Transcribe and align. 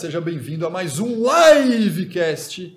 seja 0.00 0.18
bem-vindo 0.18 0.66
a 0.66 0.70
mais 0.70 0.98
um 0.98 1.24
Livecast. 1.68 2.74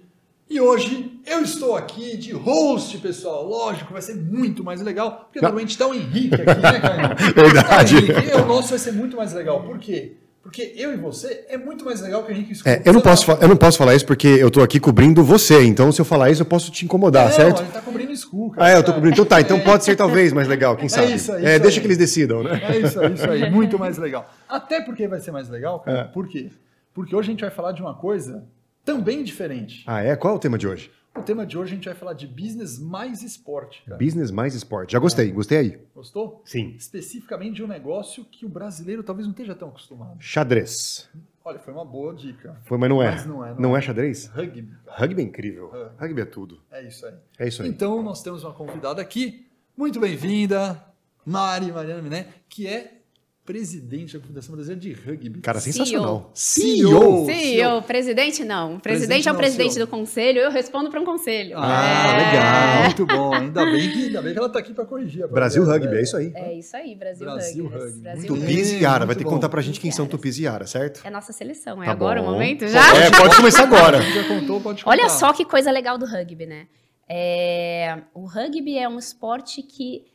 E 0.49 0.59
hoje 0.59 1.09
eu 1.25 1.41
estou 1.41 1.73
aqui 1.73 2.17
de 2.17 2.33
host, 2.33 2.97
pessoal. 2.97 3.47
Lógico, 3.47 3.93
vai 3.93 4.01
ser 4.01 4.15
muito 4.15 4.61
mais 4.61 4.81
legal, 4.81 5.21
porque 5.23 5.39
Não. 5.39 5.47
normalmente 5.47 5.69
está 5.71 5.87
o 5.87 5.93
Henrique 5.93 6.35
aqui, 6.35 6.59
né, 6.61 6.79
Caio? 6.81 7.15
Verdade. 7.33 8.11
Está 8.11 8.43
o 8.43 8.45
nosso 8.45 8.71
vai 8.71 8.79
ser 8.79 8.91
muito 8.91 9.15
mais 9.15 9.31
legal. 9.31 9.63
Por 9.63 9.79
quê? 9.79 10.17
Porque 10.41 10.73
eu 10.75 10.91
e 10.93 10.97
você 10.97 11.45
é 11.47 11.57
muito 11.57 11.85
mais 11.85 12.01
legal 12.01 12.23
que 12.23 12.31
o 12.33 12.35
Henrique 12.35 12.51
escuta. 12.51 12.69
É, 12.69 12.81
eu, 12.83 12.91
não 12.91 12.99
posso, 12.99 13.31
eu 13.31 13.47
não 13.47 13.55
posso 13.55 13.77
falar 13.77 13.95
isso 13.95 14.05
porque 14.05 14.27
eu 14.27 14.51
tô 14.51 14.61
aqui 14.61 14.77
cobrindo 14.77 15.23
você, 15.23 15.63
então 15.63 15.93
se 15.93 16.01
eu 16.01 16.05
falar 16.05 16.29
isso 16.29 16.41
eu 16.41 16.45
posso 16.45 16.69
te 16.71 16.83
incomodar, 16.83 17.27
não, 17.27 17.31
certo? 17.31 17.61
Ele 17.61 17.71
tá 17.71 17.79
cobrindo 17.79 18.13
School, 18.17 18.51
cara. 18.51 18.67
Ah, 18.67 18.71
é, 18.71 18.77
eu 18.77 18.83
tô 18.83 18.91
cobrindo. 18.93 19.13
Então 19.13 19.25
tá, 19.25 19.39
então 19.39 19.57
pode 19.63 19.85
ser 19.85 19.95
talvez 19.95 20.33
mais 20.33 20.49
legal, 20.49 20.75
quem 20.75 20.89
sabe? 20.89 21.13
isso 21.13 21.31
aí, 21.31 21.45
É, 21.45 21.53
isso 21.53 21.61
deixa 21.61 21.77
aí. 21.77 21.81
que 21.81 21.87
eles 21.87 21.97
decidam, 21.97 22.43
né? 22.43 22.61
É 22.69 22.79
isso 22.79 22.99
aí, 22.99 23.13
isso 23.13 23.29
aí. 23.29 23.47
Muito 23.49 23.79
mais 23.79 23.97
legal. 23.97 24.29
Até 24.49 24.81
porque 24.81 25.07
vai 25.07 25.21
ser 25.21 25.31
mais 25.31 25.47
legal, 25.47 25.79
cara. 25.79 25.99
É. 25.99 26.03
Por 26.03 26.27
quê? 26.27 26.49
Porque 26.93 27.15
hoje 27.15 27.29
a 27.29 27.31
gente 27.31 27.41
vai 27.41 27.49
falar 27.51 27.71
de 27.71 27.81
uma 27.81 27.93
coisa 27.95 28.47
também 28.85 29.23
diferente. 29.23 29.83
Ah, 29.87 30.01
é? 30.01 30.15
Qual 30.15 30.33
é 30.33 30.37
o 30.37 30.39
tema 30.39 30.57
de 30.57 30.67
hoje? 30.67 30.91
O 31.15 31.21
tema 31.21 31.45
de 31.45 31.55
hoje 31.57 31.73
a 31.73 31.75
gente 31.75 31.85
vai 31.85 31.93
falar 31.93 32.13
de 32.13 32.25
business 32.25 32.79
mais 32.79 33.21
esporte, 33.21 33.83
cara. 33.85 33.97
Business 34.03 34.31
mais 34.31 34.55
esporte. 34.55 34.93
Já 34.93 34.99
gostei, 34.99 35.31
gostei 35.31 35.57
aí. 35.59 35.79
Gostou? 35.93 36.41
Sim. 36.43 36.73
Especificamente 36.75 37.55
de 37.57 37.63
um 37.63 37.67
negócio 37.67 38.25
que 38.25 38.45
o 38.45 38.49
brasileiro 38.49 39.03
talvez 39.03 39.27
não 39.27 39.31
esteja 39.31 39.53
tão 39.53 39.69
acostumado. 39.69 40.17
Xadrez. 40.19 41.07
Olha, 41.45 41.59
foi 41.59 41.71
uma 41.73 41.85
boa 41.85 42.15
dica. 42.15 42.57
Foi, 42.63 42.77
mas 42.79 42.89
não 42.89 43.03
é. 43.03 43.11
Mas 43.11 43.25
não 43.27 43.45
é, 43.45 43.49
não 43.53 43.59
Não 43.59 43.75
é. 43.75 43.79
é 43.79 43.81
xadrez? 43.81 44.25
Rugby. 44.27 44.67
Rugby 44.87 45.21
é 45.21 45.25
incrível. 45.25 45.71
É. 45.75 46.03
Rugby 46.03 46.21
é 46.21 46.25
tudo. 46.25 46.61
É 46.71 46.81
isso 46.87 47.05
aí. 47.05 47.13
É 47.37 47.47
isso 47.47 47.61
aí. 47.61 47.69
Então, 47.69 48.01
nós 48.01 48.23
temos 48.23 48.43
uma 48.43 48.53
convidada 48.53 48.99
aqui, 49.01 49.45
muito 49.77 49.99
bem-vinda, 49.99 50.83
Mari 51.25 51.71
Mariana 51.71 52.01
Miné, 52.01 52.27
que 52.49 52.65
é 52.65 53.01
presidente 53.45 54.17
da 54.17 54.23
Fundação 54.25 54.55
Brasileira 54.55 54.79
de 54.81 54.93
Rugby. 54.93 55.41
Cara, 55.41 55.59
CEO. 55.59 55.73
sensacional. 55.73 56.31
CEO. 56.33 57.25
CEO, 57.25 57.81
presidente 57.81 58.43
não. 58.45 58.75
O 58.75 58.79
presidente 58.79 58.83
Presidente 58.83 59.27
é 59.27 59.31
o 59.31 59.35
presidente 59.35 59.73
CEO. 59.73 59.85
do 59.85 59.89
conselho, 59.89 60.39
eu 60.39 60.49
respondo 60.51 60.89
para 60.89 60.99
um 61.01 61.03
conselho. 61.05 61.55
Ah, 61.57 62.05
É. 62.07 62.17
legal, 62.17 62.83
muito 62.85 63.05
bom. 63.05 63.33
Ainda 63.33 63.65
bem 63.65 63.91
que, 63.91 64.03
ainda 64.05 64.21
bem 64.21 64.31
que 64.31 64.37
ela 64.39 64.47
está 64.47 64.59
aqui 64.59 64.73
para 64.73 64.85
corrigir. 64.85 65.23
a 65.23 65.27
Brasil 65.27 65.63
Rugby, 65.65 65.95
é 65.97 66.01
isso 66.01 66.15
aí. 66.15 66.31
É 66.33 66.53
isso 66.53 66.75
aí, 66.77 66.95
Brasil, 66.95 67.25
Brasil 67.25 67.63
Rugby. 67.67 67.79
Rugby. 67.85 67.99
Brasil. 68.01 68.27
Tupis 68.27 68.71
e 68.71 68.77
Yara, 68.83 69.05
vai 69.05 69.15
ter 69.15 69.23
que 69.25 69.29
contar 69.29 69.49
pra 69.49 69.61
gente 69.61 69.79
quem 69.79 69.91
são. 69.91 70.07
Tupis 70.07 70.37
e 70.39 70.43
Yara, 70.43 70.65
certo? 70.65 71.01
É 71.03 71.09
a 71.09 71.11
nossa 71.11 71.33
seleção, 71.33 71.83
é 71.83 71.85
Tá 71.87 71.91
agora 71.91 72.21
bom. 72.21 72.29
o 72.29 72.31
momento 72.31 72.63
É, 72.63 72.67
já? 72.69 72.81
pode 73.17 73.35
começar 73.35 73.63
agora. 73.63 74.01
Já 74.01 74.23
contou, 74.27 74.61
pode 74.61 74.83
contar. 74.85 74.95
Olha 74.97 75.09
só 75.09 75.33
que 75.33 75.43
coisa 75.43 75.69
legal 75.69 75.97
do 75.97 76.05
rugby, 76.05 76.45
né? 76.45 76.67
É, 77.09 77.97
o 78.13 78.25
rugby 78.25 78.77
é 78.77 78.87
um 78.87 78.97
esporte 78.97 79.61
que 79.61 80.05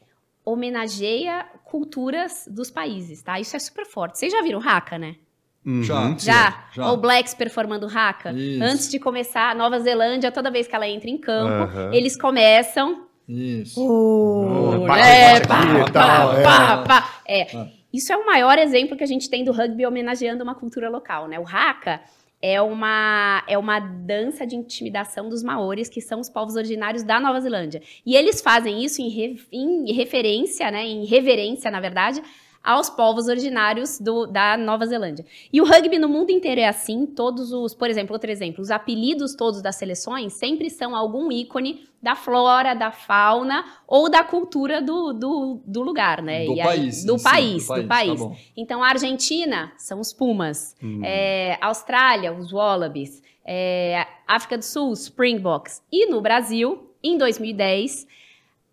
homenageia 0.45 1.45
culturas 1.69 2.48
dos 2.50 2.70
países, 2.70 3.22
tá? 3.22 3.38
Isso 3.38 3.55
é 3.55 3.58
super 3.58 3.84
forte. 3.84 4.19
Vocês 4.19 4.33
já 4.33 4.42
viram 4.42 4.58
haka, 4.61 4.98
né? 4.98 5.16
Uhum. 5.64 5.83
Já. 5.83 6.16
Já? 6.19 6.64
já. 6.72 6.83
All 6.83 6.97
Blacks 6.97 7.34
performando 7.34 7.86
haka? 7.86 8.33
Isso. 8.33 8.62
Antes 8.62 8.91
de 8.91 8.98
começar, 8.98 9.55
Nova 9.55 9.78
Zelândia, 9.78 10.33
toda 10.33 10.50
vez 10.50 10.66
que 10.66 10.74
ela 10.74 10.89
entra 10.89 11.11
em 11.11 11.19
campo, 11.19 11.64
Aham. 11.64 11.92
eles 11.92 12.16
começam 12.16 13.06
Isso. 13.28 13.80
Uh, 13.84 14.86
bate, 14.86 15.02
né? 15.02 15.41
bate 15.41 15.92
Pá, 15.92 16.34
é. 16.39 16.42
pá, 16.42 16.84
pá. 16.84 17.20
É. 17.27 17.42
Ah. 17.55 17.69
Isso 17.92 18.12
é 18.12 18.16
o 18.16 18.24
maior 18.24 18.58
exemplo 18.58 18.96
que 18.96 19.05
a 19.05 19.06
gente 19.06 19.28
tem 19.28 19.44
do 19.44 19.52
rugby 19.52 19.84
homenageando 19.84 20.42
uma 20.42 20.55
cultura 20.55 20.89
local, 20.89 21.28
né? 21.28 21.39
O 21.39 21.46
haka 21.46 22.00
é 22.41 22.61
uma, 22.62 23.42
é 23.48 23.58
uma 23.58 23.81
dança 23.81 24.47
de 24.47 24.55
intimidação 24.55 25.28
dos 25.28 25.42
maores, 25.42 25.89
que 25.89 26.00
são 26.00 26.20
os 26.20 26.28
povos 26.28 26.55
originários 26.55 27.03
da 27.03 27.19
Nova 27.19 27.41
Zelândia. 27.41 27.83
E 28.06 28.14
eles 28.14 28.41
fazem 28.41 28.84
isso 28.84 29.03
em, 29.03 29.08
re- 29.08 29.41
em 29.50 29.92
referência, 29.92 30.70
né? 30.70 30.86
Em 30.86 31.05
reverência, 31.05 31.70
na 31.70 31.80
verdade, 31.80 32.22
aos 32.62 32.91
povos 32.91 33.28
originários 33.28 33.98
do- 33.98 34.27
da 34.27 34.57
Nova 34.57 34.85
Zelândia. 34.86 35.24
E 35.52 35.61
o 35.61 35.64
rugby 35.64 35.98
no 35.98 36.08
mundo 36.08 36.30
inteiro 36.30 36.61
é 36.61 36.67
assim, 36.69 37.07
todos 37.07 37.52
os, 37.52 37.73
por 37.74 37.89
exemplo, 37.89 38.13
outro 38.13 38.30
exemplo, 38.30 38.61
os 38.61 38.70
apelidos 38.70 39.35
todos 39.35 39.63
das 39.63 39.77
seleções 39.77 40.35
sempre 40.35 40.69
são 40.69 40.95
algum 40.95 41.30
ícone 41.33 41.89
da 42.02 42.14
flora, 42.14 42.74
da 42.74 42.91
fauna 42.92 43.64
ou 43.86 44.08
da 44.11 44.23
cultura 44.23 44.80
do, 44.83 45.13
do, 45.13 45.61
do 45.67 45.83
lugar, 45.83 46.23
né? 46.23 46.45
Do 46.45 46.52
aí- 46.52 46.63
país. 46.63 47.05
do 47.05 47.14
em 47.14 47.19
si, 47.19 47.24
país, 47.24 47.67
do 47.67 47.74
tá 47.83 47.89
país. 47.89 48.20
bom. 48.20 48.36
Então, 48.57 48.83
a 48.85 48.89
Argentina 48.89 49.73
são 49.77 49.98
os 50.01 50.13
Pumas, 50.13 50.77
Hum. 50.83 51.01
é, 51.05 51.57
Austrália, 51.61 52.33
os 52.33 52.52
Wallabies, 52.52 53.23
é, 53.45 54.07
África 54.27 54.58
do 54.58 54.64
Sul, 54.64 54.90
os 54.90 55.02
Springboks. 55.05 55.83
E 55.90 56.07
no 56.07 56.20
Brasil, 56.20 56.90
em 57.02 57.17
2010, 57.17 58.07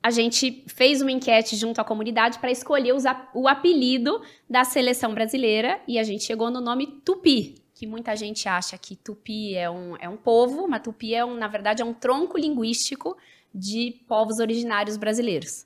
a 0.05 0.11
gente 0.11 0.63
fez 0.67 1.01
uma 1.01 1.11
enquete 1.11 1.55
junto 1.55 1.81
à 1.81 1.83
comunidade 1.83 2.38
para 2.38 2.51
escolher 2.51 2.93
o 3.33 3.47
apelido 3.47 4.21
da 4.47 4.63
seleção 4.63 5.16
brasileira 5.16 5.81
e 5.88 5.97
a 5.97 6.03
gente 6.03 6.23
chegou 6.23 6.51
no 6.51 6.61
nome 6.61 6.85
Tupi, 7.03 7.55
que 7.73 7.88
muita 7.88 8.16
gente 8.16 8.47
acha 8.47 8.77
que 8.77 8.95
Tupi 8.95 9.55
é 9.55 9.67
um, 9.67 9.97
é 9.97 10.07
um 10.07 10.16
povo, 10.16 10.67
mas 10.67 10.83
Tupi 10.83 11.16
é 11.16 11.25
um, 11.25 11.33
na 11.33 11.47
verdade 11.47 11.81
é 11.81 11.85
um 11.85 11.91
tronco 11.91 12.38
linguístico 12.38 13.17
de 13.51 13.95
povos 14.07 14.38
originários 14.38 14.95
brasileiros. 14.95 15.66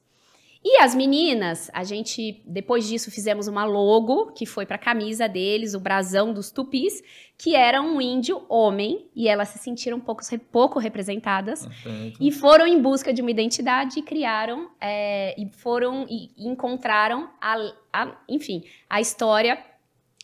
E 0.63 0.77
as 0.77 0.95
meninas, 0.95 1.69
a 1.73 1.83
gente, 1.83 2.41
depois 2.45 2.87
disso, 2.87 3.11
fizemos 3.11 3.47
uma 3.47 3.65
logo 3.65 4.31
que 4.31 4.45
foi 4.45 4.65
para 4.65 4.75
a 4.77 4.79
camisa 4.79 5.27
deles, 5.27 5.73
o 5.73 5.81
brasão 5.81 6.33
dos 6.33 6.49
tupis, 6.49 7.01
que 7.41 7.55
era 7.55 7.81
um 7.81 8.01
índio 8.01 8.45
homem, 8.49 9.09
e 9.15 9.29
elas 9.29 9.47
se 9.47 9.57
sentiram 9.59 9.95
um 9.97 10.01
pouco, 10.01 10.21
pouco 10.51 10.77
representadas. 10.77 11.65
Perfeito. 11.65 12.17
E 12.21 12.31
foram 12.33 12.67
em 12.67 12.81
busca 12.81 13.13
de 13.13 13.21
uma 13.21 13.31
identidade 13.31 13.97
e 13.99 14.01
criaram, 14.03 14.69
é, 14.79 15.33
e 15.41 15.47
foram 15.49 16.05
e 16.09 16.31
encontraram, 16.37 17.29
a, 17.39 17.55
a- 17.93 18.15
enfim, 18.27 18.65
a 18.89 18.99
história 18.99 19.57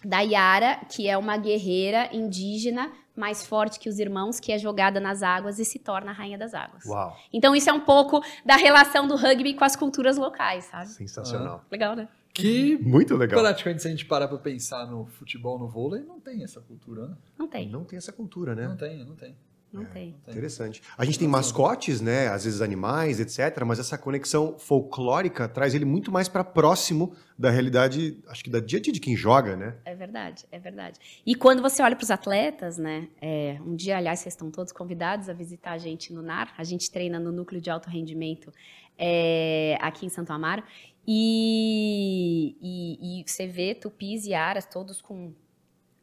da 0.03 0.19
Yara, 0.19 0.81
que 0.93 1.07
é 1.07 1.17
uma 1.17 1.37
guerreira 1.37 2.09
indígena 2.11 2.91
mais 3.15 3.47
forte 3.47 3.79
que 3.79 3.87
os 3.87 3.97
irmãos, 3.97 4.41
que 4.41 4.51
é 4.51 4.57
jogada 4.57 4.99
nas 4.99 5.23
águas 5.23 5.57
e 5.57 5.63
se 5.63 5.79
torna 5.79 6.11
a 6.11 6.13
rainha 6.13 6.37
das 6.37 6.53
águas. 6.53 6.83
Uau, 6.85 7.15
Então 7.31 7.55
isso 7.55 7.69
é 7.69 7.73
um 7.73 7.79
pouco 7.79 8.21
da 8.45 8.57
relação 8.57 9.07
do 9.07 9.15
rugby 9.15 9.53
com 9.53 9.63
as 9.63 9.73
culturas 9.77 10.17
locais, 10.17 10.65
sabe? 10.65 10.87
sensacional. 10.89 11.63
Legal, 11.71 11.95
né? 11.95 12.09
Que 12.35 12.77
Muito 12.81 13.15
legal. 13.15 13.39
praticamente 13.39 13.81
se 13.81 13.87
a 13.87 13.91
gente 13.91 14.05
parar 14.05 14.27
para 14.27 14.37
pensar 14.37 14.85
no 14.87 15.05
futebol, 15.05 15.57
no 15.57 15.69
vôlei, 15.69 16.03
não 16.03 16.19
tem 16.19 16.43
essa 16.43 16.59
cultura, 16.59 17.07
né? 17.07 17.15
Não 17.39 17.47
tem, 17.47 17.69
Não 17.69 17.85
tem 17.85 17.95
essa 17.95 18.11
cultura, 18.11 18.53
né? 18.53 18.67
Não 18.67 18.75
tem, 18.75 19.05
não 19.05 19.15
tem. 19.15 19.35
não 19.71 19.85
tem. 19.85 20.11
não 20.11 20.19
tem. 20.19 20.33
Interessante. 20.33 20.81
A 20.97 21.05
gente 21.05 21.17
tem 21.17 21.29
mascotes, 21.29 22.01
né? 22.01 22.27
Às 22.27 22.43
vezes 22.43 22.61
animais, 22.61 23.21
etc. 23.21 23.63
Mas 23.65 23.79
essa 23.79 23.97
conexão 23.97 24.59
folclórica 24.59 25.47
traz 25.47 25.73
ele 25.73 25.85
muito 25.85 26.11
mais 26.11 26.27
para 26.27 26.43
próximo 26.43 27.15
da 27.39 27.49
realidade, 27.49 28.21
acho 28.27 28.43
que 28.43 28.49
da 28.49 28.59
dia 28.59 28.79
a 28.79 28.81
dia 28.81 28.91
de 28.91 28.99
quem 28.99 29.15
joga, 29.15 29.55
né? 29.55 29.77
É 29.85 29.95
verdade, 29.95 30.45
é 30.51 30.59
verdade. 30.59 30.99
E 31.25 31.35
quando 31.35 31.61
você 31.61 31.81
olha 31.81 31.95
para 31.95 32.03
os 32.03 32.11
atletas, 32.11 32.77
né? 32.77 33.07
é, 33.21 33.57
um 33.65 33.77
dia, 33.77 33.95
aliás, 33.95 34.19
vocês 34.19 34.33
estão 34.33 34.51
todos 34.51 34.73
convidados 34.73 35.29
a 35.29 35.33
visitar 35.33 35.71
a 35.71 35.77
gente 35.77 36.11
no 36.11 36.21
NAR. 36.21 36.53
A 36.57 36.65
gente 36.65 36.91
treina 36.91 37.17
no 37.17 37.31
núcleo 37.31 37.61
de 37.61 37.69
alto 37.69 37.89
rendimento 37.89 38.51
é, 38.97 39.77
aqui 39.81 40.05
em 40.05 40.09
Santo 40.09 40.31
Amaro. 40.31 40.63
E, 41.07 42.55
e- 42.61 43.21
e 43.21 43.23
você 43.27 43.47
vê 43.47 43.73
tupis 43.75 44.25
e 44.25 44.33
aras 44.33 44.65
todos 44.65 45.01
com. 45.01 45.33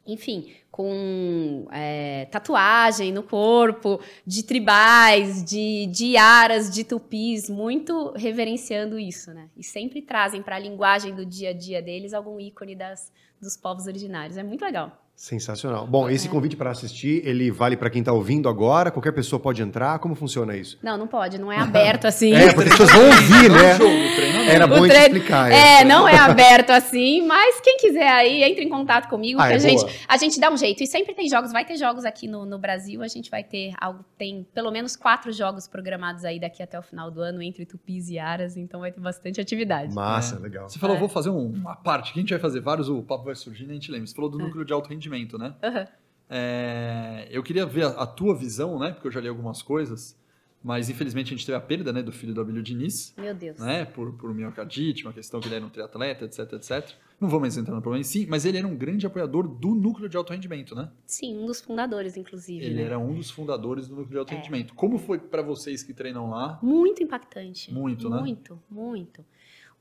Enfim, 0.05 0.51
com 0.69 1.65
é, 1.71 2.25
tatuagem 2.25 3.13
no 3.13 3.23
corpo, 3.23 4.01
de 4.27 4.43
tribais, 4.43 5.41
de, 5.45 5.85
de 5.87 6.17
aras, 6.17 6.69
de 6.69 6.83
tupis, 6.83 7.49
muito 7.49 8.11
reverenciando 8.11 8.99
isso, 8.99 9.33
né? 9.33 9.49
E 9.55 9.63
sempre 9.63 10.01
trazem 10.01 10.41
para 10.43 10.57
a 10.57 10.59
linguagem 10.59 11.15
do 11.15 11.25
dia 11.25 11.51
a 11.51 11.53
dia 11.53 11.81
deles 11.81 12.13
algum 12.13 12.37
ícone 12.37 12.75
das, 12.75 13.13
dos 13.41 13.55
povos 13.55 13.87
originários. 13.87 14.35
É 14.37 14.43
muito 14.43 14.65
legal. 14.65 15.02
Sensacional. 15.15 15.85
Bom, 15.87 16.09
esse 16.09 16.27
convite 16.27 16.55
para 16.57 16.71
assistir, 16.71 17.21
ele 17.25 17.49
vale 17.51 17.77
para 17.77 17.89
quem 17.89 17.99
está 18.01 18.11
ouvindo 18.11 18.49
agora? 18.49 18.89
Qualquer 18.91 19.11
pessoa 19.13 19.39
pode 19.39 19.61
entrar? 19.61 19.99
Como 19.99 20.15
funciona 20.15 20.55
isso? 20.57 20.77
Não, 20.83 20.97
não 20.97 21.07
pode, 21.07 21.37
não 21.37 21.51
é 21.51 21.57
aberto 21.61 22.05
assim. 22.05 22.33
É, 22.33 22.51
porque 22.51 22.69
as 22.69 22.77
pessoas 22.77 22.91
vão 22.91 23.05
ouvir, 23.05 23.49
né? 23.49 24.51
Era 24.51 24.67
bom 24.67 24.75
gente 24.81 24.89
treino- 24.89 25.05
explicar. 25.15 25.51
É, 25.51 25.83
não 25.85 26.07
é 26.07 26.17
aberto 26.17 26.71
assim, 26.71 27.25
mas 27.25 27.61
quem 27.61 27.77
quiser 27.77 28.09
aí, 28.11 28.43
entre 28.43 28.63
em 28.65 28.69
contato 28.69 29.07
comigo, 29.07 29.39
Ah, 29.39 29.47
que 29.47 29.53
é 29.53 29.55
a, 29.55 29.59
gente, 29.59 29.85
a 30.07 30.17
gente 30.17 30.39
dá 30.39 30.51
um 30.51 30.57
jeito. 30.57 30.83
E 30.83 30.87
sempre 30.87 31.13
tem 31.13 31.29
jogos, 31.29 31.51
vai 31.53 31.63
ter 31.63 31.77
jogos 31.77 32.03
aqui 32.05 32.27
no, 32.27 32.45
no 32.45 32.57
Brasil, 32.57 33.01
a 33.03 33.07
gente 33.07 33.29
vai 33.29 33.43
ter 33.43 33.71
algo, 33.79 34.03
tem 34.17 34.45
pelo 34.53 34.71
menos 34.71 34.95
quatro 34.95 35.31
jogos 35.31 35.67
programados 35.67 36.25
aí 36.25 36.39
daqui 36.39 36.61
até 36.61 36.77
o 36.77 36.81
final 36.83 37.09
do 37.11 37.21
ano, 37.21 37.41
entre 37.41 37.65
tupis 37.65 38.09
e 38.09 38.17
aras, 38.19 38.57
então 38.57 38.79
vai 38.81 38.91
ter 38.91 38.99
bastante 38.99 39.39
atividade. 39.39 39.93
Massa, 39.93 40.35
É. 40.35 40.39
legal. 40.39 40.67
Você 40.67 40.79
falou, 40.79 40.95
É. 40.97 40.99
vou 40.99 41.07
fazer 41.07 41.29
um- 41.29 41.47
uma 41.53 41.75
parte, 41.75 42.11
que 42.11 42.19
a 42.19 42.21
gente 42.21 42.31
vai 42.31 42.39
fazer 42.39 42.59
vários, 42.59 42.89
o 42.89 43.01
papo 43.03 43.23
vai 43.25 43.35
surgindo 43.35 43.69
e 43.69 43.71
a 43.71 43.75
gente 43.75 43.91
lembra. 43.91 44.07
Você 44.07 44.15
falou 44.15 44.29
É. 44.29 44.33
do 44.33 44.39
núcleo 44.39 44.65
de 44.65 44.73
alto 44.73 44.89
rendimento, 44.89 45.02
né? 45.09 45.55
Aham. 45.63 45.87
É, 46.29 47.27
eu 47.29 47.43
queria 47.43 47.65
ver 47.65 47.85
a, 47.85 47.89
a 47.89 48.07
tua 48.07 48.35
visão, 48.35 48.79
né? 48.79 48.91
Porque 48.91 49.07
eu 49.07 49.11
já 49.11 49.21
li 49.21 49.27
algumas 49.27 49.61
coisas, 49.61 50.17
mas 50.63 50.89
infelizmente 50.89 51.27
a 51.27 51.37
gente 51.37 51.45
teve 51.45 51.55
a 51.55 51.61
perda 51.61 51.93
né, 51.93 52.01
do 52.01 52.11
filho 52.11 52.33
do 52.33 52.41
Abílio 52.41 52.63
Diniz, 52.63 53.13
Meu 53.17 53.35
Deus. 53.35 53.59
né? 53.59 53.85
Por, 53.85 54.13
por 54.13 54.33
miocardite, 54.33 55.03
uma 55.05 55.13
questão 55.13 55.39
que 55.39 55.47
ele 55.47 55.55
era 55.55 55.65
um 55.65 55.69
triatleta, 55.69 56.25
etc, 56.25 56.53
etc. 56.53 56.89
Não 57.19 57.29
vou 57.29 57.39
mais 57.39 57.55
entrar 57.55 57.75
no 57.75 57.81
problema 57.81 58.01
em 58.01 58.03
si, 58.03 58.25
mas 58.27 58.45
ele 58.45 58.57
era 58.57 58.67
um 58.67 58.75
grande 58.75 59.05
apoiador 59.05 59.47
do 59.47 59.75
núcleo 59.75 60.09
de 60.09 60.17
alto 60.17 60.33
rendimento, 60.33 60.73
né? 60.73 60.89
Sim, 61.05 61.37
um 61.37 61.45
dos 61.45 61.61
fundadores, 61.61 62.17
inclusive. 62.17 62.65
Ele 62.65 62.75
né? 62.75 62.81
era 62.83 62.97
um 62.97 63.13
dos 63.13 63.29
fundadores 63.29 63.87
do 63.87 63.95
núcleo 63.95 64.11
de 64.11 64.17
alto 64.17 64.33
É. 64.33 64.37
rendimento. 64.37 64.73
Como 64.73 64.97
foi 64.97 65.19
para 65.19 65.41
vocês 65.41 65.83
que 65.83 65.93
treinam 65.93 66.29
lá? 66.29 66.57
Muito 66.63 67.03
impactante. 67.03 67.71
Muito, 67.71 68.09
né? 68.09 68.19
Muito, 68.19 68.59
muito. 68.69 69.23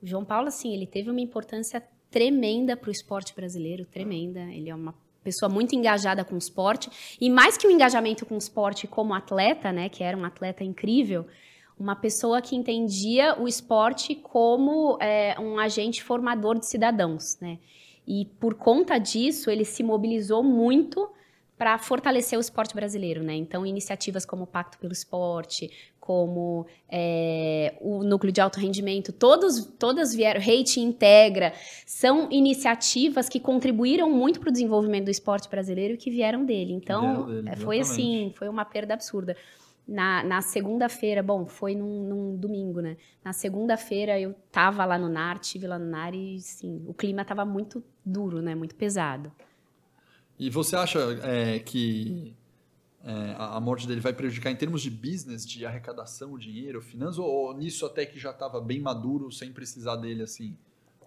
O 0.03 0.07
João 0.07 0.25
Paulo, 0.25 0.49
assim, 0.49 0.75
ele 0.75 0.87
teve 0.87 1.09
uma 1.11 1.21
importância 1.21 1.83
tremenda 2.11 2.77
para 2.77 2.89
o 2.89 2.93
esporte 2.93 3.35
brasileiro, 3.35 3.87
tremenda. 3.87 4.41
Ele 4.53 4.69
é 4.69 4.75
uma 4.75 4.95
pessoa 5.23 5.49
muito 5.49 5.75
engajada 5.75 6.25
com 6.25 6.35
o 6.35 6.39
esporte. 6.39 6.91
E 7.21 7.31
mais 7.31 7.57
que 7.57 7.67
o 7.67 7.71
engajamento 7.71 8.27
com 8.27 8.35
o 8.35 8.39
esporte 8.39 8.87
como 8.87 9.15
atleta, 9.15 9.73
né? 9.73 9.89
Que 9.89 10.03
era 10.03 10.17
um 10.17 10.25
atleta 10.25 10.63
incrível, 10.65 11.27
uma 11.79 11.97
pessoa 11.97 12.41
que 12.41 12.55
entendia 12.55 13.41
o 13.41 13.49
esporte 13.49 14.15
como 14.15 14.99
é, 15.01 15.35
um 15.39 15.59
agente 15.59 16.03
formador 16.03 16.59
de 16.59 16.67
cidadãos, 16.67 17.39
né? 17.41 17.59
E 18.07 18.27
por 18.41 18.55
conta 18.55 18.99
disso, 18.99 19.51
ele 19.51 19.65
se 19.65 19.83
mobilizou 19.83 20.43
muito 20.43 21.09
para 21.57 21.79
fortalecer 21.79 22.37
o 22.37 22.41
esporte 22.41 22.75
brasileiro, 22.75 23.23
né? 23.23 23.35
Então, 23.35 23.65
iniciativas 23.65 24.27
como 24.27 24.43
o 24.43 24.47
Pacto 24.47 24.79
pelo 24.79 24.93
Esporte, 24.93 25.71
como 26.02 26.66
é, 26.90 27.76
o 27.81 28.02
núcleo 28.02 28.32
de 28.32 28.40
alto 28.40 28.58
rendimento, 28.58 29.12
todos, 29.12 29.64
todas 29.78 30.12
vieram, 30.12 30.40
Rate 30.40 30.81
Integra, 30.81 31.52
são 31.87 32.28
iniciativas 32.28 33.28
que 33.28 33.38
contribuíram 33.38 34.10
muito 34.10 34.40
para 34.40 34.49
o 34.49 34.52
desenvolvimento 34.52 35.04
do 35.04 35.12
esporte 35.12 35.49
brasileiro 35.49 35.94
e 35.94 35.96
que 35.96 36.10
vieram 36.10 36.44
dele. 36.44 36.72
Então, 36.72 37.26
dele, 37.26 37.54
foi 37.54 37.78
assim, 37.78 38.32
foi 38.34 38.49
uma 38.49 38.64
perda 38.64 38.94
absurda. 38.94 39.37
Na, 39.87 40.25
na 40.25 40.43
segunda-feira, 40.43 41.22
bom, 41.22 41.46
foi 41.46 41.76
num, 41.76 42.02
num, 42.02 42.37
domingo, 42.37 42.81
né? 42.81 42.96
Na 43.25 43.32
segunda-feira 43.32 44.19
eu 44.19 44.34
tava 44.50 44.84
lá 44.84 44.99
no 44.99 45.08
NAR, 45.08 45.38
tive 45.38 45.69
lá 45.69 45.78
no 45.78 45.87
NAR 45.87 46.16
e, 46.16 46.40
sim, 46.40 46.82
o 46.88 46.93
clima 46.93 47.25
tava 47.25 47.44
muito 47.44 47.81
duro, 48.04 48.43
né? 48.43 48.56
Muito 48.56 48.75
pesado. 48.75 49.31
E 50.37 50.50
você 50.50 50.75
acha 50.75 50.99
é, 51.22 51.60
que 51.60 52.34
é, 53.04 53.34
a 53.37 53.58
morte 53.60 53.87
dele 53.87 54.00
vai 54.00 54.12
prejudicar 54.12 54.50
em 54.50 54.56
termos 54.56 54.81
de 54.81 54.90
business, 54.90 55.46
de 55.46 55.66
arrecadação, 55.66 56.38
dinheiro, 56.38 56.81
finanças, 56.81 57.19
ou, 57.19 57.26
ou 57.26 57.56
nisso 57.56 57.84
até 57.84 58.06
que 58.06 58.19
já 58.19 58.31
estava 58.31 58.60
bem 58.60 58.81
maduro, 58.81 59.32
sem 59.32 59.52
precisar 59.52 59.96
dele 59.96 60.22
assim, 60.22 60.56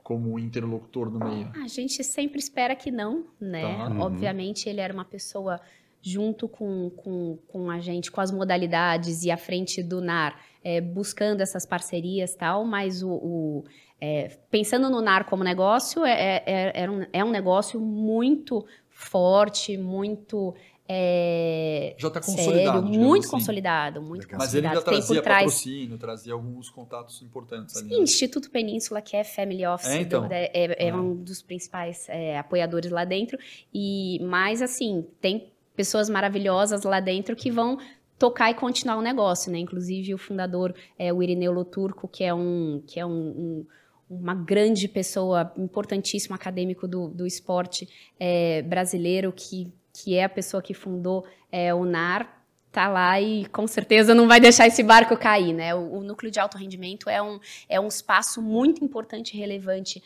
como 0.04 0.38
interlocutor 0.38 1.10
no 1.10 1.20
meio? 1.20 1.52
A 1.56 1.68
gente 1.68 2.04
sempre 2.04 2.40
espera 2.40 2.76
que 2.76 2.92
não, 2.92 3.26
né? 3.40 3.62
Tá. 3.62 3.90
Uhum. 3.90 4.02
Obviamente 4.02 4.68
ele 4.68 4.82
era 4.82 4.94
uma 4.94 5.06
pessoa 5.06 5.60
junto 6.02 6.48
com, 6.48 6.92
com, 6.92 7.40
com 7.48 7.72
a 7.72 7.80
gente, 7.80 8.12
com 8.12 8.22
as 8.22 8.30
modalidades 8.30 9.24
e 9.24 9.32
à 9.32 9.38
frente 9.38 9.82
do 9.82 10.02
NAR, 10.02 10.40
é, 10.64 10.80
buscando 10.80 11.42
essas 11.42 11.66
parcerias 11.66 12.36
tal, 12.36 12.64
mas 12.64 13.02
o, 13.02 13.10
o 13.10 13.64
é, 14.00 14.38
pensando 14.52 14.90
no 14.90 15.02
NAR 15.02 15.26
como 15.26 15.44
negócio, 15.44 16.06
é, 16.06 16.44
é, 16.46 16.84
é, 16.84 16.90
um, 16.90 17.06
é 17.12 17.24
um 17.24 17.32
negócio 17.32 17.80
muito 17.80 18.64
forte, 18.90 19.78
muito 19.78 20.54
é, 20.88 21.96
já 21.98 22.10
está 22.10 22.22
consolidado. 22.22 22.88
Sério, 22.88 23.00
muito 23.00 23.24
assim. 23.24 23.32
consolidado, 23.32 24.02
muito 24.02 24.24
Legal. 24.24 24.40
Mas 24.40 24.54
ele 24.54 24.68
ainda 24.68 24.82
trazia 24.82 25.22
patrocínio, 25.22 25.98
trazia 25.98 26.34
alguns 26.34 26.70
contatos 26.70 27.22
importantes 27.24 27.78
ali. 27.78 27.90
Sim, 27.90 27.96
né? 27.98 28.04
Instituto 28.04 28.52
Península, 28.52 29.02
que 29.02 29.18
é 29.18 29.24
Family 29.24 29.66
Office, 29.66 29.90
é, 29.90 30.02
então. 30.02 30.28
do, 30.28 30.32
é, 30.32 30.52
é, 30.54 30.88
é, 30.88 30.96
um 30.96 31.16
dos 31.16 31.42
principais 31.42 32.08
é, 32.08 32.38
apoiadores 32.38 32.92
lá 32.92 33.04
dentro. 33.04 33.38
E 33.74 34.20
mais 34.24 34.62
assim, 34.62 35.06
tem 35.20 35.52
pessoas 35.76 36.08
maravilhosas 36.08 36.84
lá 36.84 37.00
dentro 37.00 37.36
que 37.36 37.50
vão 37.50 37.80
tocar 38.20 38.52
e 38.52 38.54
continuar 38.54 38.98
o 38.98 39.02
negócio, 39.02 39.52
né? 39.52 39.58
Inclusive 39.58 40.14
o 40.14 40.18
fundador 40.20 40.74
é 41.00 41.12
o 41.12 41.22
Irineu 41.22 41.52
Loturco, 41.52 42.08
que 42.08 42.24
é 42.24 42.34
um 42.34 42.84
que 42.86 43.00
é 43.00 43.06
um, 43.06 43.12
um 43.12 43.66
uma 44.08 44.36
grande 44.36 44.88
pessoa, 44.88 45.52
importantíssimo 45.58 46.36
acadêmico 46.36 46.88
do, 46.88 47.10
do 47.10 47.26
esporte 47.26 47.90
é, 48.20 48.62
brasileiro, 48.62 49.34
que, 49.36 49.74
que 49.96 50.16
é 50.16 50.26
a 50.26 50.30
pessoa 50.30 50.62
que 50.62 50.74
fundou 50.74 51.26
é, 51.52 51.74
o 51.74 51.86
NAR, 51.86 52.44
tá 52.72 52.90
lá 52.90 53.22
e 53.22 53.46
com 53.46 53.66
certeza 53.66 54.14
não 54.14 54.28
vai 54.28 54.40
deixar 54.40 54.68
esse 54.68 54.84
barco 54.84 55.16
cair, 55.16 55.54
né? 55.54 55.74
O, 55.74 56.00
o 56.00 56.04
núcleo 56.04 56.30
de 56.30 56.40
alto 56.40 56.58
rendimento 56.58 57.10
é 57.10 57.22
um, 57.22 57.40
é 57.70 57.80
um 57.80 57.88
espaço 57.88 58.42
muito 58.42 58.84
importante 58.84 59.34
e 59.34 59.40
relevante 59.40 60.04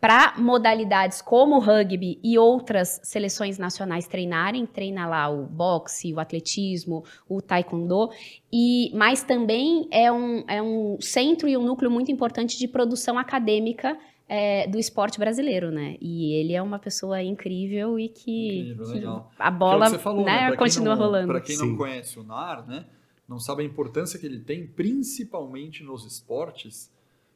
para 0.00 0.34
modalidades 0.36 1.22
como 1.22 1.56
o 1.56 1.58
rugby 1.58 2.20
e 2.22 2.38
outras 2.38 3.00
seleções 3.02 3.56
nacionais 3.58 4.06
treinarem, 4.06 4.66
treina 4.66 5.06
lá 5.06 5.28
o 5.30 5.44
boxe, 5.46 6.12
o 6.12 6.20
atletismo, 6.20 7.02
o 7.28 7.40
taekwondo, 7.40 8.10
e 8.52 8.92
mas 8.94 9.22
também 9.22 9.88
é 9.90 10.12
um, 10.12 10.44
é 10.46 10.62
um 10.62 10.98
centro 11.00 11.48
e 11.48 11.56
um 11.56 11.64
núcleo 11.64 11.90
muito 11.90 12.12
importante 12.12 12.58
de 12.58 12.68
produção 12.68 13.18
acadêmica 13.18 13.98
é, 14.28 14.66
do 14.66 14.78
esporte 14.78 15.18
brasileiro, 15.18 15.70
né? 15.70 15.96
E 16.00 16.34
ele 16.34 16.54
é 16.54 16.62
uma 16.62 16.78
pessoa 16.78 17.22
incrível 17.22 17.98
e 17.98 18.08
que, 18.08 18.70
incrível, 18.70 19.26
que 19.30 19.34
a 19.38 19.50
bola 19.50 19.90
que 19.90 19.96
é 19.96 19.98
falou, 19.98 20.24
né, 20.24 20.50
né? 20.50 20.56
continua 20.56 20.94
não, 20.94 21.02
rolando. 21.02 21.28
Para 21.28 21.40
quem 21.40 21.56
Sim. 21.56 21.68
não 21.70 21.76
conhece 21.76 22.18
o 22.18 22.22
NAR, 22.22 22.66
né? 22.66 22.86
Não 23.28 23.38
sabe 23.38 23.62
a 23.62 23.66
importância 23.66 24.18
que 24.18 24.26
ele 24.26 24.38
tem, 24.38 24.66
principalmente 24.66 25.82
nos 25.82 26.04
esportes 26.04 26.92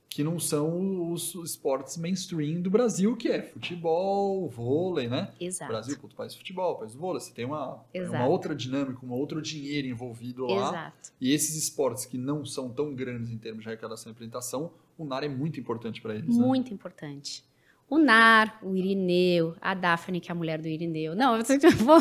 que 0.09 0.25
não 0.25 0.41
são 0.41 1.13
os 1.13 1.35
esportes 1.35 1.97
mainstream 1.99 2.63
do 2.63 2.71
Brasil, 2.71 3.15
que 3.17 3.29
é 3.29 3.43
futebol, 3.43 4.49
vôlei, 4.49 5.07
né? 5.07 5.33
Exato. 5.39 5.71
Brasil, 5.71 5.99
puto, 5.99 6.17
país 6.17 6.33
de 6.33 6.39
futebol, 6.39 6.77
país 6.77 6.95
do 6.95 6.99
vôlei. 6.99 7.21
Você 7.21 7.33
tem 7.33 7.45
uma, 7.45 7.85
uma 7.95 8.27
outra 8.27 8.55
dinâmica, 8.55 9.05
um 9.05 9.13
outro 9.13 9.43
dinheiro 9.43 9.87
envolvido 9.87 10.47
lá. 10.47 10.69
Exato. 10.69 11.13
E 11.21 11.33
esses 11.33 11.55
esportes 11.57 12.07
que 12.07 12.17
não 12.17 12.45
são 12.45 12.71
tão 12.71 12.95
grandes 12.95 13.31
em 13.31 13.37
termos 13.37 13.63
de 13.63 13.69
arrecadação 13.69 14.11
e 14.11 14.13
apresentação, 14.13 14.73
o 14.99 15.05
NAR 15.05 15.25
é 15.25 15.29
muito 15.29 15.61
importante 15.61 16.03
para 16.03 16.15
eles. 16.15 16.37
Né? 16.37 16.45
Muito 16.45 16.69
né? 16.69 16.75
importante. 16.75 17.45
O 17.91 17.97
Nar, 17.97 18.59
o 18.63 18.77
Irineu, 18.77 19.57
a 19.63 19.73
Daphne, 19.73 20.21
que 20.21 20.31
é 20.31 20.33
a 20.33 20.35
mulher 20.35 20.61
do 20.61 20.69
Irineu. 20.69 21.17
Não, 21.17 21.37
eu 21.37 21.43
vou, 21.79 21.99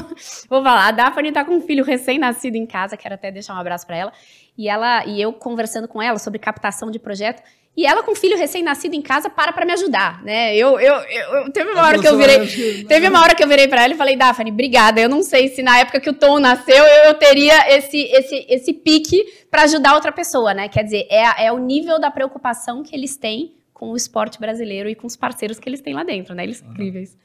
vou 0.49 0.61
falar. 0.61 0.87
A 0.87 0.91
Daphne 0.91 1.31
tá 1.31 1.45
com 1.45 1.55
um 1.55 1.61
filho 1.61 1.85
recém-nascido 1.85 2.57
em 2.57 2.65
casa, 2.65 2.97
quero 2.97 3.15
até 3.15 3.31
deixar 3.31 3.53
um 3.53 3.57
abraço 3.57 3.87
para 3.87 3.95
ela. 3.95 4.13
E 4.57 4.67
ela 4.67 5.05
e 5.05 5.21
eu 5.21 5.31
conversando 5.31 5.87
com 5.87 6.01
ela 6.01 6.19
sobre 6.19 6.39
captação 6.39 6.91
de 6.91 6.99
projeto. 6.99 7.41
E 7.77 7.85
ela 7.85 8.01
com 8.01 8.15
filho 8.15 8.35
recém-nascido 8.35 8.95
em 8.95 9.03
casa 9.03 9.29
para 9.29 9.53
para 9.53 9.63
me 9.63 9.71
ajudar, 9.73 10.23
né? 10.23 10.55
Eu, 10.57 10.79
eu, 10.79 10.95
eu, 10.95 11.51
teve 11.51 11.69
uma 11.69 11.83
hora 11.83 11.99
que 11.99 12.07
eu 12.07 12.17
virei, 12.17 12.83
teve 12.85 13.07
uma 13.07 13.21
hora 13.21 13.35
que 13.35 13.43
eu 13.43 13.47
virei 13.47 13.67
para 13.67 13.83
ela 13.83 13.93
e 13.93 13.97
falei, 13.97 14.15
Daphne, 14.15 14.49
obrigada. 14.49 14.99
Eu 14.99 15.07
não 15.07 15.21
sei 15.21 15.49
se 15.49 15.61
na 15.61 15.77
época 15.77 15.99
que 15.99 16.09
o 16.09 16.13
Tom 16.13 16.39
nasceu 16.39 16.75
eu, 16.75 17.03
eu 17.05 17.13
teria 17.13 17.77
esse 17.77 17.97
esse 17.97 18.45
esse 18.49 18.73
pique 18.73 19.23
para 19.51 19.61
ajudar 19.61 19.93
outra 19.93 20.11
pessoa, 20.11 20.55
né? 20.55 20.67
Quer 20.67 20.83
dizer, 20.85 21.05
é, 21.07 21.45
é 21.45 21.51
o 21.51 21.59
nível 21.59 21.99
da 21.99 22.09
preocupação 22.09 22.81
que 22.81 22.95
eles 22.95 23.15
têm 23.15 23.53
com 23.71 23.91
o 23.91 23.95
esporte 23.95 24.39
brasileiro 24.39 24.89
e 24.89 24.95
com 24.95 25.05
os 25.05 25.15
parceiros 25.15 25.59
que 25.59 25.69
eles 25.69 25.79
têm 25.79 25.93
lá 25.93 26.03
dentro, 26.03 26.33
né? 26.33 26.45
Eles 26.45 26.57
são 26.57 26.67
uhum. 26.67 26.73
incríveis. 26.73 27.15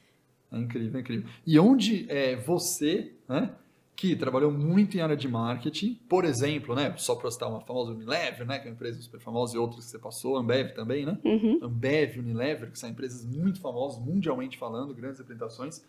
É 0.51 0.57
incrível, 0.59 0.97
é 0.97 1.01
incrível. 1.01 1.29
E 1.47 1.57
onde 1.57 2.05
é 2.07 2.35
você, 2.35 3.11
né? 3.27 3.49
Que 3.95 4.15
trabalhou 4.15 4.51
muito 4.51 4.97
em 4.97 5.01
área 5.01 5.15
de 5.15 5.27
marketing, 5.27 5.95
por 6.09 6.25
exemplo, 6.25 6.75
né, 6.75 6.93
só 6.97 7.15
para 7.15 7.29
citar 7.29 7.49
uma 7.49 7.61
famosa 7.61 7.91
Unilever, 7.91 8.45
né, 8.45 8.59
que 8.59 8.67
é 8.67 8.71
uma 8.71 8.75
empresa 8.75 9.01
super 9.01 9.19
famosa, 9.19 9.55
e 9.55 9.59
outras 9.59 9.85
que 9.85 9.91
você 9.91 9.99
passou, 9.99 10.35
Ambev 10.37 10.73
também, 10.73 11.05
né? 11.05 11.17
Uhum. 11.23 11.59
Ambev, 11.61 12.17
Unilever, 12.17 12.71
que 12.71 12.79
são 12.79 12.89
empresas 12.89 13.23
muito 13.23 13.61
famosas, 13.61 14.03
mundialmente 14.03 14.57
falando, 14.57 14.93
grandes 14.93 15.21
apresentações, 15.21 15.85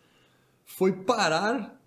foi 0.65 0.93
parar 0.93 1.81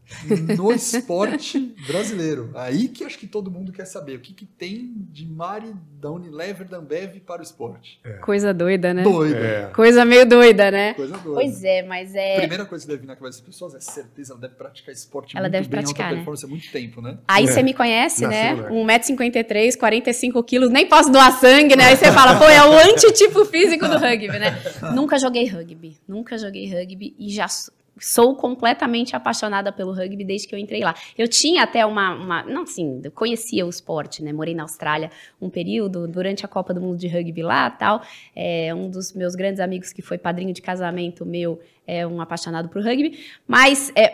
no 0.57 0.71
esporte 0.71 1.75
brasileiro. 1.85 2.51
Aí 2.55 2.87
que 2.87 3.03
acho 3.03 3.17
que 3.17 3.27
todo 3.27 3.51
mundo 3.51 3.71
quer 3.71 3.85
saber 3.85 4.15
o 4.15 4.19
que, 4.19 4.33
que 4.33 4.45
tem 4.45 4.93
de 5.11 5.25
Mari 5.25 5.73
da 5.99 6.11
Unilever 6.11 6.67
da 6.67 6.77
Ambev 6.77 7.19
para 7.19 7.41
o 7.41 7.43
esporte. 7.43 7.99
É. 8.03 8.13
Coisa 8.13 8.53
doida, 8.53 8.93
né? 8.93 9.03
Doida. 9.03 9.37
É. 9.37 9.65
Coisa 9.67 10.05
meio 10.05 10.25
doida, 10.25 10.71
né? 10.71 10.93
Coisa 10.93 11.17
doida. 11.17 11.41
Pois 11.41 11.63
é, 11.63 11.83
mas 11.83 12.15
é. 12.15 12.35
A 12.35 12.39
primeira 12.39 12.65
coisa 12.65 12.85
que 12.85 12.89
deve 12.89 13.01
vir 13.01 13.07
na 13.07 13.15
cabeça 13.15 13.39
das 13.39 13.47
pessoas 13.47 13.75
é 13.75 13.79
certeza, 13.79 14.33
ela 14.33 14.41
deve 14.41 14.55
praticar 14.55 14.93
esporte 14.93 15.35
ela 15.35 15.43
muito 15.43 15.51
deve 15.53 15.67
bem, 15.67 15.79
praticar, 15.81 16.05
alta 16.05 16.15
né? 16.15 16.19
performance 16.19 16.45
há 16.45 16.49
muito 16.49 16.71
tempo, 16.71 17.01
né? 17.01 17.17
Aí 17.27 17.45
é. 17.45 17.47
você 17.47 17.63
me 17.63 17.73
conhece, 17.73 18.25
né? 18.25 18.55
1,53m, 18.69 19.77
45 19.77 20.43
quilos, 20.43 20.69
nem 20.69 20.87
posso 20.87 21.11
doar 21.11 21.31
sangue, 21.39 21.75
né? 21.75 21.85
Aí 21.85 21.97
você 21.97 22.11
fala, 22.11 22.37
pô, 22.37 22.45
é 22.45 22.63
o 22.63 22.73
antitipo 22.91 23.45
físico 23.45 23.87
do 23.87 23.97
rugby, 23.97 24.39
né? 24.39 24.57
nunca 24.93 25.19
joguei 25.19 25.47
rugby, 25.47 25.97
nunca 26.07 26.37
joguei 26.37 26.73
rugby 26.73 27.15
e 27.19 27.29
já 27.29 27.47
sou 27.99 28.35
completamente 28.35 29.15
apaixonada 29.15 29.71
pelo 29.71 29.93
rugby 29.93 30.23
desde 30.23 30.47
que 30.47 30.55
eu 30.55 30.59
entrei 30.59 30.81
lá. 30.81 30.93
Eu 31.17 31.27
tinha 31.27 31.63
até 31.63 31.85
uma, 31.85 32.13
uma 32.13 32.43
não 32.43 32.63
eu 33.03 33.11
conhecia 33.11 33.65
o 33.65 33.69
esporte, 33.69 34.23
né? 34.23 34.31
Morei 34.31 34.53
na 34.53 34.63
Austrália 34.63 35.09
um 35.41 35.49
período 35.49 36.07
durante 36.07 36.45
a 36.45 36.47
Copa 36.47 36.73
do 36.73 36.81
Mundo 36.81 36.97
de 36.97 37.07
rugby 37.07 37.41
lá, 37.41 37.69
tal. 37.69 38.01
É, 38.35 38.73
um 38.73 38.89
dos 38.89 39.13
meus 39.13 39.35
grandes 39.35 39.59
amigos 39.59 39.91
que 39.91 40.01
foi 40.01 40.17
padrinho 40.17 40.53
de 40.53 40.61
casamento 40.61 41.25
meu 41.25 41.59
é 41.87 42.05
um 42.05 42.19
apaixonado 42.19 42.67
por 42.67 42.83
rugby, 42.83 43.17
mas 43.47 43.93
é, 43.95 44.11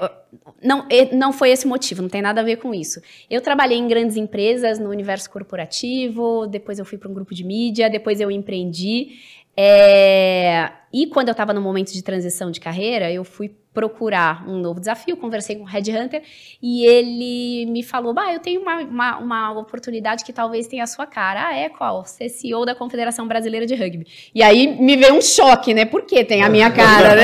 não, 0.64 0.88
não 1.12 1.34
foi 1.34 1.50
esse 1.50 1.66
motivo, 1.66 2.04
não 2.04 2.10
tem 2.10 2.22
nada 2.22 2.40
a 2.42 2.44
ver 2.44 2.58
com 2.58 2.74
isso. 2.74 3.02
Eu 3.28 3.42
trabalhei 3.42 3.78
em 3.78 3.88
grandes 3.88 4.16
empresas 4.16 4.78
no 4.78 4.90
universo 4.90 5.30
corporativo, 5.30 6.46
depois 6.46 6.78
eu 6.78 6.86
fui 6.86 7.00
para 7.00 7.10
um 7.10 7.14
grupo 7.14 7.34
de 7.34 7.44
mídia, 7.44 7.90
depois 7.90 8.22
eu 8.22 8.30
empreendi. 8.30 9.20
É, 9.58 10.72
e 10.92 11.08
quando 11.08 11.30
eu 11.30 11.34
estava 11.34 11.54
no 11.54 11.62
momento 11.62 11.92
de 11.92 12.04
transição 12.04 12.52
de 12.52 12.60
carreira, 12.60 13.12
eu 13.12 13.24
fui 13.24 13.56
procurar 13.74 14.48
um 14.48 14.60
novo 14.60 14.80
desafio, 14.80 15.18
conversei 15.18 15.56
com 15.56 15.64
o 15.64 15.66
Red 15.66 15.92
Hunter 15.92 16.22
e 16.62 16.86
ele 16.86 17.66
me 17.72 17.82
falou, 17.82 18.14
bah, 18.14 18.32
eu 18.32 18.40
tenho 18.40 18.62
uma, 18.62 18.78
uma, 18.78 19.18
uma, 19.18 19.60
oportunidade 19.60 20.24
que 20.24 20.32
talvez 20.32 20.68
tenha 20.68 20.84
a 20.84 20.88
sua 20.88 21.08
cara. 21.08 21.48
Ah, 21.48 21.56
é 21.56 21.70
qual? 21.70 22.06
Ser 22.06 22.30
CEO 22.30 22.66
da 22.66 22.76
Confederação 22.76 23.28
Brasileira 23.28 23.66
de 23.66 23.74
Rugby. 23.74 24.06
E 24.34 24.44
aí 24.44 24.80
me 24.80 24.96
veio 24.96 25.16
um 25.16 25.22
choque, 25.22 25.74
né? 25.74 25.86
Por 25.86 26.04
que 26.04 26.24
tem 26.24 26.44
a 26.44 26.50
minha 26.50 26.70
cara, 26.70 27.16
né? 27.16 27.24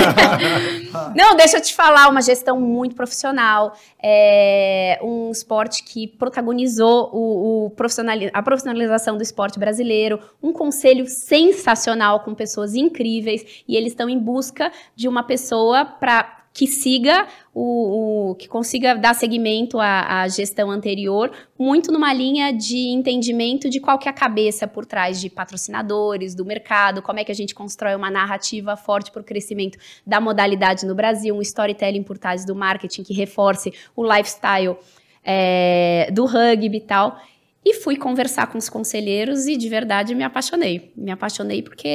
Não, 1.16 1.36
deixa 1.36 1.58
eu 1.58 1.62
te 1.62 1.74
falar, 1.74 2.10
uma 2.10 2.22
gestão 2.22 2.60
muito 2.60 2.96
profissional, 2.96 3.74
é, 4.02 5.00
um 5.04 5.30
esporte 5.30 5.84
que 5.84 6.08
protagonizou 6.08 7.10
o, 7.14 7.66
o 7.66 7.70
profissionali 7.72 8.30
a 8.34 8.42
profissionalização 8.42 9.18
do 9.18 9.24
esporte 9.24 9.60
brasileiro, 9.60 10.20
um 10.42 10.52
conselho 10.52 11.08
sensacional 11.08 12.22
com 12.22 12.34
pessoas 12.34 12.74
incríveis 12.74 13.64
e 13.68 13.76
eles 13.76 13.92
estão 13.92 14.10
em 14.10 14.18
busca 14.18 14.72
de 14.96 15.08
uma 15.08 15.24
pessoa 15.24 15.86
para 15.86 16.39
que 16.60 16.68
siga 16.68 17.26
o, 17.54 18.32
o, 18.32 18.36
que 18.36 18.46
consiga 18.46 18.94
dar 18.94 19.16
seguimento 19.16 19.80
à, 19.80 20.24
à, 20.24 20.28
gestão 20.28 20.70
anterior, 20.70 21.32
muito 21.58 21.90
numa 21.90 22.14
linha 22.14 22.52
de 22.52 22.90
entendimento 22.90 23.70
de 23.70 23.80
qual 23.80 23.98
que 23.98 24.10
é 24.10 24.12
a 24.12 24.14
cabeça 24.14 24.68
por 24.68 24.86
trás 24.86 25.22
de 25.22 25.30
patrocinadores, 25.30 26.36
do 26.36 26.44
mercado, 26.44 27.02
como 27.02 27.18
é 27.18 27.24
que 27.24 27.32
a 27.32 27.36
gente 27.36 27.56
constrói 27.56 27.96
uma 27.96 28.12
narrativa 28.12 28.76
forte 28.76 29.10
para 29.10 29.22
o 29.22 29.24
crescimento 29.24 29.78
da 30.06 30.20
modalidade 30.20 30.86
no 30.86 30.94
Brasil, 30.94 31.34
um 31.34 31.42
storytelling 31.42 32.04
por 32.04 32.18
trás 32.18 32.44
do 32.44 32.54
marketing 32.54 33.04
que 33.04 33.14
reforce 33.14 33.74
o 33.96 34.04
lifestyle 34.04 34.76
é, 35.24 36.10
do 36.12 36.26
rugby 36.26 36.76
e 36.76 36.82
tal. 36.82 37.22
E 37.64 37.76
fui 37.76 37.96
conversar 37.96 38.48
com 38.48 38.58
os 38.58 38.68
conselheiros 38.68 39.48
e 39.48 39.56
de 39.56 39.70
verdade 39.70 40.14
me 40.14 40.26
apaixonei. 40.26 40.92
Me 40.94 41.10
apaixonei 41.10 41.62
porque 41.62 41.88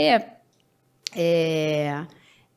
é, 1.15 2.07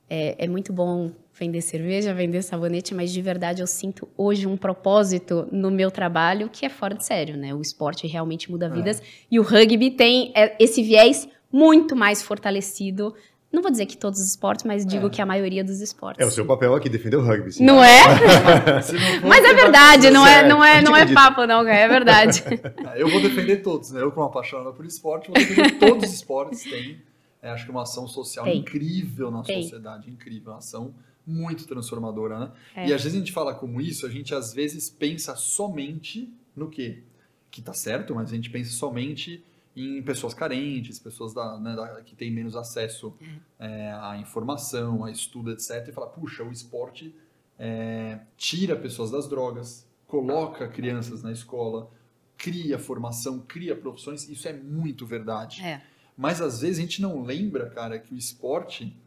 é, 0.09 0.35
é 0.37 0.47
muito 0.47 0.71
bom 0.71 1.11
vender 1.37 1.61
cerveja, 1.61 2.13
vender 2.13 2.41
sabonete, 2.41 2.95
mas 2.95 3.11
de 3.11 3.21
verdade 3.21 3.61
eu 3.61 3.67
sinto 3.67 4.07
hoje 4.17 4.47
um 4.47 4.57
propósito 4.57 5.47
no 5.51 5.69
meu 5.69 5.91
trabalho 5.91 6.49
que 6.49 6.65
é 6.65 6.69
fora 6.69 6.95
de 6.95 7.05
sério, 7.05 7.37
né? 7.37 7.53
O 7.53 7.61
esporte 7.61 8.07
realmente 8.07 8.49
muda 8.49 8.67
vidas 8.69 8.99
é. 8.99 9.03
e 9.29 9.39
o 9.39 9.43
rugby 9.43 9.91
tem 9.91 10.31
é, 10.35 10.55
esse 10.59 10.81
viés 10.81 11.27
muito 11.51 11.95
mais 11.95 12.23
fortalecido. 12.23 13.13
Não 13.51 13.61
vou 13.61 13.71
dizer 13.71 13.85
que 13.85 13.95
todos 13.95 14.19
os 14.19 14.27
esportes, 14.27 14.65
mas 14.65 14.85
digo 14.85 15.07
é. 15.07 15.09
que 15.09 15.21
a 15.21 15.25
maioria 15.25 15.63
dos 15.63 15.79
esportes. 15.79 16.23
É 16.23 16.27
o 16.27 16.31
seu 16.31 16.45
papel 16.45 16.73
aqui 16.73 16.89
defender 16.89 17.17
o 17.17 17.23
rugby. 17.23 17.51
Sim. 17.51 17.65
Não 17.65 17.83
é? 17.83 18.01
não 19.21 19.29
mas 19.29 19.45
é 19.45 19.53
verdade, 19.53 20.09
não 20.09 20.25
é, 20.25 20.47
não 20.47 20.63
é, 20.63 20.81
não 20.81 20.95
é 20.95 21.13
papo 21.13 21.45
não, 21.45 21.65
é 21.67 21.87
verdade. 21.87 22.43
eu 22.97 23.07
vou 23.09 23.21
defender 23.21 23.57
todos, 23.57 23.91
né? 23.91 24.01
Eu 24.01 24.11
como 24.11 24.25
apaixonado 24.25 24.73
por 24.73 24.85
esporte, 24.85 25.27
vou 25.27 25.35
defender 25.35 25.77
todos 25.77 26.09
os 26.09 26.15
esportes 26.15 26.63
tem. 26.63 26.99
É, 27.41 27.51
acho 27.51 27.63
que 27.63 27.69
é 27.69 27.73
uma 27.73 27.83
ação 27.83 28.07
social 28.07 28.43
tem. 28.43 28.57
incrível 28.57 29.29
na 29.29 29.43
tem. 29.43 29.61
sociedade, 29.61 30.09
incrível, 30.09 30.51
uma 30.51 30.57
ação 30.57 30.93
muito 31.27 31.67
transformadora, 31.67 32.39
né? 32.39 32.51
É. 32.73 32.87
E 32.87 32.93
às 32.93 33.03
vezes 33.03 33.15
a 33.15 33.19
gente 33.19 33.33
fala 33.33 33.53
como 33.53 33.81
isso, 33.81 34.05
a 34.05 34.09
gente 34.09 34.33
às 34.33 34.53
vezes 34.53 34.89
pensa 34.89 35.35
somente 35.35 36.33
no 36.55 36.69
quê? 36.69 37.03
Que 37.51 37.61
tá 37.61 37.73
certo, 37.73 38.15
mas 38.15 38.31
a 38.31 38.35
gente 38.35 38.49
pensa 38.49 38.71
somente 38.71 39.43
em 39.75 40.01
pessoas 40.01 40.33
carentes, 40.33 40.97
pessoas 40.97 41.33
da, 41.33 41.59
né, 41.59 41.75
da, 41.75 42.01
que 42.01 42.15
têm 42.15 42.31
menos 42.31 42.55
acesso 42.55 43.13
é. 43.59 43.67
É, 43.67 43.91
à 43.91 44.17
informação, 44.17 45.03
a 45.03 45.11
estudo, 45.11 45.51
etc. 45.51 45.87
E 45.87 45.91
fala, 45.91 46.07
puxa, 46.07 46.43
o 46.43 46.51
esporte 46.51 47.13
é, 47.59 48.19
tira 48.37 48.75
pessoas 48.75 49.11
das 49.11 49.27
drogas, 49.27 49.85
coloca 50.07 50.67
crianças 50.67 51.21
na 51.21 51.31
escola, 51.31 51.91
cria 52.37 52.79
formação, 52.79 53.39
cria 53.39 53.75
profissões. 53.75 54.27
Isso 54.29 54.47
é 54.47 54.53
muito 54.53 55.05
verdade. 55.05 55.61
É. 55.63 55.83
Mas 56.15 56.41
às 56.41 56.61
vezes 56.61 56.79
a 56.79 56.81
gente 56.81 57.01
não 57.01 57.21
lembra, 57.21 57.69
cara, 57.69 57.99
que 57.99 58.13
o 58.13 58.17
esporte 58.17 58.97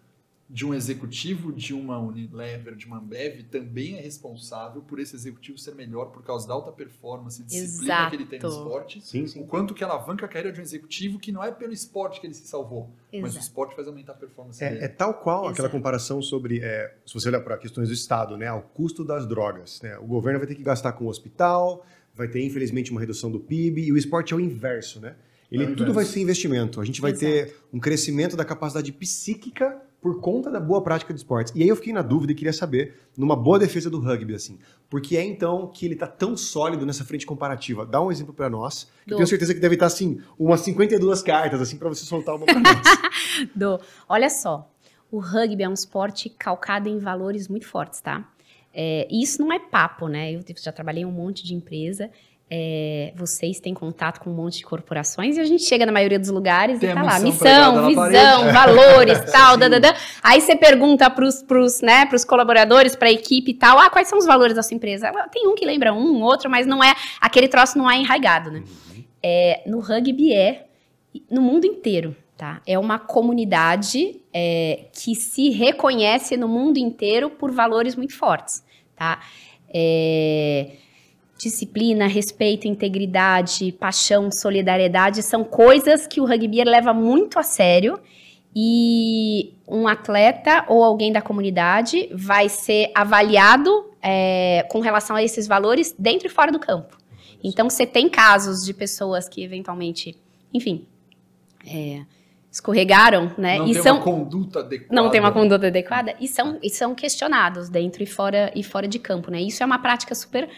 de 0.53 0.67
um 0.67 0.75
executivo 0.75 1.53
de 1.53 1.73
uma 1.73 2.01
Unilever, 2.01 2.75
de 2.75 2.85
uma 2.85 2.99
Ambev, 2.99 3.45
também 3.45 3.97
é 3.97 4.01
responsável 4.01 4.83
por 4.83 4.99
esse 4.99 5.15
executivo 5.15 5.57
ser 5.57 5.77
melhor 5.77 6.07
por 6.07 6.25
causa 6.25 6.49
da 6.49 6.53
alta 6.53 6.73
performance, 6.73 7.41
disciplina 7.45 7.85
Exato. 7.85 8.11
que 8.11 8.17
ele 8.17 8.27
tem 8.27 8.41
no 8.41 8.49
esporte. 8.49 9.01
Sim, 9.01 9.29
sim. 9.29 9.41
O 9.41 9.47
quanto 9.47 9.73
que 9.73 9.85
alavanca 9.85 10.27
a 10.27 10.29
carreira 10.29 10.51
de 10.51 10.59
um 10.59 10.63
executivo 10.63 11.21
que 11.21 11.31
não 11.31 11.45
é 11.45 11.53
pelo 11.53 11.73
esporte 11.73 12.21
que 12.21 12.27
ele 12.27 12.35
se 12.35 12.49
salvou, 12.49 12.91
Exato. 13.13 13.23
mas 13.23 13.37
o 13.37 13.39
esporte 13.39 13.77
faz 13.77 13.87
aumentar 13.87 14.13
a 14.13 14.17
performance 14.17 14.63
é, 14.63 14.71
dele. 14.71 14.85
É 14.85 14.89
tal 14.89 15.15
qual 15.15 15.43
Exato. 15.43 15.53
aquela 15.53 15.69
comparação 15.69 16.21
sobre, 16.21 16.59
é, 16.61 16.97
se 17.07 17.15
você 17.15 17.29
olhar 17.29 17.43
para 17.43 17.57
questões 17.57 17.87
do 17.87 17.95
Estado, 17.95 18.37
né, 18.37 18.51
o 18.53 18.61
custo 18.61 19.05
das 19.05 19.29
drogas. 19.29 19.81
Né? 19.81 19.97
O 19.99 20.07
governo 20.07 20.41
vai 20.41 20.49
ter 20.49 20.57
que 20.57 20.65
gastar 20.65 20.95
com 20.95 21.05
o 21.05 21.09
hospital, 21.09 21.87
vai 22.13 22.27
ter, 22.27 22.45
infelizmente, 22.45 22.91
uma 22.91 22.99
redução 22.99 23.31
do 23.31 23.39
PIB, 23.39 23.85
e 23.85 23.93
o 23.93 23.97
esporte 23.97 24.33
é 24.33 24.37
o 24.37 24.41
inverso, 24.41 24.99
né? 25.01 25.15
Ele, 25.51 25.65
é 25.65 25.75
tudo 25.75 25.93
vai 25.93 26.05
ser 26.05 26.21
investimento. 26.21 26.81
A 26.81 26.85
gente 26.85 27.01
vai 27.01 27.13
ter 27.13 27.57
um 27.73 27.81
crescimento 27.81 28.37
da 28.37 28.45
capacidade 28.45 28.93
psíquica 28.93 29.81
por 30.01 30.21
conta 30.21 30.51
da 30.51 30.59
boa 30.59 30.83
prática 30.83 31.13
de 31.13 31.21
esportes. 31.21 31.53
E 31.55 31.63
aí 31.63 31.69
eu 31.69 31.77
fiquei 31.77 31.93
na 31.93 32.03
dúvida 32.03 32.33
e 32.33 32.35
queria 32.35 32.53
saber, 32.53 32.95
numa 33.17 33.37
boa 33.37 33.59
defesa 33.59 33.91
do 33.91 34.01
rugby, 34.01 34.35
assim, 34.35 34.59
por 34.89 35.01
que 35.01 35.17
é 35.17 35.25
então 35.25 35.67
que 35.67 35.85
ele 35.85 35.95
está 35.95 36.07
tão 36.07 36.37
sólido 36.37 36.87
nessa 36.87 37.05
frente 37.05 37.27
comparativa? 37.27 37.85
Dá 37.85 38.01
um 38.01 38.11
exemplo 38.11 38.33
para 38.33 38.49
nós. 38.49 38.91
Que 39.05 39.13
eu 39.13 39.17
tenho 39.19 39.27
certeza 39.27 39.55
que 39.55 39.61
deve 39.61 39.75
estar, 39.75 39.87
assim, 39.87 40.21
umas 40.39 40.61
52 40.61 41.23
cartas, 41.23 41.61
assim, 41.61 41.77
para 41.77 41.89
você 41.89 42.05
soltar 42.05 42.35
uma 42.35 42.47
para 42.47 42.61
nós. 42.61 42.83
Do. 43.55 43.79
Olha 44.09 44.31
só, 44.31 44.71
o 45.11 45.19
rugby 45.19 45.63
é 45.63 45.69
um 45.69 45.75
esporte 45.75 46.31
calcado 46.31 46.89
em 46.89 46.99
valores 46.99 47.49
muito 47.49 47.67
fortes, 47.67 48.01
tá? 48.01 48.27
É, 48.73 49.07
isso 49.11 49.43
não 49.43 49.53
é 49.53 49.59
papo, 49.59 50.07
né? 50.07 50.33
Eu 50.33 50.43
já 50.57 50.73
trabalhei 50.73 51.03
em 51.03 51.07
um 51.07 51.11
monte 51.11 51.45
de 51.45 51.55
empresa 51.55 52.11
é, 52.53 53.13
vocês 53.15 53.61
têm 53.61 53.73
contato 53.73 54.19
com 54.19 54.29
um 54.29 54.35
monte 54.35 54.59
de 54.59 54.65
corporações 54.65 55.37
e 55.37 55.41
a 55.41 55.45
gente 55.45 55.63
chega 55.63 55.87
na 55.87 55.93
maioria 55.93 56.19
dos 56.19 56.31
lugares 56.31 56.81
Tem 56.81 56.91
e 56.91 56.95
tá 56.95 57.01
lá, 57.01 57.21
missão, 57.21 57.87
visão, 57.87 58.51
valores, 58.53 59.21
tal, 59.31 59.57
da, 59.57 59.69
da, 59.69 59.79
da. 59.79 59.95
Aí 60.21 60.41
você 60.41 60.57
pergunta 60.57 61.09
pros, 61.09 61.45
pros, 61.45 61.81
né, 61.81 62.07
pros 62.07 62.25
colaboradores, 62.25 62.97
pra 62.97 63.09
equipe 63.09 63.53
e 63.53 63.55
tal, 63.55 63.79
ah, 63.79 63.89
quais 63.89 64.09
são 64.09 64.19
os 64.19 64.27
valores 64.27 64.57
da 64.57 64.65
sua 64.65 64.75
empresa? 64.75 65.13
Tem 65.33 65.47
um 65.47 65.55
que 65.55 65.65
lembra 65.65 65.93
um, 65.95 66.21
outro, 66.23 66.51
mas 66.51 66.67
não 66.67 66.83
é, 66.83 66.93
aquele 67.21 67.47
troço 67.47 67.79
não 67.79 67.89
é 67.89 67.97
enraigado, 67.97 68.51
né? 68.51 68.59
Uhum. 68.59 69.05
É, 69.23 69.63
no 69.67 69.79
rugby 69.79 70.33
é, 70.33 70.67
no 71.31 71.41
mundo 71.41 71.67
inteiro, 71.67 72.17
tá? 72.37 72.61
É 72.67 72.77
uma 72.77 72.99
comunidade 72.99 74.21
é, 74.35 74.87
que 74.93 75.15
se 75.15 75.51
reconhece 75.51 76.37
no 76.37 76.49
mundo 76.49 76.79
inteiro 76.79 77.31
por 77.31 77.53
valores 77.53 77.95
muito 77.95 78.17
fortes, 78.17 78.65
tá? 78.97 79.21
É 79.73 80.73
disciplina, 81.41 82.07
respeito, 82.07 82.69
integridade, 82.69 83.73
paixão, 83.73 84.31
solidariedade 84.31 85.23
são 85.23 85.43
coisas 85.43 86.07
que 86.07 86.21
o 86.21 86.27
rugby 86.27 86.63
leva 86.65 86.93
muito 86.93 87.39
a 87.39 87.43
sério 87.43 87.99
e 88.55 89.55
um 89.67 89.89
atleta 89.89 90.67
ou 90.69 90.85
alguém 90.85 91.11
da 91.11 91.23
comunidade 91.23 92.11
vai 92.13 92.49
ser 92.51 92.91
avaliado 92.95 93.91
é, 94.03 94.67
com 94.69 94.81
relação 94.81 95.17
a 95.17 95.23
esses 95.23 95.47
valores 95.47 95.95
dentro 95.99 96.27
e 96.27 96.31
fora 96.31 96.53
do 96.53 96.59
campo. 96.59 96.99
Então, 97.43 97.71
você 97.71 97.87
tem 97.87 98.07
casos 98.07 98.63
de 98.67 98.75
pessoas 98.75 99.27
que 99.27 99.43
eventualmente, 99.43 100.15
enfim, 100.53 100.87
é, 101.67 102.03
escorregaram, 102.53 103.33
né? 103.39 103.57
Não 103.57 103.67
e 103.67 103.73
tem 103.73 103.83
são, 103.83 103.97
uma 103.97 104.05
conduta 104.05 104.59
adequada. 104.59 104.95
Não 104.95 105.11
tem 105.11 105.21
uma 105.21 105.33
conduta 105.33 105.69
adequada 105.69 106.15
e 106.21 106.29
são, 106.29 106.59
e 106.63 106.69
são 106.69 106.95
questionados 106.95 107.71
dentro 107.71 108.03
e 108.03 108.07
fora, 108.07 108.53
e 108.55 108.63
fora 108.63 108.87
de 108.87 108.99
campo, 108.99 109.31
né? 109.31 109.41
Isso 109.41 109.63
é 109.63 109.67
uma 109.67 109.79
prática 109.79 110.15
super 110.15 110.51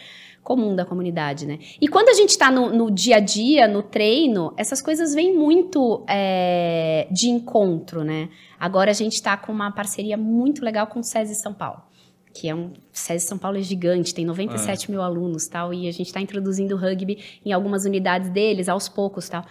comum 0.43 0.75
da 0.75 0.85
comunidade, 0.85 1.45
né? 1.45 1.57
E 1.79 1.87
quando 1.87 2.09
a 2.09 2.13
gente 2.13 2.29
está 2.29 2.51
no, 2.51 2.69
no, 2.71 2.91
dia 2.91 3.15
a 3.15 3.19
dia, 3.19 3.67
no 3.67 3.81
treino, 3.81 4.53
essas 4.57 4.81
coisas 4.81 5.15
vêm 5.15 5.35
muito 5.35 6.03
é, 6.07 7.07
de 7.09 7.29
encontro, 7.29 8.03
né? 8.03 8.29
Agora 8.59 8.91
a 8.91 8.93
gente 8.93 9.13
está 9.13 9.37
com 9.37 9.51
uma 9.51 9.71
parceria 9.71 10.17
muito 10.17 10.63
legal 10.63 10.87
com 10.87 10.99
o 10.99 11.03
SESI 11.03 11.35
São 11.35 11.53
Paulo, 11.53 11.81
que 12.33 12.49
é 12.49 12.53
um 12.53 12.73
SESI 12.91 13.25
São 13.25 13.37
Paulo 13.37 13.57
é 13.57 13.61
gigante, 13.61 14.13
tem 14.13 14.25
97 14.25 14.87
é. 14.87 14.91
mil 14.91 15.01
alunos, 15.01 15.47
tal, 15.47 15.73
e 15.73 15.87
a 15.87 15.91
gente 15.91 16.07
está 16.07 16.19
introduzindo 16.19 16.75
rugby 16.75 17.19
em 17.45 17.53
algumas 17.53 17.85
unidades 17.85 18.29
deles 18.29 18.67
aos 18.67 18.89
poucos, 18.89 19.29
tal. 19.29 19.45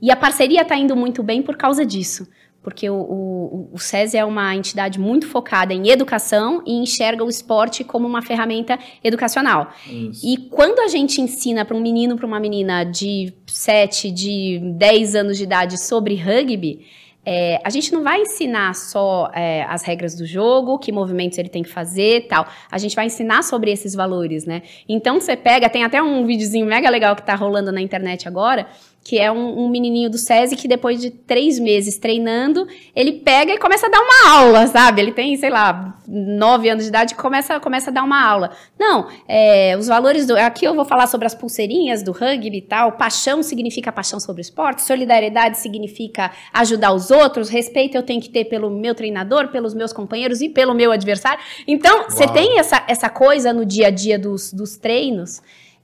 E 0.00 0.10
a 0.10 0.16
parceria 0.16 0.62
está 0.62 0.76
indo 0.76 0.96
muito 0.96 1.22
bem 1.22 1.42
por 1.42 1.56
causa 1.56 1.84
disso 1.84 2.26
porque 2.62 2.90
o, 2.90 2.94
o, 2.94 3.70
o 3.72 3.78
SESI 3.78 4.18
é 4.18 4.24
uma 4.24 4.54
entidade 4.54 4.98
muito 4.98 5.26
focada 5.26 5.72
em 5.72 5.88
educação 5.88 6.62
e 6.66 6.74
enxerga 6.74 7.24
o 7.24 7.28
esporte 7.28 7.82
como 7.82 8.06
uma 8.06 8.22
ferramenta 8.22 8.78
educacional. 9.02 9.72
Isso. 9.86 10.26
E 10.26 10.36
quando 10.36 10.80
a 10.80 10.88
gente 10.88 11.20
ensina 11.20 11.64
para 11.64 11.76
um 11.76 11.80
menino, 11.80 12.16
para 12.16 12.26
uma 12.26 12.38
menina 12.38 12.84
de 12.84 13.32
7, 13.46 14.10
de 14.10 14.60
10 14.76 15.14
anos 15.14 15.38
de 15.38 15.44
idade 15.44 15.80
sobre 15.82 16.14
rugby, 16.16 16.86
é, 17.24 17.60
a 17.62 17.68
gente 17.68 17.92
não 17.92 18.02
vai 18.02 18.22
ensinar 18.22 18.74
só 18.74 19.30
é, 19.34 19.62
as 19.64 19.82
regras 19.82 20.14
do 20.14 20.24
jogo, 20.24 20.78
que 20.78 20.90
movimentos 20.90 21.36
ele 21.38 21.50
tem 21.50 21.62
que 21.62 21.68
fazer 21.68 22.26
tal. 22.26 22.46
A 22.70 22.78
gente 22.78 22.96
vai 22.96 23.06
ensinar 23.06 23.42
sobre 23.42 23.70
esses 23.70 23.94
valores, 23.94 24.46
né? 24.46 24.62
Então 24.88 25.20
você 25.20 25.36
pega, 25.36 25.68
tem 25.68 25.84
até 25.84 26.02
um 26.02 26.24
videozinho 26.24 26.66
mega 26.66 26.88
legal 26.88 27.14
que 27.14 27.22
tá 27.22 27.34
rolando 27.34 27.70
na 27.70 27.80
internet 27.80 28.26
agora, 28.26 28.66
que 29.02 29.18
é 29.18 29.32
um, 29.32 29.64
um, 29.64 29.68
menininho 29.68 30.10
do 30.10 30.18
SESI 30.18 30.54
que 30.54 30.68
depois 30.68 31.00
de 31.00 31.10
três 31.10 31.58
meses 31.58 31.96
treinando, 31.96 32.66
ele 32.94 33.12
pega 33.12 33.52
e 33.52 33.58
começa 33.58 33.86
a 33.86 33.90
dar 33.90 34.00
uma 34.00 34.30
aula, 34.30 34.66
sabe? 34.66 35.00
Ele 35.00 35.12
tem, 35.12 35.36
sei 35.36 35.48
lá, 35.48 35.98
nove 36.06 36.68
anos 36.68 36.84
de 36.84 36.90
idade 36.90 37.14
e 37.14 37.16
começa, 37.16 37.58
começa 37.58 37.90
a 37.90 37.92
dar 37.92 38.04
uma 38.04 38.22
aula. 38.22 38.50
Não, 38.78 39.08
é, 39.26 39.74
os 39.78 39.86
valores 39.86 40.26
do... 40.26 40.36
Aqui 40.36 40.66
eu 40.66 40.74
vou 40.74 40.84
falar 40.84 41.06
sobre 41.06 41.26
as 41.26 41.34
pulseirinhas 41.34 42.02
do 42.02 42.12
rugby 42.12 42.58
e 42.58 42.62
tal. 42.62 42.92
Paixão 42.92 43.42
significa 43.42 43.90
paixão 43.90 44.20
sobre 44.20 44.40
o 44.40 44.44
esporte. 44.44 44.82
Solidariedade 44.82 45.58
significa 45.58 46.30
ajudar 46.52 46.92
os 46.92 47.10
outros. 47.10 47.48
Respeito 47.48 47.96
eu 47.96 48.02
tenho 48.02 48.20
que 48.20 48.28
ter 48.28 48.44
pelo 48.44 48.70
meu 48.70 48.94
treinador, 48.94 49.48
pelos 49.48 49.72
meus 49.72 49.94
companheiros 49.94 50.42
e 50.42 50.48
pelo 50.50 50.74
meu 50.74 50.92
adversário. 50.92 51.42
Então, 51.66 52.04
você 52.04 52.28
tem 52.28 52.58
essa, 52.58 52.84
essa 52.86 53.08
coisa 53.08 53.52
no 53.52 53.64
dia 53.64 53.86
a 53.86 53.90
dia 53.90 54.18
dos, 54.18 54.52
dos 54.52 54.76
treinos 54.76 55.40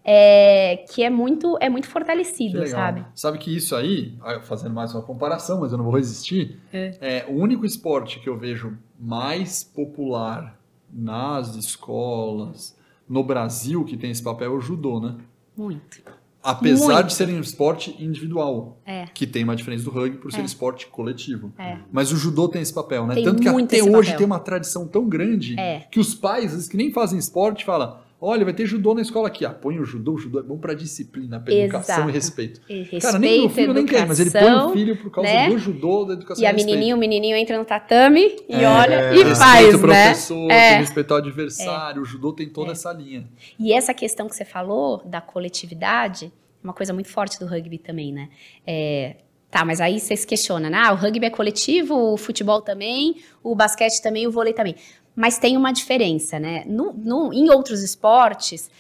é, 0.09 0.85
que 0.89 1.03
é 1.03 1.11
muito, 1.11 1.59
é 1.61 1.69
muito 1.69 1.89
fortalecido, 1.89 2.65
sabe? 2.69 3.05
Sabe 3.13 3.39
que 3.39 3.55
isso 3.55 3.75
aí, 3.75 4.15
ah, 4.23 4.41
fazendo 4.41 4.73
mais 4.73 4.95
uma 4.95 5.03
comparação, 5.03 5.61
mas 5.61 5.73
eu 5.73 5.79
não 5.79 5.85
vou 5.85 5.97
resistir, 5.97 6.61
é. 6.73 6.97
é 7.01 7.27
o 7.29 7.33
único 7.33 7.67
esporte 7.67 8.21
que 8.21 8.29
eu 8.29 8.39
vejo 8.39 8.79
mais 9.01 9.65
popular 9.65 10.57
nas 10.93 11.57
escolas, 11.57 12.77
no 13.09 13.25
Brasil, 13.25 13.85
que 13.85 13.97
tem 13.97 14.13
esse 14.13 14.23
papel 14.23 14.53
é 14.53 14.57
o 14.57 14.61
judô, 14.61 15.01
né? 15.01 15.17
Muito. 15.57 16.01
Apesar 16.43 16.95
Muito. 16.95 17.07
de 17.09 17.15
serem 17.15 17.37
um 17.37 17.41
esporte 17.41 17.97
individual, 17.99 18.79
É. 18.87 19.07
que 19.13 19.27
tem 19.27 19.43
uma 19.43 19.57
diferença 19.57 19.83
do 19.83 19.91
rugby 19.91 20.19
por 20.19 20.31
ser 20.31 20.43
É. 20.43 20.45
esporte 20.45 20.87
coletivo. 20.87 21.53
É. 21.59 21.79
Mas 21.91 22.13
o 22.13 22.17
judô 22.17 22.47
tem 22.49 22.63
esse 22.63 22.73
papel, 22.73 23.05
né? 23.05 23.15
Tem 23.15 23.25
Tanto 23.25 23.43
que 23.43 23.49
até 23.49 23.83
hoje 23.83 23.91
papel. 24.13 24.17
tem 24.19 24.27
uma 24.27 24.39
tradição 24.39 24.87
tão 24.87 25.09
grande 25.09 25.59
É. 25.59 25.81
que 25.91 25.99
os 25.99 26.15
pais, 26.15 26.47
às 26.47 26.53
vezes, 26.53 26.69
que 26.69 26.77
nem 26.77 26.93
fazem 26.93 27.19
esporte, 27.19 27.65
falam: 27.65 27.97
olha, 28.21 28.45
vai 28.45 28.55
ter 28.55 28.67
judô 28.67 28.95
na 28.95 29.03
escola 29.03 29.29
aqui. 29.29 29.45
Ah, 29.45 29.51
põe 29.51 29.79
o 29.79 29.85
judô, 29.85 30.15
o 30.15 30.19
judô 30.19 30.39
é 30.41 30.43
bom 30.43 30.59
pra 30.59 30.75
disciplina, 30.75 31.39
pra 31.41 31.53
educação 31.55 31.95
Exato. 31.97 32.11
e 32.11 32.13
respeito. 32.13 32.61
E 32.69 32.79
Respeito, 32.81 33.03
Cara, 33.03 33.19
nem 33.19 33.41
meu 33.41 33.51
filho 33.51 33.73
nem 33.75 33.87
quer, 33.87 34.07
mas 34.07 34.19
ele 34.21 34.31
põe 34.31 34.43
o 34.43 34.47
educação, 34.47 34.73
filho 34.73 34.97
por 34.97 35.11
causa 35.11 35.31
né? 35.33 35.49
do 35.51 35.59
judô, 35.59 36.05
da 36.05 36.15
educação 36.15 36.43
E 36.43 36.47
a 36.47 36.51
e 36.51 36.53
respeito. 36.53 36.75
menininha, 36.75 36.97
o 36.97 36.99
menininho 36.99 37.37
entra 37.37 37.59
no 37.59 37.65
tatame 37.65 38.37
e 38.49 38.55
É, 38.55 38.69
olha 38.69 38.95
e 39.15 39.23
respeita 39.25 39.35
faz, 39.37 39.75
o 39.75 39.87
né? 39.87 40.05
professor, 40.09 40.51
É. 40.51 40.61
tem 40.69 40.77
que 40.79 40.85
respeitar 40.85 41.15
o 41.15 41.19
adversário, 41.19 42.03
o 42.03 42.05
judô 42.05 42.33
tem 42.33 42.49
toda 42.49 42.71
É. 42.71 42.73
essa 42.73 42.93
linha. 42.93 43.29
E 43.59 43.73
essa 43.73 43.93
questão 43.95 44.29
que 44.29 44.35
você 44.35 44.45
falou 44.45 45.03
da 45.05 45.21
coletividade, 45.21 46.27
é 46.27 46.31
uma 46.67 46.73
coisa 46.73 46.93
muito 46.93 47.09
forte 47.09 47.39
do 47.39 47.47
rugby 47.47 47.79
também, 47.79 48.13
né? 48.13 48.29
É, 48.67 49.17
tá, 49.51 49.65
mas 49.65 49.81
aí 49.81 50.01
você 50.01 50.17
se 50.17 50.27
questiona, 50.27 50.69
né? 50.69 50.79
Ah, 50.85 50.93
o 50.93 50.97
rugby 50.97 51.27
é 51.27 51.31
coletivo, 51.31 51.95
o 52.13 52.17
futebol 52.17 52.61
também, 52.61 53.17
o 53.43 53.55
basquete 53.55 54.01
também, 54.03 54.27
o 54.27 54.31
vôlei 54.31 54.53
também. 54.53 54.75
Mas 55.17 55.39
tem 55.39 55.57
uma 55.57 55.73
diferença, 55.73 56.39
né? 56.39 56.63
No, 56.67 56.93
no- 56.93 57.33
em 57.33 57.49
outros 57.51 57.83
esportes, 57.83 58.71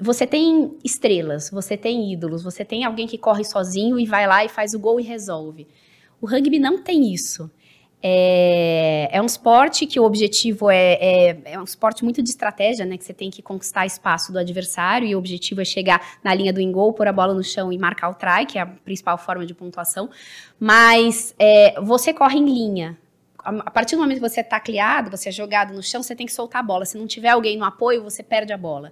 você 0.00 0.26
tem 0.26 0.76
estrelas, 0.84 1.50
você 1.50 1.76
tem 1.76 2.12
ídolos, 2.12 2.42
você 2.42 2.64
tem 2.64 2.84
alguém 2.84 3.06
que 3.06 3.16
corre 3.16 3.44
sozinho 3.44 3.98
e 3.98 4.04
vai 4.04 4.26
lá 4.26 4.44
e 4.44 4.48
faz 4.48 4.74
o 4.74 4.78
gol 4.78 4.98
e 4.98 5.04
resolve. 5.04 5.66
O 6.20 6.26
rugby 6.26 6.58
não 6.58 6.82
tem 6.82 7.12
isso. 7.14 7.48
É, 8.00 9.08
é 9.12 9.20
um 9.20 9.26
esporte 9.26 9.84
que 9.84 9.98
o 9.98 10.04
objetivo 10.04 10.70
é, 10.70 10.92
é, 11.00 11.38
é 11.46 11.60
um 11.60 11.64
esporte 11.64 12.04
muito 12.04 12.22
de 12.22 12.30
estratégia, 12.30 12.86
né? 12.86 12.96
Que 12.96 13.04
você 13.04 13.12
tem 13.12 13.28
que 13.30 13.42
conquistar 13.42 13.86
espaço 13.86 14.32
do 14.32 14.38
adversário 14.38 15.06
e 15.06 15.14
o 15.14 15.18
objetivo 15.18 15.60
é 15.60 15.64
chegar 15.64 16.00
na 16.22 16.32
linha 16.32 16.52
do 16.52 16.60
engol, 16.60 16.92
pôr 16.92 17.08
a 17.08 17.12
bola 17.12 17.34
no 17.34 17.42
chão 17.42 17.72
e 17.72 17.78
marcar 17.78 18.08
o 18.10 18.14
try, 18.14 18.46
que 18.46 18.56
é 18.58 18.62
a 18.62 18.66
principal 18.66 19.18
forma 19.18 19.44
de 19.44 19.52
pontuação. 19.54 20.08
Mas 20.58 21.34
é, 21.38 21.80
você 21.80 22.12
corre 22.12 22.38
em 22.38 22.44
linha. 22.46 22.96
A 23.48 23.70
partir 23.70 23.96
do 23.96 24.02
momento 24.02 24.20
que 24.20 24.28
você 24.28 24.40
é 24.40 24.42
tacleado, 24.42 25.10
você 25.10 25.30
é 25.30 25.32
jogado 25.32 25.72
no 25.72 25.82
chão, 25.82 26.02
você 26.02 26.14
tem 26.14 26.26
que 26.26 26.32
soltar 26.32 26.60
a 26.60 26.62
bola. 26.62 26.84
Se 26.84 26.98
não 26.98 27.06
tiver 27.06 27.30
alguém 27.30 27.56
no 27.56 27.64
apoio, 27.64 28.02
você 28.02 28.22
perde 28.22 28.52
a 28.52 28.58
bola. 28.58 28.90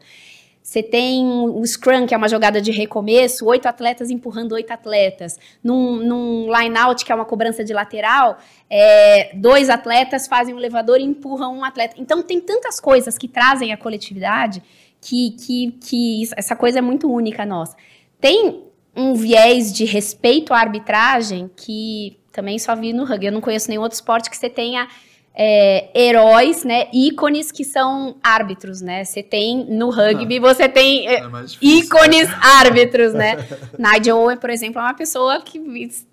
Você 0.66 0.82
tem 0.82 1.24
o 1.24 1.64
scrum, 1.64 2.06
que 2.06 2.14
é 2.14 2.16
uma 2.16 2.28
jogada 2.28 2.60
de 2.60 2.72
recomeço, 2.72 3.46
oito 3.46 3.66
atletas 3.66 4.10
empurrando 4.10 4.50
oito 4.50 4.72
atletas. 4.72 5.38
Num, 5.62 5.96
num 5.98 6.46
line-out, 6.52 7.04
que 7.04 7.12
é 7.12 7.14
uma 7.14 7.24
cobrança 7.24 7.62
de 7.62 7.72
lateral, 7.72 8.38
é, 8.68 9.30
dois 9.36 9.70
atletas 9.70 10.26
fazem 10.26 10.52
um 10.52 10.58
elevador 10.58 10.98
e 10.98 11.04
empurram 11.04 11.58
um 11.58 11.64
atleta. 11.64 11.94
Então, 11.98 12.20
tem 12.20 12.40
tantas 12.40 12.80
coisas 12.80 13.16
que 13.16 13.28
trazem 13.28 13.72
a 13.72 13.76
coletividade 13.76 14.60
que, 15.00 15.36
que, 15.38 15.70
que 15.80 16.22
essa 16.36 16.56
coisa 16.56 16.80
é 16.80 16.82
muito 16.82 17.08
única 17.08 17.46
nossa. 17.46 17.76
Tem 18.20 18.64
um 18.96 19.14
viés 19.14 19.72
de 19.72 19.84
respeito 19.84 20.52
à 20.52 20.58
arbitragem 20.58 21.48
que 21.54 22.18
também 22.36 22.58
só 22.58 22.76
vi 22.76 22.92
no 22.92 23.04
rugby. 23.04 23.26
Eu 23.26 23.32
não 23.32 23.40
conheço 23.40 23.68
nenhum 23.68 23.82
outro 23.82 23.96
esporte 23.96 24.30
que 24.30 24.36
você 24.36 24.48
tenha 24.50 24.86
é, 25.34 25.88
heróis, 25.94 26.64
né, 26.64 26.88
ícones 26.92 27.50
que 27.50 27.64
são 27.64 28.16
árbitros, 28.22 28.80
né? 28.80 29.04
Você 29.04 29.22
tem 29.22 29.66
no 29.68 29.90
rugby, 29.90 30.38
você 30.38 30.68
tem 30.68 31.08
é, 31.08 31.14
É 31.14 31.42
difícil. 31.42 31.58
ícones 31.62 32.28
árbitros, 32.40 33.12
né? 33.12 33.36
Nigel 33.78 34.18
Owen, 34.18 34.36
por 34.36 34.50
exemplo, 34.50 34.80
é 34.80 34.84
uma 34.84 34.94
pessoa 34.94 35.40
que 35.40 35.60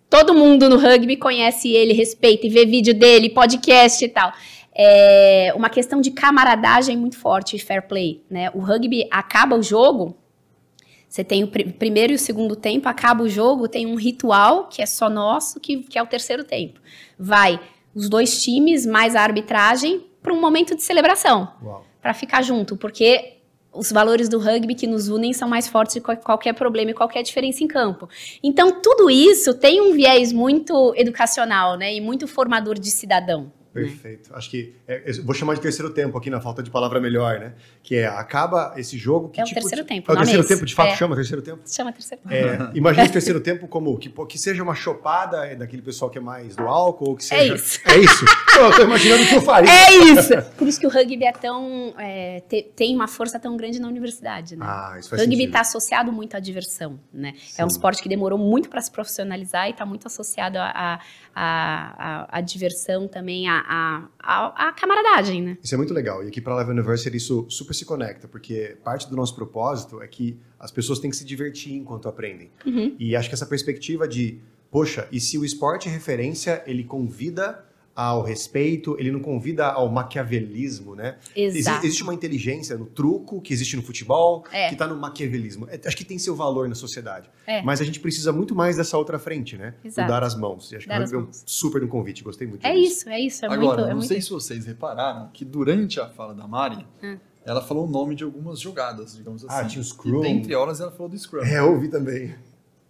todo 0.10 0.34
mundo 0.34 0.70
no 0.70 0.78
rugby 0.78 1.16
conhece 1.16 1.70
ele, 1.72 1.94
respeita 1.94 2.48
e 2.48 2.50
vê 2.50 2.66
vídeo 2.66 2.94
dele, 2.94 3.30
podcast 3.30 4.04
e 4.04 4.10
tal. 4.10 4.32
É 4.76 5.54
uma 5.56 5.70
questão 5.70 6.02
de 6.02 6.12
camaradagem 6.12 6.98
muito 6.98 7.18
forte 7.18 7.56
e 7.56 7.60
fair 7.60 7.88
play, 7.88 8.22
né? 8.30 8.50
O 8.54 8.60
rugby 8.60 9.08
acaba 9.12 9.56
o 9.56 9.62
jogo, 9.62 10.18
você 11.14 11.24
tem 11.24 11.44
o 11.44 11.48
pri- 11.48 11.72
primeiro 11.74 12.12
e 12.12 12.16
o 12.16 12.20
segundo 12.20 12.56
tempo, 12.56 12.90
acaba 12.90 13.22
o 13.24 13.30
jogo, 13.30 13.68
tem 13.68 13.86
um 13.86 13.94
ritual 13.94 14.68
que 14.68 14.82
é 14.82 14.86
só 14.88 15.08
nosso, 15.12 15.60
que, 15.60 15.84
que 15.84 15.96
é 16.00 16.02
o 16.02 16.08
terceiro 16.08 16.44
tempo. 16.44 16.80
Vai 17.20 17.60
os 17.94 18.10
dois 18.10 18.42
times 18.42 18.84
mais 18.84 19.16
a 19.16 19.22
arbitragem 19.22 20.04
para 20.24 20.34
um 20.34 20.42
momento 20.42 20.76
de 20.76 20.82
celebração 20.82 21.48
para 22.02 22.16
ficar 22.16 22.42
junto, 22.42 22.76
porque 22.76 23.36
os 23.72 23.92
valores 23.92 24.28
do 24.28 24.40
rugby 24.40 24.74
que 24.74 24.88
nos 24.88 25.08
unem 25.08 25.34
são 25.34 25.48
mais 25.48 25.68
fortes 25.68 25.94
de 25.94 26.02
qual- 26.02 26.18
qualquer 26.18 26.54
problema 26.54 26.90
e 26.90 26.94
qualquer 26.96 27.22
diferença 27.22 27.64
em 27.64 27.68
campo. 27.68 28.10
Então, 28.42 28.82
tudo 28.82 29.08
isso 29.12 29.54
tem 29.54 29.82
um 29.82 29.94
viés 29.94 30.34
muito 30.34 30.94
educacional, 30.96 31.78
né? 31.78 31.94
E 31.94 32.02
muito 32.02 32.28
formador 32.28 32.80
de 32.80 32.90
cidadão. 32.90 33.52
Perfeito. 33.74 34.30
Acho 34.36 34.50
que 34.50 34.76
é, 34.88 35.12
vou 35.24 35.34
chamar 35.34 35.56
de 35.56 35.62
terceiro 35.62 35.92
tempo 35.92 36.18
aqui 36.18 36.30
na 36.30 36.40
falta 36.40 36.62
de 36.62 36.70
palavra 36.70 37.00
melhor, 37.00 37.40
né? 37.40 37.54
Que 37.82 37.96
é 37.96 38.06
acaba 38.08 38.74
esse 38.78 38.98
jogo 38.98 39.30
que 39.30 39.40
É 39.40 39.44
o 39.44 39.48
tipo 39.48 39.60
terceiro 39.60 39.82
de- 39.84 39.88
tempo, 39.90 40.12
É 40.12 40.14
o 40.14 40.16
é 40.16 40.20
terceiro 40.20 40.48
tempo, 40.48 40.66
de 40.66 40.76
fato 40.76 40.94
É. 40.94 40.96
chama 40.96 41.16
terceiro 41.16 41.42
tempo. 41.42 41.62
Chama 41.68 41.92
terceiro. 41.92 42.22
É, 42.30 42.70
imagina 42.76 43.04
esse 43.04 43.14
terceiro 43.14 43.40
tempo 43.42 43.68
como 43.68 43.98
que, 43.98 44.10
que 44.10 44.38
seja 44.38 44.62
uma 44.62 44.76
chopada 44.76 45.46
é, 45.46 45.56
daquele 45.56 45.82
pessoal 45.82 46.12
que 46.12 46.18
é 46.18 46.22
mais 46.22 46.56
do 46.56 46.68
álcool, 46.68 47.10
ou 47.10 47.16
que 47.16 47.24
É 47.24 47.28
seja. 47.28 47.56
isso. 47.56 47.80
É 47.86 47.98
isso. 47.98 48.26
Eu 48.58 48.76
tô 48.76 48.84
imaginando 48.84 49.24
o 49.24 49.28
que 49.28 49.36
eu 49.36 49.42
faria. 49.42 49.72
É 49.72 49.92
isso! 50.14 50.34
Por 50.58 50.68
isso 50.68 50.80
que 50.80 50.86
o 50.86 50.90
rugby 50.90 51.26
é 51.26 51.32
tão. 51.32 51.94
é, 51.98 52.42
te- 52.48 52.72
tem 52.76 52.96
uma 52.96 53.08
força 53.08 53.40
tão 53.40 53.58
grande 53.58 53.80
na 53.80 53.88
universidade, 53.88 54.56
né? 54.56 54.66
Ah, 54.68 54.96
isso 55.00 55.08
O 55.08 55.10
faz 55.12 55.22
rugby 55.22 55.36
sentido. 55.36 55.50
está 55.50 55.62
associado 55.62 56.12
muito 56.12 56.36
à 56.38 56.40
diversão, 56.40 57.00
né? 57.12 57.34
É 57.58 57.66
um 57.66 57.70
Sim. 57.70 57.76
esporte 57.76 58.04
que 58.04 58.10
demorou 58.10 58.38
muito 58.38 58.70
para 58.70 58.82
se 58.82 58.92
profissionalizar 58.92 59.68
e 59.68 59.72
está 59.72 59.86
muito 59.86 60.06
associado 60.08 60.58
à 60.60 61.00
à- 61.36 62.24
à- 62.32 62.38
à 62.38 62.42
diversão 62.42 63.08
também, 63.08 63.48
à, 63.48 64.08
à- 64.20 64.68
à 64.70 64.74
camaradagem, 64.74 65.42
né? 65.42 65.58
Isso 65.64 65.74
é 65.74 65.78
muito 65.78 65.94
legal. 65.94 66.24
E 66.24 66.28
aqui 66.28 66.40
para 66.42 66.54
a 66.54 66.56
Live 66.58 66.72
University 66.72 67.18
isso 67.18 67.46
super 67.50 67.74
se 67.74 67.86
conecta, 67.86 68.28
porque 68.28 68.78
parte 68.84 69.10
do 69.10 69.16
nosso 69.16 69.36
propósito 69.36 70.02
é 70.02 70.08
que 70.08 70.38
as 70.60 70.72
pessoas 70.72 71.00
têm 71.00 71.10
que 71.10 71.16
se 71.18 71.26
divertir 71.26 71.74
enquanto 71.74 72.08
aprendem. 72.08 72.50
Uhum. 72.66 72.96
E 73.00 73.16
acho 73.16 73.30
que 73.30 73.36
essa 73.36 73.46
perspectiva 73.46 74.08
de, 74.08 74.40
poxa, 74.72 75.08
e 75.12 75.20
se 75.20 75.38
o 75.38 75.44
esporte 75.46 75.90
é 75.90 75.92
referência, 75.92 76.64
ele 76.66 76.84
convida 76.84 77.64
ao 77.96 78.24
respeito, 78.24 78.96
ele 79.00 79.12
não 79.12 79.20
convida 79.20 79.68
ao 79.68 79.88
maquiavelismo, 79.90 80.96
né? 80.96 81.18
Exato. 81.36 81.86
existe 81.86 82.02
uma 82.04 82.14
inteligência 82.14 82.76
no 82.78 82.86
truco 82.86 83.40
que 83.42 83.54
existe 83.54 83.76
no 83.76 83.84
futebol, 83.84 84.44
É. 84.52 84.68
que 84.68 84.74
está 84.74 84.88
no 84.88 84.96
maquiavelismo. 84.96 85.68
É, 85.70 85.80
acho 85.86 85.96
que 85.96 86.04
tem 86.06 86.18
seu 86.18 86.36
valor 86.36 86.68
na 86.68 86.76
sociedade. 86.76 87.30
É. 87.46 87.62
Mas 87.62 87.82
a 87.82 87.84
gente 87.86 88.00
precisa 88.00 88.32
muito 88.34 88.56
mais 88.56 88.78
dessa 88.78 88.98
outra 88.98 89.20
frente, 89.20 89.58
né? 89.58 89.76
Exato. 89.84 90.08
Do 90.08 90.12
dar 90.12 90.24
as 90.24 90.36
mãos. 90.36 90.72
E 90.72 90.76
acho 90.76 90.88
Dar 90.88 91.08
que 91.08 91.14
é 91.14 91.18
um 91.18 91.28
super 91.46 91.84
um 91.84 91.88
convite. 91.88 92.24
Gostei 92.24 92.48
muito 92.48 92.66
É 92.66 92.74
disso. 92.74 92.84
isso, 93.02 93.10
é 93.10 93.20
isso. 93.20 93.46
É 93.46 93.48
Agora, 93.48 93.60
muito. 93.62 93.80
É 93.80 93.90
não 93.90 93.96
muito... 93.98 94.08
sei 94.08 94.22
se 94.22 94.30
vocês 94.30 94.66
repararam 94.66 95.30
que 95.34 95.46
durante 95.46 96.00
a 96.00 96.08
fala 96.10 96.34
da 96.34 96.48
Mari, 96.48 96.86
Hum. 97.04 97.18
ela 97.46 97.62
falou 97.62 97.86
o 97.86 97.90
nome 97.90 98.16
de 98.16 98.24
algumas 98.24 98.60
jogadas, 98.60 99.16
digamos 99.16 99.46
assim. 99.46 99.56
Ah, 99.56 99.66
tinha 99.66 99.82
o 99.82 99.86
Scrum. 99.86 100.20
E 100.24 100.34
dentre 100.34 100.54
elas 100.54 100.80
ela 100.80 100.92
falou 100.92 101.10
do 101.10 101.18
Scrum. 101.18 101.44
É, 101.44 101.60
eu 101.60 101.72
ouvi 101.74 101.90
também. 101.90 102.34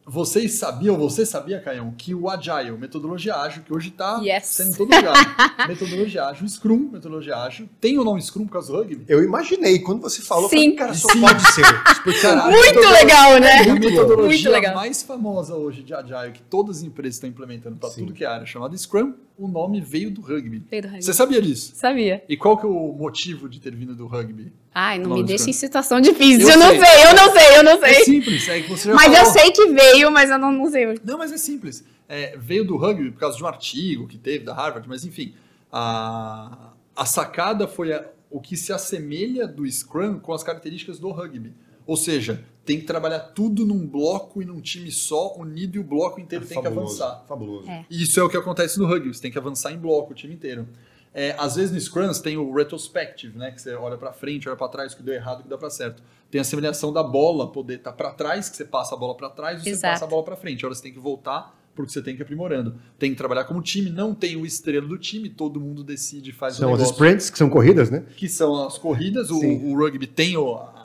Vocês 0.05 0.55
sabiam, 0.59 0.97
você 0.97 1.25
sabia, 1.25 1.61
Caião, 1.61 1.93
que 1.97 2.13
o 2.13 2.29
Agile, 2.29 2.71
metodologia 2.77 3.35
ágil, 3.37 3.63
que 3.63 3.73
hoje 3.73 3.87
está 3.87 4.19
Yes. 4.21 4.47
sendo 4.47 4.75
todo 4.75 4.93
lugar, 4.93 5.13
metodologia 5.67 6.25
ágil, 6.25 6.47
Scrum, 6.49 6.89
metodologia 6.91 7.37
ágil, 7.37 7.69
tem 7.79 7.97
o 7.97 8.03
nome 8.03 8.21
Scrum 8.21 8.45
por 8.45 8.53
causa 8.53 8.71
do 8.73 8.77
rugby? 8.79 9.05
Eu 9.07 9.23
imaginei, 9.23 9.79
quando 9.79 10.01
você 10.01 10.21
falou, 10.21 10.49
Sim. 10.49 10.57
falei, 10.57 10.71
cara, 10.75 10.93
só 10.93 11.07
Sim. 11.09 11.21
pode 11.21 11.41
ser. 11.53 11.63
Porque, 12.03 12.19
cara, 12.19 12.41
a 12.43 12.51
Muito 12.51 12.79
legal, 12.79 13.39
né? 13.39 13.59
A 13.61 13.65
Muito 13.69 13.89
metodologia 13.89 14.49
legal. 14.51 14.75
mais 14.75 15.01
famosa 15.03 15.55
hoje 15.55 15.83
de 15.83 15.93
Agile, 15.93 16.33
que 16.33 16.41
todas 16.43 16.77
as 16.77 16.83
empresas 16.83 17.15
estão 17.15 17.29
implementando 17.29 17.77
para 17.77 17.89
tudo 17.89 18.11
que 18.13 18.25
é 18.25 18.27
área, 18.27 18.45
chamada 18.45 18.75
Scrum, 18.77 19.13
o 19.37 19.47
nome 19.47 19.81
veio 19.81 20.11
do 20.11 20.21
rugby. 20.21 20.63
Veio 20.69 20.81
do 20.83 20.87
rugby. 20.87 21.03
Você 21.03 21.13
sabia 21.13 21.41
disso? 21.41 21.73
Sabia. 21.75 22.23
E 22.29 22.37
qual 22.37 22.57
que 22.57 22.65
é 22.65 22.69
o 22.69 22.93
motivo 22.93 23.49
de 23.49 23.59
ter 23.59 23.75
vindo 23.75 23.95
do 23.95 24.05
rugby? 24.07 24.51
Ai, 24.73 24.99
não 24.99 25.15
me 25.15 25.23
deixa 25.23 25.49
em 25.49 25.53
situação 25.53 25.99
difícil. 26.01 26.47
Eu 26.47 26.53
Eu, 26.53 26.59
não 26.59 26.69
sei. 26.69 26.79
sei, 26.85 27.05
eu 27.07 27.13
não 27.15 27.31
sei, 27.33 27.57
eu 27.57 27.63
não 27.63 27.71
É 27.85 27.93
sei. 27.93 28.05
simples, 28.05 28.47
é 28.49 28.61
que 28.61 28.69
você 28.69 28.89
já 28.89 28.95
mas 28.95 29.07
eu 29.11 29.17
falou. 29.25 29.33
sei 29.33 29.51
que 29.51 29.67
veio, 29.67 30.11
mas 30.11 30.29
eu 30.29 30.37
não, 30.37 30.51
não 30.51 30.69
sei. 30.71 30.99
Não, 31.03 31.17
mas 31.17 31.31
é 31.31 31.37
simples. 31.37 31.83
É, 32.07 32.37
veio 32.37 32.63
do 32.65 32.77
rugby 32.77 33.11
por 33.11 33.19
causa 33.19 33.37
de 33.37 33.43
um 33.43 33.47
artigo 33.47 34.07
que 34.07 34.17
teve 34.17 34.43
da 34.45 34.53
Harvard, 34.53 34.87
mas 34.87 35.03
enfim. 35.05 35.33
A, 35.71 36.71
a 36.95 37.05
sacada 37.05 37.67
foi 37.67 37.91
a- 37.93 38.05
o 38.29 38.39
que 38.39 38.55
se 38.55 38.71
assemelha 38.71 39.47
do 39.47 39.69
Scrum 39.69 40.19
com 40.19 40.33
as 40.33 40.43
características 40.43 40.99
do 40.99 41.09
rugby. 41.11 41.51
Ou 41.85 41.97
seja, 41.97 42.43
tem 42.65 42.79
que 42.79 42.85
trabalhar 42.85 43.19
tudo 43.19 43.65
num 43.65 43.85
bloco 43.85 44.41
e 44.41 44.45
num 44.45 44.61
time 44.61 44.91
só, 44.91 45.35
unido, 45.35 45.75
e 45.75 45.79
o 45.79 45.83
bloco 45.83 46.19
inteiro 46.19 46.45
tem 46.45 46.57
que 46.57 46.63
fabuloso, 46.63 47.03
avançar. 47.03 47.25
Fabuloso. 47.27 47.69
É. 47.69 47.85
E 47.89 48.03
isso 48.03 48.19
é 48.19 48.23
o 48.23 48.29
que 48.29 48.37
acontece 48.37 48.79
no 48.79 48.85
rugby, 48.85 49.13
você 49.13 49.21
tem 49.21 49.31
que 49.31 49.37
avançar 49.37 49.71
em 49.71 49.77
bloco 49.77 50.11
o 50.11 50.15
time 50.15 50.33
inteiro. 50.33 50.67
É, 51.13 51.35
às 51.37 51.55
vezes 51.55 51.71
no 51.71 51.79
Scrum 51.79 52.07
você 52.07 52.23
tem 52.23 52.37
o 52.37 52.51
retrospective, 52.53 53.37
né, 53.37 53.51
que 53.51 53.61
você 53.61 53.75
olha 53.75 53.97
pra 53.97 54.11
frente, 54.11 54.49
olha 54.49 54.57
pra 54.57 54.67
trás, 54.67 54.93
o 54.93 54.97
que 54.97 55.03
deu 55.03 55.13
errado, 55.13 55.41
o 55.41 55.43
que 55.43 55.49
dá 55.49 55.57
pra 55.57 55.69
certo. 55.69 56.01
Tem 56.31 56.41
a 56.41 56.43
semelhança 56.43 56.91
da 56.91 57.03
bola 57.03 57.51
poder 57.51 57.75
estar 57.75 57.93
pra 57.93 58.11
trás, 58.11 58.49
que 58.49 58.57
você 58.57 58.65
passa 58.65 58.95
a 58.95 58.97
bola 58.97 59.15
pra 59.15 59.29
trás 59.29 59.63
e 59.63 59.75
você 59.75 59.81
passa 59.81 60.05
a 60.05 60.07
bola 60.07 60.23
pra 60.23 60.35
frente. 60.35 60.65
Agora 60.65 60.73
você 60.73 60.81
tem 60.81 60.91
que 60.91 60.99
voltar 60.99 61.55
porque 61.75 61.91
você 61.91 62.01
tem 62.01 62.15
que 62.15 62.21
ir 62.21 62.23
aprimorando. 62.23 62.75
Tem 62.99 63.11
que 63.11 63.17
trabalhar 63.17 63.45
como 63.45 63.61
time, 63.61 63.89
não 63.89 64.13
tem 64.13 64.35
o 64.35 64.45
estrela 64.45 64.87
do 64.87 64.97
time, 64.97 65.29
todo 65.29 65.59
mundo 65.59 65.83
decide, 65.83 66.31
faz 66.31 66.55
São 66.55 66.69
o 66.71 66.73
as 66.73 66.79
negócio. 66.79 66.93
sprints, 66.93 67.29
que 67.29 67.37
são 67.37 67.49
corridas, 67.49 67.89
né? 67.89 68.03
Que 68.15 68.29
são 68.29 68.65
as 68.65 68.77
corridas, 68.77 69.29
o, 69.29 69.39
o 69.39 69.77
rugby 69.77 70.07
tem 70.07 70.35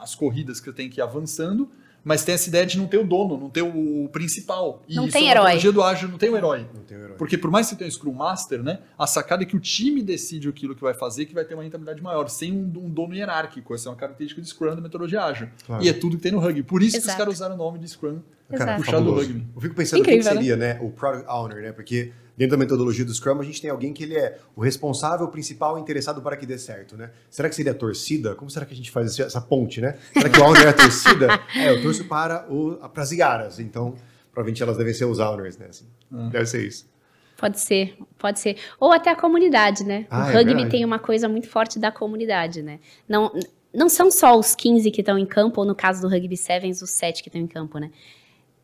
as 0.01 0.15
corridas 0.15 0.61
que 0.61 0.67
você 0.67 0.73
tem 0.73 0.89
que 0.89 1.01
ir 1.01 1.03
avançando, 1.03 1.69
Mas 2.09 2.25
tem 2.25 2.35
essa 2.35 2.49
ideia 2.49 2.65
de 2.65 2.79
não 2.79 2.87
ter 2.87 2.97
o 2.97 3.05
dono, 3.05 3.37
não 3.37 3.51
ter 3.51 3.61
o 3.61 4.09
principal. 4.11 4.83
E 4.89 4.95
Não 4.95 5.05
isso 5.05 5.13
tem 5.13 5.29
é 5.29 5.31
herói. 5.33 5.43
metodologia 5.57 5.73
do 5.73 5.83
ágil, 5.83 6.09
não 6.09 6.17
tem 6.17 6.31
o 6.31 6.37
herói. 6.39 6.67
Não 6.75 6.83
tem 6.85 6.97
um 6.97 7.01
herói. 7.03 7.17
Porque 7.19 7.37
por 7.37 7.51
mais 7.51 7.67
que 7.67 7.75
você 7.75 7.77
tenha 7.77 7.89
um 7.89 7.93
Scrum 7.93 8.15
Master, 8.15 8.63
né? 8.63 8.79
A 8.99 9.07
sacada 9.07 9.43
é 9.43 9.47
que 9.47 9.55
o 9.55 9.61
time 9.61 10.03
decide 10.03 10.49
aquilo 10.49 10.75
que 10.75 10.81
vai 10.81 10.95
fazer 10.95 11.27
que 11.27 11.35
vai 11.35 11.45
ter 11.45 11.53
uma 11.53 11.63
rentabilidade 11.63 12.03
maior, 12.03 12.27
sem 12.31 12.51
um, 12.51 12.63
um 12.63 12.89
dono 12.89 13.15
hierárquico. 13.15 13.75
Essa 13.75 13.91
é 13.91 13.93
uma 13.93 13.97
característica 13.99 14.41
de 14.41 14.49
Scrum 14.49 14.75
da 14.75 14.81
metodologia 14.81 15.23
ágil. 15.23 15.51
Claro. 15.67 15.85
E 15.85 15.89
é 15.91 15.93
tudo 15.93 16.17
que 16.17 16.23
tem 16.23 16.33
no 16.33 16.39
rugby. 16.39 16.63
Por 16.63 16.83
isso 16.83 16.93
que 16.93 16.99
os 17.01 17.05
Exato. 17.05 17.19
caras 17.19 17.35
usaram 17.35 17.55
o 17.57 17.59
nome 17.59 17.79
de 17.79 17.89
Scrum. 17.89 18.21
Cara, 18.49 18.63
Exato. 18.63 18.83
Puxado 18.83 19.05
do 19.05 19.13
rugby. 19.15 19.47
Eu 19.55 19.61
fico 19.61 19.75
pensando 19.75 20.01
Incrível, 20.01 20.23
quem 20.23 20.33
que 20.33 20.37
seria, 20.39 20.57
né? 20.57 20.79
O 20.81 20.91
Product 20.91 21.29
Owner, 21.31 21.61
né? 21.63 21.73
Porque 21.73 22.11
dentro 22.39 22.57
da 22.57 22.57
metodologia 22.57 23.05
do 23.05 23.13
Scrum, 23.13 23.41
a 23.41 23.45
gente 23.45 23.61
tem 23.61 23.69
alguém 23.69 23.93
que 23.93 24.05
ele 24.05 24.17
é 24.17 24.39
o 24.55 24.63
responsável 24.63 25.27
principal 25.27 25.77
e 25.77 25.81
interessado 25.81 26.23
para 26.23 26.37
que 26.37 26.47
dê 26.47 26.57
certo, 26.57 26.97
né? 26.97 27.11
Será 27.29 27.49
que 27.49 27.55
seria 27.57 27.73
a 27.73 27.75
torcida? 27.75 28.37
Como 28.37 28.49
será 28.49 28.65
que 28.65 28.73
a 28.73 28.77
gente 28.77 28.93
faz 28.93 29.19
essa 29.19 29.41
ponte, 29.41 29.81
né? 29.81 29.99
Será 30.13 30.31
que 30.31 30.39
o 30.39 30.45
owner 30.45 30.63
é 30.63 30.69
a 30.69 30.73
torcida? 30.73 31.29
É, 31.57 31.71
eu 31.71 31.83
torço 31.83 32.05
para, 32.05 32.47
o, 32.49 32.77
para 32.89 33.03
as 33.03 33.11
Iaras, 33.11 33.59
então 33.59 33.97
provavelmente 34.33 34.63
elas 34.63 34.77
devem 34.77 34.95
ser 34.95 35.07
os 35.07 35.19
owners, 35.19 35.59
né? 35.59 35.67
Assim, 35.69 35.87
Ah. 36.13 36.29
Deve 36.31 36.47
ser 36.47 36.65
isso. 36.65 36.89
Pode 37.37 37.59
ser, 37.59 37.97
pode 38.17 38.39
ser. 38.39 38.57
Ou 38.79 38.93
até 38.93 39.11
a 39.11 39.17
comunidade, 39.17 39.83
né? 39.83 40.07
Ah, 40.09 40.27
o 40.27 40.31
é 40.31 40.33
rugby 40.35 40.55
verdade. 40.55 40.71
tem 40.71 40.85
uma 40.85 40.99
coisa 41.01 41.29
muito 41.29 41.49
forte 41.49 41.79
da 41.79 41.91
comunidade, 41.91 42.63
né? 42.63 42.79
Não, 43.09 43.33
não 43.75 43.89
são 43.89 44.11
só 44.11 44.39
os 44.39 44.55
15 44.55 44.91
que 44.91 45.01
estão 45.01 45.19
em 45.19 45.27
campo, 45.27 45.61
ou 45.61 45.67
no 45.67 45.75
caso 45.75 46.01
do 46.01 46.09
Rugby 46.09 46.37
Sevens, 46.37 46.83
os 46.83 46.91
7 46.91 47.23
que 47.23 47.29
estão 47.29 47.41
em 47.41 47.47
campo, 47.47 47.79
né? 47.79 47.91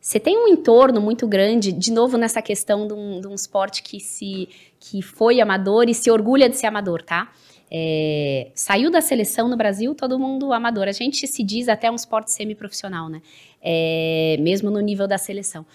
Você 0.05 0.19
tem 0.19 0.37
um 0.37 0.47
entorno 0.47 1.01
muito 1.01 1.27
grande, 1.27 1.71
de 1.71 1.91
novo 1.91 2.15
nessa 2.15 2.39
questão 2.39 2.85
de 2.85 2.93
um, 2.93 3.19
de 3.19 3.27
um 3.27 3.33
esporte 3.33 3.81
que, 3.81 3.99
se, 3.99 4.47
que 4.79 5.01
foi 5.01 5.41
amador 5.41 5.89
e 5.89 5.95
se 5.95 6.11
orgulha 6.11 6.47
de 6.47 6.55
ser 6.55 6.67
amador, 6.67 7.01
tá? 7.01 7.33
É, 7.71 8.51
saiu 8.53 8.91
da 8.91 9.01
seleção 9.01 9.47
no 9.47 9.57
Brasil, 9.57 9.95
todo 9.95 10.19
mundo 10.19 10.53
amador. 10.53 10.87
A 10.87 10.91
gente 10.91 11.25
se 11.25 11.41
diz 11.41 11.67
até 11.67 11.89
um 11.89 11.95
esporte 11.95 12.31
semiprofissional, 12.31 13.09
né? 13.09 13.19
É, 13.59 14.37
mesmo 14.39 14.69
no 14.69 14.79
nível 14.79 15.07
da 15.07 15.17
seleção. 15.17 15.65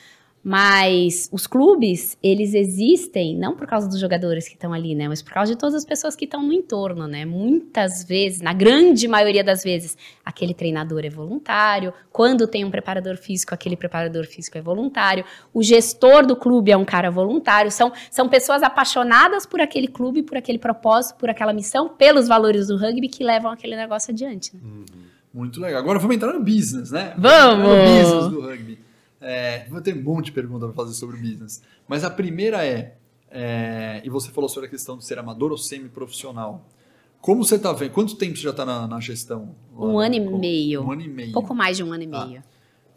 Mas 0.43 1.29
os 1.31 1.47
clubes, 1.47 2.17
eles 2.23 2.55
existem 2.55 3.37
não 3.37 3.55
por 3.55 3.67
causa 3.67 3.87
dos 3.87 4.01
jogadores 4.01 4.49
que 4.49 4.55
estão 4.55 4.73
ali, 4.73 4.95
né? 4.95 5.07
Mas 5.07 5.21
por 5.21 5.33
causa 5.33 5.53
de 5.53 5.59
todas 5.59 5.75
as 5.75 5.85
pessoas 5.85 6.17
que 6.17 6.25
estão 6.25 6.43
no 6.43 6.53
entorno, 6.53 7.07
né? 7.07 7.27
Muitas 7.27 8.05
vezes, 8.05 8.41
na 8.41 8.55
grande 8.55 9.07
maioria 9.07 9.45
das 9.45 9.63
vezes, 9.63 9.99
aquele 10.25 10.55
treinador 10.55 11.05
é 11.05 11.11
voluntário. 11.11 11.93
Quando 12.11 12.47
tem 12.47 12.65
um 12.65 12.71
preparador 12.71 13.19
físico, 13.19 13.55
aquele 13.55 13.77
preparador 13.77 14.25
físico 14.27 14.57
é 14.57 14.63
voluntário. 14.63 15.27
O 15.53 15.63
gestor 15.63 16.25
do 16.25 16.35
clube 16.35 16.73
é 16.73 16.77
um 16.77 16.87
cara 16.87 17.11
voluntário. 17.11 17.71
São, 17.71 17.93
são 18.11 18.27
pessoas 18.27 18.63
apaixonadas 18.63 19.45
por 19.45 19.61
aquele 19.61 19.89
clube, 19.89 20.23
por 20.23 20.39
aquele 20.39 20.59
propósito, 20.59 21.19
por 21.19 21.29
aquela 21.29 21.53
missão, 21.53 21.91
pelos 21.91 22.27
valores 22.27 22.69
do 22.69 22.79
rugby 22.79 23.09
que 23.09 23.23
levam 23.23 23.51
aquele 23.51 23.77
negócio 23.77 24.11
adiante. 24.11 24.57
Né? 24.57 24.61
Muito 25.35 25.61
legal. 25.61 25.81
Agora 25.81 25.99
vamos 25.99 26.17
entrar 26.17 26.33
no 26.33 26.41
business, 26.41 26.91
né? 26.91 27.15
Vamos! 27.19 27.69
No 27.69 27.77
business 27.77 28.29
do 28.29 28.41
rugby. 28.41 28.90
É, 29.21 29.67
vou 29.69 29.81
ter 29.81 29.97
um 29.97 30.03
monte 30.03 30.27
de 30.27 30.33
perguntas 30.33 30.67
para 30.73 30.85
fazer 30.85 30.95
sobre 30.95 31.17
business. 31.19 31.63
Mas 31.87 32.05
a 32.05 32.11
primeira 32.11 32.65
é, 32.65 32.97
é, 33.31 34.01
e 34.05 34.09
você 34.09 34.31
falou 34.31 34.49
sobre 34.49 34.67
a 34.67 34.71
questão 34.71 34.97
de 34.97 35.05
ser 35.05 35.19
amador 35.19 35.51
ou 35.51 35.59
semi-profissional. 35.59 36.65
Como 37.21 37.45
você 37.45 37.57
está 37.57 37.73
vendo? 37.73 37.91
Quanto 37.93 38.17
tempo 38.17 38.37
você 38.37 38.43
já 38.43 38.51
está 38.51 38.65
na, 38.65 38.87
na 38.89 38.99
gestão? 38.99 39.55
Um 39.77 39.99
ano 39.99 40.15
e 40.15 40.21
meio. 40.21 40.83
Um 40.83 40.93
ano 40.93 41.03
e 41.03 41.09
meio. 41.09 41.33
Pouco 41.33 41.55
mais 41.55 41.77
de 41.77 41.85
um 41.85 41.93
ano 41.93 42.05
e 42.05 42.09
Ah. 42.13 42.27
meio. 42.27 42.43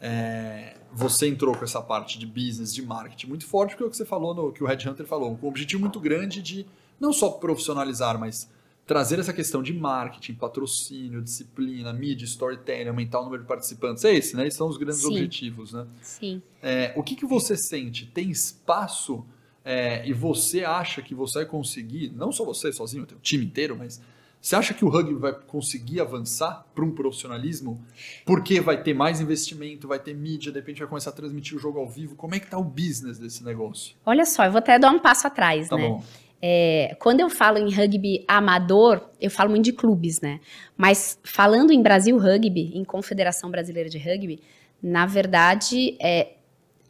É, 0.00 0.76
você 0.92 1.28
entrou 1.28 1.54
com 1.56 1.64
essa 1.64 1.80
parte 1.80 2.18
de 2.18 2.26
business, 2.26 2.74
de 2.74 2.82
marketing 2.82 3.26
muito 3.26 3.46
forte, 3.46 3.70
porque 3.70 3.84
é 3.84 3.86
o 3.86 3.90
que 3.90 3.96
você 3.96 4.04
falou, 4.04 4.34
no, 4.34 4.52
que 4.52 4.62
o 4.62 4.66
Red 4.66 4.88
Hunter 4.88 5.06
falou, 5.06 5.36
com 5.36 5.46
um 5.46 5.48
objetivo 5.50 5.80
muito 5.82 6.00
grande 6.00 6.42
de 6.42 6.66
não 7.00 7.12
só 7.12 7.30
profissionalizar, 7.30 8.18
mas 8.18 8.48
trazer 8.86 9.18
essa 9.18 9.32
questão 9.32 9.62
de 9.62 9.72
marketing, 9.72 10.34
patrocínio, 10.34 11.22
disciplina, 11.22 11.92
mídia, 11.92 12.24
storytelling, 12.24 12.88
aumentar 12.88 13.20
o 13.20 13.24
número 13.24 13.42
de 13.42 13.48
participantes. 13.48 14.04
É 14.04 14.14
esse, 14.14 14.36
né? 14.36 14.46
Esses 14.46 14.58
são 14.58 14.68
os 14.68 14.76
grandes 14.76 15.00
Sim. 15.00 15.08
objetivos, 15.08 15.72
né? 15.72 15.86
Sim. 16.02 16.42
É, 16.62 16.92
o 16.96 17.02
que, 17.02 17.16
que 17.16 17.26
você 17.26 17.56
sente? 17.56 18.06
Tem 18.06 18.30
espaço 18.30 19.24
é, 19.64 20.06
e 20.06 20.12
você 20.12 20.64
acha 20.64 21.00
que 21.00 21.14
você 21.14 21.40
vai 21.40 21.46
conseguir, 21.46 22.12
não 22.14 22.30
só 22.30 22.44
você 22.44 22.72
sozinho, 22.72 23.04
o 23.04 23.20
time 23.22 23.44
inteiro, 23.46 23.74
mas 23.76 24.00
você 24.40 24.54
acha 24.56 24.74
que 24.74 24.84
o 24.84 24.90
rugby 24.90 25.14
vai 25.14 25.32
conseguir 25.32 26.02
avançar 26.02 26.66
para 26.74 26.84
um 26.84 26.90
profissionalismo? 26.90 27.82
Porque 28.26 28.60
vai 28.60 28.82
ter 28.82 28.92
mais 28.92 29.18
investimento, 29.18 29.88
vai 29.88 29.98
ter 29.98 30.14
mídia, 30.14 30.52
de 30.52 30.58
repente 30.58 30.80
vai 30.80 30.86
começar 30.88 31.08
a 31.08 31.12
transmitir 31.14 31.56
o 31.56 31.58
jogo 31.58 31.78
ao 31.78 31.88
vivo. 31.88 32.14
Como 32.14 32.34
é 32.34 32.38
que 32.40 32.46
tá 32.50 32.58
o 32.58 32.64
business 32.64 33.18
desse 33.18 33.42
negócio? 33.42 33.94
Olha 34.04 34.26
só, 34.26 34.44
eu 34.44 34.50
vou 34.52 34.58
até 34.58 34.78
dar 34.78 34.90
um 34.90 34.98
passo 34.98 35.26
atrás, 35.26 35.70
Tá 35.70 35.76
né? 35.78 35.88
bom. 35.88 36.04
É, 36.46 36.94
quando 36.98 37.20
eu 37.20 37.30
falo 37.30 37.56
em 37.56 37.72
rugby 37.72 38.22
amador, 38.28 39.00
eu 39.18 39.30
falo 39.30 39.48
muito 39.48 39.64
de 39.64 39.72
clubes, 39.72 40.20
né? 40.20 40.40
Mas 40.76 41.18
falando 41.24 41.72
em 41.72 41.80
Brasil 41.80 42.18
Rugby, 42.18 42.70
em 42.74 42.84
Confederação 42.84 43.50
Brasileira 43.50 43.88
de 43.88 43.96
Rugby, 43.96 44.42
na 44.82 45.06
verdade, 45.06 45.96
é, 45.98 46.34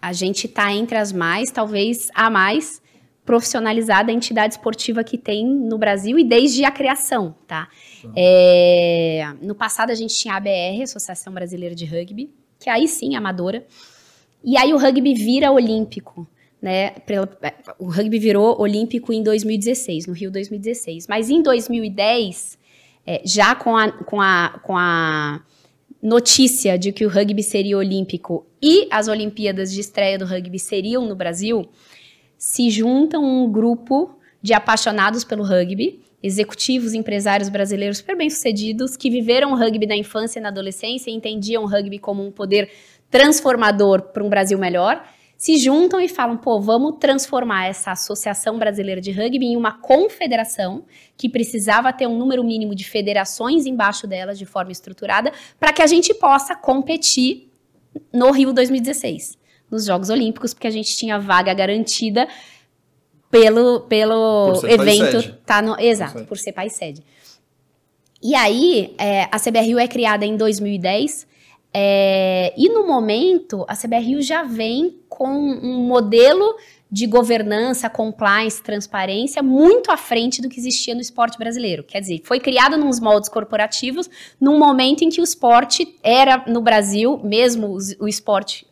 a 0.03 0.13
gente 0.13 0.47
está 0.47 0.73
entre 0.73 0.99
as 0.99 1.13
mais, 1.13 1.53
talvez 1.53 2.09
a 2.17 2.29
mais 2.29 2.83
profissionalizada 3.25 4.11
entidade 4.11 4.55
esportiva 4.55 5.05
que 5.05 5.17
tem 5.17 5.47
no 5.47 5.79
Brasil 5.79 6.19
e 6.19 6.25
desde 6.25 6.65
a 6.65 6.73
criação, 6.73 7.37
tá? 7.47 7.69
Tá. 8.03 8.13
É, 8.17 9.35
no 9.41 9.55
passado 9.55 9.91
a 9.91 9.95
gente 9.95 10.19
tinha 10.19 10.35
a 10.35 10.39
ABR, 10.39 10.83
Associação 10.83 11.33
Brasileira 11.33 11.77
de 11.77 11.85
Rugby, 11.85 12.29
que 12.59 12.69
aí 12.69 12.89
sim 12.89 13.15
é 13.15 13.19
amadora. 13.19 13.65
E 14.43 14.57
aí 14.59 14.75
o 14.75 14.79
rugby 14.79 15.15
vira 15.15 15.53
olímpico, 15.53 16.27
né? 16.65 16.93
Pela- 17.07 17.29
O 17.79 17.91
rugby 17.91 18.19
virou 18.19 18.59
olímpico 18.59 19.13
em 19.13 19.23
2016, 19.23 20.07
no 20.07 20.15
Rio 20.15 20.31
2016. 20.31 21.07
Mas 21.07 21.29
em 21.29 21.43
2010, 21.43 22.59
é, 23.07 23.21
já 23.23 23.55
com 23.55 23.77
a, 23.77 23.93
com, 23.93 24.19
a, 24.19 24.59
com 24.65 24.75
a 24.75 25.43
notícia 26.03 26.79
de 26.79 26.91
que 26.91 27.05
o 27.05 27.09
rugby 27.11 27.43
seria 27.43 27.77
olímpico 27.77 28.47
e 28.63 28.89
as 28.91 29.09
Olimpíadas 29.09 29.71
de 29.71 29.81
estreia 29.81 30.19
do 30.19 30.25
rugby 30.25 30.59
seriam 30.59 31.07
no 31.07 31.15
Brasil, 31.15 31.69
se 32.39 32.71
juntam 32.71 33.23
um 33.23 33.53
grupo 33.53 34.19
de 34.41 34.55
apaixonados 34.55 35.23
pelo 35.23 35.45
rugby, 35.45 36.01
executivos, 36.23 36.95
empresários 36.95 37.51
brasileiros 37.51 37.99
super 37.99 38.17
bem-sucedidos, 38.17 38.97
que 38.97 39.11
viveram 39.11 39.53
o 39.53 39.55
rugby 39.57 39.87
na 39.87 39.97
infância 39.97 40.39
e 40.39 40.43
na 40.43 40.49
adolescência 40.49 41.11
e 41.11 41.15
entendiam 41.15 41.63
o 41.63 41.67
rugby 41.67 41.99
como 41.99 42.27
um 42.27 42.31
poder 42.31 42.71
transformador 43.11 44.01
para 44.15 44.25
um 44.25 44.31
Brasil 44.31 44.59
melhor, 44.59 45.05
se 45.45 45.59
juntam 45.59 46.01
e 46.01 46.09
falam, 46.09 46.39
pô, 46.39 46.59
vamos 46.59 46.97
transformar 46.99 47.67
essa 47.67 47.93
Associação 47.93 48.59
Brasileira 48.59 48.99
de 48.99 49.13
Rugby 49.13 49.45
em 49.45 49.59
uma 49.59 49.73
confederação 49.73 50.87
que 51.19 51.29
precisava 51.29 51.93
ter 51.93 52.07
um 52.07 52.17
número 52.17 52.43
mínimo 52.43 52.75
de 52.75 52.83
federações 52.83 53.67
embaixo 53.67 54.07
delas 54.07 54.39
de 54.39 54.47
forma 54.47 54.73
estruturada 54.73 55.31
para 55.61 55.71
que 55.71 55.83
a 55.83 55.87
gente 55.87 56.15
possa 56.15 56.57
competir 56.57 57.53
no 58.11 58.31
Rio 58.31 58.55
2016, 58.55 59.37
nos 59.71 59.85
Jogos 59.85 60.09
Olímpicos, 60.09 60.55
porque 60.55 60.67
a 60.67 60.71
gente 60.71 60.97
tinha 60.97 61.19
vaga 61.19 61.53
garantida 61.53 62.27
pelo, 63.31 63.81
pelo 63.81 64.59
Por 64.59 64.71
evento. 64.71 65.31
Tá 65.45 65.61
no, 65.61 65.79
exato, 65.79 66.15
sede. 66.15 66.27
por 66.27 66.39
ser 66.39 66.53
país 66.53 66.73
sede. 66.73 67.05
E 68.23 68.35
aí, 68.35 68.95
é, 68.97 69.25
a 69.25 69.39
CBRU 69.39 69.79
é 69.79 69.87
criada 69.87 70.25
em 70.25 70.39
2010, 70.39 71.27
é, 71.75 72.55
e 72.57 72.69
no 72.69 72.87
momento, 72.87 73.65
a 73.69 73.75
CBRU 73.75 74.23
já 74.23 74.45
vem 74.45 74.97
com 75.09 75.29
um 75.29 75.85
modelo 75.87 76.55
de 76.91 77.07
governança, 77.09 77.91
compliance, 77.91 78.63
transparência 78.63 79.43
muito 79.43 79.91
à 79.91 79.97
frente 79.97 80.41
do 80.41 80.49
que 80.49 80.61
existia 80.61 80.95
no 80.95 81.01
esporte 81.01 81.37
brasileiro. 81.37 81.83
Quer 81.83 81.99
dizer, 81.99 82.21
foi 82.23 82.39
criado 82.39 82.77
nos 82.77 83.01
moldes 83.01 83.29
corporativos 83.29 84.09
num 84.41 84.57
momento 84.59 85.03
em 85.03 85.09
que 85.09 85.21
o 85.21 85.25
esporte 85.25 85.97
era, 86.05 86.45
no 86.47 86.61
Brasil, 86.61 87.21
mesmo 87.25 87.77
o 87.99 88.07
esporte 88.07 88.65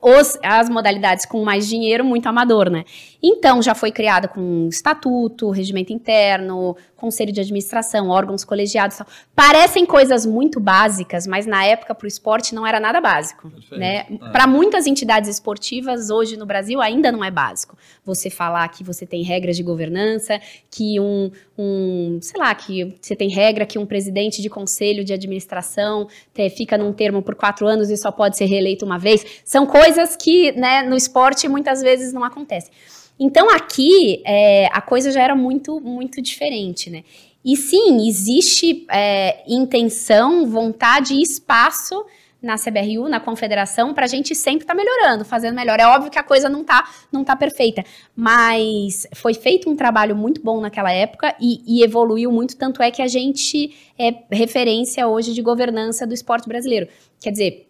os- 0.00 0.38
as 0.42 0.68
modalidades 0.68 1.26
com 1.26 1.42
mais 1.42 1.66
dinheiro, 1.66 2.04
muito 2.04 2.26
amador, 2.28 2.70
né? 2.70 2.84
Então, 3.22 3.60
já 3.60 3.74
foi 3.74 3.90
criada 3.90 4.28
com 4.28 4.68
estatuto, 4.70 5.50
regimento 5.50 5.92
interno, 5.92 6.76
conselho 6.96 7.30
de 7.32 7.40
administração, 7.40 8.08
órgãos 8.08 8.44
colegiados. 8.44 8.96
tal. 8.96 9.06
Parecem 9.34 9.84
coisas 9.84 10.24
muito 10.24 10.58
básicas, 10.58 11.26
mas 11.26 11.44
na 11.46 11.64
época 11.64 11.94
para 11.94 12.04
o 12.06 12.08
esporte 12.08 12.54
não 12.54 12.66
era 12.66 12.80
nada 12.80 13.00
básico, 13.00 13.50
Perfeito. 13.50 13.76
né? 13.78 14.06
É. 14.10 14.30
Para 14.32 14.46
muitas 14.46 14.86
entidades 14.86 15.28
esportivas 15.28 16.08
hoje 16.10 16.36
no 16.36 16.46
Brasil 16.46 16.80
ainda 16.80 17.12
não 17.12 17.22
é 17.22 17.30
básico. 17.30 17.76
Você 18.04 18.30
falar 18.30 18.66
que 18.68 18.82
você 18.82 19.04
tem 19.06 19.22
regras 19.22 19.56
de 19.56 19.62
governança, 19.62 20.40
que 20.70 20.98
um, 20.98 21.30
um 21.58 22.18
sei 22.22 22.40
lá, 22.40 22.54
que 22.54 22.96
você 23.00 23.14
tem 23.14 23.28
regra 23.28 23.66
que 23.66 23.78
um 23.78 23.84
presidente 23.86 24.40
de 24.40 24.48
conselho 24.48 25.04
de 25.04 25.12
administração 25.12 26.08
te- 26.32 26.48
fica 26.50 26.78
num 26.78 26.92
termo 26.92 27.22
por 27.22 27.34
quatro 27.34 27.66
anos 27.66 27.90
e 27.90 27.96
só 27.96 28.10
pode 28.10 28.36
ser 28.36 28.46
reeleito 28.46 28.84
uma 28.84 28.98
vez. 28.98 29.24
São 29.44 29.66
coisas 29.66 30.16
que, 30.16 30.52
né, 30.52 30.82
no 30.82 30.96
esporte 30.96 31.46
muitas 31.48 31.82
vezes 31.82 32.12
não 32.12 32.24
acontecem. 32.24 32.72
Então 33.18 33.50
aqui 33.50 34.22
é, 34.24 34.66
a 34.72 34.80
coisa 34.80 35.10
já 35.10 35.22
era 35.22 35.34
muito, 35.34 35.80
muito 35.80 36.20
diferente, 36.20 36.90
né? 36.90 37.02
E 37.44 37.56
sim, 37.56 38.06
existe 38.08 38.84
é, 38.90 39.44
intenção, 39.46 40.46
vontade 40.46 41.14
e 41.14 41.22
espaço 41.22 42.04
na 42.42 42.56
CBRU, 42.56 43.08
na 43.08 43.18
confederação, 43.18 43.94
para 43.94 44.04
a 44.04 44.08
gente 44.08 44.34
sempre 44.34 44.64
estar 44.64 44.74
melhorando, 44.74 45.24
fazendo 45.24 45.54
melhor. 45.54 45.80
É 45.80 45.86
óbvio 45.86 46.10
que 46.10 46.18
a 46.18 46.22
coisa 46.22 46.48
não 46.48 46.62
tá, 46.64 46.88
não 47.10 47.24
tá 47.24 47.34
perfeita, 47.34 47.84
mas 48.14 49.06
foi 49.14 49.32
feito 49.34 49.70
um 49.70 49.76
trabalho 49.76 50.14
muito 50.14 50.42
bom 50.42 50.60
naquela 50.60 50.92
época 50.92 51.34
e, 51.40 51.62
e 51.66 51.82
evoluiu 51.82 52.30
muito, 52.30 52.56
tanto 52.56 52.82
é 52.82 52.90
que 52.90 53.02
a 53.02 53.08
gente 53.08 53.74
é 53.98 54.14
referência 54.30 55.06
hoje 55.06 55.32
de 55.32 55.42
governança 55.42 56.06
do 56.06 56.14
esporte 56.14 56.48
brasileiro. 56.48 56.88
Quer 57.20 57.30
dizer, 57.30 57.68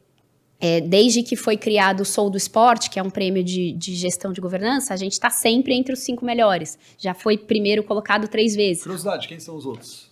é, 0.61 0.81
desde 0.81 1.23
que 1.23 1.37
foi 1.37 1.57
criado 1.57 2.01
o 2.01 2.05
Sou 2.05 2.31
do 2.31 2.37
Esporte, 2.37 2.89
que 2.89 2.99
é 2.99 3.03
um 3.03 3.11
prêmio 3.11 3.45
de, 3.45 3.73
de 3.73 3.95
gestão 3.95 4.33
de 4.33 4.41
governança, 4.41 4.95
a 4.95 4.97
gente 4.97 5.13
está 5.13 5.31
sempre 5.31 5.75
entre 5.75 5.93
os 5.93 6.01
cinco 6.01 6.25
melhores. 6.25 6.79
Já 6.99 7.15
foi 7.15 7.37
primeiro 7.37 7.83
colocado 7.83 8.29
três 8.29 8.55
vezes. 8.55 8.83
Curiosidade, 8.83 9.29
quem 9.29 9.39
são 9.39 9.57
os 9.57 9.67
outros? 9.67 10.07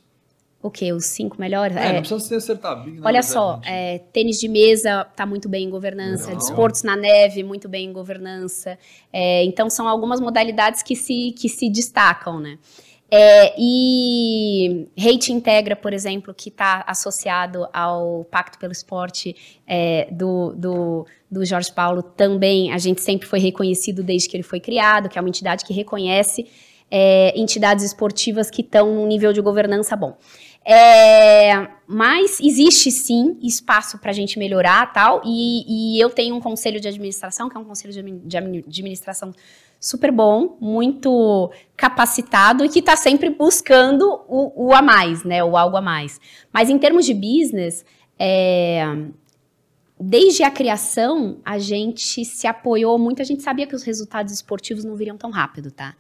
O 0.65 0.71
quê? 0.71 0.95
Os 0.95 1.05
cinco 1.05 1.39
melhores? 1.39 1.77
É, 1.77 1.93
não 1.93 2.01
precisa 2.01 2.21
se 2.21 2.35
acertar. 2.35 2.79
Olha 2.79 2.97
number, 2.97 3.23
só, 3.23 3.61
é, 3.67 3.99
tênis 3.99 4.41
de 4.41 4.49
mesa 4.49 5.07
está 5.11 5.27
muito 5.27 5.47
bem 5.47 5.67
em 5.67 5.71
governança, 5.71 6.29
Legal. 6.29 6.39
desportos 6.39 6.83
na 6.83 6.97
neve, 6.97 7.43
muito 7.43 7.69
bem 7.69 7.91
em 7.91 7.93
governança. 7.93 8.79
É, 9.13 9.45
então, 9.45 9.69
são 9.69 9.87
algumas 9.87 10.21
modalidades 10.21 10.83
que 10.83 10.97
se, 10.97 11.35
que 11.39 11.51
se 11.51 11.69
destacam, 11.69 12.41
né? 12.41 12.59
É, 13.17 13.55
e 13.57 14.89
Rate 14.99 15.33
Integra, 15.33 15.77
por 15.77 15.93
exemplo, 15.93 16.35
que 16.35 16.49
está 16.49 16.83
associado 16.85 17.69
ao 17.73 18.25
Pacto 18.25 18.59
pelo 18.59 18.73
Esporte 18.73 19.37
é, 19.65 20.09
do, 20.11 20.53
do, 20.57 21.07
do 21.31 21.45
Jorge 21.45 21.73
Paulo, 21.73 22.03
também 22.03 22.73
a 22.73 22.79
gente 22.79 23.01
sempre 23.01 23.29
foi 23.29 23.39
reconhecido 23.39 24.03
desde 24.03 24.29
que 24.29 24.37
ele 24.37 24.43
foi 24.43 24.59
criado, 24.59 25.09
que 25.09 25.17
é 25.17 25.21
uma 25.21 25.29
entidade 25.29 25.65
que 25.65 25.73
reconhece 25.73 26.49
é, 26.91 27.33
entidades 27.39 27.85
esportivas 27.85 28.51
que 28.51 28.63
estão 28.63 28.93
num 28.93 29.07
nível 29.07 29.33
de 29.33 29.41
governança 29.41 29.95
bom. 29.95 30.19
É, 30.65 31.69
mas 31.87 32.41
existe 32.41 32.91
sim 32.91 33.39
espaço 33.41 33.97
para 33.99 34.11
a 34.11 34.15
gente 34.15 34.41
melhorar 34.41 34.93
tal, 34.93 35.23
e, 35.25 35.97
e 35.97 36.01
eu 36.01 36.11
tenho 36.11 36.35
um 36.35 36.41
conselho 36.41 36.81
de 36.81 36.89
administração, 36.89 37.49
que 37.49 37.57
é 37.57 37.61
um 37.61 37.65
conselho 37.65 37.93
de 37.93 38.03
de 38.03 38.37
administração 38.39 39.33
super 39.85 40.11
bom, 40.11 40.57
muito 40.59 41.53
capacitado 41.77 42.65
e 42.65 42.71
que 42.71 42.79
está 42.79 42.97
sempre 42.97 43.29
buscando 43.29 44.25
o, 44.27 44.69
o 44.69 44.73
a 44.73 44.81
mais, 44.81 45.25
né? 45.25 45.45
O 45.45 45.59
algo 45.59 45.77
a 45.77 45.83
mais. 45.83 46.19
Mas 46.51 46.71
em 46.71 46.79
termos 46.79 47.05
de 47.05 47.13
business, 47.13 47.85
é, 48.19 48.83
desde 50.01 50.43
a 50.43 50.51
criação, 50.51 51.37
a 51.45 51.59
gente 51.59 52.25
se 52.25 52.47
apoiou 52.47 52.99
muito, 52.99 53.21
a 53.21 53.27
gente 53.27 53.43
sabia 53.43 53.67
que 53.67 53.77
os 53.77 53.83
resultados 53.83 54.33
esportivos 54.33 54.85
não 54.85 54.97
viriam 54.97 55.19
tão 55.19 55.31
rápido, 55.31 55.71
tá? 55.71 55.95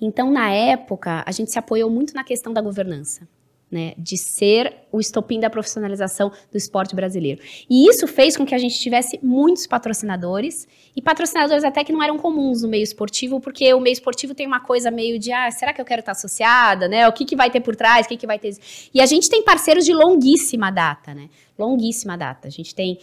Então, 0.00 0.30
na 0.30 0.50
época, 0.50 1.22
a 1.26 1.30
gente 1.30 1.52
se 1.52 1.58
apoiou 1.58 1.90
muito 1.90 2.14
na 2.14 2.24
questão 2.24 2.54
da 2.54 2.62
governança. 2.62 3.28
Né, 3.70 3.94
de 3.96 4.18
ser 4.18 4.74
o 4.90 4.98
estopim 4.98 5.38
da 5.38 5.48
profissionalização 5.48 6.32
do 6.50 6.58
esporte 6.58 6.92
brasileiro. 6.92 7.40
E 7.70 7.88
isso 7.88 8.04
fez 8.08 8.36
com 8.36 8.44
que 8.44 8.52
a 8.52 8.58
gente 8.58 8.76
tivesse 8.76 9.20
muitos 9.22 9.64
patrocinadores, 9.64 10.66
e 10.96 11.00
patrocinadores 11.00 11.62
até 11.62 11.84
que 11.84 11.92
não 11.92 12.02
eram 12.02 12.18
comuns 12.18 12.62
no 12.62 12.68
meio 12.68 12.82
esportivo, 12.82 13.38
porque 13.38 13.72
o 13.72 13.78
meio 13.78 13.92
esportivo 13.92 14.34
tem 14.34 14.44
uma 14.44 14.58
coisa 14.58 14.90
meio 14.90 15.20
de, 15.20 15.30
ah, 15.30 15.48
será 15.52 15.72
que 15.72 15.80
eu 15.80 15.84
quero 15.84 16.00
estar 16.00 16.12
associada, 16.12 16.88
né? 16.88 17.06
O 17.06 17.12
que, 17.12 17.24
que 17.24 17.36
vai 17.36 17.48
ter 17.48 17.60
por 17.60 17.76
trás, 17.76 18.06
o 18.06 18.08
que, 18.08 18.16
que 18.16 18.26
vai 18.26 18.40
ter... 18.40 18.56
E 18.92 19.00
a 19.00 19.06
gente 19.06 19.30
tem 19.30 19.44
parceiros 19.44 19.84
de 19.84 19.92
longuíssima 19.92 20.72
data, 20.72 21.14
né? 21.14 21.28
Longuíssima 21.56 22.18
data. 22.18 22.48
A 22.48 22.50
gente 22.50 22.74
tem 22.74 22.98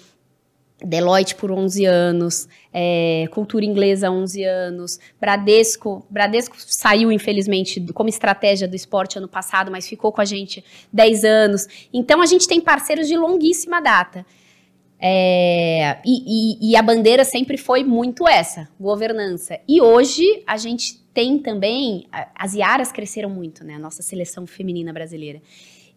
Deloitte 0.83 1.33
por 1.35 1.51
11 1.51 1.85
anos, 1.85 2.47
é, 2.71 3.25
Cultura 3.31 3.65
Inglesa 3.65 4.11
11 4.11 4.43
anos, 4.43 4.99
Bradesco, 5.19 6.05
Bradesco 6.09 6.55
saiu 6.59 7.11
infelizmente 7.11 7.79
como 7.93 8.09
estratégia 8.09 8.67
do 8.67 8.75
esporte 8.75 9.17
ano 9.17 9.27
passado, 9.27 9.71
mas 9.71 9.87
ficou 9.87 10.11
com 10.11 10.21
a 10.21 10.25
gente 10.25 10.63
10 10.93 11.23
anos. 11.23 11.67
Então 11.91 12.21
a 12.21 12.25
gente 12.27 12.47
tem 12.47 12.61
parceiros 12.61 13.07
de 13.07 13.17
longuíssima 13.17 13.81
data. 13.81 14.25
É, 14.99 15.97
e, 16.05 16.23
e- 16.67 16.71
e 16.71 16.75
a 16.75 16.81
bandeira 16.81 17.23
sempre 17.23 17.57
foi 17.57 17.83
muito 17.83 18.27
essa, 18.27 18.67
governança. 18.79 19.59
E 19.67 19.81
hoje 19.81 20.43
a 20.45 20.57
gente 20.57 20.99
tem 21.13 21.39
também, 21.39 22.07
as 22.35 22.53
Iaras 22.53 22.91
cresceram 22.91 23.29
muito, 23.29 23.63
né? 23.63 23.75
A 23.75 23.79
nossa 23.79 24.01
seleção 24.03 24.45
feminina 24.45 24.93
brasileira. 24.93 25.41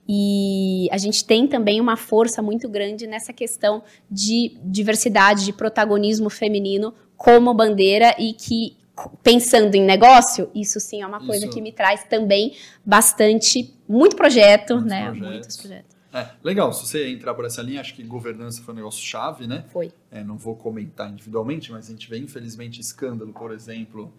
E 0.08 0.88
a 0.90 0.98
gente 0.98 1.24
tem 1.24 1.46
também 1.46 1.80
uma 1.80 1.96
força 1.96 2.42
muito 2.42 2.68
grande 2.68 3.06
nessa 3.06 3.32
questão 3.32 3.82
de 4.10 4.56
diversidade, 4.64 5.44
de 5.44 5.52
protagonismo 5.52 6.28
feminino 6.28 6.92
como 7.16 7.52
bandeira 7.54 8.14
e 8.18 8.32
que, 8.32 8.76
pensando 9.22 9.74
em 9.74 9.84
negócio, 9.84 10.50
isso 10.54 10.80
sim 10.80 11.02
é 11.02 11.06
uma 11.06 11.24
coisa 11.24 11.44
Isso. 11.44 11.54
que 11.54 11.60
me 11.60 11.70
traz 11.70 12.04
também 12.04 12.56
bastante, 12.84 13.74
muito 13.88 14.16
projeto, 14.16 14.74
Muitos 14.74 14.90
né? 14.90 15.04
projetos. 15.04 15.30
Muitos 15.30 15.56
projetos. 15.58 15.96
É, 16.12 16.28
legal, 16.42 16.72
se 16.72 16.86
você 16.86 17.08
entrar 17.08 17.34
por 17.34 17.44
essa 17.44 17.62
linha, 17.62 17.80
acho 17.80 17.94
que 17.94 18.02
governança 18.02 18.62
foi 18.62 18.74
um 18.74 18.76
negócio 18.78 19.00
chave, 19.00 19.46
né? 19.46 19.64
Foi. 19.68 19.92
É, 20.10 20.24
não 20.24 20.36
vou 20.36 20.56
comentar 20.56 21.08
individualmente, 21.08 21.70
mas 21.70 21.86
a 21.86 21.92
gente 21.92 22.10
vê, 22.10 22.18
infelizmente, 22.18 22.80
escândalo, 22.80 23.32
por 23.32 23.52
exemplo. 23.52 24.12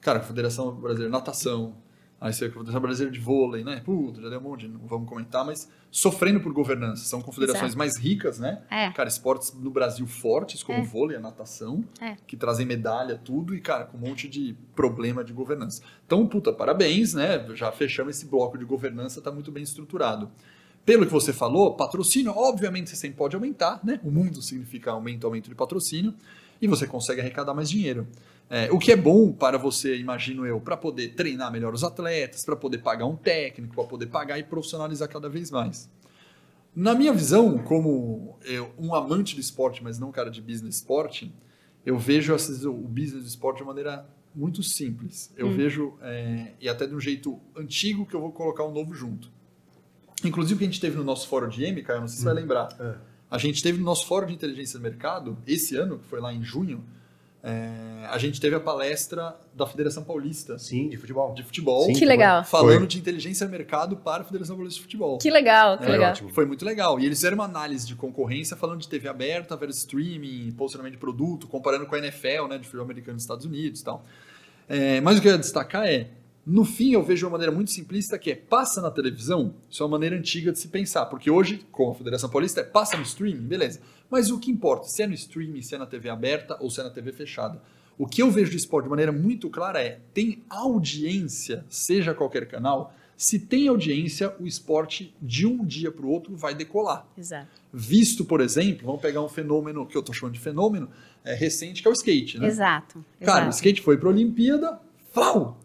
Cara, 0.00 0.18
a 0.18 0.22
Federação 0.22 0.74
Brasileira 0.74 1.10
de 1.10 1.12
Natação, 1.12 1.76
aí 2.20 2.32
você 2.32 2.46
vê 2.46 2.50
a 2.50 2.54
Federação 2.54 2.80
Brasileira 2.80 3.12
de 3.12 3.20
Vôlei, 3.20 3.62
né? 3.64 3.80
Puta, 3.84 4.20
já 4.20 4.28
deu 4.28 4.38
um 4.38 4.42
monte, 4.42 4.66
não 4.68 4.80
vamos 4.86 5.08
comentar, 5.08 5.44
mas 5.44 5.68
sofrendo 5.90 6.40
por 6.40 6.52
governança. 6.52 7.04
São 7.04 7.22
confederações 7.22 7.64
Exato. 7.70 7.78
mais 7.78 7.96
ricas, 7.96 8.38
né? 8.38 8.62
É. 8.70 8.90
Cara, 8.90 9.08
esportes 9.08 9.52
no 9.54 9.70
Brasil 9.70 10.06
fortes, 10.06 10.62
como 10.62 10.78
É. 10.78 10.82
o 10.82 10.84
vôlei, 10.84 11.16
a 11.16 11.20
natação, 11.20 11.84
É. 12.00 12.16
que 12.26 12.36
trazem 12.36 12.66
medalha, 12.66 13.16
tudo, 13.16 13.54
e, 13.54 13.60
cara, 13.60 13.84
com 13.84 13.96
um 13.96 14.00
monte 14.00 14.28
de 14.28 14.56
problema 14.74 15.22
de 15.24 15.32
governança. 15.32 15.82
Então, 16.06 16.26
puta, 16.26 16.52
parabéns, 16.52 17.14
né? 17.14 17.46
Já 17.54 17.70
fechamos 17.72 18.16
esse 18.16 18.26
bloco 18.26 18.58
de 18.58 18.64
governança, 18.64 19.20
tá 19.20 19.30
muito 19.32 19.50
bem 19.52 19.62
estruturado. 19.62 20.30
Pelo 20.84 21.04
que 21.04 21.12
você 21.12 21.32
falou, 21.34 21.74
patrocínio, 21.74 22.32
obviamente 22.32 22.88
você 22.90 22.96
sempre 22.96 23.18
pode 23.18 23.36
aumentar, 23.36 23.78
né? 23.84 24.00
O 24.02 24.10
mundo 24.10 24.40
significa 24.40 24.90
aumento, 24.90 25.26
aumento 25.26 25.48
de 25.48 25.54
patrocínio, 25.54 26.14
e 26.60 26.66
você 26.66 26.86
consegue 26.86 27.20
arrecadar 27.20 27.52
mais 27.54 27.68
dinheiro. 27.70 28.06
É, 28.50 28.70
o 28.72 28.78
que 28.78 28.90
é 28.90 28.96
bom 28.96 29.30
para 29.30 29.58
você, 29.58 29.96
imagino 29.98 30.46
eu, 30.46 30.58
para 30.60 30.76
poder 30.76 31.14
treinar 31.14 31.52
melhor 31.52 31.74
os 31.74 31.84
atletas, 31.84 32.44
para 32.44 32.56
poder 32.56 32.78
pagar 32.78 33.04
um 33.04 33.14
técnico, 33.16 33.74
para 33.74 33.84
poder 33.84 34.06
pagar 34.06 34.38
e 34.38 34.42
profissionalizar 34.42 35.08
cada 35.08 35.28
vez 35.28 35.50
mais. 35.50 35.90
Na 36.74 36.94
minha 36.94 37.12
visão, 37.12 37.58
como 37.58 38.38
eu, 38.44 38.70
um 38.78 38.94
amante 38.94 39.34
do 39.34 39.40
esporte, 39.40 39.82
mas 39.82 39.98
não 39.98 40.10
cara 40.10 40.30
de 40.30 40.40
business 40.40 40.76
esporte, 40.76 41.32
eu 41.84 41.98
vejo 41.98 42.32
vezes, 42.32 42.64
o 42.64 42.72
business 42.72 43.22
do 43.24 43.28
esporte 43.28 43.58
de 43.58 43.64
maneira 43.64 44.06
muito 44.34 44.62
simples. 44.62 45.32
Eu 45.36 45.48
Hum. 45.48 45.56
vejo, 45.56 45.94
é, 46.00 46.52
e 46.60 46.68
até 46.68 46.86
de 46.86 46.94
um 46.94 47.00
jeito 47.00 47.38
antigo, 47.56 48.06
que 48.06 48.14
eu 48.14 48.20
vou 48.20 48.32
colocar 48.32 48.64
um 48.64 48.72
novo 48.72 48.94
junto. 48.94 49.30
Inclusive, 50.24 50.54
o 50.54 50.58
que 50.58 50.64
a 50.64 50.66
gente 50.66 50.80
teve 50.80 50.96
no 50.96 51.04
nosso 51.04 51.28
fórum 51.28 51.48
de 51.48 51.64
M, 51.64 51.82
Caio, 51.82 52.00
não 52.00 52.08
sei 52.08 52.16
se 52.16 52.22
você 52.22 52.26
vai 52.26 52.34
lembrar. 52.34 52.68
É. 52.78 52.94
A 53.30 53.38
gente 53.38 53.62
teve 53.62 53.78
no 53.78 53.84
nosso 53.84 54.06
fórum 54.06 54.26
de 54.26 54.34
inteligência 54.34 54.78
do 54.78 54.82
mercado, 54.82 55.36
esse 55.46 55.76
ano, 55.76 55.98
que 55.98 56.06
foi 56.06 56.20
lá 56.20 56.32
em 56.32 56.42
junho, 56.42 56.82
é, 57.48 58.06
a 58.10 58.18
gente 58.18 58.40
teve 58.40 58.54
a 58.54 58.60
palestra 58.60 59.34
da 59.54 59.66
Federação 59.66 60.04
Paulista 60.04 60.58
Sim, 60.58 60.88
de 60.88 60.96
futebol. 60.96 61.32
de 61.34 61.42
Futebol, 61.42 61.84
Sim, 61.86 61.94
Que 61.94 62.04
legal. 62.04 62.44
falando 62.44 62.78
Foi. 62.80 62.86
de 62.86 62.98
inteligência 62.98 63.46
do 63.46 63.50
mercado 63.50 63.96
para 63.96 64.22
a 64.22 64.24
Federação 64.24 64.54
Paulista 64.56 64.76
de 64.78 64.82
Futebol. 64.82 65.18
Que 65.18 65.30
legal, 65.30 65.78
que 65.78 65.84
É, 65.84 65.88
legal. 65.88 66.10
ótimo. 66.10 66.28
Foi 66.30 66.44
muito 66.44 66.64
legal. 66.64 67.00
E 67.00 67.06
eles 67.06 67.18
fizeram 67.18 67.36
uma 67.36 67.44
análise 67.46 67.86
de 67.86 67.94
concorrência 67.94 68.56
falando 68.56 68.80
de 68.80 68.88
TV 68.88 69.08
aberta 69.08 69.56
versus 69.56 69.78
streaming, 69.78 70.52
posicionamento 70.52 70.92
de 70.94 70.98
produto, 70.98 71.46
comparando 71.46 71.86
com 71.86 71.94
a 71.94 71.98
NFL, 71.98 72.46
né, 72.48 72.58
de 72.58 72.64
futebol 72.64 72.84
americano 72.84 73.14
nos 73.14 73.22
Estados 73.22 73.44
Unidos 73.46 73.80
e 73.80 73.84
tal. 73.84 74.04
É, 74.68 75.00
mas 75.00 75.18
o 75.18 75.22
que 75.22 75.28
eu 75.28 75.32
ia 75.32 75.38
destacar 75.38 75.86
é, 75.86 76.10
no 76.46 76.64
fim 76.64 76.92
eu 76.92 77.02
vejo 77.02 77.26
uma 77.26 77.32
maneira 77.32 77.52
muito 77.52 77.70
simplista 77.70 78.18
que 78.18 78.30
é 78.30 78.34
passa 78.34 78.80
na 78.80 78.90
televisão, 78.90 79.54
isso 79.68 79.82
é 79.82 79.86
uma 79.86 79.92
maneira 79.92 80.16
antiga 80.16 80.50
de 80.52 80.58
se 80.58 80.68
pensar, 80.68 81.06
porque 81.06 81.30
hoje, 81.30 81.66
com 81.72 81.90
a 81.90 81.94
Federação 81.94 82.28
Paulista, 82.30 82.60
é 82.60 82.64
passa 82.64 82.96
no 82.96 83.02
streaming, 83.02 83.46
beleza. 83.46 83.80
Mas 84.10 84.30
o 84.30 84.38
que 84.38 84.50
importa, 84.50 84.86
se 84.86 85.02
é 85.02 85.06
no 85.06 85.14
streaming, 85.14 85.62
se 85.62 85.74
é 85.74 85.78
na 85.78 85.86
TV 85.86 86.08
aberta 86.08 86.56
ou 86.60 86.70
se 86.70 86.80
é 86.80 86.84
na 86.84 86.90
TV 86.90 87.12
fechada. 87.12 87.60
O 87.98 88.06
que 88.06 88.22
eu 88.22 88.30
vejo 88.30 88.50
de 88.50 88.56
esporte 88.56 88.84
de 88.84 88.90
maneira 88.90 89.10
muito 89.10 89.50
clara 89.50 89.82
é, 89.82 90.00
tem 90.14 90.42
audiência, 90.48 91.64
seja 91.68 92.14
qualquer 92.14 92.46
canal, 92.46 92.94
se 93.16 93.40
tem 93.40 93.66
audiência, 93.66 94.32
o 94.38 94.46
esporte 94.46 95.12
de 95.20 95.44
um 95.44 95.64
dia 95.64 95.90
para 95.90 96.06
o 96.06 96.08
outro 96.08 96.36
vai 96.36 96.54
decolar. 96.54 97.04
Exato. 97.18 97.48
Visto, 97.72 98.24
por 98.24 98.40
exemplo, 98.40 98.86
vamos 98.86 99.02
pegar 99.02 99.20
um 99.20 99.28
fenômeno 99.28 99.84
que 99.84 99.96
eu 99.96 100.02
tô 100.04 100.12
chamando 100.12 100.34
de 100.34 100.40
fenômeno 100.40 100.88
é, 101.24 101.34
recente, 101.34 101.82
que 101.82 101.88
é 101.88 101.90
o 101.90 101.94
skate, 101.94 102.38
né? 102.38 102.46
Exato. 102.46 103.04
Cara, 103.20 103.46
o 103.46 103.48
exato. 103.48 103.56
skate 103.56 103.82
foi 103.82 103.98
pra 103.98 104.08
Olimpíada, 104.08 104.80
flau! 105.12 105.58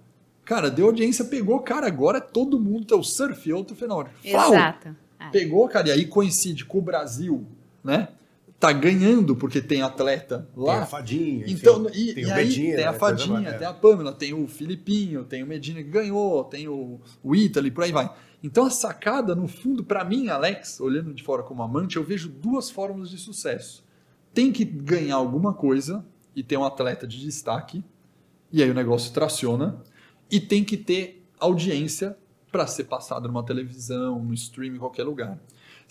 Cara, 0.43 0.71
deu 0.71 0.88
audiência, 0.88 1.23
pegou, 1.25 1.60
cara, 1.60 1.86
agora 1.86 2.19
todo 2.19 2.60
mundo 2.60 2.86
tem 2.86 2.97
o 2.97 3.03
surf, 3.03 3.49
é 3.49 3.53
outro 3.53 3.75
fenômeno. 3.75 4.10
Flau! 4.23 4.53
Exato. 4.56 4.95
É. 5.19 5.29
Pegou, 5.29 5.69
cara, 5.69 5.89
e 5.89 5.91
aí 5.91 6.06
coincide 6.08 6.65
com 6.65 6.79
o 6.79 6.82
Brasil, 6.82 7.45
né? 7.84 8.10
Tá 8.63 8.71
ganhando 8.71 9.36
porque 9.36 9.62
tem 9.62 9.82
atleta 9.82 10.47
Tem 10.56 10.63
lá. 10.63 10.84
a 10.84 10.86
fadinha. 10.86 11.43
enfim. 11.43 11.52
Então, 11.52 11.86
e, 11.93 12.13
tem 12.13 12.23
e 12.23 12.28
o 12.28 12.34
aí 12.34 12.45
Medina, 12.45 12.76
tem 12.78 12.86
a 12.86 12.91
né, 12.93 12.97
Fadinha, 12.97 13.49
é. 13.49 13.58
tem 13.58 13.67
a 13.67 13.73
Pamela, 13.73 14.13
tem 14.13 14.34
o 14.34 14.47
Filipinho, 14.47 15.26
tem 15.26 15.43
o 15.43 15.47
Medina 15.47 15.84
que 15.84 15.89
ganhou, 15.89 16.45
tem 16.45 16.69
o, 16.69 17.02
o 17.21 17.36
Italy, 17.36 17.69
por 17.69 17.84
aí 17.84 17.91
vai. 17.91 18.10
Então 18.41 18.65
a 18.65 18.69
sacada, 18.69 19.36
no 19.36 19.49
fundo, 19.49 19.84
pra 19.84 20.06
mim, 20.06 20.30
Alex, 20.30 20.80
olhando 20.80 21.13
de 21.13 21.21
fora 21.21 21.43
como 21.43 21.62
amante, 21.62 21.97
eu 21.97 22.06
vejo 22.06 22.30
duas 22.30 22.69
fórmulas 22.69 23.10
de 23.10 23.17
sucesso. 23.17 23.84
Tem 24.34 24.49
que 24.49 24.63
ganhar 24.63 25.17
alguma 25.17 25.54
coisa 25.54 26.06
e 26.34 26.41
ter 26.41 26.56
um 26.56 26.63
atleta 26.63 27.06
de 27.06 27.19
destaque, 27.19 27.84
e 28.49 28.63
aí 28.63 28.71
o 28.71 28.73
negócio 28.73 29.12
traciona, 29.12 29.84
e 30.32 30.39
tem 30.39 30.63
que 30.63 30.78
ter 30.78 31.21
audiência 31.38 32.15
para 32.49 32.65
ser 32.65 32.86
passado 32.86 33.28
numa 33.28 33.43
televisão, 33.43 34.23
no 34.23 34.34
stream, 34.34 34.76
em 34.76 34.80
qualquer 34.80 35.04
lugar. 35.04 35.38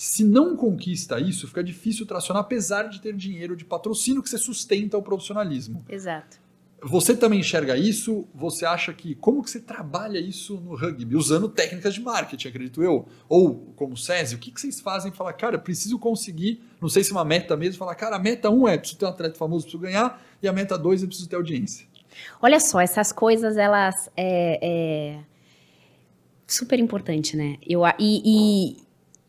Se 0.05 0.25
não 0.25 0.57
conquista 0.57 1.21
isso, 1.21 1.47
fica 1.47 1.62
difícil 1.62 2.05
tracionar, 2.05 2.43
apesar 2.43 2.88
de 2.88 3.01
ter 3.01 3.15
dinheiro 3.15 3.55
de 3.55 3.65
patrocínio 3.65 4.21
que 4.21 4.29
você 4.29 4.37
sustenta 4.37 4.99
o 4.99 5.03
profissionalismo. 5.03 5.85
Exato. 5.88 6.41
Você 6.83 7.17
também 7.17 7.38
enxerga 7.38 7.77
isso? 7.77 8.27
Você 8.35 8.67
acha 8.67 8.93
que 8.93 9.15
como 9.15 9.45
que 9.45 9.49
você 9.49 9.61
trabalha 9.61 10.19
isso 10.19 10.57
no 10.57 10.75
rugby? 10.75 11.15
Usando 11.15 11.49
técnicas 11.49 11.95
de 11.95 12.01
marketing, 12.01 12.49
acredito 12.49 12.83
eu. 12.83 13.07
Ou 13.29 13.73
como 13.77 13.97
SESI, 13.97 14.35
o 14.35 14.38
que, 14.38 14.51
que 14.51 14.61
vocês 14.61 14.81
fazem? 14.81 15.12
Falar, 15.12 15.35
cara, 15.35 15.57
preciso 15.57 15.97
conseguir, 16.01 16.61
não 16.81 16.88
sei 16.88 17.05
se 17.05 17.12
é 17.12 17.15
uma 17.15 17.25
meta 17.25 17.57
mesmo, 17.57 17.79
falar, 17.79 17.95
cara, 17.95 18.17
a 18.17 18.19
meta 18.19 18.51
1 18.51 18.61
um 18.61 18.67
é 18.67 18.77
preciso 18.77 18.99
ter 18.99 19.07
um 19.07 19.09
atleta 19.09 19.38
famoso, 19.38 19.67
preciso 19.67 19.81
ganhar, 19.81 20.21
e 20.43 20.49
a 20.49 20.53
meta 20.53 20.77
2 20.77 21.05
é 21.05 21.07
preciso 21.07 21.29
ter 21.29 21.37
audiência. 21.37 21.87
Olha 22.43 22.59
só, 22.59 22.81
essas 22.81 23.12
coisas, 23.12 23.57
elas. 23.57 24.11
É, 24.17 24.59
é 24.61 25.19
super 26.45 26.81
importante, 26.81 27.37
né? 27.37 27.57
Eu, 27.65 27.83
e, 28.01 28.75
e, 28.81 28.83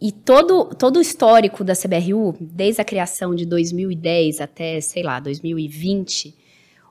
e 0.03 0.11
todo, 0.11 0.65
todo 0.65 0.97
o 0.97 1.01
histórico 1.01 1.63
da 1.63 1.73
CBRU, 1.73 2.35
desde 2.37 2.81
a 2.81 2.83
criação 2.83 3.33
de 3.33 3.45
2010 3.45 4.41
até, 4.41 4.81
sei 4.81 5.01
lá, 5.01 5.17
2020 5.17 6.35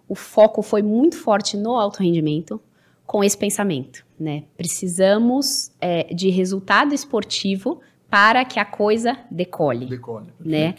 o 0.09 0.15
foco 0.15 0.63
foi 0.63 0.83
muito 0.83 1.17
forte 1.17 1.57
no 1.57 1.77
alto 1.77 2.03
rendimento, 2.03 2.61
com 3.07 3.23
esse 3.23 3.37
pensamento, 3.37 4.05
né? 4.19 4.45
Precisamos 4.57 5.71
é, 5.81 6.05
de 6.13 6.31
resultado 6.31 6.95
esportivo 6.95 7.83
para 8.09 8.45
que 8.47 8.59
a 8.59 8.65
coisa 8.65 9.19
decole, 9.31 9.87
decole 9.87 10.27
né? 10.41 10.75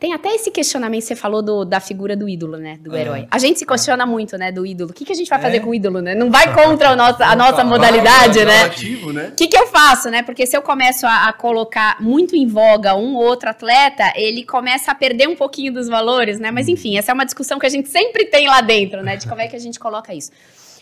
Tem 0.00 0.14
até 0.14 0.34
esse 0.34 0.50
questionamento, 0.50 1.02
você 1.02 1.14
falou 1.14 1.42
do, 1.42 1.62
da 1.62 1.78
figura 1.78 2.16
do 2.16 2.26
ídolo, 2.26 2.56
né? 2.56 2.78
Do 2.80 2.96
é. 2.96 3.02
herói. 3.02 3.28
A 3.30 3.38
gente 3.38 3.58
se 3.58 3.66
questiona 3.66 4.06
muito, 4.06 4.38
né? 4.38 4.50
Do 4.50 4.64
ídolo. 4.64 4.92
O 4.92 4.94
que, 4.94 5.04
que 5.04 5.12
a 5.12 5.14
gente 5.14 5.28
vai 5.28 5.38
fazer 5.38 5.58
é. 5.58 5.60
com 5.60 5.68
o 5.68 5.74
ídolo, 5.74 6.00
né? 6.00 6.14
Não 6.14 6.30
vai 6.30 6.54
contra 6.54 6.88
a 6.88 6.96
nossa, 6.96 7.22
a 7.22 7.36
nossa 7.36 7.62
modalidade, 7.62 8.42
né? 8.42 8.64
O 9.04 9.12
né? 9.12 9.32
que, 9.36 9.46
que 9.46 9.58
eu 9.58 9.66
faço, 9.66 10.08
né? 10.08 10.22
Porque 10.22 10.46
se 10.46 10.56
eu 10.56 10.62
começo 10.62 11.06
a, 11.06 11.28
a, 11.28 11.32
colocar 11.34 12.00
muito 12.00 12.34
em 12.34 12.46
voga 12.46 12.94
um 12.94 13.14
ou 13.14 13.24
outro 13.24 13.50
atleta, 13.50 14.10
ele 14.16 14.42
começa 14.42 14.90
a 14.90 14.94
perder 14.94 15.28
um 15.28 15.36
pouquinho 15.36 15.70
dos 15.70 15.86
valores, 15.86 16.40
né? 16.40 16.50
Mas 16.50 16.66
enfim, 16.66 16.96
essa 16.96 17.12
é 17.12 17.14
uma 17.14 17.26
discussão 17.26 17.58
que 17.58 17.66
a 17.66 17.70
gente 17.70 17.90
sempre 17.90 18.24
tem 18.24 18.48
lá 18.48 18.62
dentro, 18.62 19.02
né? 19.02 19.18
De 19.18 19.28
como 19.28 19.42
é 19.42 19.48
que 19.48 19.56
a 19.56 19.60
gente 19.60 19.78
coloca 19.78 20.14
isso. 20.14 20.30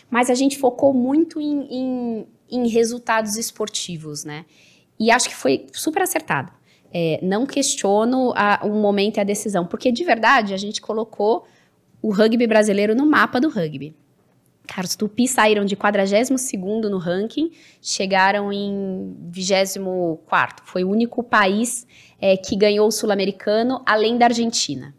Mas 0.09 0.29
a 0.29 0.33
gente 0.33 0.57
focou 0.57 0.93
muito 0.93 1.41
em, 1.41 1.67
em, 1.69 2.27
em 2.49 2.69
resultados 2.69 3.35
esportivos, 3.35 4.23
né? 4.23 4.45
E 4.97 5.11
acho 5.11 5.27
que 5.27 5.35
foi 5.35 5.67
super 5.73 6.03
acertado. 6.03 6.53
É, 6.93 7.19
não 7.21 7.45
questiono 7.45 8.33
a, 8.35 8.61
o 8.63 8.69
momento 8.69 9.17
e 9.17 9.19
a 9.19 9.23
decisão, 9.23 9.65
porque 9.65 9.91
de 9.91 10.03
verdade 10.03 10.53
a 10.53 10.57
gente 10.57 10.81
colocou 10.81 11.45
o 12.01 12.11
rugby 12.11 12.47
brasileiro 12.47 12.95
no 12.95 13.05
mapa 13.05 13.39
do 13.39 13.49
rugby. 13.49 13.95
Cara, 14.69 14.85
os 14.85 14.95
Tupi 14.95 15.27
saíram 15.27 15.65
de 15.65 15.75
42 15.75 16.29
no 16.91 16.99
ranking, 16.99 17.51
chegaram 17.81 18.53
em 18.53 19.15
24. 19.29 20.63
Foi 20.63 20.83
o 20.83 20.89
único 20.89 21.23
país 21.23 21.87
é, 22.21 22.37
que 22.37 22.55
ganhou 22.55 22.87
o 22.87 22.91
sul-americano, 22.91 23.81
além 23.83 24.17
da 24.17 24.27
Argentina. 24.27 24.93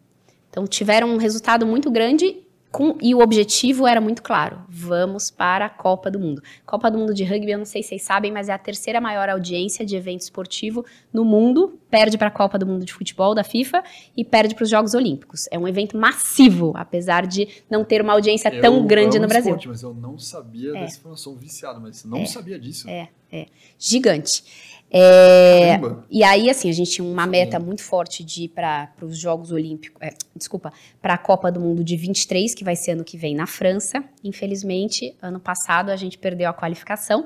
Então, 0.49 0.67
tiveram 0.67 1.09
um 1.09 1.17
resultado 1.17 1.65
muito 1.65 1.89
grande 1.89 2.37
com, 2.71 2.97
e 3.03 3.15
o 3.15 3.21
objetivo 3.21 3.87
era 3.87 4.01
muito 4.01 4.23
claro: 4.23 4.63
vamos 4.69 5.31
para 5.31 5.67
a 5.67 5.69
Copa 5.69 6.11
do 6.11 6.21
Mundo. 6.21 6.43
Copa 6.65 6.91
do 6.91 6.99
Mundo 6.99 7.13
de 7.13 7.25
Rugby, 7.25 7.51
eu 7.51 7.59
não 7.59 7.65
sei 7.65 7.83
se 7.83 7.91
vocês 7.91 8.03
sabem, 8.03 8.31
mas 8.31 8.49
é 8.49 8.53
a 8.53 8.59
terceira 8.59 9.01
maior 9.01 9.29
audiência 9.29 9.85
de 9.85 9.97
evento 9.97 10.21
esportivo 10.21 10.85
no 11.13 11.25
mundo. 11.25 11.79
Perde 11.91 12.17
para 12.17 12.29
a 12.29 12.31
Copa 12.31 12.57
do 12.57 12.67
Mundo 12.67 12.85
de 12.85 12.93
Futebol 12.93 13.35
da 13.35 13.43
FIFA 13.43 13.83
e 14.17 14.25
perde 14.25 14.55
para 14.55 14.63
os 14.63 14.71
Jogos 14.71 14.95
Olímpicos. 14.95 15.49
É 15.51 15.59
um 15.59 15.67
evento 15.67 15.97
massivo, 15.97 16.73
apesar 16.77 17.27
de 17.27 17.49
não 17.69 17.85
ter 17.85 18.01
uma 18.01 18.13
audiência 18.13 18.49
eu, 18.55 18.61
tão 18.61 18.87
grande 18.87 19.19
no 19.19 19.27
Brasil. 19.27 19.51
Esporte, 19.51 19.69
mas 19.69 19.83
eu 19.83 19.93
não 19.93 20.17
sabia 20.19 20.71
é. 20.71 20.81
dessa 20.81 20.99
informação 20.99 21.35
viciado, 21.35 21.81
mas 21.81 22.05
não 22.05 22.19
é. 22.19 22.27
sabia 22.27 22.59
disso. 22.59 22.89
É, 22.89 23.09
é. 23.33 23.47
Gigante. 23.77 24.45
É, 24.93 25.81
e 26.11 26.25
aí, 26.25 26.51
assim, 26.51 26.69
a 26.69 26.73
gente 26.73 26.91
tinha 26.91 27.07
uma 27.07 27.25
meta 27.25 27.61
muito 27.61 27.83
forte 27.83 28.25
de 28.25 28.45
ir 28.45 28.49
para 28.49 28.91
os 29.01 29.17
Jogos 29.17 29.53
Olímpicos, 29.53 30.03
é, 30.03 30.13
desculpa, 30.35 30.73
para 31.01 31.15
a 31.15 31.19
Copa 31.19 31.51
do 31.53 31.61
Mundo 31.61 31.85
de 31.85 31.97
23, 31.97 32.55
que 32.55 32.65
vai 32.65 32.75
ser 32.75 32.93
ano 32.93 33.05
que 33.05 33.17
vem 33.17 33.35
na 33.35 33.47
França. 33.47 34.03
Infelizmente, 34.25 35.15
ano 35.23 35.39
passado 35.39 35.91
a 35.91 35.97
gente 35.97 36.19
perdeu 36.19 36.51
a 36.51 36.53
qualificação. 36.53 37.25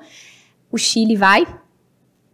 O 0.70 0.76
Chile 0.76 1.16
vai. 1.16 1.46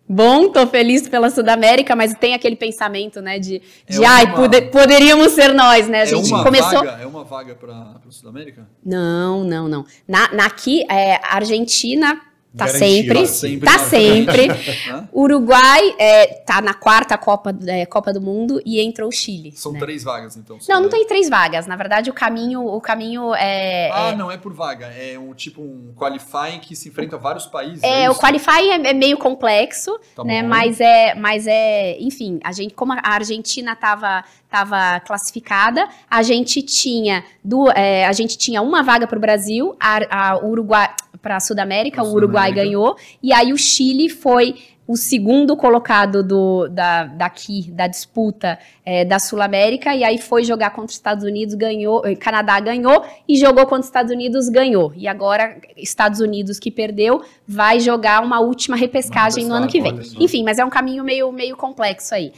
Bom, 0.08 0.48
tô 0.48 0.66
feliz 0.66 1.08
pela 1.08 1.30
Sudamérica, 1.30 1.94
mas 1.94 2.12
tem 2.14 2.34
aquele 2.34 2.56
pensamento, 2.56 3.22
né, 3.22 3.38
de, 3.38 3.62
é 3.86 3.92
de 3.92 4.02
é 4.02 4.06
ai, 4.08 4.34
pode, 4.34 4.62
poderíamos 4.62 5.30
ser 5.30 5.54
nós, 5.54 5.86
né? 5.86 6.00
A 6.00 6.02
é 6.02 6.06
gente 6.06 6.32
uma 6.32 6.42
começou. 6.42 6.84
Vaga, 6.84 7.00
é 7.00 7.06
uma 7.06 7.22
vaga 7.22 7.54
para 7.54 7.72
a 7.72 8.10
Sudamérica? 8.10 8.68
Não, 8.84 9.44
não, 9.44 9.68
não. 9.68 9.86
Na, 10.08 10.32
na 10.34 10.46
aqui, 10.46 10.82
é, 10.90 11.20
Argentina 11.22 12.20
Tá 12.56 12.66
sempre, 12.66 13.26
sempre, 13.28 13.64
tá 13.64 13.78
sempre. 13.78 14.48
Uruguai 15.14 15.94
é, 15.98 16.26
tá 16.26 16.60
na 16.60 16.74
quarta 16.74 17.16
Copa, 17.16 17.56
é, 17.64 17.86
Copa 17.86 18.12
do 18.12 18.20
Mundo 18.20 18.60
e 18.66 18.80
entrou 18.80 19.08
o 19.08 19.12
Chile. 19.12 19.52
São 19.52 19.72
né? 19.72 19.78
três 19.78 20.02
vagas, 20.02 20.36
então. 20.36 20.58
Não, 20.68 20.80
não 20.80 20.88
tem 20.88 21.06
três 21.06 21.28
vagas. 21.28 21.68
Na 21.68 21.76
verdade, 21.76 22.10
o 22.10 22.12
caminho, 22.12 22.66
o 22.66 22.80
caminho 22.80 23.32
é. 23.36 23.88
Ah, 23.92 24.10
é... 24.10 24.16
não 24.16 24.32
é 24.32 24.36
por 24.36 24.52
vaga. 24.52 24.86
É 24.86 25.16
um 25.16 25.32
tipo 25.32 25.62
um 25.62 25.94
qualifying 25.96 26.58
que 26.58 26.74
se 26.74 26.88
enfrenta 26.88 27.14
a 27.14 27.18
vários 27.20 27.46
países. 27.46 27.84
É, 27.84 28.04
é 28.04 28.10
o 28.10 28.16
qualifying 28.16 28.70
é, 28.70 28.90
é, 28.90 28.92
meio 28.92 29.16
complexo, 29.16 29.96
tá 30.16 30.24
né? 30.24 30.42
Bom. 30.42 30.48
Mas 30.48 30.80
é, 30.80 31.14
mas 31.14 31.46
é, 31.46 32.00
enfim, 32.00 32.40
a 32.42 32.50
gente, 32.50 32.74
como 32.74 32.92
a 32.92 33.00
Argentina 33.04 33.76
tava 33.76 34.24
estava 34.50 34.98
classificada. 35.00 35.88
A 36.10 36.22
gente 36.22 36.60
tinha 36.60 37.24
do, 37.42 37.70
é, 37.70 38.04
a 38.04 38.12
gente 38.12 38.36
tinha 38.36 38.60
uma 38.60 38.82
vaga 38.82 39.06
para 39.06 39.16
o 39.16 39.20
Brasil, 39.20 39.76
a, 39.78 40.32
a 40.32 40.44
Uruguai 40.44 40.90
para 41.22 41.36
a 41.36 41.40
Sudamérica, 41.40 42.02
o 42.02 42.14
Uruguai 42.14 42.39
ganhou 42.48 42.96
e 43.22 43.32
aí 43.32 43.52
o 43.52 43.58
Chile 43.58 44.08
foi 44.08 44.54
o 44.90 44.96
segundo 44.96 45.56
colocado 45.56 46.20
do, 46.20 46.66
da, 46.66 47.04
daqui, 47.04 47.70
da 47.70 47.86
disputa 47.86 48.58
é, 48.84 49.04
da 49.04 49.20
Sul-América, 49.20 49.94
e 49.94 50.02
aí 50.02 50.18
foi 50.18 50.42
jogar 50.42 50.70
contra 50.70 50.86
os 50.86 50.94
Estados 50.94 51.22
Unidos, 51.22 51.54
ganhou, 51.54 52.04
eh, 52.04 52.16
Canadá 52.16 52.58
ganhou, 52.58 53.04
e 53.28 53.36
jogou 53.36 53.66
contra 53.66 53.82
os 53.82 53.86
Estados 53.86 54.10
Unidos, 54.10 54.48
ganhou. 54.48 54.92
E 54.96 55.06
agora, 55.06 55.58
Estados 55.76 56.18
Unidos 56.18 56.58
que 56.58 56.72
perdeu, 56.72 57.22
vai 57.46 57.78
jogar 57.78 58.20
uma 58.20 58.40
última 58.40 58.74
repescagem 58.74 59.44
no 59.46 59.54
ano 59.54 59.68
que 59.68 59.80
vem. 59.80 59.96
Enfim, 60.18 60.42
mas 60.42 60.58
é 60.58 60.64
um 60.64 60.70
caminho 60.70 61.04
meio, 61.04 61.30
meio 61.30 61.56
complexo 61.56 62.12
aí. 62.12 62.32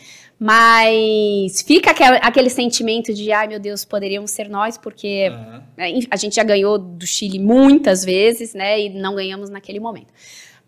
Mas 0.45 1.63
fica 1.63 1.93
aquele, 2.21 2.51
sentimento 2.51 3.15
de, 3.15 3.31
ai 3.31 3.47
meu 3.47 3.61
Deus, 3.61 3.85
poderíamos 3.85 4.33
ser 4.33 4.49
nós, 4.49 4.77
porque 4.77 5.29
uhum. 5.29 6.01
a 6.11 6.17
gente 6.17 6.35
já 6.35 6.43
ganhou 6.43 6.77
do 6.79 7.07
Chile 7.07 7.39
muitas 7.39 8.05
vezes, 8.05 8.53
né? 8.53 8.81
E 8.81 8.89
não 8.89 9.15
ganhamos 9.15 9.49
naquele 9.51 9.79
momento. 9.79 10.13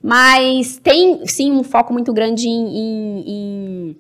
Mas 0.00 0.76
tem, 0.76 1.26
sim, 1.26 1.50
um 1.50 1.64
foco 1.64 1.92
muito 1.92 2.12
grande 2.12 2.46
em, 2.46 2.68
em, 2.68 3.24
em, 3.26 3.96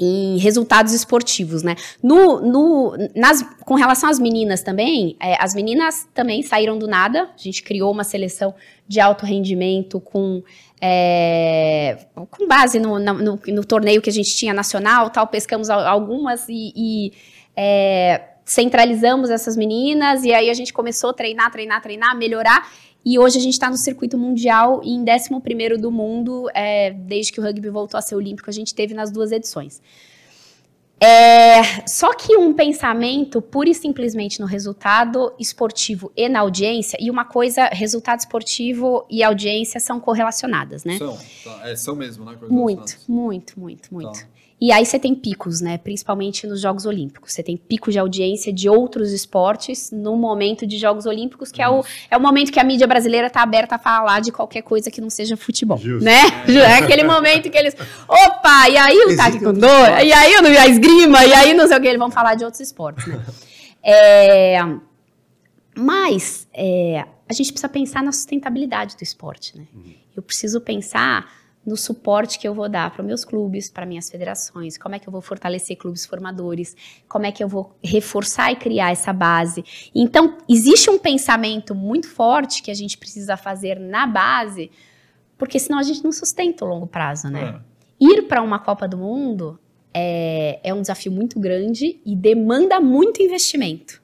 em 0.00 0.36
resultados 0.38 0.92
esportivos, 0.92 1.62
né? 1.62 1.76
No, 2.02 2.40
no, 2.40 2.96
nas, 3.14 3.44
com 3.60 3.76
relação 3.76 4.10
às 4.10 4.18
meninas 4.18 4.64
também, 4.64 5.16
é, 5.20 5.36
as 5.40 5.54
meninas 5.54 6.08
também 6.12 6.42
saíram 6.42 6.76
do 6.76 6.88
nada. 6.88 7.30
A 7.32 7.40
gente 7.40 7.62
criou 7.62 7.92
uma 7.92 8.02
seleção 8.02 8.52
de 8.88 8.98
alto 8.98 9.24
rendimento 9.24 10.00
com 10.00 10.42
é, 10.80 11.98
com 12.30 12.46
base 12.46 12.78
no, 12.78 12.98
no, 12.98 13.40
no, 13.46 13.64
torneio 13.64 14.00
que 14.00 14.10
a 14.10 14.12
gente 14.12 14.36
tinha 14.36 14.54
nacional, 14.54 15.10
tal, 15.10 15.26
pescamos 15.26 15.68
algumas 15.70 16.48
e, 16.48 16.72
e 16.76 17.12
é, 17.56 18.22
centralizamos 18.44 19.30
essas 19.30 19.56
meninas, 19.56 20.24
e 20.24 20.32
aí 20.32 20.48
a 20.48 20.54
gente 20.54 20.72
começou 20.72 21.10
a 21.10 21.12
treinar, 21.12 21.50
treinar, 21.50 21.82
treinar, 21.82 22.16
melhorar, 22.16 22.70
e 23.04 23.18
hoje 23.18 23.38
a 23.38 23.40
gente 23.40 23.54
está 23.54 23.70
no 23.70 23.76
circuito 23.76 24.16
mundial 24.18 24.80
e 24.84 24.90
em 24.90 25.04
11 25.04 25.76
do 25.80 25.90
mundo, 25.90 26.48
é, 26.54 26.90
desde 26.92 27.32
que 27.32 27.40
o 27.40 27.42
rugby 27.42 27.70
voltou 27.70 27.98
a 27.98 28.02
ser 28.02 28.14
olímpico, 28.14 28.48
a 28.48 28.52
gente 28.52 28.74
teve 28.74 28.94
nas 28.94 29.10
duas 29.10 29.32
edições. 29.32 29.80
É, 31.00 31.86
só 31.86 32.12
que 32.12 32.36
um 32.36 32.52
pensamento 32.52 33.40
pura 33.40 33.68
e 33.68 33.74
simplesmente 33.74 34.40
no 34.40 34.46
resultado 34.46 35.32
esportivo 35.38 36.10
e 36.16 36.28
na 36.28 36.40
audiência, 36.40 36.98
e 37.00 37.10
uma 37.10 37.24
coisa, 37.24 37.66
resultado 37.66 38.18
esportivo 38.18 39.06
e 39.08 39.22
audiência 39.22 39.78
são 39.78 40.00
correlacionadas, 40.00 40.84
né? 40.84 40.98
São, 40.98 41.16
tá, 41.44 41.68
é, 41.68 41.76
são 41.76 41.94
mesmo, 41.94 42.24
né? 42.24 42.36
Muito, 42.48 42.96
muito, 43.08 43.60
muito, 43.60 43.94
muito. 43.94 44.20
Tá. 44.20 44.37
E 44.60 44.72
aí 44.72 44.84
você 44.84 44.98
tem 44.98 45.14
picos, 45.14 45.60
né? 45.60 45.78
Principalmente 45.78 46.44
nos 46.44 46.60
Jogos 46.60 46.84
Olímpicos. 46.84 47.32
Você 47.32 47.44
tem 47.44 47.56
pico 47.56 47.92
de 47.92 47.98
audiência 47.98 48.52
de 48.52 48.68
outros 48.68 49.12
esportes 49.12 49.92
no 49.92 50.16
momento 50.16 50.66
de 50.66 50.76
Jogos 50.76 51.06
Olímpicos, 51.06 51.52
que 51.52 51.62
é 51.62 51.68
o, 51.68 51.84
é 52.10 52.16
o 52.16 52.20
momento 52.20 52.50
que 52.50 52.58
a 52.58 52.64
mídia 52.64 52.86
brasileira 52.86 53.28
está 53.28 53.42
aberta 53.42 53.76
a 53.76 53.78
falar 53.78 54.20
de 54.20 54.32
qualquer 54.32 54.62
coisa 54.62 54.90
que 54.90 55.00
não 55.00 55.10
seja 55.10 55.36
futebol. 55.36 55.78
Justo. 55.78 56.04
Né? 56.04 56.22
É. 56.48 56.52
é 56.58 56.74
aquele 56.78 57.04
momento 57.04 57.48
que 57.48 57.56
eles. 57.56 57.74
Opa! 58.08 58.68
E 58.68 58.76
aí 58.76 58.98
o 58.98 59.16
taekwondo, 59.16 59.66
e 60.04 60.12
aí 60.12 60.56
a 60.58 60.66
esgrima, 60.66 61.24
e 61.24 61.32
aí 61.32 61.54
não 61.54 61.68
sei 61.68 61.76
o 61.76 61.80
que, 61.80 61.86
eles 61.86 61.98
vão 61.98 62.10
falar 62.10 62.34
de 62.34 62.44
outros 62.44 62.60
esportes, 62.60 63.06
né? 63.06 63.24
É, 63.80 64.58
mas 65.74 66.48
é, 66.52 67.04
a 67.28 67.32
gente 67.32 67.52
precisa 67.52 67.68
pensar 67.68 68.02
na 68.02 68.10
sustentabilidade 68.10 68.96
do 68.96 69.02
esporte, 69.02 69.56
né? 69.56 69.66
Uhum. 69.72 69.94
Eu 70.16 70.22
preciso 70.22 70.60
pensar 70.60 71.30
no 71.66 71.76
suporte 71.76 72.38
que 72.38 72.48
eu 72.48 72.54
vou 72.54 72.68
dar 72.68 72.90
para 72.90 73.02
meus 73.02 73.24
clubes, 73.24 73.68
para 73.68 73.84
minhas 73.84 74.08
federações, 74.08 74.78
como 74.78 74.94
é 74.94 74.98
que 74.98 75.06
eu 75.06 75.12
vou 75.12 75.20
fortalecer 75.20 75.76
clubes 75.76 76.06
formadores, 76.06 76.74
como 77.08 77.26
é 77.26 77.32
que 77.32 77.44
eu 77.44 77.48
vou 77.48 77.76
reforçar 77.82 78.50
e 78.52 78.56
criar 78.56 78.90
essa 78.90 79.12
base. 79.12 79.62
Então, 79.94 80.38
existe 80.48 80.88
um 80.88 80.98
pensamento 80.98 81.74
muito 81.74 82.08
forte 82.08 82.62
que 82.62 82.70
a 82.70 82.74
gente 82.74 82.96
precisa 82.96 83.36
fazer 83.36 83.78
na 83.78 84.06
base, 84.06 84.70
porque 85.36 85.58
senão 85.58 85.78
a 85.78 85.82
gente 85.82 86.02
não 86.02 86.12
sustenta 86.12 86.64
o 86.64 86.68
longo 86.68 86.86
prazo, 86.86 87.28
né? 87.28 87.60
É. 87.62 87.78
Ir 88.00 88.22
para 88.22 88.42
uma 88.42 88.58
Copa 88.58 88.88
do 88.88 88.96
Mundo 88.96 89.58
é, 89.92 90.60
é 90.62 90.72
um 90.72 90.80
desafio 90.80 91.12
muito 91.12 91.38
grande 91.38 92.00
e 92.04 92.14
demanda 92.14 92.80
muito 92.80 93.22
investimento. 93.22 94.00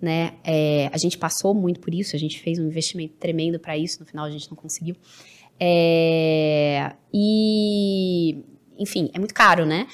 né? 0.00 0.34
É, 0.42 0.88
a 0.92 0.96
gente 0.96 1.18
passou 1.18 1.54
muito 1.54 1.78
por 1.80 1.92
isso, 1.92 2.16
a 2.16 2.18
gente 2.18 2.40
fez 2.40 2.58
um 2.58 2.66
investimento 2.66 3.14
tremendo 3.18 3.58
para 3.58 3.76
isso, 3.76 4.00
no 4.00 4.06
final 4.06 4.24
a 4.24 4.30
gente 4.30 4.48
não 4.48 4.56
conseguiu. 4.56 4.96
É, 5.60 6.92
e, 7.12 8.42
enfim, 8.78 9.10
é 9.12 9.18
muito 9.18 9.34
caro, 9.34 9.66
né? 9.66 9.86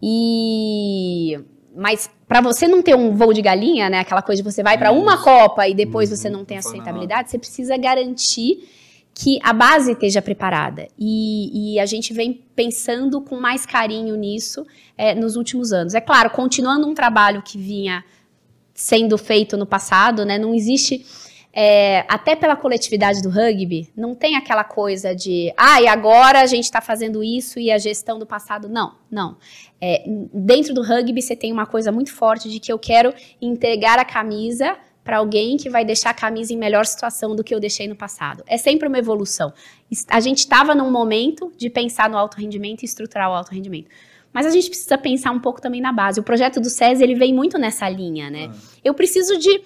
E, 0.00 1.38
mas 1.76 2.08
para 2.28 2.40
você 2.40 2.68
não 2.68 2.82
ter 2.82 2.94
um 2.94 3.16
voo 3.16 3.32
de 3.32 3.42
galinha, 3.42 3.90
né? 3.90 4.00
Aquela 4.00 4.22
coisa 4.22 4.42
de 4.42 4.48
você 4.48 4.62
vai 4.62 4.78
para 4.78 4.92
uma 4.92 5.18
Copa 5.18 5.66
e 5.66 5.74
depois 5.74 6.10
você 6.10 6.30
não 6.30 6.44
tem 6.44 6.56
não 6.56 6.62
faz 6.62 6.74
aceitabilidade, 6.74 7.30
você 7.30 7.38
precisa 7.38 7.76
garantir 7.76 8.68
que 9.14 9.40
a 9.42 9.52
base 9.52 9.92
esteja 9.92 10.22
preparada. 10.22 10.86
E, 10.96 11.74
e 11.74 11.80
a 11.80 11.86
gente 11.86 12.12
vem 12.12 12.44
pensando 12.54 13.20
com 13.20 13.40
mais 13.40 13.66
carinho 13.66 14.14
nisso 14.14 14.64
é, 14.96 15.12
nos 15.12 15.34
últimos 15.34 15.72
anos. 15.72 15.94
É 15.94 16.00
claro, 16.00 16.30
continuando 16.30 16.86
um 16.86 16.94
trabalho 16.94 17.42
que 17.42 17.58
vinha 17.58 18.04
sendo 18.72 19.18
feito 19.18 19.56
no 19.56 19.66
passado, 19.66 20.24
né? 20.24 20.38
Não 20.38 20.54
existe. 20.54 21.04
É, 21.52 22.04
até 22.08 22.36
pela 22.36 22.54
coletividade 22.54 23.22
do 23.22 23.30
rugby, 23.30 23.90
não 23.96 24.14
tem 24.14 24.36
aquela 24.36 24.64
coisa 24.64 25.14
de, 25.14 25.52
ah, 25.56 25.80
e 25.80 25.86
agora 25.86 26.40
a 26.40 26.46
gente 26.46 26.64
está 26.64 26.80
fazendo 26.80 27.22
isso 27.22 27.58
e 27.58 27.70
a 27.70 27.78
gestão 27.78 28.18
do 28.18 28.26
passado. 28.26 28.68
Não, 28.68 28.94
não. 29.10 29.36
É, 29.80 30.04
dentro 30.32 30.74
do 30.74 30.82
rugby, 30.82 31.22
você 31.22 31.34
tem 31.34 31.52
uma 31.52 31.66
coisa 31.66 31.90
muito 31.90 32.12
forte 32.12 32.48
de 32.48 32.60
que 32.60 32.72
eu 32.72 32.78
quero 32.78 33.14
entregar 33.40 33.98
a 33.98 34.04
camisa 34.04 34.76
para 35.02 35.18
alguém 35.18 35.56
que 35.56 35.70
vai 35.70 35.86
deixar 35.86 36.10
a 36.10 36.14
camisa 36.14 36.52
em 36.52 36.56
melhor 36.58 36.84
situação 36.84 37.34
do 37.34 37.42
que 37.42 37.54
eu 37.54 37.58
deixei 37.58 37.88
no 37.88 37.96
passado. 37.96 38.44
É 38.46 38.58
sempre 38.58 38.86
uma 38.86 38.98
evolução. 38.98 39.52
A 40.08 40.20
gente 40.20 40.40
estava 40.40 40.74
num 40.74 40.90
momento 40.90 41.50
de 41.56 41.70
pensar 41.70 42.10
no 42.10 42.18
alto 42.18 42.36
rendimento 42.36 42.82
e 42.82 42.84
estruturar 42.84 43.30
o 43.30 43.32
alto 43.32 43.52
rendimento. 43.52 43.88
Mas 44.32 44.44
a 44.44 44.50
gente 44.50 44.68
precisa 44.68 44.98
pensar 44.98 45.30
um 45.30 45.40
pouco 45.40 45.62
também 45.62 45.80
na 45.80 45.92
base. 45.92 46.20
O 46.20 46.22
projeto 46.22 46.60
do 46.60 46.68
SESI, 46.68 47.02
ele 47.02 47.14
vem 47.14 47.32
muito 47.32 47.56
nessa 47.56 47.88
linha, 47.88 48.28
né? 48.28 48.52
Eu 48.84 48.92
preciso 48.92 49.38
de 49.38 49.62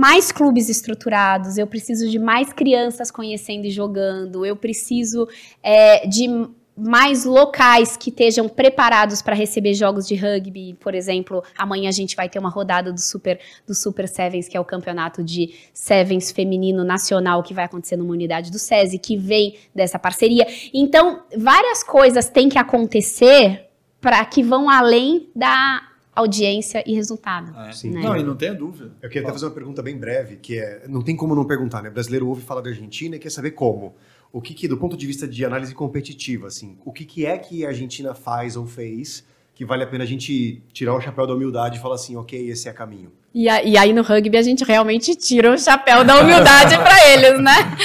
mais 0.00 0.32
clubes 0.32 0.70
estruturados, 0.70 1.58
eu 1.58 1.66
preciso 1.66 2.08
de 2.08 2.18
mais 2.18 2.54
crianças 2.54 3.10
conhecendo 3.10 3.66
e 3.66 3.70
jogando, 3.70 4.46
eu 4.46 4.56
preciso 4.56 5.28
é, 5.62 6.06
de 6.06 6.26
mais 6.74 7.26
locais 7.26 7.98
que 7.98 8.08
estejam 8.08 8.48
preparados 8.48 9.20
para 9.20 9.34
receber 9.34 9.74
jogos 9.74 10.08
de 10.08 10.14
rugby. 10.14 10.72
Por 10.80 10.94
exemplo, 10.94 11.44
amanhã 11.54 11.90
a 11.90 11.92
gente 11.92 12.16
vai 12.16 12.30
ter 12.30 12.38
uma 12.38 12.48
rodada 12.48 12.90
do 12.90 12.98
Super, 12.98 13.38
do 13.66 13.74
Super 13.74 14.08
Sevens, 14.08 14.48
que 14.48 14.56
é 14.56 14.60
o 14.60 14.64
campeonato 14.64 15.22
de 15.22 15.54
Sevens 15.74 16.32
feminino 16.32 16.82
nacional 16.82 17.42
que 17.42 17.52
vai 17.52 17.66
acontecer 17.66 17.98
numa 17.98 18.12
unidade 18.12 18.50
do 18.50 18.58
SESI, 18.58 18.98
que 18.98 19.18
vem 19.18 19.58
dessa 19.74 19.98
parceria. 19.98 20.46
Então, 20.72 21.24
várias 21.36 21.82
coisas 21.82 22.30
têm 22.30 22.48
que 22.48 22.56
acontecer 22.56 23.66
para 24.00 24.24
que 24.24 24.42
vão 24.42 24.70
além 24.70 25.28
da 25.36 25.89
audiência 26.20 26.82
e 26.86 26.94
resultado. 26.94 27.56
É. 27.58 27.72
Sim. 27.72 27.90
Né? 27.90 28.02
Não, 28.02 28.16
e 28.16 28.22
não 28.22 28.36
tenha 28.36 28.54
dúvida. 28.54 28.92
Eu 29.02 29.08
queria 29.08 29.22
até 29.22 29.32
fazer 29.32 29.46
uma 29.46 29.52
pergunta 29.52 29.82
bem 29.82 29.96
breve, 29.96 30.36
que 30.36 30.58
é, 30.58 30.84
não 30.88 31.02
tem 31.02 31.16
como 31.16 31.34
não 31.34 31.44
perguntar, 31.44 31.82
né? 31.82 31.88
O 31.88 31.92
brasileiro 31.92 32.28
ouve 32.28 32.42
falar 32.42 32.60
da 32.60 32.70
Argentina 32.70 33.16
e 33.16 33.18
quer 33.18 33.30
saber 33.30 33.52
como. 33.52 33.94
O 34.32 34.40
que, 34.40 34.54
que 34.54 34.68
do 34.68 34.76
ponto 34.76 34.96
de 34.96 35.06
vista 35.06 35.26
de 35.26 35.44
análise 35.44 35.74
competitiva, 35.74 36.46
assim, 36.46 36.78
o 36.84 36.92
que, 36.92 37.04
que 37.04 37.26
é 37.26 37.36
que 37.36 37.64
a 37.64 37.68
Argentina 37.68 38.14
faz 38.14 38.56
ou 38.56 38.64
fez 38.64 39.24
que 39.60 39.64
vale 39.66 39.84
a 39.84 39.86
pena 39.86 40.04
a 40.04 40.06
gente 40.06 40.62
tirar 40.72 40.94
o 40.94 41.00
chapéu 41.02 41.26
da 41.26 41.34
humildade 41.34 41.76
e 41.76 41.82
falar 41.82 41.96
assim, 41.96 42.16
ok, 42.16 42.48
esse 42.48 42.66
é 42.66 42.72
caminho. 42.72 43.12
E, 43.34 43.46
a- 43.46 43.62
e 43.62 43.76
aí 43.76 43.92
no 43.92 44.00
rugby 44.00 44.38
a 44.38 44.42
gente 44.42 44.64
realmente 44.64 45.14
tira 45.14 45.52
o 45.52 45.58
chapéu 45.58 46.02
da 46.02 46.18
humildade 46.18 46.78
pra 46.78 47.10
eles, 47.10 47.38
né? 47.42 47.76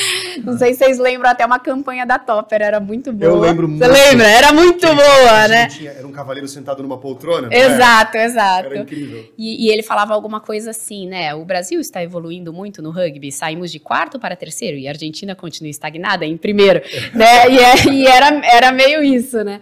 Não 0.41 0.57
sei 0.57 0.73
se 0.73 0.79
vocês 0.79 0.97
lembram 0.97 1.29
até 1.29 1.45
uma 1.45 1.59
campanha 1.59 2.05
da 2.05 2.17
Topper, 2.17 2.61
era 2.61 2.79
muito 2.79 3.11
boa. 3.11 3.29
Eu 3.29 3.37
lembro 3.41 3.67
Você 3.67 3.73
muito. 3.89 3.91
lembra? 3.91 4.25
Era 4.25 4.53
muito 4.53 4.87
boa, 4.87 5.47
né? 5.49 5.67
tinha- 5.67 5.91
era 5.91 6.07
um 6.07 6.13
cavaleiro 6.13 6.47
sentado 6.47 6.81
numa 6.81 6.97
poltrona, 6.97 7.49
não 7.49 7.51
é? 7.51 7.59
Exato, 7.65 8.15
exato. 8.19 8.67
Era 8.67 8.77
incrível. 8.79 9.29
E, 9.37 9.65
e 9.67 9.69
ele 9.69 9.83
falava 9.83 10.13
alguma 10.13 10.39
coisa 10.39 10.69
assim, 10.69 11.09
né? 11.09 11.35
O 11.35 11.43
Brasil 11.43 11.81
está 11.81 12.01
evoluindo 12.01 12.53
muito 12.53 12.81
no 12.81 12.89
rugby, 12.89 13.33
saímos 13.33 13.69
de 13.69 13.79
quarto 13.81 14.17
para 14.17 14.33
terceiro 14.37 14.77
e 14.77 14.87
a 14.87 14.91
Argentina 14.91 15.35
continua 15.35 15.69
estagnada 15.69 16.25
em 16.25 16.37
primeiro, 16.37 16.81
né? 17.13 17.49
E, 17.51 17.59
é- 17.59 17.93
e 17.93 18.07
era, 18.07 18.27
era 18.45 18.71
meio 18.71 19.03
isso, 19.03 19.43
né? 19.43 19.59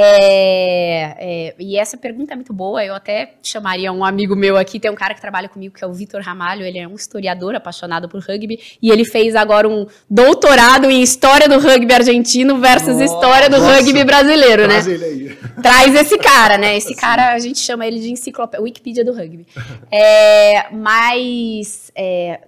É, 0.00 1.16
é, 1.18 1.54
e 1.58 1.76
essa 1.76 1.96
pergunta 1.96 2.32
é 2.32 2.36
muito 2.36 2.52
boa. 2.52 2.84
Eu 2.84 2.94
até 2.94 3.34
chamaria 3.42 3.92
um 3.92 4.04
amigo 4.04 4.36
meu 4.36 4.56
aqui. 4.56 4.78
Tem 4.78 4.88
um 4.88 4.94
cara 4.94 5.12
que 5.12 5.20
trabalha 5.20 5.48
comigo 5.48 5.74
que 5.74 5.82
é 5.82 5.86
o 5.88 5.92
Vitor 5.92 6.22
Ramalho. 6.22 6.64
Ele 6.64 6.78
é 6.78 6.86
um 6.86 6.94
historiador 6.94 7.56
apaixonado 7.56 8.08
por 8.08 8.20
rugby 8.20 8.60
e 8.80 8.92
ele 8.92 9.04
fez 9.04 9.34
agora 9.34 9.68
um 9.68 9.86
doutorado 10.08 10.88
em 10.88 11.02
história 11.02 11.48
do 11.48 11.58
rugby 11.58 11.92
argentino 11.92 12.58
versus 12.58 13.00
história 13.00 13.50
do 13.50 13.58
nossa. 13.58 13.76
rugby 13.76 14.04
brasileiro, 14.04 14.68
né? 14.68 14.80
Traz 14.80 14.86
ele 14.86 15.04
aí. 15.04 15.38
traz 15.60 15.94
esse 15.96 16.18
cara, 16.18 16.56
né? 16.56 16.76
Esse 16.76 16.94
cara, 16.94 17.32
a 17.32 17.38
gente 17.40 17.58
chama 17.58 17.84
ele 17.84 17.98
de 17.98 18.12
enciclopédia, 18.12 18.62
Wikipedia 18.62 19.04
do 19.04 19.12
rugby. 19.12 19.46
É, 19.90 20.70
mas 20.70 21.90
é, 21.94 22.40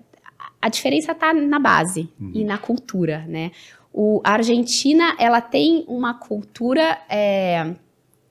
a 0.61 0.69
diferença 0.69 1.15
tá 1.15 1.33
na 1.33 1.59
base 1.59 2.09
e 2.35 2.45
na 2.45 2.59
cultura, 2.59 3.25
né? 3.27 3.51
O, 3.93 4.21
a 4.25 4.33
Argentina, 4.33 5.17
ela 5.19 5.41
tem 5.41 5.85
uma 5.89 6.15
cultura 6.15 6.99
é, 7.09 7.75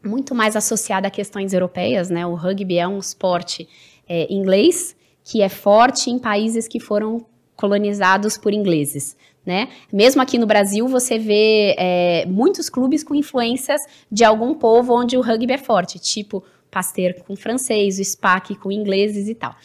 muito 0.03 0.33
mais 0.33 0.55
associada 0.55 1.07
a 1.07 1.11
questões 1.11 1.53
europeias, 1.53 2.09
né? 2.09 2.25
O 2.25 2.35
rugby 2.35 2.77
é 2.77 2.87
um 2.87 2.99
esporte 2.99 3.67
é, 4.07 4.31
inglês 4.33 4.95
que 5.23 5.41
é 5.41 5.49
forte 5.49 6.09
em 6.09 6.17
países 6.17 6.67
que 6.67 6.79
foram 6.79 7.25
colonizados 7.55 8.37
por 8.37 8.53
ingleses, 8.53 9.17
né? 9.45 9.67
Mesmo 9.91 10.21
aqui 10.21 10.37
no 10.37 10.47
Brasil, 10.47 10.87
você 10.87 11.19
vê 11.19 11.75
é, 11.77 12.25
muitos 12.25 12.69
clubes 12.69 13.03
com 13.03 13.13
influências 13.13 13.81
de 14.09 14.23
algum 14.23 14.53
povo 14.53 14.93
onde 14.93 15.17
o 15.17 15.21
rugby 15.21 15.53
é 15.53 15.57
forte, 15.57 15.99
tipo 15.99 16.43
Pasteur 16.71 17.15
com 17.25 17.35
francês, 17.35 17.99
o 17.99 18.03
SPAC 18.03 18.55
com 18.55 18.71
ingleses 18.71 19.27
e 19.27 19.35
tal. 19.35 19.55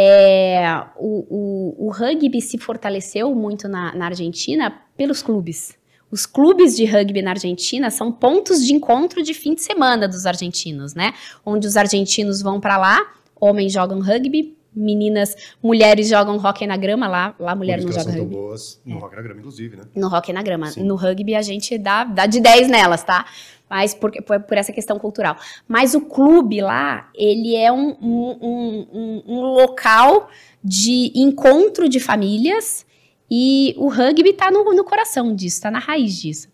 É, 0.00 0.80
o, 0.96 1.26
o- 1.28 1.86
o 1.86 1.90
rugby 1.90 2.40
se 2.40 2.56
fortaleceu 2.56 3.34
muito 3.34 3.66
na, 3.66 3.92
na 3.96 4.04
Argentina 4.06 4.70
pelos 4.96 5.22
clubes. 5.22 5.76
Os 6.08 6.24
clubes 6.24 6.76
de 6.76 6.84
rugby 6.84 7.20
na 7.20 7.30
Argentina 7.32 7.90
são 7.90 8.12
pontos 8.12 8.64
de 8.64 8.72
encontro 8.72 9.22
de 9.24 9.34
fim 9.34 9.54
de 9.54 9.62
semana 9.62 10.06
dos 10.06 10.24
argentinos, 10.24 10.94
né? 10.94 11.14
Onde 11.44 11.66
os 11.66 11.76
argentinos 11.76 12.40
vão 12.40 12.60
para 12.60 12.78
lá, 12.78 13.00
homens 13.40 13.72
jogam 13.72 14.00
rugby, 14.00 14.56
meninas, 14.74 15.34
mulheres 15.62 16.08
jogam 16.08 16.36
hóquei 16.36 16.66
na 16.66 16.76
grama 16.76 17.08
lá, 17.08 17.34
lá 17.38 17.54
mulher 17.54 17.80
não 17.82 17.90
joga 17.90 18.10
rugby. 18.12 18.26
boas 18.26 18.80
no 18.84 18.98
Rock 18.98 19.16
na 19.16 19.22
Grama, 19.22 19.40
inclusive, 19.40 19.76
né? 19.76 19.82
No 19.94 20.06
hóquei 20.14 20.34
na 20.34 20.42
grama. 20.42 20.66
Sim. 20.70 20.84
No 20.84 20.94
rugby 20.94 21.34
a 21.34 21.42
gente 21.42 21.76
dá, 21.78 22.04
dá 22.04 22.26
de 22.26 22.40
10 22.40 22.68
nelas, 22.68 23.02
tá? 23.02 23.26
Mas 23.68 23.92
por, 23.92 24.10
por, 24.22 24.40
por 24.40 24.56
essa 24.56 24.72
questão 24.72 24.98
cultural. 24.98 25.36
Mas 25.66 25.94
o 25.94 26.00
clube 26.02 26.60
lá, 26.62 27.10
ele 27.14 27.54
é 27.56 27.70
um, 27.72 27.90
um, 28.00 28.38
um- 28.40 29.22
um- 29.26 29.40
local 29.40 30.28
de 30.64 31.12
encontro 31.14 31.88
de 31.88 32.00
famílias 32.00 32.86
e 33.30 33.74
o 33.76 33.88
rugby 33.88 34.32
tá 34.32 34.50
no, 34.50 34.64
no 34.74 34.84
coração 34.84 35.34
disso, 35.34 35.60
tá 35.60 35.70
na 35.70 35.78
raiz 35.78 36.16
disso. 36.16 36.48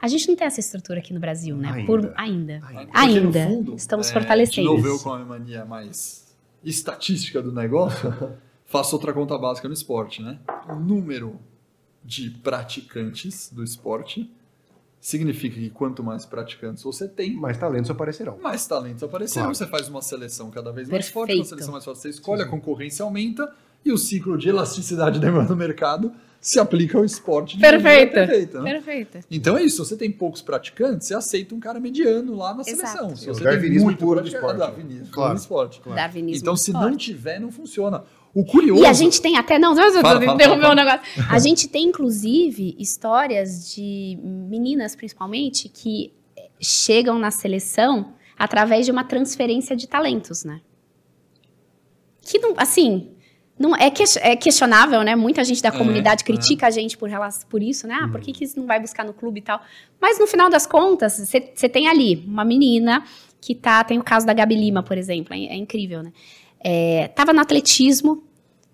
A 0.00 0.08
gente 0.08 0.28
não 0.28 0.36
tem 0.36 0.46
essa 0.46 0.60
estrutura 0.60 1.00
aqui 1.00 1.12
no 1.12 1.20
Brasil, 1.20 1.56
né? 1.56 1.70
Ainda. 1.72 1.86
Por, 1.86 2.12
ainda. 2.16 2.60
Ainda. 2.66 2.90
Ainda. 2.94 3.46
fundo, 3.46 3.74
Estamos 3.74 4.08
é, 4.08 4.12
fortalecendo. 4.12 4.68
De 4.68 4.74
novo, 4.76 4.86
eu 4.88 4.98
com 4.98 5.12
a 5.12 5.18
mania 5.18 5.64
mais 5.64 6.19
estatística 6.64 7.40
do 7.42 7.52
negócio, 7.52 8.12
faço 8.66 8.94
outra 8.94 9.12
conta 9.12 9.36
básica 9.38 9.66
no 9.68 9.74
esporte, 9.74 10.22
né? 10.22 10.38
O 10.68 10.74
número 10.76 11.38
de 12.04 12.30
praticantes 12.30 13.50
do 13.52 13.62
esporte 13.62 14.30
significa 15.00 15.56
que 15.56 15.70
quanto 15.70 16.02
mais 16.02 16.26
praticantes 16.26 16.82
você 16.82 17.08
tem, 17.08 17.34
Mas 17.34 17.56
talentos 17.56 17.90
aparecerão. 17.90 18.38
mais 18.42 18.66
talentos 18.66 19.02
aparecerão. 19.02 19.44
Claro. 19.46 19.56
Você 19.56 19.66
faz 19.66 19.88
uma 19.88 20.02
seleção 20.02 20.50
cada 20.50 20.70
vez 20.72 20.88
mais 20.88 21.08
forte, 21.08 21.28
Perfeito. 21.28 21.42
uma 21.44 21.48
seleção 21.48 21.72
mais 21.72 21.84
forte, 21.84 22.00
você 22.00 22.08
escolhe, 22.10 22.42
a 22.42 22.46
concorrência 22.46 23.02
aumenta 23.02 23.50
e 23.84 23.90
o 23.92 23.96
ciclo 23.98 24.36
de 24.36 24.48
elasticidade 24.50 25.18
da 25.18 25.26
demanda 25.28 25.48
do 25.48 25.56
mercado 25.56 26.12
se 26.40 26.58
aplica 26.58 26.96
ao 26.96 27.04
esporte 27.04 27.56
de 27.56 27.60
Perfeito. 27.60 28.12
perfeita, 28.14 28.60
né? 28.62 28.72
Perfeito. 28.72 29.18
Então 29.30 29.58
é 29.58 29.62
isso, 29.62 29.84
se 29.84 29.90
você 29.90 29.96
tem 29.96 30.10
poucos 30.10 30.40
praticantes, 30.40 31.06
você 31.08 31.14
aceita 31.14 31.54
um 31.54 31.60
cara 31.60 31.78
mediano 31.78 32.34
lá 32.34 32.54
na 32.54 32.62
Exato. 32.62 32.76
seleção. 32.76 33.16
Se 33.16 33.28
o 33.30 33.34
você 33.34 33.42
tem 33.44 33.52
darwinismo 33.52 33.84
muito 33.84 33.98
puro 33.98 34.20
do 34.20 34.30
praticante- 34.30 34.36
esporte. 34.46 34.56
é 34.56 34.66
darwinismo 34.66 35.12
Claro. 35.12 35.36
esporte. 35.36 35.80
Claro. 35.80 35.96
Darwinismo 36.00 36.42
Então, 36.42 36.56
se 36.56 36.72
forte. 36.72 36.90
não 36.90 36.96
tiver, 36.96 37.38
não 37.40 37.52
funciona. 37.52 38.04
O 38.32 38.44
curioso. 38.44 38.80
E 38.82 38.86
a 38.86 38.92
gente 38.92 39.20
tem 39.20 39.36
até. 39.36 39.58
Não, 39.58 39.74
não, 39.74 39.92
não, 39.92 40.00
fala, 40.00 40.20
um 40.70 40.74
negócio. 40.74 41.00
A 41.28 41.38
gente 41.40 41.66
tem, 41.68 41.88
inclusive, 41.88 42.76
histórias 42.78 43.74
de 43.74 44.16
meninas, 44.22 44.94
principalmente, 44.94 45.68
que 45.68 46.12
eh, 46.38 46.48
chegam 46.60 47.18
na 47.18 47.32
seleção 47.32 48.14
através 48.38 48.86
de 48.86 48.92
uma 48.92 49.02
transferência 49.02 49.74
de 49.76 49.88
talentos, 49.88 50.44
né? 50.44 50.60
Que 52.22 52.38
não, 52.38 52.54
assim. 52.56 53.08
Não, 53.60 53.76
é, 53.76 53.90
que, 53.90 54.02
é 54.20 54.34
questionável, 54.36 55.02
né? 55.02 55.14
Muita 55.14 55.44
gente 55.44 55.62
da 55.62 55.68
É, 55.68 55.72
comunidade 55.72 56.22
é. 56.22 56.24
critica 56.24 56.66
a 56.66 56.70
gente 56.70 56.96
por, 56.96 57.10
por 57.46 57.62
isso, 57.62 57.86
né? 57.86 57.98
Ah, 58.00 58.08
por 58.08 58.18
que, 58.18 58.32
que 58.32 58.42
isso 58.42 58.58
não 58.58 58.66
vai 58.66 58.80
buscar 58.80 59.04
no 59.04 59.12
clube 59.12 59.40
e 59.40 59.42
tal? 59.42 59.60
Mas 60.00 60.18
no 60.18 60.26
final 60.26 60.48
das 60.48 60.66
contas, 60.66 61.18
você 61.18 61.68
tem 61.68 61.86
ali 61.86 62.24
uma 62.26 62.42
menina 62.42 63.04
que 63.38 63.54
tá. 63.54 63.84
Tem 63.84 63.98
o 63.98 64.02
caso 64.02 64.24
da 64.24 64.32
Gabi 64.32 64.54
Lima, 64.54 64.82
por 64.82 64.96
exemplo, 64.96 65.34
é, 65.34 65.44
é 65.44 65.56
incrível, 65.56 66.02
né? 66.02 66.10
É, 66.58 67.08
tava 67.08 67.34
no 67.34 67.40
atletismo, 67.40 68.24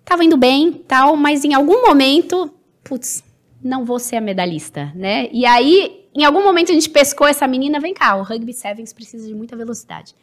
tava 0.05 0.23
indo 0.23 0.37
bem, 0.37 0.71
tal, 0.71 1.17
mas 1.17 1.43
em 1.43 1.53
algum 1.53 1.85
momento, 1.85 2.49
putz, 2.81 3.25
não 3.61 3.83
vou 3.83 3.99
ser 3.99 4.15
a 4.15 4.21
medalhista, 4.21 4.93
né? 4.95 5.27
E 5.33 5.45
aí, 5.45 6.05
em 6.15 6.23
algum 6.23 6.41
momento 6.41 6.71
a 6.71 6.73
gente 6.73 6.89
pescou 6.89 7.27
essa 7.27 7.45
menina, 7.45 7.77
vem 7.77 7.93
cá, 7.93 8.15
o 8.15 8.23
rugby 8.23 8.53
sevens 8.53 8.93
precisa 8.93 9.27
de 9.27 9.35
muita 9.35 9.57
velocidade. 9.57 10.15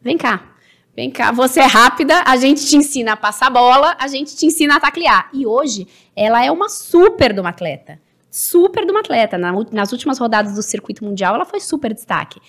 Vem 0.00 0.16
cá. 0.16 0.54
Vem 0.98 1.12
cá, 1.12 1.30
você 1.30 1.60
é 1.60 1.64
rápida, 1.64 2.24
a 2.26 2.36
gente 2.36 2.66
te 2.66 2.76
ensina 2.76 3.12
a 3.12 3.16
passar 3.16 3.48
bola, 3.50 3.94
a 4.00 4.08
gente 4.08 4.34
te 4.34 4.46
ensina 4.46 4.74
a 4.74 4.80
taclear. 4.80 5.30
E 5.32 5.46
hoje, 5.46 5.86
ela 6.16 6.44
é 6.44 6.50
uma 6.50 6.68
super 6.68 7.32
de 7.32 7.38
uma 7.38 7.50
atleta. 7.50 8.00
Super 8.28 8.84
de 8.84 8.90
uma 8.90 8.98
atleta. 8.98 9.38
Na, 9.38 9.52
nas 9.70 9.92
últimas 9.92 10.18
rodadas 10.18 10.56
do 10.56 10.60
circuito 10.60 11.04
mundial, 11.04 11.36
ela 11.36 11.44
foi 11.44 11.60
super 11.60 11.94
destaque. 11.94 12.40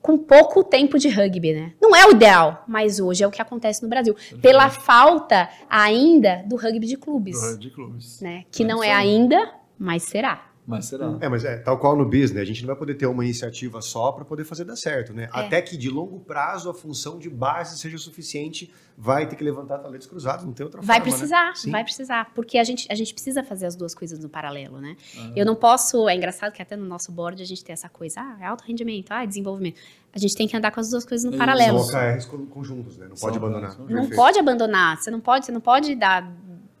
Com 0.00 0.16
pouco 0.16 0.62
tempo 0.62 1.00
de 1.00 1.08
rugby, 1.08 1.52
né? 1.52 1.72
Não 1.82 1.96
é 1.96 2.06
o 2.06 2.12
ideal, 2.12 2.62
mas 2.68 3.00
hoje 3.00 3.24
é 3.24 3.26
o 3.26 3.30
que 3.32 3.42
acontece 3.42 3.82
no 3.82 3.88
Brasil. 3.88 4.14
Pela 4.40 4.70
falta 4.70 5.50
ainda 5.68 6.44
do 6.46 6.54
rugby 6.54 6.86
de 6.86 6.96
clubes. 6.96 7.40
Do 7.40 7.58
de 7.58 7.70
clubes. 7.70 8.20
Né? 8.20 8.44
Que 8.52 8.62
É 8.62 8.66
não 8.66 8.84
é 8.84 8.92
ainda, 8.92 9.50
mas 9.76 10.04
será. 10.04 10.46
Mas 10.66 10.86
será? 10.86 11.16
É, 11.20 11.28
mas 11.28 11.44
é 11.44 11.58
tal 11.58 11.78
qual 11.78 11.94
no 11.96 12.04
business, 12.04 12.38
a 12.38 12.44
gente 12.44 12.62
não 12.62 12.66
vai 12.66 12.76
poder 12.76 12.94
ter 12.96 13.06
uma 13.06 13.24
iniciativa 13.24 13.80
só 13.80 14.10
para 14.10 14.24
poder 14.24 14.42
fazer 14.44 14.64
dar 14.64 14.74
certo, 14.74 15.14
né? 15.14 15.24
É. 15.24 15.28
Até 15.30 15.62
que 15.62 15.76
de 15.76 15.88
longo 15.88 16.18
prazo 16.18 16.68
a 16.68 16.74
função 16.74 17.18
de 17.20 17.30
base 17.30 17.78
seja 17.78 17.94
o 17.94 17.98
suficiente, 18.00 18.72
vai 18.98 19.28
ter 19.28 19.36
que 19.36 19.44
levantar 19.44 19.78
talentos 19.78 20.08
cruzados, 20.08 20.44
não 20.44 20.52
tem 20.52 20.64
outra 20.64 20.80
Vai 20.82 20.96
forma. 20.98 21.12
precisar, 21.12 21.46
né? 21.46 21.52
Sim. 21.54 21.70
vai 21.70 21.84
precisar. 21.84 22.32
Porque 22.34 22.58
a 22.58 22.64
gente, 22.64 22.84
a 22.90 22.96
gente 22.96 23.14
precisa 23.14 23.44
fazer 23.44 23.66
as 23.66 23.76
duas 23.76 23.94
coisas 23.94 24.18
no 24.18 24.28
paralelo, 24.28 24.80
né? 24.80 24.96
Ah. 25.16 25.30
Eu 25.36 25.46
não 25.46 25.54
posso. 25.54 26.08
É 26.08 26.16
engraçado 26.16 26.50
que 26.52 26.60
até 26.60 26.74
no 26.74 26.84
nosso 26.84 27.12
board 27.12 27.40
a 27.40 27.46
gente 27.46 27.62
tem 27.64 27.72
essa 27.72 27.88
coisa, 27.88 28.20
ah, 28.20 28.36
é 28.40 28.46
alto 28.46 28.64
rendimento, 28.64 29.12
ah, 29.12 29.22
é 29.22 29.26
desenvolvimento. 29.26 29.78
A 30.12 30.18
gente 30.18 30.34
tem 30.34 30.48
que 30.48 30.56
andar 30.56 30.72
com 30.72 30.80
as 30.80 30.90
duas 30.90 31.04
coisas 31.04 31.24
no 31.24 31.30
Isso. 31.30 31.38
paralelo. 31.38 31.78
São 31.78 32.00
OKRs 32.00 32.24
con- 32.26 32.46
conjuntos, 32.46 32.96
né? 32.98 33.06
Não 33.08 33.14
São 33.14 33.28
pode 33.28 33.38
abandonar. 33.38 33.78
Não 33.78 33.86
Perfeito. 33.86 34.16
pode 34.16 34.38
abandonar. 34.40 34.96
Você 35.00 35.10
não 35.12 35.20
pode, 35.20 35.46
você 35.46 35.52
não 35.52 35.60
pode 35.60 35.94
dar 35.94 36.28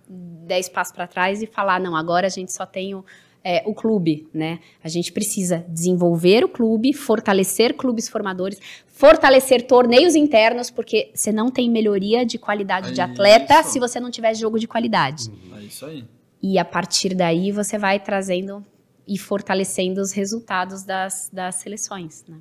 10 0.08 0.68
passos 0.70 0.92
para 0.94 1.06
trás 1.06 1.40
e 1.42 1.46
falar, 1.46 1.78
não, 1.80 1.94
agora 1.96 2.26
a 2.26 2.30
gente 2.30 2.52
só 2.52 2.64
tem 2.64 2.94
o, 2.94 3.04
é, 3.48 3.62
o 3.64 3.72
clube, 3.72 4.26
né? 4.34 4.58
A 4.82 4.88
gente 4.88 5.12
precisa 5.12 5.64
desenvolver 5.68 6.44
o 6.44 6.48
clube, 6.48 6.92
fortalecer 6.92 7.76
clubes 7.76 8.08
formadores, 8.08 8.58
fortalecer 8.88 9.66
torneios 9.68 10.16
internos, 10.16 10.68
porque 10.68 11.12
você 11.14 11.30
não 11.30 11.48
tem 11.48 11.70
melhoria 11.70 12.26
de 12.26 12.38
qualidade 12.38 12.92
de 12.92 13.00
É 13.00 13.04
atleta 13.04 13.60
isso. 13.60 13.70
se 13.70 13.78
você 13.78 14.00
não 14.00 14.10
tiver 14.10 14.34
jogo 14.34 14.58
de 14.58 14.66
qualidade. 14.66 15.30
É 15.56 15.60
isso 15.62 15.86
aí. 15.86 16.04
E 16.42 16.58
a 16.58 16.64
partir 16.64 17.14
daí 17.14 17.52
você 17.52 17.78
vai 17.78 18.00
trazendo 18.00 18.64
e 19.06 19.16
fortalecendo 19.16 20.00
os 20.00 20.10
resultados 20.10 20.82
das, 20.82 21.30
das 21.32 21.54
seleções, 21.54 22.24
né? 22.28 22.38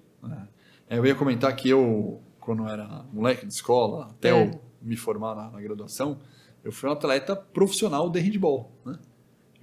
É, 0.90 0.98
eu 0.98 1.06
ia 1.06 1.14
comentar 1.14 1.56
que 1.56 1.70
eu, 1.70 2.20
quando 2.40 2.68
era 2.68 3.06
moleque 3.14 3.46
de 3.46 3.54
escola, 3.54 4.08
até 4.10 4.30
É. 4.30 4.32
eu 4.32 4.60
me 4.82 4.96
formar 4.98 5.36
na, 5.36 5.52
na 5.52 5.62
graduação, 5.62 6.20
eu 6.64 6.72
fui 6.72 6.90
um 6.90 6.94
atleta 6.94 7.36
profissional 7.36 8.10
de 8.10 8.20
handball, 8.20 8.72
né? 8.84 8.98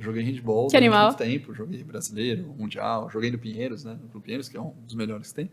Joguei 0.03 0.23
handball 0.25 0.67
Que 0.67 0.73
durante 0.73 0.77
animal. 0.77 1.07
muito 1.09 1.19
tempo, 1.19 1.55
joguei 1.55 1.83
brasileiro, 1.85 2.55
mundial, 2.59 3.09
joguei 3.11 3.31
no 3.31 3.39
Pinheiros, 3.39 3.85
né? 3.85 3.97
No 4.13 4.21
Pinheiros, 4.21 4.49
que 4.49 4.57
é 4.57 4.61
um 4.61 4.73
dos 4.85 4.95
melhores 4.95 5.29
que 5.29 5.35
tem, 5.35 5.51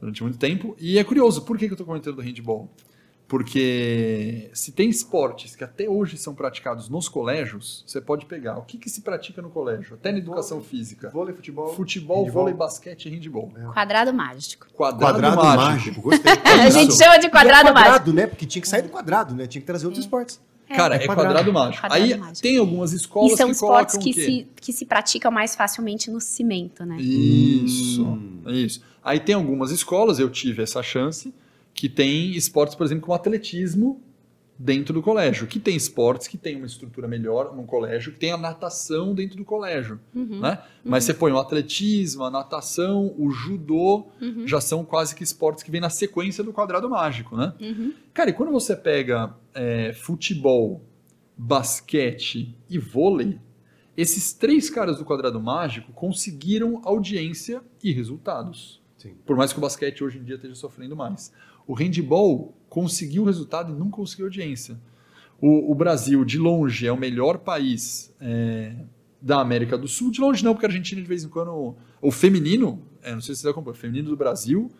durante 0.00 0.22
muito 0.22 0.38
tempo. 0.38 0.74
E 0.78 0.98
é 0.98 1.04
curioso, 1.04 1.42
por 1.42 1.56
que, 1.56 1.66
que 1.66 1.72
eu 1.72 1.76
estou 1.76 1.86
comentando 1.86 2.16
do 2.16 2.22
handball? 2.22 2.68
Porque 3.28 4.50
se 4.54 4.70
tem 4.70 4.88
esportes 4.88 5.56
que 5.56 5.64
até 5.64 5.88
hoje 5.88 6.16
são 6.16 6.32
praticados 6.32 6.88
nos 6.88 7.08
colégios, 7.08 7.82
você 7.84 8.00
pode 8.00 8.24
pegar 8.24 8.56
o 8.56 8.62
que, 8.62 8.78
que 8.78 8.88
se 8.88 9.00
pratica 9.00 9.42
no 9.42 9.50
colégio, 9.50 9.94
até 9.94 10.12
na 10.12 10.18
educação 10.18 10.60
física. 10.60 11.10
Vôlei, 11.10 11.34
futebol. 11.34 11.74
Futebol, 11.74 12.18
handball. 12.24 12.32
vôlei, 12.42 12.54
basquete 12.54 13.06
e 13.06 13.10
handball. 13.10 13.50
Quadrado 13.74 14.14
mágico. 14.14 14.68
Quadrado, 14.72 15.14
Quadrado 15.20 15.36
mágico. 15.36 15.62
mágico, 15.64 16.00
gostei. 16.02 16.32
A 16.66 16.70
gente 16.70 16.94
chama 16.96 17.18
de 17.18 17.26
E 17.26 17.28
é 17.28 17.30
quadrado 17.30 17.74
mágico. 17.74 18.12
né? 18.12 18.26
Porque 18.28 18.46
tinha 18.46 18.62
que 18.62 18.68
sair 18.68 18.82
do 18.82 18.90
quadrado, 18.90 19.34
né? 19.34 19.46
Tinha 19.48 19.60
que 19.60 19.66
trazer 19.66 19.86
outros 19.86 20.04
esportes. 20.04 20.40
Cara, 20.68 20.96
É 20.96 21.04
é, 21.04 21.06
quadrado. 21.06 21.28
quadrado, 21.28 21.52
mágico. 21.52 21.80
Quadrado 21.82 22.02
Aí 22.04 22.16
mágico. 22.18 22.42
tem 22.42 22.58
algumas 22.58 22.92
escolas 22.92 23.32
E 23.32 23.36
são 23.36 23.46
que 23.46 23.52
esportes 23.52 23.94
colocam 23.94 24.00
que 24.00 24.10
o 24.10 24.14
quê? 24.14 24.30
se, 24.30 24.46
que 24.60 24.72
se 24.72 24.84
praticam 24.86 25.30
mais 25.30 25.54
facilmente 25.54 26.10
no 26.10 26.20
cimento, 26.20 26.84
né? 26.84 26.96
Isso, 27.00 28.02
Hum. 28.04 28.42
isso. 28.48 28.82
Aí 29.02 29.20
tem 29.20 29.34
algumas 29.34 29.70
escolas, 29.70 30.18
eu 30.18 30.28
tive 30.28 30.62
essa 30.62 30.82
chance, 30.82 31.32
que 31.72 31.88
tem 31.88 32.32
esportes, 32.32 32.74
por 32.74 32.84
exemplo, 32.84 33.04
como 33.04 33.14
atletismo 33.14 34.00
dentro 34.58 34.94
do 34.94 35.02
colégio. 35.02 35.46
Que 35.46 35.58
tem 35.58 35.76
esportes 35.76 36.28
que 36.28 36.38
tem 36.38 36.56
uma 36.56 36.66
estrutura 36.66 37.06
melhor 37.06 37.54
num 37.54 37.66
colégio, 37.66 38.12
que 38.12 38.18
tem 38.18 38.32
a 38.32 38.36
natação 38.36 39.14
dentro 39.14 39.36
do 39.36 39.44
colégio, 39.44 40.00
Uhum, 40.14 40.40
né? 40.40 40.62
Mas 40.84 41.04
você 41.04 41.14
põe 41.14 41.32
o 41.32 41.38
atletismo, 41.38 42.24
a 42.24 42.30
natação, 42.30 43.14
o 43.18 43.30
judô, 43.30 44.08
uhum, 44.20 44.46
já 44.46 44.60
são 44.60 44.84
quase 44.84 45.14
que 45.14 45.22
esportes 45.22 45.62
que 45.62 45.70
vêm 45.70 45.80
na 45.80 45.90
sequência 45.90 46.42
do 46.42 46.52
quadrado 46.52 46.88
mágico, 46.88 47.36
né? 47.36 47.52
uhum. 47.60 47.92
Cara, 48.14 48.30
e 48.30 48.32
quando 48.32 48.52
você 48.52 48.74
pega 48.74 49.34
é, 49.54 49.92
futebol, 49.92 50.82
basquete 51.36 52.56
e 52.68 52.78
vôlei, 52.78 53.38
esses 53.96 54.32
três 54.32 54.68
caras 54.70 54.98
do 54.98 55.04
quadrado 55.04 55.40
mágico 55.40 55.92
conseguiram 55.92 56.80
audiência 56.84 57.62
e 57.82 57.92
resultados. 57.92 58.82
Sim. 58.96 59.14
Por 59.24 59.36
mais 59.36 59.52
que 59.52 59.58
o 59.58 59.60
basquete 59.60 60.02
hoje 60.02 60.18
em 60.18 60.24
dia 60.24 60.36
esteja 60.36 60.54
sofrendo 60.54 60.96
mais. 60.96 61.32
O 61.66 61.74
handball 61.74 62.54
conseguiu 62.76 63.24
resultado 63.24 63.72
e 63.72 63.74
não 63.74 63.90
conseguiu 63.90 64.26
audiência. 64.26 64.78
O, 65.40 65.72
o 65.72 65.74
Brasil, 65.74 66.22
de 66.26 66.36
longe, 66.36 66.86
é 66.86 66.92
o 66.92 66.96
melhor 66.96 67.38
país 67.38 68.14
é, 68.20 68.74
da 69.18 69.40
América 69.40 69.78
do 69.78 69.88
Sul. 69.88 70.10
De 70.10 70.20
longe 70.20 70.44
não, 70.44 70.52
porque 70.52 70.66
a 70.66 70.68
Argentina, 70.68 71.00
de 71.00 71.08
vez 71.08 71.24
em 71.24 71.28
quando... 71.30 71.74
O 72.02 72.10
feminino, 72.10 72.82
é, 73.02 73.14
não 73.14 73.22
sei 73.22 73.34
se 73.34 73.40
você 73.40 73.48
acompanha, 73.48 73.72
o 73.72 73.78
feminino 73.78 74.10
do 74.10 74.16
Brasil 74.16 74.70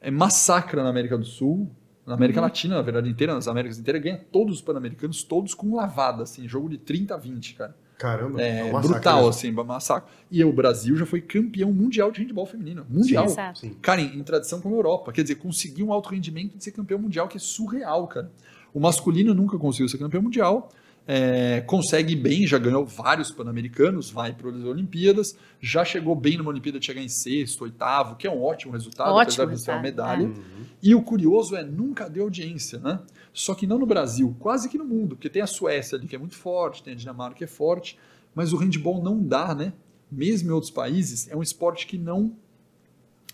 é 0.00 0.12
massacra 0.12 0.84
na 0.84 0.90
América 0.90 1.18
do 1.18 1.24
Sul, 1.24 1.68
na 2.06 2.14
América 2.14 2.40
Latina, 2.40 2.76
na 2.76 2.82
verdade, 2.82 3.10
inteira, 3.10 3.34
nas 3.34 3.48
Américas 3.48 3.80
inteiras, 3.80 4.00
ganha 4.00 4.24
todos 4.30 4.54
os 4.54 4.62
pan-americanos, 4.62 5.24
todos 5.24 5.52
com 5.52 5.74
lavada, 5.74 6.22
assim, 6.22 6.46
jogo 6.46 6.68
de 6.68 6.78
30 6.78 7.14
a 7.14 7.18
20, 7.18 7.54
cara. 7.54 7.76
Caramba. 8.00 8.40
É, 8.40 8.64
um 8.64 8.72
massacre 8.72 8.88
brutal, 8.94 9.16
mesmo. 9.16 9.28
assim, 9.28 9.52
massacre. 9.52 10.10
E 10.30 10.42
o 10.42 10.50
Brasil 10.50 10.96
já 10.96 11.04
foi 11.04 11.20
campeão 11.20 11.70
mundial 11.70 12.10
de 12.10 12.22
handball 12.22 12.46
feminino. 12.46 12.86
Mundial. 12.88 13.26
Sim. 13.54 13.76
Cara, 13.82 14.00
em, 14.00 14.18
em 14.18 14.22
tradição 14.22 14.58
com 14.58 14.70
a 14.70 14.72
Europa. 14.72 15.12
Quer 15.12 15.20
dizer, 15.20 15.34
conseguiu 15.34 15.88
um 15.88 15.92
alto 15.92 16.08
rendimento 16.08 16.56
de 16.56 16.64
ser 16.64 16.70
campeão 16.70 16.98
mundial, 16.98 17.28
que 17.28 17.36
é 17.36 17.40
surreal, 17.40 18.08
cara. 18.08 18.30
O 18.72 18.80
masculino 18.80 19.34
nunca 19.34 19.58
conseguiu 19.58 19.86
ser 19.86 19.98
campeão 19.98 20.22
mundial. 20.22 20.70
é, 21.06 21.60
consegue 21.62 22.14
bem, 22.14 22.46
já 22.46 22.56
ganhou 22.56 22.86
vários 22.86 23.30
Pan-Americanos, 23.30 24.10
vai 24.10 24.32
para 24.32 24.50
as 24.50 24.62
Olimpíadas, 24.62 25.36
já 25.60 25.84
chegou 25.84 26.14
bem 26.14 26.36
numa 26.36 26.50
Olimpíada 26.50 26.78
de 26.78 26.86
chegar 26.86 27.02
em 27.02 27.08
sexto, 27.08 27.64
oitavo, 27.64 28.16
que 28.16 28.26
é 28.26 28.30
um 28.30 28.40
ótimo 28.40 28.72
resultado, 28.72 29.10
Ótimo 29.10 29.42
apesar 29.42 29.46
de 29.46 29.60
ser 29.60 29.72
uma 29.72 29.82
medalha. 29.82 30.26
Uhum. 30.26 30.34
E 30.82 30.94
o 30.94 31.02
curioso 31.02 31.56
é, 31.56 31.64
nunca 31.64 32.08
deu 32.08 32.24
audiência, 32.24 32.78
né? 32.78 33.00
Só 33.32 33.54
que 33.54 33.66
não 33.66 33.78
no 33.78 33.86
Brasil, 33.86 34.34
quase 34.38 34.68
que 34.68 34.76
no 34.76 34.84
mundo, 34.84 35.16
porque 35.16 35.30
tem 35.30 35.42
a 35.42 35.46
Suécia 35.46 35.96
ali 35.96 36.06
que 36.06 36.16
é 36.16 36.18
muito 36.18 36.36
forte, 36.36 36.82
tem 36.82 36.94
a 36.94 36.96
Dinamarca 36.96 37.36
que 37.36 37.44
é 37.44 37.46
forte, 37.46 37.98
mas 38.34 38.52
o 38.52 38.56
handball 38.56 39.02
não 39.02 39.22
dá, 39.22 39.54
né? 39.54 39.72
Mesmo 40.10 40.50
em 40.50 40.52
outros 40.52 40.70
países, 40.70 41.28
é 41.28 41.36
um 41.36 41.42
esporte 41.42 41.86
que 41.86 41.96
não 41.96 42.34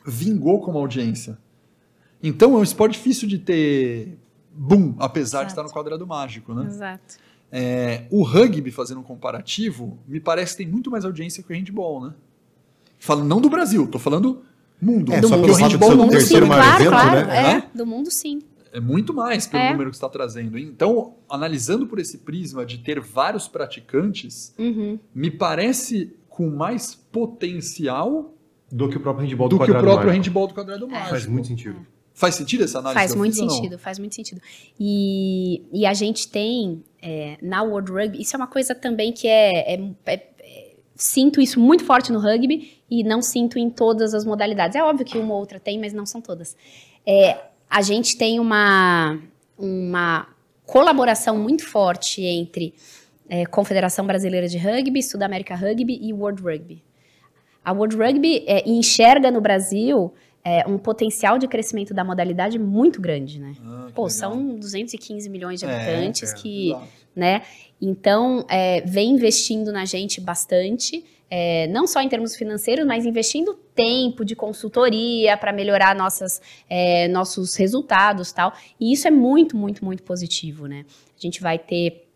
vingou 0.04 0.60
como 0.60 0.78
audiência. 0.78 1.38
Então 2.22 2.54
é 2.54 2.58
um 2.58 2.62
esporte 2.62 2.94
difícil 2.94 3.26
de 3.26 3.38
ter 3.38 4.18
boom, 4.52 4.94
apesar 4.98 5.44
de 5.44 5.46
Exato. 5.46 5.52
estar 5.52 5.62
no 5.62 5.70
quadrado 5.70 6.06
mágico, 6.06 6.54
né? 6.54 6.66
Exato. 6.66 7.16
É, 7.50 8.06
o 8.10 8.22
rugby, 8.22 8.70
fazendo 8.70 9.00
um 9.00 9.04
comparativo, 9.04 9.98
me 10.06 10.20
parece 10.20 10.52
que 10.52 10.64
tem 10.64 10.66
muito 10.66 10.90
mais 10.90 11.04
audiência 11.04 11.42
que 11.42 11.52
o 11.52 11.56
handball, 11.56 12.06
né? 12.06 12.14
Falando 12.98 13.28
não 13.28 13.40
do 13.40 13.48
Brasil, 13.48 13.86
tô 13.86 13.98
falando 13.98 14.42
mundo. 14.80 15.12
É, 15.12 15.20
do 15.20 15.28
só 15.28 15.36
mundo, 15.36 15.46
pelo 15.46 15.54
sim, 15.54 15.62
fato 15.62 15.70
de 15.70 15.78
do 15.78 15.86
ser 15.86 15.92
o 15.92 15.96
mundo 15.96 16.10
terceiro 16.10 16.46
sim, 16.46 16.50
maior 16.50 16.62
claro, 16.64 16.82
evento, 16.82 16.90
claro. 16.90 17.26
né? 17.26 17.52
É, 17.72 17.76
do 17.76 17.86
mundo 17.86 18.10
sim. 18.10 18.42
É 18.72 18.80
muito 18.80 19.14
mais 19.14 19.46
pelo 19.46 19.62
É. 19.62 19.70
número 19.72 19.90
que 19.90 19.96
está 19.96 20.08
trazendo. 20.08 20.58
Então, 20.58 21.14
analisando 21.28 21.86
por 21.86 21.98
esse 21.98 22.18
prisma 22.18 22.64
de 22.66 22.78
ter 22.78 23.00
vários 23.00 23.48
praticantes, 23.48 24.54
Uhum. 24.58 24.98
me 25.14 25.30
parece 25.30 26.14
com 26.28 26.50
mais 26.50 26.94
potencial 26.94 28.34
Do 28.70 28.88
que 28.88 28.96
o 28.96 29.00
próprio 29.00 29.26
handball 29.26 29.48
do 29.48 29.56
do, 29.56 29.64
que 29.64 29.70
o 29.70 29.74
quadrado 29.74 29.84
próprio 29.86 30.08
mágico. 30.08 30.24
handball 30.26 30.46
do 30.48 30.54
quadrado 30.54 30.88
mágico. 30.88 31.10
Faz 31.10 31.26
muito 31.26 31.48
sentido. 31.48 31.86
Faz 32.12 32.34
sentido 32.34 32.64
essa 32.64 32.78
análise? 32.78 32.98
Faz 33.00 33.14
muito 33.14 33.36
fiz 33.36 33.52
sentido, 33.52 33.78
faz 33.78 33.98
muito 33.98 34.14
sentido. 34.14 34.40
E, 34.80 35.62
e 35.72 35.84
a 35.86 35.92
gente 35.94 36.28
tem 36.28 36.82
é, 37.02 37.36
na 37.42 37.62
World 37.62 37.92
Rugby, 37.92 38.20
isso 38.22 38.34
é 38.34 38.38
uma 38.38 38.46
coisa 38.46 38.74
também 38.74 39.12
que 39.12 39.28
é, 39.28 39.74
é- 39.74 39.80
é- 40.06 40.12
é- 40.40 40.66
Sinto 40.98 41.42
isso 41.42 41.60
muito 41.60 41.84
forte 41.84 42.10
no 42.10 42.18
rugby 42.18 42.72
e 42.90 43.04
não 43.04 43.20
sinto 43.20 43.58
em 43.58 43.68
todas 43.68 44.14
as 44.14 44.24
modalidades. 44.24 44.74
É 44.74 44.82
óbvio 44.82 45.04
que 45.04 45.18
uma 45.18 45.34
ou 45.34 45.40
outra 45.40 45.60
tem, 45.60 45.78
mas 45.78 45.92
não 45.92 46.06
são 46.06 46.22
todas. 46.22 46.56
A 47.68 47.82
gente 47.82 48.16
tem 48.16 48.38
uma, 48.40 49.18
uma 49.58 50.28
colaboração 50.64 51.38
muito 51.38 51.64
forte 51.64 52.22
entre 52.22 52.74
é, 53.28 53.44
Confederação 53.46 54.06
Brasileira 54.06 54.48
de 54.48 54.58
Rugby, 54.58 55.02
Sudamérica 55.02 55.54
Rugby 55.54 55.98
e 56.00 56.12
World 56.12 56.42
Rugby. 56.42 56.82
A 57.64 57.72
World 57.72 57.96
Rugby 57.96 58.44
é, 58.46 58.68
enxerga 58.68 59.30
no 59.30 59.40
Brasil 59.40 60.14
é, 60.44 60.64
um 60.68 60.78
potencial 60.78 61.38
de 61.38 61.48
crescimento 61.48 61.92
da 61.92 62.04
modalidade 62.04 62.56
muito 62.56 63.00
grande, 63.00 63.40
né? 63.40 63.54
Ah, 63.60 63.88
Pô, 63.92 64.02
legal. 64.04 64.10
são 64.10 64.56
215 64.56 65.28
milhões 65.28 65.58
de 65.58 65.66
É, 65.66 65.74
habitantes 65.74 66.32
que, 66.32 66.72
né? 67.16 67.42
Então, 67.82 68.46
é, 68.48 68.80
vem 68.82 69.10
investindo 69.10 69.72
na 69.72 69.84
gente 69.84 70.20
bastante, 70.20 71.04
é, 71.30 71.66
não 71.68 71.86
só 71.86 72.00
em 72.00 72.08
termos 72.08 72.36
financeiros, 72.36 72.86
mas 72.86 73.04
investindo 73.04 73.54
tempo 73.74 74.24
de 74.24 74.36
consultoria 74.36 75.36
para 75.36 75.52
melhorar 75.52 75.94
nossas, 75.94 76.40
é, 76.70 77.08
nossos 77.08 77.54
resultados 77.56 78.32
tal. 78.32 78.52
E 78.80 78.92
isso 78.92 79.08
é 79.08 79.10
muito, 79.10 79.56
muito, 79.56 79.84
muito 79.84 80.02
positivo, 80.02 80.66
né? 80.66 80.84
A 81.16 81.20
gente 81.20 81.40
vai 81.40 81.58
ter 81.58 82.06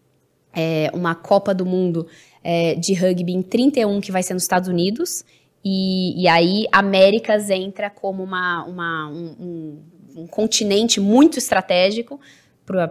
é, 0.54 0.90
uma 0.94 1.14
Copa 1.14 1.52
do 1.54 1.66
Mundo 1.66 2.06
é, 2.42 2.74
de 2.74 2.94
rugby 2.94 3.32
em 3.32 3.42
31, 3.42 4.00
que 4.00 4.12
vai 4.12 4.22
ser 4.22 4.34
nos 4.34 4.42
Estados 4.44 4.68
Unidos. 4.68 5.24
E, 5.64 6.22
e 6.22 6.28
aí, 6.28 6.66
Américas 6.72 7.50
entra 7.50 7.90
como 7.90 8.22
uma, 8.22 8.64
uma, 8.64 9.08
um- 9.08 9.36
um- 9.40 10.22
um 10.22 10.26
continente 10.26 10.98
muito 11.00 11.38
estratégico 11.38 12.18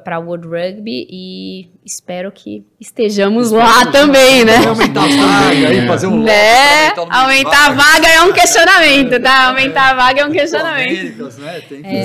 para 0.03 0.19
World 0.19 0.47
Rugby 0.47 1.07
e 1.09 1.69
espero 1.85 2.31
que 2.31 2.65
estejamos 2.79 3.51
lá 3.51 3.85
também, 3.91 4.43
né? 4.43 4.57
Aumentar 4.67 5.03
a 5.03 5.07
vaga 5.07 5.67
aí, 5.67 5.87
fazer 5.87 6.07
um 6.07 6.21
né? 6.21 6.89
Aumentar 7.09 7.67
a 7.67 7.73
vaga 7.73 8.07
é 8.07 8.21
um 8.21 8.33
questionamento, 8.33 9.21
tá? 9.21 9.47
Aumentar 9.47 9.91
a 9.91 9.93
vaga 9.93 10.21
é 10.21 10.25
um 10.25 10.31
questionamento. 10.31 11.29
Né? 11.39 11.63
É. 11.83 12.03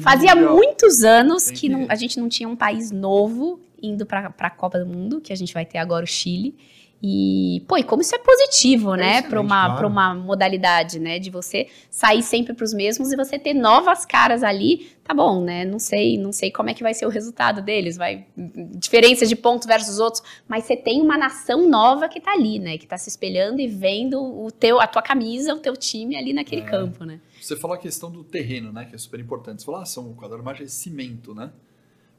Fazia 0.00 0.34
muitos 0.34 1.02
anos 1.02 1.50
que, 1.50 1.60
que... 1.60 1.68
Não, 1.68 1.86
a 1.88 1.94
gente 1.94 2.20
não 2.20 2.28
tinha 2.28 2.48
um 2.48 2.56
país 2.56 2.90
novo 2.90 3.60
indo 3.82 4.04
para 4.06 4.32
a 4.38 4.50
Copa 4.50 4.78
do 4.78 4.86
Mundo, 4.86 5.20
que 5.20 5.32
a 5.32 5.36
gente 5.36 5.52
vai 5.52 5.64
ter 5.64 5.78
agora 5.78 6.04
o 6.04 6.06
Chile. 6.06 6.54
E, 7.02 7.62
pô, 7.68 7.76
e 7.76 7.84
como 7.84 8.00
isso 8.00 8.14
é 8.14 8.18
positivo, 8.18 8.94
é 8.94 8.96
né, 8.96 9.22
para 9.22 9.38
uma, 9.38 9.66
claro. 9.66 9.88
uma 9.88 10.14
modalidade, 10.14 10.98
né, 10.98 11.18
de 11.18 11.30
você 11.30 11.68
sair 11.90 12.22
sempre 12.22 12.54
para 12.54 12.64
os 12.64 12.72
mesmos 12.72 13.12
e 13.12 13.16
você 13.16 13.38
ter 13.38 13.52
novas 13.52 14.06
caras 14.06 14.42
ali, 14.42 14.90
tá 15.04 15.12
bom, 15.12 15.42
né, 15.42 15.64
não 15.64 15.78
sei, 15.78 16.16
não 16.16 16.32
sei 16.32 16.50
como 16.50 16.70
é 16.70 16.74
que 16.74 16.82
vai 16.82 16.94
ser 16.94 17.04
o 17.04 17.10
resultado 17.10 17.60
deles, 17.60 17.98
vai, 17.98 18.26
diferença 18.36 19.26
de 19.26 19.36
pontos 19.36 19.66
versus 19.66 19.98
outros, 19.98 20.22
mas 20.48 20.64
você 20.64 20.74
tem 20.74 21.02
uma 21.02 21.18
nação 21.18 21.68
nova 21.68 22.08
que 22.08 22.18
tá 22.18 22.32
ali, 22.32 22.58
né, 22.58 22.78
que 22.78 22.86
tá 22.86 22.96
se 22.96 23.10
espelhando 23.10 23.60
e 23.60 23.68
vendo 23.68 24.18
o 24.18 24.50
teu, 24.50 24.80
a 24.80 24.86
tua 24.86 25.02
camisa, 25.02 25.54
o 25.54 25.58
teu 25.58 25.76
time 25.76 26.16
ali 26.16 26.32
naquele 26.32 26.62
é. 26.62 26.64
campo, 26.64 27.04
né. 27.04 27.20
Você 27.40 27.56
falou 27.56 27.74
a 27.76 27.78
questão 27.78 28.10
do 28.10 28.24
terreno, 28.24 28.72
né, 28.72 28.86
que 28.86 28.94
é 28.94 28.98
super 28.98 29.20
importante, 29.20 29.60
você 29.60 29.66
falou, 29.66 29.82
ah, 29.82 29.86
são, 29.86 30.10
o 30.10 30.14
quadro 30.14 30.42
mais 30.42 30.58
é 30.62 30.66
cimento, 30.66 31.34
né, 31.34 31.50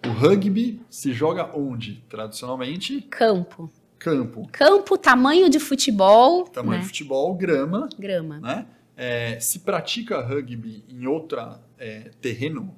o 0.06 0.10
rugby 0.10 0.80
se 0.88 1.12
joga 1.12 1.50
onde, 1.58 2.04
tradicionalmente? 2.08 3.02
Campo. 3.10 3.70
Campo. 4.00 4.48
Campo, 4.52 4.98
tamanho 4.98 5.50
de 5.50 5.60
futebol. 5.60 6.46
Tamanho 6.46 6.78
né? 6.78 6.82
de 6.82 6.88
futebol, 6.88 7.34
grama. 7.34 7.90
Grama. 7.98 8.40
Né? 8.40 8.66
É, 8.96 9.40
se 9.40 9.60
pratica 9.60 10.22
rugby 10.22 10.84
em 10.90 11.06
outra 11.06 11.60
é, 11.78 12.12
terreno. 12.22 12.76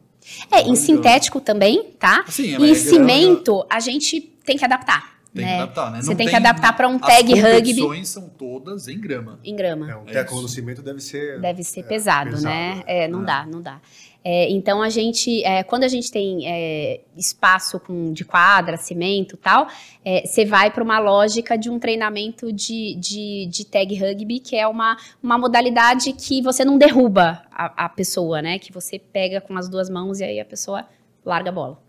É, 0.51 0.61
em 0.61 0.76
sintético 0.76 1.39
também, 1.39 1.91
tá? 1.97 2.26
Sim, 2.28 2.57
e 2.59 2.72
em 2.72 2.76
cimento, 2.76 3.53
grama. 3.53 3.67
a 3.70 3.80
gente 3.80 4.20
tem 4.20 4.57
que 4.57 4.65
adaptar. 4.65 5.20
Tem 5.34 5.45
né? 5.45 5.55
que 5.55 5.61
adaptar, 5.61 5.91
né? 5.91 6.01
Você 6.01 6.07
tem, 6.07 6.17
tem, 6.17 6.28
que 6.28 6.36
adaptar 6.36 6.76
para 6.76 6.88
um 6.88 6.97
tag 6.97 7.34
rugby. 7.39 7.99
As 7.99 8.09
são 8.09 8.28
todas 8.30 8.88
em 8.88 8.99
grama. 8.99 9.39
Em 9.43 9.55
grama. 9.55 9.89
É, 9.89 9.95
um 9.95 10.05
teco 10.05 10.41
no 10.41 10.49
cimento 10.49 10.82
deve 10.82 10.99
ser... 10.99 11.39
Deve 11.39 11.63
ser 11.63 11.84
pesado, 11.84 12.32
pesado, 12.32 12.43
né? 12.43 12.84
É, 12.88 13.07
não 13.07 13.22
é. 13.22 13.26
dá, 13.26 13.45
não 13.45 13.61
dá. 13.61 13.80
É, 14.24 14.49
então 14.51 14.82
a 14.82 14.89
gente, 14.89 15.43
é, 15.45 15.63
quando 15.63 15.84
a 15.84 15.88
gente 15.88 16.11
tem 16.11 16.45
é, 16.45 17.01
espaço 17.15 17.80
com, 17.80 18.11
de 18.11 18.26
quadra, 18.26 18.76
cimento 18.76 19.38
tal, 19.38 19.67
é, 20.03 20.26
você 20.26 20.45
vai 20.45 20.72
para 20.72 20.84
uma 20.84 20.99
lógica 20.99 21.57
de 21.57 21.70
um 21.70 21.80
treinamento 21.80 22.51
de, 22.51 22.95
de, 22.95 23.47
de, 23.49 23.65
tag 23.65 23.95
rugby, 23.95 24.39
que 24.39 24.57
é 24.57 24.67
uma, 24.67 24.97
uma 25.24 25.38
modalidade 25.38 26.11
que 26.13 26.41
você 26.41 26.65
não 26.65 26.78
derruba 26.78 27.43
a, 27.51 27.86
a, 27.86 27.89
pessoa, 27.89 28.41
né? 28.41 28.59
Que 28.59 28.74
você 28.74 28.99
pega 28.99 29.39
com 29.39 29.57
as 29.57 29.70
duas 29.70 29.89
mãos 29.89 30.20
e 30.20 30.26
aí 30.26 30.39
a 30.39 30.45
pessoa 30.45 30.86
larga 31.24 31.49
a 31.49 31.53
bola. 31.53 31.82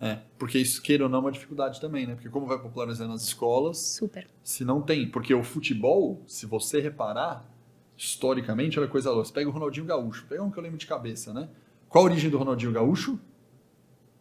É, 0.00 0.18
porque 0.36 0.58
isso, 0.58 0.82
queira 0.82 1.04
ou 1.04 1.08
não, 1.08 1.18
é 1.18 1.22
uma 1.22 1.32
dificuldade 1.32 1.80
também, 1.80 2.06
né? 2.06 2.14
Porque 2.14 2.28
como 2.28 2.46
vai 2.46 2.58
popularizar 2.58 3.08
nas 3.08 3.22
escolas... 3.22 3.78
Super. 3.78 4.26
Se 4.42 4.64
não 4.64 4.82
tem, 4.82 5.08
porque 5.08 5.32
o 5.32 5.42
futebol, 5.42 6.22
se 6.26 6.44
você 6.44 6.80
reparar 6.80 7.48
historicamente, 7.96 8.78
olha 8.78 8.88
coisa 8.88 9.10
louca. 9.10 9.26
Você 9.26 9.32
pega 9.32 9.48
o 9.48 9.52
Ronaldinho 9.52 9.86
Gaúcho, 9.86 10.26
pega 10.28 10.42
um 10.42 10.50
que 10.50 10.58
eu 10.58 10.62
lembro 10.62 10.78
de 10.78 10.86
cabeça, 10.86 11.32
né? 11.32 11.48
Qual 11.88 12.04
a 12.04 12.10
origem 12.10 12.30
do 12.30 12.38
Ronaldinho 12.38 12.72
Gaúcho? 12.72 13.18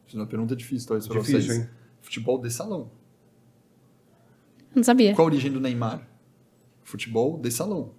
Fiz 0.06 0.16
uma 0.16 0.28
pergunta 0.28 0.56
difícil, 0.56 0.88
talvez, 0.88 1.08
para 1.08 1.20
vocês. 1.20 1.50
Hein? 1.50 1.70
Futebol 2.02 2.40
de 2.40 2.52
salão. 2.52 2.92
Não 4.74 4.84
sabia. 4.84 5.16
Qual 5.16 5.28
a 5.28 5.32
origem 5.32 5.52
do 5.52 5.60
Neymar? 5.60 6.08
Futebol 6.84 7.40
de 7.40 7.50
salão. 7.52 7.94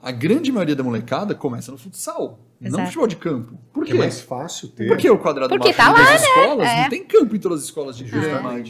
A 0.00 0.10
grande 0.10 0.50
maioria 0.50 0.74
da 0.74 0.82
molecada 0.82 1.34
começa 1.34 1.70
no 1.70 1.78
futsal. 1.78 2.40
Exato. 2.60 2.78
Não 2.78 2.86
futebol 2.86 3.06
de 3.06 3.16
campo. 3.16 3.58
Por 3.72 3.84
quê? 3.84 3.92
É 3.92 3.94
mais 3.96 4.20
fácil 4.20 4.68
ter. 4.68 4.88
Por 4.88 4.96
que 4.96 5.10
o 5.10 5.18
quadrado 5.18 5.50
Porque 5.50 5.74
tá 5.74 5.92
lá, 5.92 6.02
né? 6.02 6.16
escolas 6.16 6.68
é. 6.68 6.82
não 6.82 6.88
tem 6.88 7.04
campo 7.04 7.36
em 7.36 7.38
todas 7.38 7.58
as 7.58 7.64
escolas 7.66 7.96
de 7.96 8.04
é. 8.04 8.08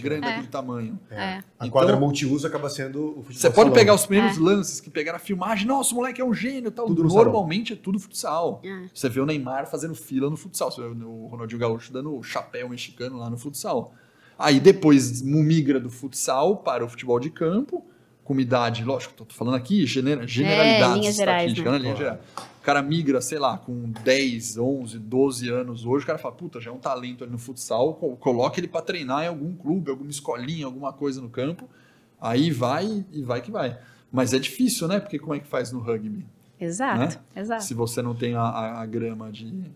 grande 0.02 0.26
é. 0.26 0.30
daquele 0.30 0.48
tamanho. 0.48 0.98
É. 1.08 1.22
é. 1.22 1.44
A 1.58 1.68
quadra 1.68 1.92
então, 1.92 2.00
multiuso 2.00 2.46
acaba 2.46 2.68
sendo 2.68 3.10
o 3.10 3.22
futebol 3.22 3.34
Você 3.34 3.50
pode 3.50 3.70
pegar 3.70 3.94
os 3.94 4.04
primeiros 4.04 4.36
é. 4.36 4.40
lances 4.40 4.80
que 4.80 4.90
pegaram 4.90 5.16
a 5.16 5.20
filmagem, 5.20 5.66
nossa, 5.66 5.92
o 5.92 5.96
moleque 5.96 6.20
é 6.20 6.24
um 6.24 6.34
gênio 6.34 6.72
tal. 6.72 6.86
Tudo 6.86 7.04
Normalmente 7.04 7.74
é 7.74 7.76
tudo 7.76 8.00
futsal. 8.00 8.60
É. 8.64 8.88
Você 8.92 9.08
vê 9.08 9.20
o 9.20 9.26
Neymar 9.26 9.66
fazendo 9.70 9.94
fila 9.94 10.28
no 10.28 10.36
futsal, 10.36 10.72
você 10.72 10.80
vê 10.80 10.88
o 10.88 11.26
Ronaldinho 11.26 11.60
Gaúcho 11.60 11.92
dando 11.92 12.20
chapéu 12.24 12.68
mexicano 12.68 13.18
lá 13.18 13.30
no 13.30 13.38
futsal. 13.38 13.94
Aí 14.36 14.58
depois 14.58 15.22
migra 15.22 15.78
do 15.78 15.90
futsal 15.90 16.56
para 16.56 16.84
o 16.84 16.88
futebol 16.88 17.20
de 17.20 17.30
campo, 17.30 17.86
com 18.24 18.38
idade, 18.40 18.84
lógico, 18.84 19.14
tô 19.14 19.32
falando 19.32 19.54
aqui 19.54 19.86
generalidades 19.86 21.06
é, 21.06 21.10
estatísticas, 21.10 21.72
né? 21.72 21.78
Linha 21.78 21.96
geral 21.96 22.18
cara 22.66 22.82
migra, 22.82 23.20
sei 23.20 23.38
lá, 23.38 23.56
com 23.56 23.92
10, 24.02 24.58
11, 24.58 24.98
12 24.98 25.48
anos 25.48 25.86
hoje, 25.86 26.02
o 26.02 26.06
cara 26.06 26.18
fala, 26.18 26.34
puta, 26.34 26.60
já 26.60 26.68
é 26.68 26.74
um 26.74 26.78
talento 26.78 27.22
ali 27.22 27.30
no 27.30 27.38
futsal, 27.38 27.94
coloca 28.18 28.58
ele 28.58 28.66
para 28.66 28.82
treinar 28.82 29.22
em 29.22 29.28
algum 29.28 29.54
clube, 29.54 29.88
alguma 29.88 30.10
escolinha, 30.10 30.66
alguma 30.66 30.92
coisa 30.92 31.20
no 31.20 31.30
campo, 31.30 31.68
aí 32.20 32.50
vai 32.50 33.06
e 33.12 33.22
vai 33.22 33.40
que 33.40 33.52
vai. 33.52 33.78
Mas 34.10 34.34
é 34.34 34.40
difícil, 34.40 34.88
né? 34.88 34.98
Porque 34.98 35.16
como 35.16 35.32
é 35.32 35.38
que 35.38 35.46
faz 35.46 35.70
no 35.70 35.78
rugby? 35.78 36.26
Exato, 36.58 36.98
né? 36.98 37.20
exato. 37.36 37.62
Se 37.62 37.72
você 37.72 38.02
não 38.02 38.16
tem 38.16 38.34
a, 38.34 38.40
a, 38.40 38.82
a 38.82 38.86
grama 38.86 39.30
de, 39.30 39.70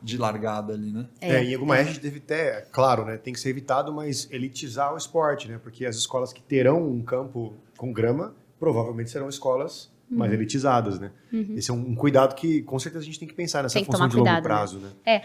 de 0.00 0.16
largada 0.16 0.72
ali, 0.72 0.92
né? 0.92 1.08
É, 1.20 1.36
é 1.36 1.44
em 1.44 1.52
alguma 1.52 1.76
é. 1.76 1.80
a 1.80 1.84
gente 1.84 1.98
deve 1.98 2.20
ter, 2.20 2.68
claro, 2.70 3.04
né? 3.04 3.16
Tem 3.16 3.32
que 3.32 3.40
ser 3.40 3.48
evitado, 3.48 3.92
mas 3.92 4.28
elitizar 4.30 4.94
o 4.94 4.96
esporte, 4.96 5.48
né? 5.48 5.58
Porque 5.60 5.84
as 5.84 5.96
escolas 5.96 6.32
que 6.32 6.40
terão 6.40 6.88
um 6.88 7.02
campo 7.02 7.54
com 7.76 7.92
grama 7.92 8.36
provavelmente 8.60 9.10
serão 9.10 9.28
escolas 9.28 9.90
mais 10.10 10.30
uhum. 10.30 10.38
elitizadas, 10.38 10.98
né? 10.98 11.10
Uhum. 11.32 11.54
Esse 11.56 11.70
é 11.70 11.74
um, 11.74 11.94
cuidado 11.94 12.34
que 12.34 12.62
com 12.62 12.78
certeza 12.78 13.02
a 13.02 13.06
gente 13.06 13.18
tem 13.18 13.28
que 13.28 13.34
pensar 13.34 13.62
nessa 13.62 13.78
que 13.78 13.84
função 13.84 14.08
de 14.08 14.14
cuidado, 14.14 14.34
longo 14.34 14.46
prazo, 14.46 14.78
né? 14.78 14.88
né? 15.04 15.14
É. 15.16 15.22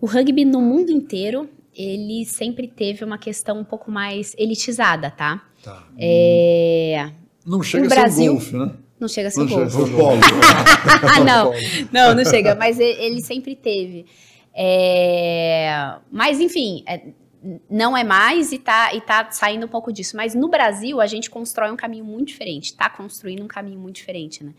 O 0.00 0.06
rugby 0.06 0.44
no 0.44 0.60
mundo 0.60 0.90
inteiro, 0.90 1.48
ele 1.74 2.24
sempre 2.24 2.68
teve 2.68 3.04
uma 3.04 3.18
questão 3.18 3.58
um 3.58 3.64
pouco 3.64 3.90
mais 3.90 4.34
elitizada, 4.38 5.10
tá? 5.10 5.42
Tá. 5.62 5.86
É... 5.98 7.10
Não 7.44 7.62
chega 7.62 7.84
no 7.84 7.90
a 7.90 7.94
ser 7.94 8.00
Brasil, 8.00 8.32
um 8.32 8.34
golfe, 8.36 8.56
né? 8.56 8.74
Não 9.00 9.08
chega 9.08 9.28
a 9.28 9.30
ser 9.30 9.40
não 9.40 9.46
golfe. 9.46 9.76
Chega 9.76 11.12
a 11.12 11.20
não, 11.24 11.52
não, 11.92 12.14
não 12.14 12.24
chega. 12.24 12.54
Mas 12.54 12.78
ele 12.78 13.20
sempre 13.20 13.56
teve. 13.56 14.06
É... 14.54 15.96
Mas, 16.10 16.40
enfim, 16.40 16.82
é 16.86 17.02
não 17.70 17.96
é 17.96 18.04
mais 18.04 18.52
e 18.52 18.58
tá, 18.58 18.94
e 18.94 19.00
tá 19.00 19.30
saindo 19.30 19.66
um 19.66 19.68
pouco 19.68 19.92
disso. 19.92 20.16
Mas 20.16 20.34
no 20.34 20.48
Brasil, 20.48 21.00
a 21.00 21.06
gente 21.06 21.30
constrói 21.30 21.70
um 21.70 21.76
caminho 21.76 22.04
muito 22.04 22.28
diferente, 22.28 22.74
tá 22.74 22.90
construindo 22.90 23.42
um 23.42 23.48
caminho 23.48 23.78
muito 23.78 23.96
diferente, 23.96 24.44
né? 24.44 24.54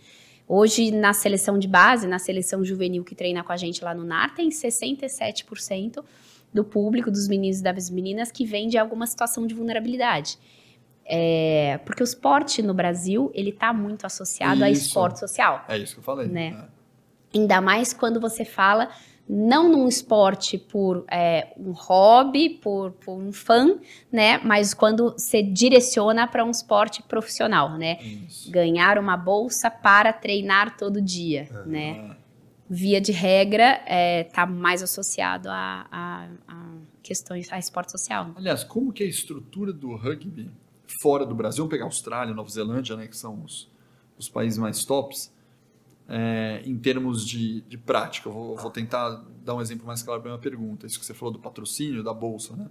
Hoje, 0.47 0.89
na 0.89 1.13
seleção 1.13 1.59
de 1.59 1.67
base, 1.67 2.07
na 2.07 2.17
seleção 2.17 2.65
juvenil 2.65 3.03
que 3.03 3.13
treina 3.13 3.43
com 3.43 3.51
a 3.51 3.57
gente 3.57 3.83
lá 3.83 3.93
no 3.93 4.03
NAR, 4.03 4.33
tem 4.33 4.49
67% 4.49 6.03
do 6.51 6.63
público, 6.63 7.11
dos 7.11 7.27
meninos 7.27 7.59
e 7.59 7.63
das 7.63 7.89
meninas, 7.89 8.31
que 8.31 8.45
vem 8.45 8.67
de 8.67 8.75
alguma 8.75 9.05
situação 9.05 9.45
de 9.45 9.53
vulnerabilidade. 9.53 10.39
É, 11.05 11.79
porque 11.85 12.01
o 12.01 12.05
esporte 12.05 12.63
no 12.63 12.73
Brasil, 12.73 13.31
ele 13.35 13.51
tá 13.51 13.71
muito 13.71 14.05
associado 14.05 14.55
isso. 14.55 14.63
a 14.63 14.69
esporte 14.71 15.19
social. 15.19 15.65
É 15.67 15.77
isso 15.77 15.93
que 15.93 15.99
eu 15.99 16.03
falei. 16.03 16.27
Né? 16.27 16.67
É. 17.33 17.37
Ainda 17.37 17.61
mais 17.61 17.93
quando 17.93 18.19
você 18.19 18.43
fala 18.43 18.89
não 19.29 19.71
num 19.71 19.87
esporte 19.87 20.57
por 20.57 21.05
é, 21.07 21.53
um 21.55 21.71
hobby, 21.71 22.49
por, 22.49 22.91
por, 22.93 23.13
um 23.13 23.31
fã, 23.31 23.77
né? 24.11 24.39
Mas 24.39 24.73
quando 24.73 25.11
você 25.11 25.43
direciona 25.43 26.27
para 26.27 26.43
um 26.43 26.49
esporte 26.49 27.03
profissional, 27.03 27.77
né? 27.77 28.01
Isso. 28.01 28.49
Ganhar 28.49 28.97
uma 28.97 29.15
bolsa 29.15 29.69
para 29.69 30.11
treinar 30.11 30.75
todo 30.75 30.99
dia, 30.99 31.47
uhum. 31.51 31.65
né? 31.71 32.15
Via 32.67 32.99
de 32.99 33.11
regra, 33.11 33.73
está 33.73 33.85
é, 33.85 34.23
tá 34.23 34.45
mais 34.47 34.81
associado 34.81 35.47
a, 35.49 35.85
a, 35.91 36.27
a, 36.47 36.65
questões, 37.03 37.51
a 37.51 37.59
esporte 37.59 37.91
social. 37.91 38.31
Aliás, 38.35 38.63
como 38.63 38.91
que 38.91 39.03
é 39.03 39.05
a 39.05 39.09
estrutura 39.09 39.71
do 39.71 39.95
rugby 39.95 40.49
fora 41.01 41.23
do 41.23 41.35
Brasil? 41.35 41.63
Vamos 41.63 41.71
pegar 41.71 41.85
Austrália, 41.85 42.33
Nova 42.33 42.49
Zelândia, 42.49 42.95
né? 42.95 43.07
Que 43.07 43.17
são 43.17 43.43
os, 43.43 43.69
os 44.17 44.27
países 44.27 44.57
mais 44.57 44.83
tops 44.83 45.31
é, 46.09 46.61
em 46.65 46.75
termos 46.75 47.25
de, 47.25 47.61
de 47.61 47.77
prática. 47.77 48.27
Eu 48.27 48.33
vou, 48.33 48.55
vou, 48.57 48.71
tentar 48.71 49.23
dar 49.45 49.53
um 49.53 49.61
exemplo 49.61 49.85
mais 49.85 50.01
claro 50.01 50.19
para 50.21 50.31
a 50.31 50.33
minha 50.33 50.41
pergunta. 50.41 50.87
Isso 50.87 50.99
que 50.99 51.05
você 51.05 51.13
falou 51.13 51.31
do 51.31 51.39
patrocínio, 51.39 52.03
da 52.03 52.13
bolsa. 52.13 52.55
Né? 52.55 52.65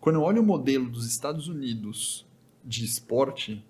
Quando 0.00 0.16
eu 0.16 0.22
olho 0.22 0.40
o 0.40 0.44
modelo 0.44 0.88
dos 0.88 1.06
Estados 1.06 1.48
Unidos 1.48 2.26
de 2.64 2.84
esporte, 2.84 3.62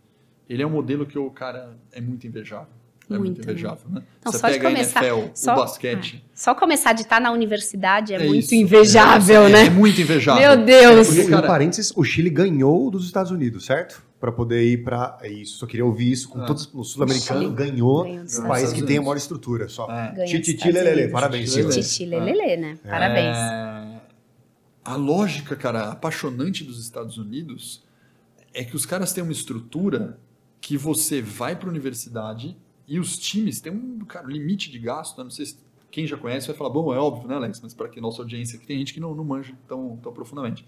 ele 0.49 0.63
é 0.63 0.67
um 0.67 0.71
modelo 0.71 1.05
que 1.05 1.19
o 1.19 1.31
cara 1.31 1.77
é 1.93 2.01
muito 2.01 2.27
invejável. 2.27 2.79
É 3.11 3.19
muito, 3.19 3.25
muito 3.25 3.43
invejável, 3.43 3.89
né? 3.89 4.03
Não, 4.23 4.31
você 4.31 4.39
só 4.39 4.49
pega 4.49 4.69
começar, 4.69 5.01
a 5.01 5.07
NFL, 5.07 5.29
só, 5.35 5.55
o 5.55 5.57
basquete. 5.57 6.23
É, 6.27 6.31
só 6.35 6.55
começar 6.55 6.93
de 6.93 7.03
estar 7.03 7.19
na 7.19 7.33
universidade 7.33 8.13
é, 8.13 8.17
é 8.17 8.27
muito 8.27 8.45
isso, 8.45 8.55
invejável, 8.55 9.45
é, 9.45 9.49
né? 9.49 9.67
É 9.67 9.71
muito 9.71 9.99
invejável. 9.99 10.43
Meu 10.43 10.67
Deus! 10.67 11.09
Porque, 11.09 11.25
cara, 11.27 11.47
parênteses, 11.47 11.91
o 11.97 12.05
Chile 12.05 12.29
ganhou 12.29 12.91
dos 12.91 13.07
Estados 13.07 13.33
Unidos, 13.33 13.65
certo? 13.65 14.03
Para 14.21 14.33
poder 14.33 14.63
ir 14.65 14.85
para 14.85 15.19
é 15.23 15.31
isso. 15.31 15.59
Só 15.59 15.67
queria 15.67 15.85
ouvir 15.85 16.11
isso 16.11 16.29
com 16.29 16.41
ah. 16.41 16.47
todos 16.47 16.69
os 16.73 16.91
sul-americanos. 16.91 17.53
Ganhou 17.55 18.07
o 18.07 18.49
país 18.49 18.73
que 18.73 18.83
tem 18.83 18.99
a 18.99 19.03
maior 19.03 19.17
estrutura. 19.17 19.69
Só. 19.69 19.91
É. 19.91 20.25
Tititi 20.25 20.71
Lelele, 20.71 21.09
parabéns. 21.09 21.53
Tititi 21.53 22.07
Lelele, 22.07 22.57
né? 22.57 22.79
Parabéns. 22.83 23.37
É... 23.37 24.01
A 24.85 24.97
lógica, 24.97 25.55
cara, 25.55 25.91
apaixonante 25.91 26.65
dos 26.65 26.81
Estados 26.81 27.19
Unidos 27.19 27.85
é 28.55 28.65
que 28.65 28.75
os 28.75 28.87
caras 28.87 29.13
têm 29.13 29.23
uma 29.23 29.33
estrutura 29.33 30.19
que 30.61 30.77
você 30.77 31.21
vai 31.21 31.55
para 31.55 31.69
a 31.69 31.71
universidade 31.71 32.57
e 32.87 32.99
os 32.99 33.19
times 33.19 33.61
têm 33.61 33.71
um 33.73 34.01
cara, 34.01 34.27
limite 34.27 34.71
de 34.71 34.79
gasto, 34.79 35.19
né? 35.19 35.25
não 35.25 35.31
sei 35.31 35.47
se 35.47 35.59
quem 35.91 36.07
já 36.07 36.17
conhece 36.17 36.47
vai 36.47 36.57
falar, 36.57 36.71
bom, 36.71 36.93
é 36.93 36.99
óbvio, 36.99 37.29
né, 37.29 37.35
Alex? 37.35 37.61
Mas 37.61 37.75
para 37.75 37.89
que 37.89 38.01
nossa 38.01 38.23
audiência 38.23 38.57
aqui 38.57 38.67
tem 38.67 38.79
gente 38.79 38.93
que 38.93 39.01
não, 39.01 39.15
não 39.15 39.25
manja 39.25 39.55
tão, 39.67 39.97
tão 40.03 40.13
profundamente. 40.13 40.67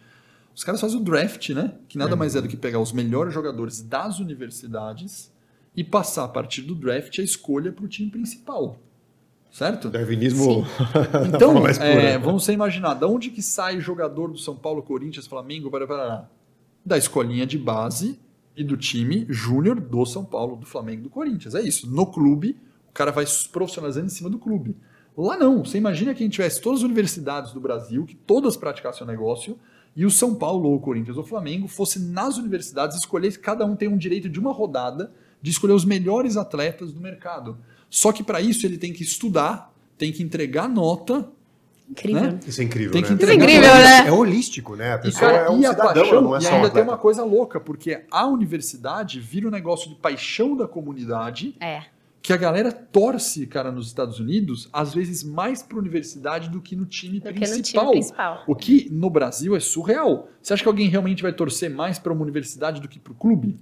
Os 0.54 0.64
caras 0.64 0.80
fazem 0.80 0.98
o 0.98 1.02
draft, 1.02 1.50
né? 1.50 1.74
Que 1.88 1.96
nada 1.96 2.16
mais 2.16 2.36
é 2.36 2.40
do 2.40 2.48
que 2.48 2.56
pegar 2.56 2.80
os 2.80 2.92
melhores 2.92 3.32
jogadores 3.32 3.80
das 3.80 4.18
universidades 4.18 5.32
e 5.76 5.84
passar 5.84 6.24
a 6.24 6.28
partir 6.28 6.62
do 6.62 6.74
draft 6.74 7.18
a 7.18 7.22
escolha 7.22 7.72
para 7.72 7.84
o 7.84 7.88
time 7.88 8.10
principal. 8.10 8.78
Certo? 9.50 9.88
Darwinismo 9.88 10.64
da 11.30 11.36
Então, 11.36 11.66
é, 11.66 12.16
vamos 12.18 12.44
você 12.44 12.52
imaginar, 12.52 12.94
da 12.94 13.06
onde 13.06 13.30
que 13.30 13.42
sai 13.42 13.80
jogador 13.80 14.28
do 14.28 14.38
São 14.38 14.54
Paulo, 14.54 14.82
Corinthians, 14.82 15.26
Flamengo, 15.26 15.70
para 15.70 15.86
Parará? 15.86 16.28
Da 16.84 16.96
escolinha 16.96 17.46
de 17.46 17.58
base 17.58 18.18
e 18.56 18.62
do 18.62 18.76
time 18.76 19.26
júnior 19.28 19.80
do 19.80 20.04
São 20.06 20.24
Paulo, 20.24 20.56
do 20.56 20.66
Flamengo, 20.66 21.02
do 21.02 21.10
Corinthians. 21.10 21.54
É 21.54 21.62
isso. 21.62 21.90
No 21.90 22.06
clube, 22.06 22.56
o 22.88 22.92
cara 22.92 23.10
vai 23.10 23.26
se 23.26 23.48
profissionalizando 23.48 24.06
em 24.06 24.10
cima 24.10 24.30
do 24.30 24.38
clube. 24.38 24.76
Lá 25.16 25.36
não. 25.36 25.64
Você 25.64 25.78
imagina 25.78 26.14
que 26.14 26.22
a 26.22 26.26
gente 26.26 26.34
tivesse 26.34 26.60
todas 26.60 26.80
as 26.80 26.84
universidades 26.84 27.52
do 27.52 27.60
Brasil, 27.60 28.04
que 28.04 28.14
todas 28.14 28.56
praticassem 28.56 29.02
o 29.02 29.06
negócio, 29.06 29.58
e 29.96 30.06
o 30.06 30.10
São 30.10 30.34
Paulo, 30.34 30.68
ou 30.70 30.76
o 30.76 30.80
Corinthians, 30.80 31.16
ou 31.16 31.22
o 31.22 31.26
Flamengo, 31.26 31.66
fosse 31.68 31.98
nas 31.98 32.36
universidades 32.38 32.96
escolher, 32.96 33.36
cada 33.40 33.64
um 33.66 33.74
tem 33.76 33.88
um 33.88 33.96
direito 33.96 34.28
de 34.28 34.38
uma 34.38 34.52
rodada 34.52 35.12
de 35.42 35.50
escolher 35.50 35.72
os 35.72 35.84
melhores 35.84 36.36
atletas 36.36 36.92
do 36.92 37.00
mercado. 37.00 37.58
Só 37.88 38.12
que 38.12 38.22
para 38.22 38.40
isso 38.40 38.64
ele 38.66 38.78
tem 38.78 38.92
que 38.92 39.02
estudar, 39.02 39.74
tem 39.98 40.12
que 40.12 40.22
entregar 40.22 40.68
nota 40.68 41.28
Incrível. 41.90 42.22
Né? 42.22 42.40
Isso 42.46 42.60
é 42.60 42.64
incrível, 42.64 42.92
Tem 42.92 43.02
né? 43.02 43.08
que 43.08 43.14
Isso 43.14 43.24
é 43.24 43.34
entregar 43.34 43.44
incrível, 43.50 43.74
né? 43.74 44.06
É 44.06 44.12
holístico, 44.12 44.76
né? 44.76 44.92
A 44.92 44.96
E, 44.96 45.00
pessoa 45.00 45.30
cara, 45.32 45.42
é 45.46 45.50
um 45.50 45.58
e 45.58 45.66
cidadão, 45.66 45.94
paixão, 45.94 46.22
não 46.22 46.36
é 46.36 46.38
e 46.38 46.42
só 46.42 46.50
um 46.50 46.54
ainda 46.54 46.60
tem 46.70 46.82
atleta. 46.82 46.90
uma 46.92 46.98
coisa 46.98 47.24
louca, 47.24 47.58
porque 47.58 48.04
a 48.12 48.26
universidade 48.28 49.18
vira 49.18 49.48
um 49.48 49.50
negócio 49.50 49.88
de 49.90 49.96
paixão 49.96 50.56
da 50.56 50.68
comunidade, 50.68 51.56
É. 51.58 51.82
que 52.22 52.32
a 52.32 52.36
galera 52.36 52.70
torce, 52.70 53.46
cara, 53.46 53.72
nos 53.72 53.86
Estados 53.86 54.20
Unidos, 54.20 54.68
às 54.72 54.92
vezes 54.92 55.24
mais 55.24 55.62
para 55.62 55.78
universidade 55.78 56.50
do 56.50 56.60
que 56.60 56.76
no 56.76 56.84
time 56.84 57.18
Do 57.18 57.32
que 57.32 57.40
no 57.40 57.46
principal. 57.46 57.84
time 57.86 57.92
principal. 57.92 58.44
O 58.46 58.54
que 58.54 58.88
no 58.90 59.08
Brasil 59.08 59.56
é 59.56 59.60
surreal. 59.60 60.28
Você 60.42 60.52
acha 60.52 60.62
que 60.62 60.68
alguém 60.68 60.88
realmente 60.88 61.22
vai 61.22 61.32
torcer 61.32 61.70
mais 61.70 61.98
para 61.98 62.12
uma 62.12 62.22
universidade 62.22 62.80
do 62.80 62.88
que 62.88 62.98
para 62.98 63.12
o 63.12 63.16
clube? 63.16 63.56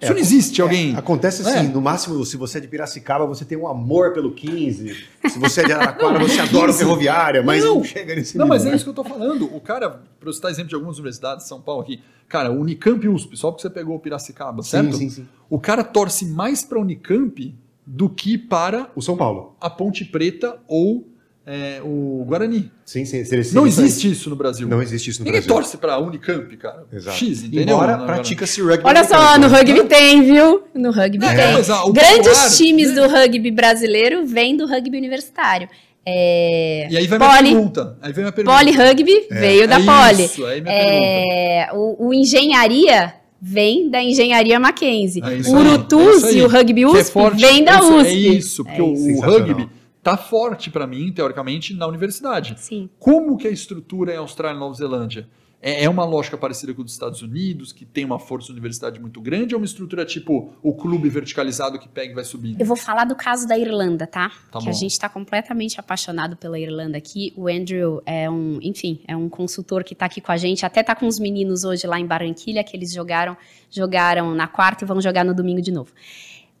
Isso 0.00 0.10
É, 0.10 0.14
não 0.14 0.20
existe 0.20 0.60
alguém. 0.60 0.96
Acontece 0.96 1.42
assim, 1.42 1.58
É. 1.60 1.62
no 1.62 1.80
máximo, 1.80 2.22
se 2.26 2.36
você 2.36 2.58
é 2.58 2.60
de 2.60 2.66
Piracicaba, 2.68 3.24
você 3.24 3.44
tem 3.44 3.56
um 3.56 3.68
amor 3.68 4.12
pelo 4.12 4.32
15. 4.32 4.94
Se 5.30 5.38
você 5.38 5.60
é 5.60 5.64
de 5.64 5.72
Araraquara, 5.72 6.18
você 6.18 6.40
adora 6.42 6.70
o 6.72 6.74
Ferroviária, 6.74 7.40
mas 7.42 7.62
não, 7.64 7.76
Não. 7.76 7.84
chega 7.84 8.14
nesse 8.14 8.36
Não, 8.36 8.44
nível. 8.44 8.48
mas 8.58 8.66
é 8.66 8.70
né? 8.70 8.76
isso 8.76 8.84
que 8.84 8.90
eu 8.90 8.94
tô 8.94 9.04
falando. 9.04 9.44
O 9.54 9.60
cara, 9.60 10.02
para 10.18 10.32
citar 10.32 10.50
exemplo 10.50 10.68
de 10.70 10.74
algumas 10.74 10.96
universidades 10.96 11.44
de 11.44 11.48
São 11.48 11.60
Paulo 11.62 11.82
aqui, 11.82 12.00
cara, 12.28 12.50
Unicamp 12.50 13.02
e 13.06 13.08
USP, 13.08 13.36
só 13.36 13.50
porque 13.52 13.62
você 13.62 13.70
pegou 13.70 13.94
o 13.96 14.00
Piracicaba, 14.00 14.62
certo? 14.64 14.96
Sim, 14.96 15.08
sim, 15.08 15.22
sim. 15.22 15.28
O 15.48 15.58
cara 15.60 15.84
torce 15.84 16.26
mais 16.26 16.64
para 16.64 16.80
Unicamp 16.80 17.54
do 17.86 18.08
que 18.08 18.38
para 18.38 18.90
O 18.94 19.02
São 19.02 19.16
Paulo. 19.16 19.56
a 19.60 19.68
Ponte 19.68 20.04
Preta 20.04 20.58
ou 20.68 21.08
é, 21.44 21.80
o 21.82 22.24
Guarani. 22.24 22.70
Sim, 22.84 23.04
sim. 23.04 23.24
sim, 23.24 23.42
sim 23.42 23.54
Não 23.54 23.66
existe 23.66 24.08
isso 24.10 24.30
no 24.30 24.36
Brasil. 24.36 24.68
Não 24.68 24.80
existe 24.80 25.10
isso 25.10 25.18
no 25.20 25.24
Ninguém 25.24 25.40
Brasil. 25.40 25.54
torce 25.56 25.76
para 25.76 25.98
Unicamp, 25.98 26.56
cara. 26.56 26.86
Exato. 26.92 27.16
X, 27.16 27.42
entendeu? 27.42 27.74
Embora 27.76 27.98
pratica-se 27.98 28.62
rugby. 28.62 28.86
Olha 28.86 29.02
só, 29.02 29.36
no 29.38 29.48
rugby 29.48 29.82
tem, 29.84 30.22
viu? 30.22 30.62
No 30.72 30.92
rugby 30.92 31.24
É, 31.26 31.34
tem. 31.34 31.74
o 31.84 31.92
Grandes 31.92 32.28
popular, 32.28 32.50
times 32.50 32.90
né? 32.90 32.94
do 32.94 33.08
rugby 33.08 33.50
brasileiro 33.50 34.24
vêm 34.24 34.56
do 34.56 34.66
rugby 34.66 34.96
universitário. 34.96 35.68
É, 36.06 36.88
E 36.90 36.96
aí 36.96 37.06
vai 37.06 37.18
minha 37.18 37.30
Poli, 37.30 37.50
pergunta. 37.52 37.98
Aí 38.02 38.12
vem 38.12 38.22
minha 38.24 38.32
pergunta. 38.32 38.56
Poli 38.58 38.72
Rugby 38.72 39.26
veio 39.30 39.68
da 39.68 39.80
é 39.80 39.84
Poli. 39.84 40.24
Isso, 40.24 40.44
aí 40.46 40.60
minha 40.60 40.74
pergunta. 40.74 41.06
É, 41.06 41.68
o, 41.72 42.08
o 42.08 42.14
Engenharia 42.14 43.14
vem 43.44 43.90
da 43.90 44.00
Engenharia 44.00 44.60
Mackenzie. 44.60 45.20
É 45.20 45.24
o 45.26 45.28
aí, 45.28 45.40
Urutus 45.48 46.22
é 46.24 46.32
e 46.34 46.42
o 46.42 46.46
Rugby 46.48 46.82
é 46.82 46.86
USP 46.86 47.12
forte, 47.12 47.40
vem 47.40 47.64
da 47.64 47.72
é 47.72 47.78
isso, 47.78 47.94
USP. 47.96 48.08
É 48.08 48.14
isso, 48.14 48.64
porque 48.64 48.80
É 48.80 48.84
o- 48.84 48.92
isso. 48.94 49.18
o 49.18 49.20
rugby 49.20 49.68
tá 50.00 50.16
forte 50.16 50.70
para 50.70 50.86
mim, 50.86 51.10
teoricamente, 51.12 51.74
na 51.74 51.86
universidade. 51.88 52.54
Sim. 52.58 52.88
Como 53.00 53.36
que 53.36 53.48
é 53.48 53.50
a 53.50 53.52
estrutura 53.52 54.14
em 54.14 54.18
Austrália 54.18 54.56
e 54.56 54.60
Nova 54.60 54.74
Zelândia? 54.74 55.26
É, 55.62 55.84
é 55.84 55.88
uma 55.88 56.04
lógica 56.04 56.36
parecida 56.36 56.74
com 56.74 56.82
a 56.82 56.84
dos 56.84 56.92
Estados 56.92 57.22
Unidos, 57.22 57.72
que 57.72 57.84
tem 57.84 58.04
uma 58.04 58.18
força 58.18 58.48
de 58.48 58.52
universidade 58.54 59.00
muito 59.00 59.20
grande, 59.20 59.54
ou 59.54 59.60
uma 59.60 59.64
estrutura 59.64 60.04
tipo 60.04 60.52
o 60.60 60.74
clube 60.74 61.08
verticalizado 61.08 61.78
que 61.78 61.88
pega 61.88 62.10
e 62.10 62.14
vai 62.16 62.24
subindo? 62.24 62.60
Eu 62.60 62.66
vou 62.66 62.76
falar 62.76 63.04
do 63.04 63.14
caso 63.14 63.46
da 63.46 63.56
Irlanda, 63.56 64.04
tá? 64.04 64.30
Tá 64.50 64.58
que 64.58 64.64
bom. 64.64 64.70
a 64.70 64.72
gente 64.72 64.90
está 64.90 65.08
completamente 65.08 65.78
apaixonado 65.78 66.36
pela 66.36 66.58
Irlanda 66.58 66.98
aqui. 66.98 67.32
O 67.36 67.46
Andrew 67.46 68.02
é 68.04 68.28
um, 68.28 68.58
enfim, 68.60 69.00
é 69.06 69.16
um 69.16 69.28
consultor 69.28 69.84
que 69.84 69.92
está 69.92 70.06
aqui 70.06 70.20
com 70.20 70.32
a 70.32 70.36
gente. 70.36 70.66
Até 70.66 70.82
tá 70.82 70.96
com 70.96 71.06
os 71.06 71.20
meninos 71.20 71.62
hoje 71.62 71.86
lá 71.86 72.00
em 72.00 72.06
Barranquilha, 72.06 72.64
que 72.64 72.76
eles 72.76 72.92
jogaram, 72.92 73.36
jogaram 73.70 74.34
na 74.34 74.48
quarta 74.48 74.84
e 74.84 74.86
vão 74.86 75.00
jogar 75.00 75.24
no 75.24 75.32
domingo 75.32 75.62
de 75.62 75.70
novo. 75.70 75.92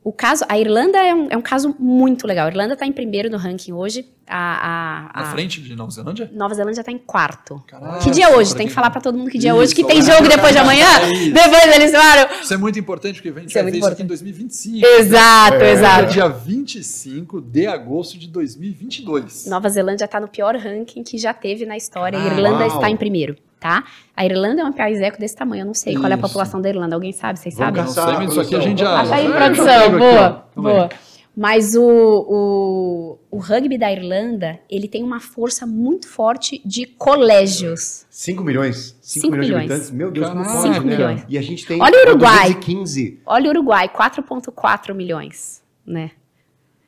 O 0.04 0.12
caso, 0.12 0.44
a 0.48 0.58
Irlanda 0.58 0.98
é 0.98 1.14
um, 1.14 1.28
é 1.30 1.36
um 1.36 1.40
caso 1.42 1.76
muito 1.78 2.26
legal. 2.26 2.46
A 2.46 2.50
Irlanda 2.50 2.74
está 2.74 2.84
em 2.84 2.90
primeiro 2.90 3.30
no 3.30 3.36
ranking 3.38 3.72
hoje. 3.72 4.04
A, 4.26 5.10
a- 5.14 5.20
Na 5.22 5.28
a 5.28 5.30
frente 5.32 5.60
de 5.60 5.76
Nova 5.76 5.90
Zelândia? 5.92 6.28
Nova 6.34 6.52
Zelândia 6.54 6.80
está 6.80 6.90
em 6.90 6.98
quarto. 6.98 7.62
Caraca, 7.68 7.98
que 8.00 8.10
dia 8.10 8.24
é 8.26 8.36
hoje? 8.36 8.52
Tem 8.56 8.66
que 8.66 8.72
falar 8.72 8.90
para 8.90 9.00
todo 9.00 9.16
mundo 9.16 9.30
que 9.30 9.38
dia 9.38 9.50
é 9.50 9.54
hoje, 9.54 9.72
que 9.74 9.84
tem 9.84 10.02
jogo 10.02 10.28
depois 10.28 10.52
de 10.52 10.58
amanhã. 10.58 10.86
É 11.02 11.30
depois 11.30 11.76
eles 11.76 11.92
falaram. 11.92 12.28
Isso 12.42 12.52
é 12.52 12.56
muito 12.56 12.78
importante, 12.80 13.14
porque 13.22 13.28
a 13.28 13.32
gente 13.42 13.50
Isso 13.50 13.58
é 13.58 13.62
vai 13.62 13.70
ver 13.70 13.78
muito 13.78 13.84
isso 13.84 13.92
aqui 13.92 14.02
em 14.02 14.06
2025. 14.06 14.86
Exato, 14.86 15.56
É. 15.56 15.72
exato. 15.72 16.12
Dia 16.12 16.28
25 16.28 17.40
de 17.40 17.66
agosto 17.68 18.18
de 18.18 18.26
2022. 18.28 19.46
Nova 19.46 19.68
Zelândia 19.68 20.04
está 20.06 20.18
no 20.18 20.26
pior 20.28 20.56
ranking 20.56 21.02
que 21.04 21.16
já 21.18 21.32
teve 21.32 21.64
na 21.64 21.76
história. 21.76 22.18
a 22.18 22.22
Ah, 22.22 22.26
Irlanda 22.26 22.66
uau. 22.66 22.74
está 22.76 22.90
em 22.90 22.96
primeiro, 22.96 23.36
tá? 23.62 23.84
A 24.16 24.24
Irlanda 24.26 24.62
é 24.62 24.64
um 24.64 24.72
país 24.72 25.00
eco 25.00 25.18
desse 25.18 25.36
tamanho. 25.36 25.62
Eu 25.62 25.66
não 25.66 25.74
sei 25.74 25.94
qual 25.94 26.06
é 26.08 26.12
a 26.14 26.16
Isso. 26.16 26.26
população 26.26 26.60
da 26.60 26.68
Irlanda. 26.68 26.96
Alguém 26.96 27.12
sabe? 27.12 27.38
Vocês 27.38 27.54
Vamos 27.54 27.66
sabem? 27.68 27.82
Não 27.82 27.88
caçar. 27.94 28.08
sei, 28.08 28.18
mas 28.18 28.30
isso 28.32 28.40
aqui 28.40 28.54
a 28.56 28.60
gente 28.60 28.78
já. 28.80 29.00
Acha 29.00 29.14
aí, 29.14 29.28
produção. 29.32 29.98
boa, 29.98 30.46
boa. 30.56 30.90
Mas 31.34 31.74
o, 31.74 31.82
o, 31.82 33.18
o 33.30 33.38
rugby 33.38 33.78
da 33.78 33.90
Irlanda, 33.90 34.60
ele 34.68 34.86
tem 34.86 35.02
uma 35.02 35.18
força 35.18 35.64
muito 35.66 36.06
forte 36.06 36.60
de 36.62 36.84
colégios. 36.84 38.04
5 38.10 38.44
milhões. 38.44 38.94
5 39.00 39.22
Cinco 39.22 39.30
milhões, 39.36 39.46
de 39.46 39.52
milhões. 39.52 39.70
habitantes. 39.70 39.90
Meu 39.92 40.10
Deus, 40.10 40.28
como 40.28 40.42
Caraca. 40.44 40.60
pode, 40.62 40.74
Cinco 40.74 40.86
né? 40.86 40.94
milhões. 40.96 41.24
E 41.28 41.38
a 41.38 41.42
gente 41.42 41.64
tem 41.66 41.80
Olha 41.80 41.98
o 41.98 42.08
Uruguai. 42.10 42.48
215. 42.54 43.20
Olha 43.24 43.46
o 43.46 43.48
Uruguai, 43.50 43.88
4,4 43.88 44.92
milhões, 44.94 45.62
né? 45.86 46.10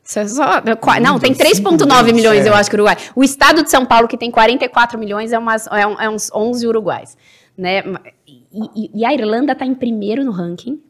Isso 0.04 0.18
é 0.18 0.28
só- 0.28 0.62
não, 1.00 1.18
tem 1.18 1.32
3,9 1.32 2.12
milhões, 2.12 2.44
é. 2.44 2.48
eu 2.48 2.54
acho 2.54 2.68
que 2.68 2.76
Uruguai. 2.76 2.96
O 3.16 3.24
estado 3.24 3.62
de 3.62 3.70
São 3.70 3.86
Paulo, 3.86 4.06
que 4.06 4.16
tem 4.18 4.30
44 4.30 4.98
milhões, 4.98 5.32
é, 5.32 5.38
umas, 5.38 5.66
é, 5.68 5.86
um- 5.86 6.00
é 6.00 6.08
uns 6.10 6.30
11 6.32 6.66
uruguais. 6.66 7.16
Né? 7.56 7.82
E, 8.26 8.42
e- 8.52 8.90
e 8.94 9.04
a 9.04 9.14
Irlanda 9.14 9.52
está 9.52 9.64
em 9.64 9.74
primeiro 9.74 10.24
no 10.24 10.30
ranking. 10.32 10.80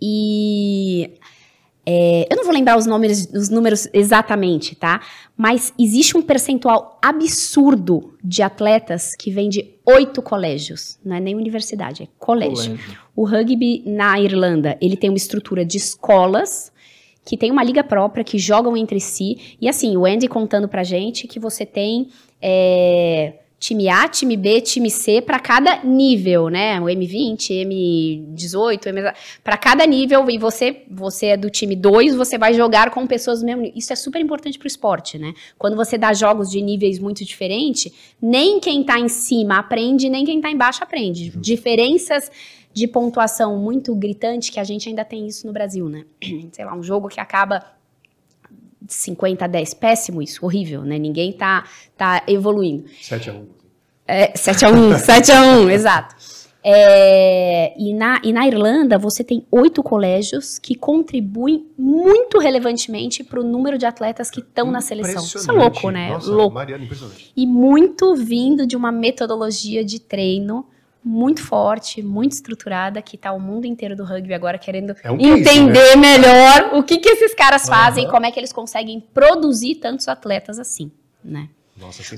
E 0.00 1.10
é, 1.84 2.26
eu 2.30 2.36
não 2.36 2.44
vou 2.44 2.52
lembrar 2.52 2.76
os 2.78 2.86
números, 2.86 3.26
os 3.34 3.48
números 3.48 3.88
exatamente, 3.92 4.74
tá? 4.74 5.00
Mas 5.36 5.72
existe 5.78 6.16
um 6.16 6.22
percentual 6.22 6.98
absurdo 7.02 8.14
de 8.22 8.42
atletas 8.42 9.14
que 9.16 9.30
vem 9.30 9.48
de 9.48 9.74
oito 9.86 10.22
colégios. 10.22 10.98
Não 11.04 11.16
é 11.16 11.20
nem 11.20 11.34
universidade, 11.34 12.02
é 12.04 12.08
colégio. 12.18 12.76
Colégio. 12.76 12.98
O 13.16 13.24
rugby 13.26 13.82
na 13.86 14.20
Irlanda, 14.20 14.78
ele 14.80 14.96
tem 14.96 15.10
uma 15.10 15.16
estrutura 15.16 15.64
de 15.64 15.76
escolas 15.78 16.69
que 17.24 17.36
tem 17.36 17.50
uma 17.50 17.62
liga 17.62 17.84
própria, 17.84 18.24
que 18.24 18.38
jogam 18.38 18.76
entre 18.76 19.00
si. 19.00 19.56
E 19.60 19.68
assim, 19.68 19.96
o 19.96 20.04
Andy 20.04 20.28
contando 20.28 20.68
pra 20.68 20.82
gente 20.82 21.28
que 21.28 21.38
você 21.38 21.64
tem 21.66 22.08
é, 22.40 23.34
time 23.60 23.90
A, 23.90 24.08
time 24.08 24.38
B, 24.38 24.62
time 24.62 24.90
C 24.90 25.20
para 25.20 25.38
cada 25.38 25.84
nível, 25.84 26.48
né? 26.48 26.80
O 26.80 26.84
M20, 26.84 27.66
M18, 27.66 28.86
M... 28.86 29.12
para 29.44 29.58
cada 29.58 29.86
nível. 29.86 30.28
E 30.30 30.38
você, 30.38 30.82
você 30.90 31.26
é 31.26 31.36
do 31.36 31.50
time 31.50 31.76
2, 31.76 32.14
você 32.14 32.38
vai 32.38 32.54
jogar 32.54 32.90
com 32.90 33.06
pessoas 33.06 33.40
do 33.40 33.46
mesmo 33.46 33.60
nível. 33.60 33.76
Isso 33.76 33.92
é 33.92 33.96
super 33.96 34.18
importante 34.18 34.58
pro 34.58 34.66
esporte, 34.66 35.18
né? 35.18 35.34
Quando 35.58 35.76
você 35.76 35.98
dá 35.98 36.14
jogos 36.14 36.50
de 36.50 36.62
níveis 36.62 36.98
muito 36.98 37.22
diferentes, 37.22 37.92
nem 38.20 38.58
quem 38.58 38.82
tá 38.82 38.98
em 38.98 39.08
cima 39.08 39.58
aprende, 39.58 40.08
nem 40.08 40.24
quem 40.24 40.40
tá 40.40 40.50
embaixo 40.50 40.82
aprende. 40.82 41.30
Diferenças 41.36 42.30
de 42.72 42.86
pontuação 42.86 43.58
muito 43.58 43.94
gritante 43.94 44.52
que 44.52 44.60
a 44.60 44.64
gente 44.64 44.88
ainda 44.88 45.04
tem 45.04 45.26
isso 45.26 45.46
no 45.46 45.52
Brasil, 45.52 45.88
né? 45.88 46.04
Sei 46.52 46.64
lá, 46.64 46.74
um 46.74 46.82
jogo 46.82 47.08
que 47.08 47.20
acaba 47.20 47.64
50 48.86 49.44
a 49.44 49.48
10, 49.48 49.74
péssimo 49.74 50.22
isso, 50.22 50.44
horrível, 50.44 50.82
né? 50.82 50.98
Ninguém 50.98 51.32
tá, 51.32 51.64
tá 51.96 52.22
evoluindo. 52.26 52.84
7 53.00 53.30
a 53.30 53.32
1. 53.34 53.46
É, 54.06 54.36
7 54.36 54.64
a 54.64 54.70
1, 54.72 54.98
7 54.98 55.32
a 55.32 55.42
1, 55.42 55.70
exato. 55.70 56.16
É, 56.62 57.72
e, 57.78 57.94
na, 57.94 58.20
e 58.22 58.32
na 58.34 58.46
Irlanda 58.46 58.98
você 58.98 59.24
tem 59.24 59.46
oito 59.50 59.82
colégios 59.82 60.58
que 60.58 60.74
contribuem 60.74 61.66
muito 61.76 62.38
relevantemente 62.38 63.24
para 63.24 63.40
o 63.40 63.42
número 63.42 63.78
de 63.78 63.86
atletas 63.86 64.30
que 64.30 64.40
estão 64.40 64.70
na 64.70 64.82
seleção. 64.82 65.24
Isso 65.24 65.50
é 65.50 65.54
louco, 65.54 65.90
né? 65.90 66.10
Nossa, 66.10 66.30
louco. 66.30 66.54
Mariana, 66.54 66.84
impressionante. 66.84 67.32
E 67.34 67.46
muito 67.46 68.14
vindo 68.14 68.66
de 68.66 68.76
uma 68.76 68.92
metodologia 68.92 69.82
de 69.82 70.00
treino 70.00 70.66
muito 71.04 71.42
forte, 71.42 72.02
muito 72.02 72.32
estruturada, 72.32 73.00
que 73.00 73.16
tá 73.16 73.32
o 73.32 73.40
mundo 73.40 73.64
inteiro 73.66 73.96
do 73.96 74.04
rugby 74.04 74.34
agora 74.34 74.58
querendo 74.58 74.94
É 75.02 75.10
um 75.10 75.16
case, 75.16 75.40
entender 75.40 75.96
melhor 75.96 76.74
o 76.74 76.82
que, 76.82 76.98
que 76.98 77.08
esses 77.08 77.34
caras 77.34 77.66
fazem, 77.66 78.04
Aham. 78.04 78.12
como 78.12 78.26
é 78.26 78.30
que 78.30 78.38
eles 78.38 78.52
conseguem 78.52 79.00
produzir 79.14 79.76
tantos 79.76 80.08
atletas 80.08 80.58
assim, 80.58 80.90
né? 81.24 81.48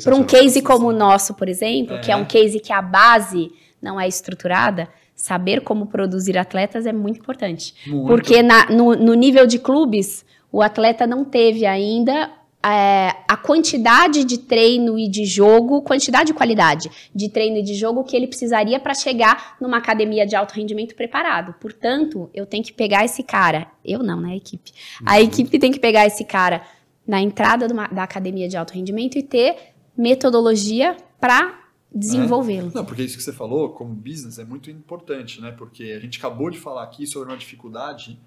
Para 0.03 0.17
um 0.17 0.25
case 0.25 0.61
como 0.61 0.89
o 0.89 0.93
nosso, 0.93 1.35
por 1.35 1.49
exemplo, 1.49 2.01
que 2.01 2.11
é 2.11 2.15
É. 2.15 2.17
um 2.17 2.25
case 2.25 2.59
que 2.59 2.73
a 2.73 2.83
base 2.83 3.53
não 3.81 4.01
é 4.01 4.09
estruturada, 4.09 4.89
saber 5.15 5.61
como 5.61 5.87
produzir 5.87 6.37
atletas 6.37 6.85
é 6.85 6.93
muito 6.93 7.21
importante. 7.21 7.75
Muito. 7.87 8.09
Porque 8.09 8.43
na- 8.43 8.67
no, 8.71 8.97
no 8.97 9.15
nível 9.15 9.47
de 9.47 9.61
clubes, 9.61 10.25
o 10.51 10.61
atleta 10.61 11.07
não 11.07 11.25
teve 11.25 11.65
ainda 11.65 12.29
é, 12.65 13.17
a 13.29 13.37
quantidade 13.37 14.25
de 14.25 14.39
treino 14.39 14.99
e 14.99 15.09
de 15.09 15.25
jogo, 15.25 15.83
quantidade 15.83 16.31
e 16.31 16.35
qualidade 16.35 16.89
de 17.15 17.29
treino 17.29 17.57
e 17.59 17.63
de 17.63 17.75
jogo 17.75 18.05
que 18.05 18.15
ele 18.17 18.27
precisaria 18.29 18.79
para 18.79 18.95
chegar 18.95 19.57
numa 19.61 19.79
academia 19.79 20.25
de 20.27 20.37
alto 20.37 20.53
rendimento 20.55 20.95
preparado. 20.95 21.55
Portanto, 21.61 22.31
eu 22.33 22.47
tenho 22.47 22.63
que 22.63 22.73
pegar 22.73 23.05
esse 23.05 23.23
cara, 23.23 23.67
eu 23.85 24.01
não, 24.03 24.21
né, 24.21 24.33
a 24.33 24.37
equipe. 24.37 24.73
A 25.05 25.15
Uhum. 25.17 25.21
equipe 25.23 25.59
tem 25.59 25.73
que 25.73 25.81
pegar 25.81 26.07
esse 26.07 26.25
cara 26.25 26.63
na 27.07 27.21
entrada 27.21 27.67
uma- 27.73 27.89
da 27.89 28.05
academia 28.05 28.49
de 28.49 28.57
alto 28.57 28.75
rendimento 28.75 29.19
e 29.19 29.23
ter 29.23 29.57
metodologia 29.97 30.97
para 31.21 31.59
desenvolvê-lo. 31.95 32.71
Não, 32.75 32.85
porque 32.85 33.03
isso 33.03 33.17
que 33.17 33.23
você 33.23 33.33
falou, 33.33 33.71
como 33.71 33.93
business, 33.93 34.39
é 34.39 34.45
muito 34.45 34.71
importante, 34.71 35.41
né? 35.41 35.51
Porque 35.51 35.85
a 35.85 36.01
gente 36.01 36.19
acabou 36.19 36.49
de 36.51 36.59
falar 36.59 36.85
aqui 36.85 37.07
sobre 37.07 37.29
uma 37.29 37.37
dificuldade 37.37 38.19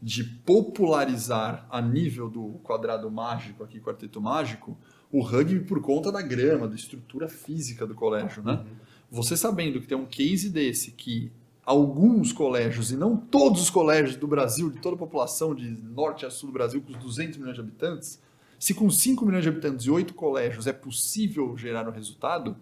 de 0.00 0.22
popularizar 0.22 1.66
a 1.70 1.82
nível 1.82 2.28
do 2.28 2.60
quadrado 2.62 3.10
mágico, 3.10 3.64
aqui, 3.64 3.80
quarteto 3.80 4.20
mágico, 4.20 4.76
o 5.10 5.20
rugby 5.20 5.60
por 5.60 5.80
conta 5.80 6.12
da 6.12 6.22
grama, 6.22 6.68
da 6.68 6.74
estrutura 6.74 7.28
física 7.28 7.86
do 7.86 7.94
colégio, 7.94 8.42
né? 8.42 8.64
Você 9.10 9.36
sabendo 9.36 9.80
que 9.80 9.86
tem 9.86 9.96
um 9.96 10.06
case 10.06 10.50
desse 10.50 10.92
que 10.92 11.32
alguns 11.64 12.32
colégios, 12.32 12.90
e 12.92 12.96
não 12.96 13.16
todos 13.16 13.62
os 13.62 13.70
colégios 13.70 14.16
do 14.16 14.26
Brasil, 14.26 14.70
de 14.70 14.78
toda 14.80 14.96
a 14.96 14.98
população 14.98 15.54
de 15.54 15.68
norte 15.68 16.24
a 16.24 16.30
sul 16.30 16.48
do 16.48 16.52
Brasil, 16.52 16.80
com 16.80 16.92
os 16.92 16.98
200 16.98 17.36
milhões 17.36 17.56
de 17.56 17.60
habitantes, 17.60 18.20
se 18.58 18.74
com 18.74 18.90
5 18.90 19.24
milhões 19.24 19.42
de 19.42 19.48
habitantes 19.48 19.86
e 19.86 19.90
8 19.90 20.14
colégios 20.14 20.66
é 20.66 20.72
possível 20.72 21.56
gerar 21.56 21.88
um 21.88 21.92
resultado, 21.92 22.56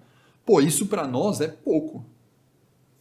pô, 0.45 0.61
isso 0.61 0.87
para 0.87 1.07
nós 1.07 1.41
é 1.41 1.49
pouco. 1.49 2.05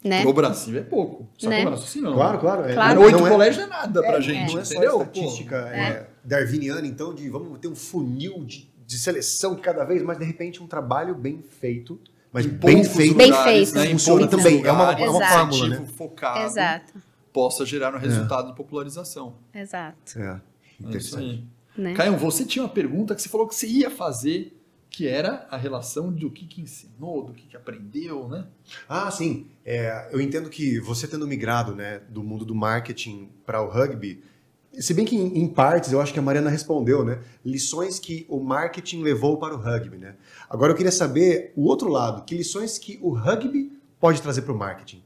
Né? 0.05 0.21
Pro 0.21 0.33
Brasil 0.33 0.77
é 0.77 0.81
pouco. 0.83 1.27
Só 1.35 1.49
Né? 1.49 1.61
que 1.61 1.67
o 1.67 1.69
raciocínio 1.71 2.09
não. 2.11 2.15
Claro, 2.15 2.37
claro. 2.39 2.63
é- 2.69 2.73
Claro. 2.75 2.95
não- 2.95 3.01
Oito 3.07 3.17
não 3.17 3.25
é- 3.27 3.29
colégios 3.31 3.57
não 3.57 3.63
é 3.65 3.77
nada 3.79 4.01
pra 4.03 4.17
É, 4.17 4.21
gente, 4.21 4.53
não 4.53 4.61
é 4.61 4.63
só 4.63 4.71
entendeu? 4.73 5.01
estatística 5.01 5.61
Pô, 5.63 5.67
é, 5.67 6.07
darwiniana, 6.23 6.85
então, 6.87 7.11
de 7.13 7.27
vamos 7.27 7.57
ter 7.57 7.67
um 7.67 7.75
funil 7.75 8.43
de, 8.45 8.69
de 8.85 8.97
seleção 8.99 9.55
que 9.55 9.61
cada 9.63 9.83
vez 9.83 10.03
mais, 10.03 10.19
de 10.19 10.25
repente, 10.25 10.61
um 10.61 10.67
trabalho 10.67 11.15
bem 11.15 11.41
feito, 11.59 11.99
mas 12.31 12.45
em 12.45 12.49
bem 12.49 12.83
feito. 12.83 13.15
Bem 13.15 13.33
feito. 13.33 13.73
Né, 13.73 13.85
em 13.87 13.91
Funciona 13.93 14.27
também, 14.27 14.63
é 14.63 14.71
uma- 14.71 14.91
é 14.93 15.09
uma 15.09 15.17
um 15.17 15.27
fórmula, 15.27 15.65
objetivo 15.65 15.85
focado 15.87 16.39
Exato, 16.45 16.93
possa 17.33 17.65
gerar 17.65 17.95
um 17.95 17.97
resultado 17.97 18.49
de 18.51 18.55
popularização. 18.55 19.33
exato. 19.53 20.19
É, 20.19 20.21
É 20.23 20.39
interessante. 20.87 21.23
aí. 21.23 21.43
Né? 21.83 21.93
Caio, 21.93 22.15
você 22.15 22.45
tinha 22.45 22.63
uma 22.63 22.69
pergunta 22.69 23.13
que 23.15 23.21
você 23.21 23.27
falou 23.27 23.47
que 23.47 23.55
você 23.55 23.65
ia 23.67 23.89
fazer, 23.89 24.54
que 24.95 25.09
era 25.09 25.45
a 25.51 25.57
relação 25.57 26.09
do 26.09 26.31
que, 26.31 26.45
que 26.45 26.61
ensinou, 26.61 27.25
do 27.25 27.33
que, 27.33 27.45
que 27.47 27.57
aprendeu, 27.57 28.29
né? 28.29 28.47
Ah, 28.87 29.11
sim. 29.11 29.45
É, 29.65 30.07
eu 30.09 30.21
entendo 30.21 30.49
que 30.49 30.79
você 30.79 31.05
tendo 31.05 31.27
migrado 31.27 31.75
né, 31.75 31.99
do 32.07 32.23
mundo 32.23 32.45
do 32.45 32.55
marketing 32.55 33.29
para 33.45 33.61
o 33.61 33.69
rugby, 33.69 34.23
se 34.71 34.93
bem 34.93 35.03
que 35.03 35.17
em, 35.17 35.39
em 35.39 35.49
partes 35.49 35.91
eu 35.91 35.99
acho 35.99 36.13
que 36.13 36.19
a 36.19 36.21
Mariana 36.21 36.49
respondeu, 36.49 37.03
né? 37.03 37.21
Lições 37.43 37.99
que 37.99 38.25
o 38.29 38.39
marketing 38.39 39.01
levou 39.01 39.37
para 39.37 39.53
o 39.53 39.57
rugby, 39.57 39.97
né? 39.97 40.15
Agora 40.49 40.71
eu 40.71 40.77
queria 40.77 40.93
saber 40.93 41.51
o 41.57 41.65
outro 41.65 41.89
lado, 41.89 42.23
que 42.23 42.33
lições 42.33 42.77
que 42.77 42.97
o 43.01 43.09
rugby 43.09 43.77
pode 43.99 44.21
trazer 44.21 44.43
para 44.43 44.53
o 44.53 44.57
marketing? 44.57 45.03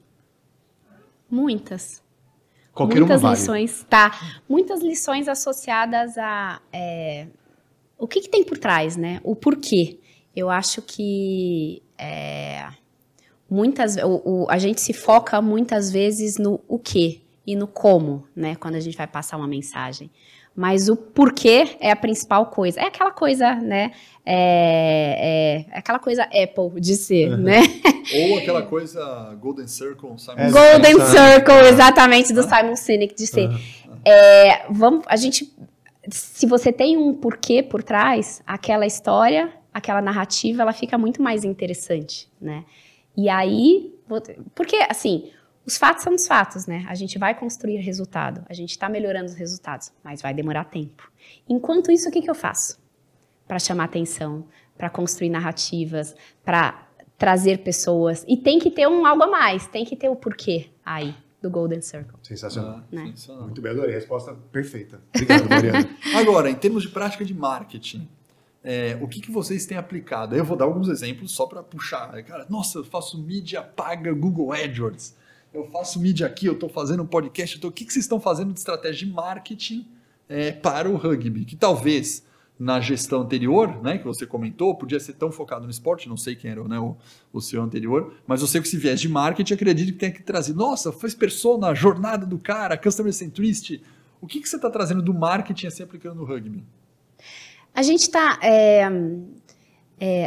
Muitas. 1.27 2.03
Qualquer 2.75 2.99
muitas 2.99 3.21
uma 3.21 3.29
vale. 3.29 3.39
lições, 3.39 3.87
tá? 3.89 4.39
Muitas 4.47 4.83
lições 4.83 5.27
associadas 5.27 6.15
a 6.15 6.61
é, 6.71 7.25
o 7.99 8.07
que, 8.07 8.21
que 8.21 8.29
tem 8.29 8.43
por 8.43 8.57
trás, 8.57 8.95
né? 8.97 9.19
O 9.23 9.35
porquê. 9.35 9.99
Eu 10.35 10.49
acho 10.49 10.81
que 10.81 11.81
é, 11.97 12.65
muitas 13.49 13.97
o, 13.97 14.21
o- 14.25 14.47
a 14.49 14.57
gente 14.57 14.79
se 14.81 14.93
foca 14.93 15.41
muitas 15.41 15.91
vezes 15.91 16.37
no 16.37 16.61
o 16.67 16.79
que 16.79 17.21
e 17.45 17.55
no 17.55 17.67
como, 17.67 18.25
né? 18.35 18.55
Quando 18.55 18.75
a 18.75 18.79
gente 18.79 18.95
vai 18.97 19.07
passar 19.07 19.37
uma 19.37 19.47
mensagem. 19.47 20.09
Mas 20.55 20.89
o 20.89 20.95
porquê 20.95 21.77
é 21.79 21.89
a 21.91 21.95
principal 21.95 22.47
coisa. 22.47 22.79
É 22.81 22.85
aquela 22.85 23.11
coisa, 23.11 23.55
né? 23.55 23.91
É, 24.25 25.65
é- 25.71 25.75
é 25.75 25.79
aquela 25.79 25.99
coisa 25.99 26.23
Apple 26.23 26.79
de 26.81 26.95
ser, 26.95 27.37
né? 27.37 27.61
Ou 28.13 28.37
aquela 28.37 28.61
coisa 28.63 29.35
Golden 29.39 29.67
Circle, 29.67 30.17
Simon 30.17 30.35
É, 30.37 30.51
Golden. 30.51 30.95
Circle, 31.05 31.67
exatamente, 31.69 32.33
do 32.33 32.43
Simon 32.43 32.75
Sinek 32.75 33.15
de 33.15 33.25
ser. 33.27 33.49
É, 34.05 34.65
vamos, 34.69 35.03
a 35.07 35.15
gente, 35.15 35.51
se 36.11 36.45
você 36.45 36.71
tem 36.71 36.97
um 36.97 37.13
porquê 37.13 37.61
por 37.63 37.83
trás, 37.83 38.41
aquela 38.45 38.85
história, 38.85 39.53
aquela 39.73 40.01
narrativa, 40.01 40.61
ela 40.61 40.73
fica 40.73 40.97
muito 40.97 41.21
mais 41.21 41.43
interessante, 41.43 42.31
né? 42.39 42.65
E 43.15 43.29
aí, 43.29 43.93
porque 44.55 44.77
assim, 44.89 45.31
os 45.65 45.77
fatos 45.77 46.03
são 46.03 46.15
os 46.15 46.27
fatos, 46.27 46.65
né? 46.65 46.85
A 46.87 46.95
gente 46.95 47.17
vai 47.17 47.37
construir 47.37 47.77
resultado, 47.77 48.43
a 48.49 48.53
gente 48.53 48.71
está 48.71 48.87
melhorando 48.87 49.25
os 49.25 49.35
resultados, 49.35 49.91
mas 50.03 50.21
vai 50.21 50.33
demorar 50.33 50.65
tempo. 50.65 51.11
Enquanto 51.47 51.91
isso, 51.91 52.09
o 52.09 52.11
que, 52.11 52.21
que 52.21 52.29
eu 52.29 52.35
faço? 52.35 52.79
Para 53.47 53.59
chamar 53.59 53.85
atenção, 53.85 54.45
para 54.77 54.89
construir 54.89 55.29
narrativas, 55.29 56.15
para 56.43 56.87
trazer 57.17 57.59
pessoas. 57.59 58.23
E 58.27 58.37
tem 58.37 58.59
que 58.59 58.71
ter 58.71 58.87
um 58.87 59.05
algo 59.05 59.23
a 59.23 59.27
mais, 59.27 59.67
tem 59.67 59.83
que 59.83 59.95
ter 59.95 60.09
o 60.09 60.15
porquê 60.15 60.69
aí 60.85 61.13
do 61.41 61.49
Golden 61.49 61.81
Circle. 61.81 62.15
Sensacional. 62.23 62.79
Ah, 62.81 62.83
Né? 62.95 63.05
sensacional. 63.07 63.43
Muito 63.45 63.61
bem, 63.61 63.71
adorei. 63.71 63.95
Resposta 63.95 64.33
perfeita. 64.51 64.99
Obrigado, 65.13 65.49
Mariana. 65.49 65.89
Agora, 66.15 66.49
em 66.49 66.55
termos 66.55 66.83
de 66.83 66.89
prática 66.89 67.23
de 67.23 67.33
marketing, 67.33 68.07
é, 68.63 68.97
o 69.01 69.07
que, 69.07 69.21
que 69.21 69.31
vocês 69.31 69.65
têm 69.65 69.77
aplicado? 69.77 70.35
Eu 70.35 70.43
vou 70.43 70.57
dar 70.57 70.65
alguns 70.65 70.89
exemplos 70.89 71.31
só 71.31 71.45
para 71.45 71.63
puxar. 71.63 72.11
Cara, 72.23 72.45
nossa, 72.49 72.79
eu 72.79 72.83
faço 72.83 73.17
mídia 73.21 73.61
paga 73.61 74.13
Google 74.13 74.51
AdWords. 74.51 75.15
Eu 75.53 75.65
faço 75.71 75.99
mídia 75.99 76.27
aqui, 76.27 76.45
eu 76.45 76.53
estou 76.53 76.69
fazendo 76.69 77.01
um 77.03 77.07
podcast. 77.07 77.57
tô- 77.59 77.69
O 77.69 77.71
que, 77.71 77.85
que 77.85 77.93
vocês 77.93 78.05
estão 78.05 78.19
fazendo 78.19 78.51
de 78.53 78.59
estratégia 78.59 79.07
de 79.07 79.11
marketing 79.13 79.87
é, 80.27 80.51
para 80.51 80.89
o 80.89 80.95
rugby? 80.95 81.45
Que 81.45 81.55
talvez 81.55 82.23
na 82.59 82.81
gestão 82.81 83.21
anterior, 83.21 83.81
né, 83.81 83.97
que 83.97 84.03
você 84.03 84.25
comentou, 84.25 84.75
podia 84.75 84.99
ser 84.99 85.13
tão 85.13 85.31
focado 85.31 85.63
no 85.63 85.71
esporte, 85.71 86.09
não 86.09 86.17
sei 86.17 86.35
quem 86.35 86.51
era 86.51 86.61
né, 86.67 86.77
o, 86.77 86.97
o 87.31 87.39
CEO 87.39 87.63
anterior, 87.63 88.13
mas 88.27 88.41
eu 88.41 88.47
sei 88.47 88.59
que 88.59 88.67
esse 88.67 88.75
viés 88.77 88.99
de 88.99 89.07
marketing 89.07 89.53
acredito 89.53 89.93
que 89.93 89.99
tem 89.99 90.11
que 90.11 90.21
trazer. 90.21 90.53
Nossa, 90.53 90.91
faz 90.91 91.15
persona, 91.15 91.73
jornada 91.73 92.25
do 92.25 92.37
cara, 92.37 92.77
customer 92.77 93.13
centricity. 93.13 93.81
O 94.19 94.27
que, 94.27 94.41
que 94.41 94.49
você 94.49 94.57
está 94.57 94.69
trazendo 94.69 95.01
do 95.01 95.13
marketing 95.13 95.67
assim 95.67 95.83
aplicando 95.83 96.15
no 96.17 96.25
rugby? 96.25 96.61
A 97.73 97.81
gente 97.81 98.01
está 98.01 98.37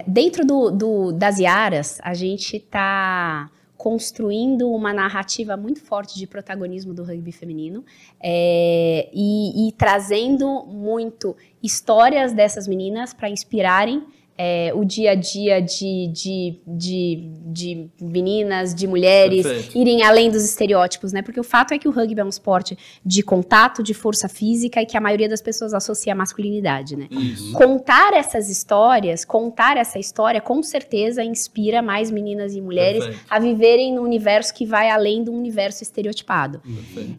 dentro 0.07 0.47
do, 0.47 0.71
do- 0.71 1.13
das 1.13 1.39
Iaras, 1.39 1.99
a 2.03 2.15
gente 2.15 2.57
está 2.57 3.51
construindo 3.77 4.71
uma 4.71 4.93
narrativa 4.95 5.57
muito 5.57 5.81
forte 5.83 6.17
de 6.17 6.25
protagonismo 6.27 6.95
do 6.95 7.03
rugby 7.03 7.33
feminino 7.33 7.85
é, 8.23 9.11
e, 9.13 9.69
e 9.69 9.73
trazendo 9.73 10.65
muito 10.67 11.37
histórias 11.63 12.33
dessas 12.33 12.67
meninas 12.67 13.13
para 13.13 13.29
inspirarem 13.29 14.05
é, 14.37 14.73
o 14.75 14.85
dia 14.85 15.13
a 15.13 15.15
dia 15.15 15.61
de, 15.61 16.09
de, 16.09 16.61
de, 16.67 17.31
de 17.47 17.91
meninas, 18.01 18.75
de 18.75 18.87
mulheres, 18.87 19.47
Perfeito. 19.47 19.79
irem 19.79 20.03
além 20.03 20.31
dos 20.31 20.43
estereótipos, 20.45 21.13
né? 21.13 21.23
Porque 21.23 21.39
o 21.39 21.45
fato 21.45 21.73
é 21.75 21.79
que 21.79 21.87
o 21.87 21.91
rugby 21.91 22.19
é 22.19 22.25
um 22.25 22.29
esporte 22.29 22.77
de 23.05 23.23
contato, 23.23 23.83
de 23.83 23.93
força 23.93 24.29
física 24.29 24.81
e 24.81 24.87
que 24.87 24.97
a 24.97 25.01
maioria 25.01 25.29
das 25.29 25.43
pessoas 25.43 25.75
associa 25.75 26.13
à 26.13 26.17
masculinidade, 26.17 26.97
né? 26.97 27.09
Isso. 27.11 27.53
Contar 27.53 28.15
essas 28.15 28.49
histórias, 28.49 29.25
contar 29.25 29.77
essa 29.77 29.99
história, 29.99 30.41
com 30.41 30.63
certeza 30.63 31.23
inspira 31.23 31.83
mais 31.83 32.11
meninas 32.11 32.55
e 32.55 32.61
mulheres 32.61 33.05
Perfeito. 33.05 33.27
a 33.29 33.39
viverem 33.39 33.95
no 33.95 34.03
universo 34.03 34.55
que 34.55 34.65
vai 34.65 34.91
além 34.91 35.23
do 35.23 35.33
universo 35.33 35.83
estereotipado. 35.83 36.61
Perfeito. 36.61 37.19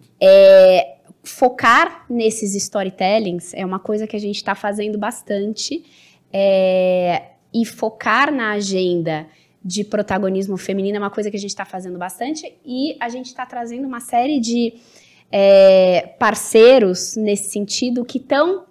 Focar 1.23 2.05
nesses 2.09 2.53
storytellings 2.55 3.53
é 3.53 3.65
uma 3.65 3.79
coisa 3.79 4.05
que 4.05 4.15
a 4.15 4.19
gente 4.19 4.35
está 4.35 4.53
fazendo 4.53 4.97
bastante. 4.97 5.83
é, 6.33 7.33
e 7.53 7.65
focar 7.65 8.33
na 8.33 8.53
agenda 8.53 9.27
de 9.63 9.83
protagonismo 9.83 10.57
feminino 10.57 10.97
é 10.97 10.99
uma 10.99 11.11
coisa 11.11 11.29
que 11.29 11.37
a 11.37 11.39
gente 11.39 11.51
está 11.51 11.63
fazendo 11.63 11.97
bastante. 11.97 12.51
E 12.65 12.97
a 12.99 13.07
gente 13.07 13.27
está 13.27 13.45
trazendo 13.45 13.87
uma 13.87 13.99
série 13.99 14.39
de 14.39 14.73
é, 15.31 16.15
parceiros 16.19 17.15
nesse 17.15 17.51
sentido 17.51 18.03
que 18.03 18.17
estão. 18.17 18.65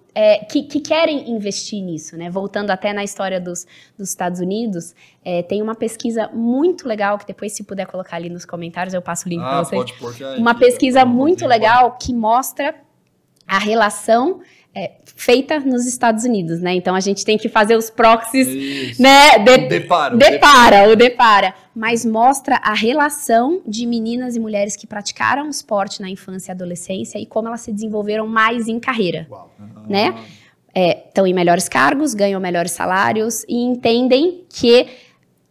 Que, 0.45 0.63
que 0.63 0.79
querem 0.79 1.31
investir 1.31 1.81
nisso, 1.81 2.15
né? 2.15 2.29
Voltando 2.29 2.69
até 2.69 2.93
na 2.93 3.03
história 3.03 3.39
dos, 3.39 3.65
dos 3.97 4.09
Estados 4.09 4.39
Unidos, 4.39 4.93
é, 5.25 5.41
tem 5.41 5.61
uma 5.61 5.73
pesquisa 5.75 6.29
muito 6.33 6.87
legal 6.87 7.17
que 7.17 7.25
depois, 7.25 7.53
se 7.53 7.63
puder 7.63 7.87
colocar 7.87 8.17
ali 8.17 8.29
nos 8.29 8.45
comentários, 8.45 8.93
eu 8.93 9.01
passo 9.01 9.25
o 9.25 9.29
link 9.29 9.39
para 9.41 9.59
Ah, 9.59 9.63
vocês. 9.63 9.79
pode 9.81 9.93
pôr 9.95 10.27
aí, 10.27 10.37
uma 10.39 10.53
pesquisa 10.55 11.03
muito 11.03 11.47
legal 11.47 11.97
que 11.99 12.13
mostra 12.13 12.75
a 13.47 13.57
relação 13.57 14.41
é, 14.75 14.91
feita 15.15 15.59
nos 15.59 15.85
Estados 15.85 16.23
Unidos, 16.23 16.59
né? 16.59 16.73
Então 16.73 16.95
a 16.95 16.99
gente 16.99 17.23
tem 17.23 17.37
que 17.37 17.47
fazer 17.47 17.75
os 17.77 17.89
proxies, 17.89 18.47
Isso. 18.47 19.01
né? 19.01 19.37
De- 19.39 19.67
Depara. 19.67 20.15
depara, 20.17 20.89
o 20.89 20.95
depara, 20.95 21.53
mas 21.75 22.03
mostra 22.05 22.55
a 22.63 22.73
relação 22.73 23.61
de 23.67 23.85
meninas 23.85 24.35
e 24.35 24.39
mulheres 24.39 24.75
que 24.75 24.87
praticaram 24.87 25.47
esporte 25.49 26.01
na 26.01 26.09
infância 26.09 26.51
e 26.51 26.53
adolescência 26.53 27.19
e 27.19 27.25
como 27.25 27.47
elas 27.47 27.61
se 27.61 27.71
desenvolveram 27.71 28.27
mais 28.27 28.67
em 28.67 28.79
carreira 28.79 29.27
Uau. 29.29 29.51
Ah, 29.59 29.81
né? 29.87 30.15
estão 30.75 31.27
em 31.27 31.33
melhores 31.35 31.69
cargos, 31.69 32.15
ganham 32.15 32.41
melhores 32.41 32.71
salários 32.71 33.43
e 33.47 33.55
entendem 33.55 34.43
que 34.49 34.87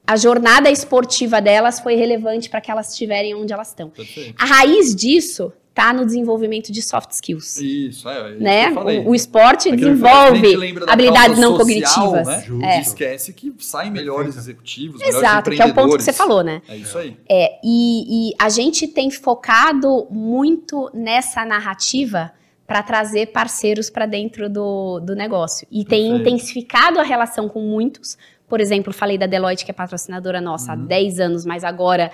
a 0.04 0.16
jornada 0.16 0.68
esportiva 0.68 1.40
delas 1.40 1.78
foi 1.78 1.94
relevante 1.94 2.50
para 2.50 2.60
que 2.60 2.68
elas 2.72 2.90
estiverem 2.90 3.32
onde 3.36 3.52
elas 3.52 3.68
estão. 3.68 3.88
Perfeito. 3.88 4.34
A 4.36 4.44
raiz 4.44 4.92
disso 4.96 5.52
tá 5.74 5.92
no 5.92 6.04
desenvolvimento 6.04 6.70
de 6.70 6.82
soft 6.82 7.10
skills. 7.12 7.56
Isso, 7.58 8.08
é. 8.08 8.18
é 8.18 8.30
isso 8.32 8.40
Né? 8.42 8.62
que 8.64 8.70
eu 8.70 8.74
falei. 8.74 8.98
O, 9.00 9.08
o 9.10 9.14
esporte 9.14 9.68
Aquilo 9.70 9.76
desenvolve 9.76 10.54
habilidades 10.86 11.38
não 11.38 11.56
social, 11.56 12.10
cognitivas. 12.12 12.26
Né? 12.26 12.44
E 12.60 12.64
É. 12.64 12.80
esquece 12.80 13.32
que 13.32 13.52
saem 13.58 13.90
melhores 13.90 14.36
executivos, 14.36 15.00
Exato, 15.00 15.50
melhores 15.50 15.56
que 15.56 15.62
é 15.62 15.66
o 15.66 15.74
ponto 15.74 15.96
que 15.96 16.02
você 16.02 16.12
falou, 16.12 16.42
né? 16.42 16.60
É 16.68 16.76
isso 16.76 16.98
aí. 16.98 17.16
É, 17.28 17.58
e, 17.64 18.30
e 18.30 18.34
a 18.38 18.48
gente 18.48 18.86
tem 18.86 19.10
focado 19.10 20.06
muito 20.10 20.90
nessa 20.92 21.44
narrativa 21.44 22.32
para 22.66 22.82
trazer 22.82 23.26
parceiros 23.32 23.90
para 23.90 24.06
dentro 24.06 24.48
do, 24.48 25.00
do 25.00 25.14
negócio. 25.14 25.66
E 25.70 25.84
tem 25.84 26.08
Perfeito. 26.10 26.28
intensificado 26.28 27.00
a 27.00 27.02
relação 27.02 27.48
com 27.48 27.60
muitos. 27.60 28.16
Por 28.48 28.60
exemplo, 28.60 28.92
falei 28.92 29.16
da 29.18 29.26
Deloitte, 29.26 29.64
que 29.64 29.70
é 29.70 29.74
patrocinadora 29.74 30.40
nossa 30.40 30.72
há 30.72 30.76
Uhum. 30.76 30.86
10 30.86 31.20
anos, 31.20 31.44
mas 31.46 31.64
agora 31.64 32.10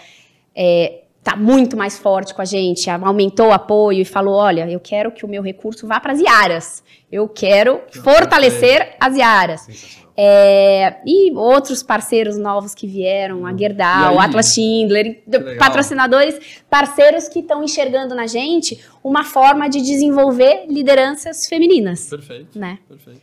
está 1.29 1.37
muito 1.37 1.77
mais 1.77 1.99
forte 1.99 2.35
com 2.35 2.41
a 2.41 2.45
gente, 2.45 2.89
aumentou 2.89 3.49
o 3.49 3.53
apoio 3.53 4.01
e 4.01 4.05
falou: 4.05 4.35
olha, 4.35 4.69
eu 4.71 4.81
quero 4.81 5.13
que 5.13 5.25
o 5.25 5.29
meu 5.29 5.43
recurso 5.43 5.87
vá 5.87 6.01
para 6.01 6.13
as 6.13 6.21
Iaras. 6.21 6.83
Eu 7.11 7.29
quero 7.29 7.81
Que 7.91 7.99
fortalecer 7.99 8.97
as 8.99 9.17
Iaras. 9.17 10.07
É, 10.21 10.97
e 11.07 11.33
outros 11.33 11.81
parceiros 11.81 12.37
novos 12.37 12.75
que 12.75 12.89
vieram, 12.89 13.47
a 13.47 13.53
E 13.53 13.59
Gerdau, 13.59 14.19
Atlas 14.19 14.53
Schindler, 14.53 15.23
patrocinadores, 15.59 16.61
parceiros 16.69 17.29
que 17.29 17.39
estão 17.39 17.63
enxergando 17.63 18.17
na 18.17 18.27
gente 18.27 18.85
uma 19.05 19.23
forma 19.23 19.69
de 19.69 19.81
desenvolver 19.81 20.67
lideranças 20.69 21.47
femininas, 21.47 22.09
Perfeito. 22.11 22.59
né? 22.59 22.81
Perfeito. 22.89 23.21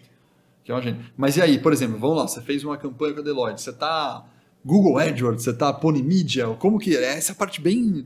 Que 0.63 0.71
é. 0.71 0.95
Mas 1.17 1.35
e 1.37 1.41
aí, 1.41 1.59
por 1.59 1.73
exemplo, 1.73 1.99
vamos 1.99 2.17
lá, 2.17 2.27
você 2.27 2.41
fez 2.41 2.63
uma 2.63 2.77
campanha 2.77 3.13
com 3.13 3.19
a 3.19 3.23
Deloitte, 3.23 3.61
você 3.61 3.73
tá 3.73 4.25
Google 4.65 4.97
AdWords, 4.97 5.43
você 5.43 5.53
tá 5.53 5.71
Pony 5.71 6.01
Media, 6.01 6.47
como 6.59 6.79
que 6.79 6.95
é? 6.97 7.17
Essa 7.17 7.35
parte 7.35 7.61
bem 7.61 8.05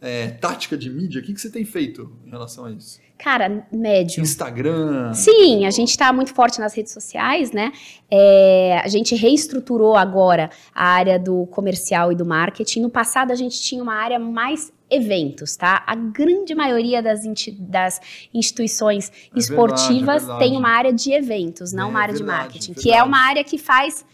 é, 0.00 0.28
tática 0.28 0.76
de 0.76 0.88
mídia, 0.88 1.20
o 1.20 1.24
que, 1.24 1.34
que 1.34 1.40
você 1.40 1.50
tem 1.50 1.64
feito 1.64 2.12
em 2.24 2.30
relação 2.30 2.66
a 2.66 2.70
isso? 2.70 3.00
Cara, 3.18 3.66
médio. 3.72 4.22
Instagram? 4.22 5.12
Sim, 5.12 5.66
a 5.66 5.70
gente 5.72 5.90
está 5.90 6.12
muito 6.12 6.32
forte 6.32 6.60
nas 6.60 6.72
redes 6.72 6.92
sociais, 6.92 7.50
né? 7.50 7.72
É, 8.08 8.80
a 8.84 8.86
gente 8.86 9.16
reestruturou 9.16 9.96
agora 9.96 10.50
a 10.72 10.86
área 10.86 11.18
do 11.18 11.44
comercial 11.46 12.12
e 12.12 12.14
do 12.14 12.24
marketing. 12.24 12.82
No 12.82 12.88
passado, 12.90 13.32
a 13.32 13.34
gente 13.34 13.60
tinha 13.60 13.82
uma 13.82 13.94
área 13.94 14.20
mais 14.20 14.72
eventos, 14.88 15.56
tá? 15.56 15.82
A 15.84 15.96
grande 15.96 16.54
maioria 16.54 17.02
das, 17.02 17.22
das 17.58 18.00
instituições 18.32 19.10
É 19.34 19.38
esportivas 19.38 19.88
verdade, 19.98 20.14
é 20.14 20.18
verdade. 20.20 20.38
tem 20.50 20.56
uma 20.56 20.68
área 20.70 20.92
de 20.92 21.12
eventos, 21.12 21.72
não 21.72 21.86
É 21.88 21.90
uma 21.90 22.00
área 22.00 22.14
de 22.14 22.22
verdade, 22.22 22.42
marketing, 22.44 22.72
que 22.72 22.82
verdade. 22.84 22.98
é 23.00 23.02
uma 23.02 23.18
área 23.18 23.42
que 23.42 23.58
faz 23.58 24.04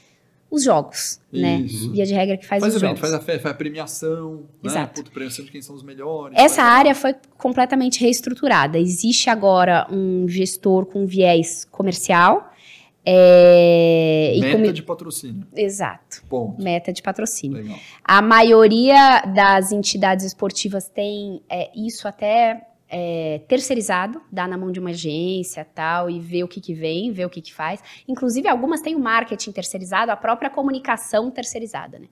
os 0.54 0.64
jogos, 0.64 1.20
né? 1.32 1.56
Isso. 1.60 1.90
Via 1.92 2.06
de 2.06 2.14
regra 2.14 2.36
que 2.36 2.46
faz, 2.46 2.60
Faz 2.60 2.74
os 2.74 2.82
evento, 2.82 2.96
jogos. 2.98 3.10
faz 3.10 3.12
a 3.12 3.20
faz 3.20 3.46
a 3.46 3.54
premiação, 3.54 4.34
né? 4.62 4.70
Exato. 4.70 4.94
Puta, 5.02 5.10
premiação 5.10 5.44
de 5.44 5.50
quem 5.50 5.60
são 5.62 5.74
os 5.74 5.82
melhores. 5.82 6.36
Essa 6.38 6.62
faz- 6.62 6.68
área 6.78 6.94
foi 6.94 7.14
completamente 7.36 8.00
reestruturada. 8.00 8.78
Existe 8.78 9.28
agora 9.30 9.86
um 9.90 10.26
gestor 10.28 10.86
com 10.86 11.04
viés 11.06 11.64
comercial. 11.70 12.50
é, 13.06 14.34
Meta 14.40 14.56
comi- 14.56 14.72
de 14.72 14.82
patrocínio. 14.82 15.46
Exato, 15.54 16.22
Ponto. 16.28 16.62
meta 16.62 16.90
de 16.92 17.02
patrocínio. 17.02 17.58
Legal. 17.58 17.76
A 18.02 18.22
maioria 18.22 19.20
das 19.34 19.72
entidades 19.72 20.24
esportivas 20.24 20.88
tem 20.88 21.42
é, 21.48 21.70
isso 21.76 22.08
até 22.08 22.62
é, 22.96 23.40
terceirizado, 23.48 24.22
dá 24.30 24.46
na 24.46 24.56
mão 24.56 24.70
de 24.70 24.78
uma 24.78 24.90
agência 24.90 25.66
tal, 25.74 26.08
e 26.08 26.20
vê 26.20 26.44
o 26.44 26.48
que, 26.48 26.60
que 26.60 26.72
vem, 26.72 27.10
vê 27.10 27.24
o 27.24 27.30
que, 27.30 27.42
que 27.42 27.52
faz. 27.52 27.82
Inclusive, 28.06 28.46
algumas 28.46 28.80
têm 28.80 28.94
o 28.94 29.00
marketing 29.00 29.50
terceirizado, 29.50 30.12
a 30.12 30.16
própria 30.16 30.48
comunicação 30.48 31.28
terceirizada, 31.28 31.98
né? 31.98 32.06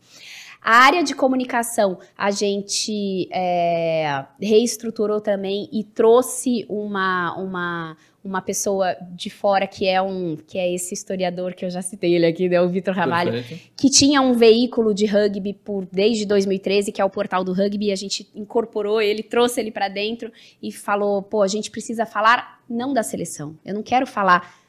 A 0.61 0.77
área 0.77 1.03
de 1.03 1.15
comunicação 1.15 1.99
a 2.17 2.31
gente 2.31 3.29
é, 3.33 4.25
reestruturou 4.41 5.21
também 5.21 5.69
e 5.73 5.83
trouxe 5.83 6.65
uma, 6.69 7.37
uma, 7.37 7.97
uma 8.25 8.41
pessoa 8.41 8.97
de 9.11 9.29
fora 9.29 9.67
que 9.67 9.87
é 9.87 10.01
um 10.01 10.37
que 10.37 10.59
é 10.59 10.73
esse 10.73 10.95
historiador 10.95 11.55
que 11.55 11.65
eu 11.65 11.71
já 11.71 11.83
citei 11.83 12.15
ele 12.15 12.27
aqui, 12.27 12.49
né, 12.49 12.61
o 12.61 12.69
Vitor 12.69 12.95
Ramalho, 12.95 13.33
Perfeito. 13.33 13.71
que 13.77 13.91
tinha 13.91 14.21
um 14.21 14.33
veículo 14.33 14.95
de 14.95 15.07
rugby 15.07 15.53
por 15.53 15.87
desde 15.91 16.25
2013, 16.25 16.93
que 16.93 17.01
é 17.01 17.05
o 17.05 17.11
portal 17.11 17.43
do 17.43 17.53
rugby, 17.53 17.87
e 17.87 17.93
a 17.93 17.97
gente 17.97 18.29
incorporou 18.35 19.01
ele, 19.01 19.23
trouxe 19.23 19.61
ele 19.61 19.71
para 19.71 19.89
dentro 19.89 20.33
e 20.63 20.71
falou: 20.71 21.23
pô, 21.23 21.43
a 21.43 21.49
gente 21.49 21.71
precisa 21.71 22.07
falar 22.07 22.63
não 22.69 22.93
da 22.93 23.03
seleção. 23.03 23.57
Eu 23.65 23.75
não 23.75 23.83
quero 23.83 24.07
falar 24.07 24.62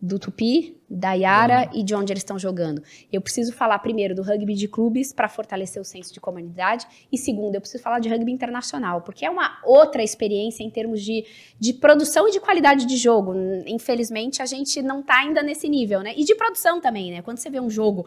do 0.00 0.18
Tupi, 0.18 0.76
da 0.88 1.12
Yara 1.14 1.70
e 1.72 1.82
de 1.82 1.94
onde 1.94 2.12
eles 2.12 2.20
estão 2.20 2.38
jogando. 2.38 2.82
Eu 3.12 3.20
preciso 3.20 3.52
falar 3.52 3.78
primeiro 3.78 4.14
do 4.14 4.22
rugby 4.22 4.54
de 4.54 4.68
clubes 4.68 5.12
para 5.12 5.28
fortalecer 5.28 5.80
o 5.80 5.84
senso 5.84 6.12
de 6.12 6.20
comunidade 6.20 6.86
e 7.10 7.16
segundo, 7.16 7.54
eu 7.54 7.60
preciso 7.60 7.82
falar 7.82 8.00
de 8.00 8.08
rugby 8.08 8.30
internacional, 8.30 9.00
porque 9.00 9.24
é 9.24 9.30
uma 9.30 9.58
outra 9.64 10.02
experiência 10.02 10.62
em 10.62 10.70
termos 10.70 11.02
de, 11.02 11.24
de 11.58 11.72
produção 11.72 12.28
e 12.28 12.32
de 12.32 12.40
qualidade 12.40 12.86
de 12.86 12.96
jogo. 12.96 13.34
Infelizmente, 13.66 14.42
a 14.42 14.46
gente 14.46 14.82
não 14.82 15.02
tá 15.02 15.20
ainda 15.20 15.42
nesse 15.42 15.68
nível, 15.68 16.00
né? 16.00 16.12
E 16.16 16.24
de 16.24 16.34
produção 16.34 16.80
também, 16.80 17.10
né? 17.10 17.22
Quando 17.22 17.38
você 17.38 17.48
vê 17.48 17.60
um 17.60 17.70
jogo 17.70 18.06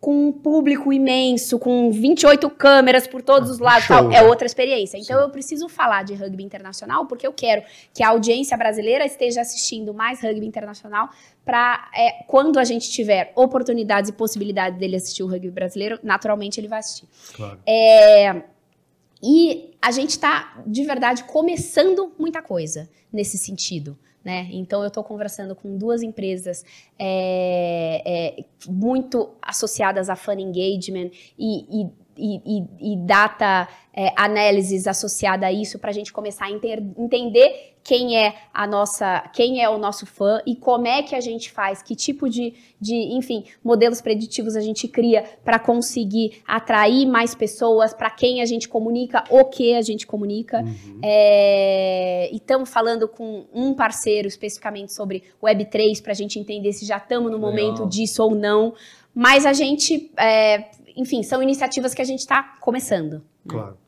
com 0.00 0.28
um 0.28 0.32
público 0.32 0.92
imenso, 0.92 1.58
com 1.58 1.90
28 1.90 2.48
câmeras 2.50 3.06
por 3.06 3.22
todos 3.22 3.50
os 3.50 3.58
lados, 3.58 3.84
show, 3.84 3.96
tal, 3.96 4.12
é 4.12 4.22
outra 4.22 4.46
experiência. 4.46 4.98
Então 4.98 5.16
Sim. 5.16 5.22
eu 5.22 5.30
preciso 5.30 5.68
falar 5.68 6.04
de 6.04 6.14
rugby 6.14 6.44
internacional 6.44 7.06
porque 7.06 7.26
eu 7.26 7.32
quero 7.32 7.62
que 7.94 8.02
a 8.02 8.10
audiência 8.10 8.56
brasileira 8.56 9.04
esteja 9.04 9.40
assistindo 9.40 9.94
mais 9.94 10.20
rugby 10.20 10.46
internacional 10.46 11.08
para 11.44 11.88
quando 12.26 12.58
a 12.58 12.64
gente 12.64 12.90
tiver 12.90 13.32
oportunidades 13.34 14.10
e 14.10 14.12
possibilidades 14.12 14.78
dele 14.78 14.96
assistir 14.96 15.22
o 15.22 15.26
rugby 15.26 15.50
brasileiro, 15.50 15.98
naturalmente 16.02 16.60
ele 16.60 16.68
vai 16.68 16.80
assistir. 16.80 17.08
Claro. 17.34 17.58
É, 17.66 18.42
e 19.22 19.74
a 19.80 19.90
gente 19.90 20.10
está, 20.10 20.62
de 20.66 20.84
verdade, 20.84 21.24
começando 21.24 22.12
muita 22.18 22.42
coisa 22.42 22.88
nesse 23.12 23.38
sentido. 23.38 23.98
Né? 24.26 24.48
Então, 24.50 24.82
eu 24.82 24.88
estou 24.88 25.04
conversando 25.04 25.54
com 25.54 25.78
duas 25.78 26.02
empresas 26.02 26.64
é, 26.98 28.02
é, 28.40 28.44
muito 28.68 29.30
associadas 29.40 30.10
a 30.10 30.16
fun 30.16 30.32
engagement 30.32 31.10
e, 31.38 31.80
e, 31.80 31.86
e, 32.18 32.58
e- 32.58 32.92
e 32.92 32.96
data 32.96 33.68
é, 33.94 34.12
análises 34.16 34.88
associada 34.88 35.46
a 35.46 35.52
isso 35.52 35.78
para 35.78 35.90
a 35.90 35.92
gente 35.92 36.12
começar 36.12 36.46
a 36.46 36.50
enter- 36.50 36.82
entender 36.98 37.75
quem 37.86 38.18
é 38.18 38.34
a 38.52 38.66
nossa, 38.66 39.20
quem 39.32 39.62
é 39.62 39.70
o 39.70 39.78
nosso 39.78 40.04
fã 40.06 40.40
e 40.44 40.56
como 40.56 40.88
é 40.88 41.04
que 41.04 41.14
a 41.14 41.20
gente 41.20 41.52
faz, 41.52 41.82
que 41.82 41.94
tipo 41.94 42.28
de, 42.28 42.52
de 42.80 42.96
enfim, 43.16 43.44
modelos 43.62 44.00
preditivos 44.00 44.56
a 44.56 44.60
gente 44.60 44.88
cria 44.88 45.22
para 45.44 45.56
conseguir 45.56 46.42
atrair 46.48 47.06
mais 47.06 47.32
pessoas, 47.32 47.94
para 47.94 48.10
quem 48.10 48.42
a 48.42 48.44
gente 48.44 48.68
comunica, 48.68 49.22
o 49.30 49.44
que 49.44 49.72
a 49.72 49.82
gente 49.82 50.04
comunica. 50.04 50.62
Uhum. 50.62 50.98
É, 51.00 52.28
e 52.32 52.38
estamos 52.38 52.68
falando 52.68 53.06
com 53.06 53.46
um 53.54 53.72
parceiro 53.72 54.26
especificamente 54.26 54.92
sobre 54.92 55.22
Web3 55.40 56.02
para 56.02 56.10
a 56.10 56.16
gente 56.16 56.40
entender 56.40 56.72
se 56.72 56.84
já 56.84 56.96
estamos 56.96 57.30
no 57.30 57.36
Legal. 57.36 57.50
momento 57.52 57.88
disso 57.88 58.20
ou 58.20 58.34
não. 58.34 58.74
Mas 59.14 59.46
a 59.46 59.52
gente, 59.52 60.10
é, 60.16 60.70
enfim, 60.96 61.22
são 61.22 61.40
iniciativas 61.40 61.94
que 61.94 62.02
a 62.02 62.04
gente 62.04 62.18
está 62.18 62.42
começando. 62.60 63.22
Claro. 63.46 63.78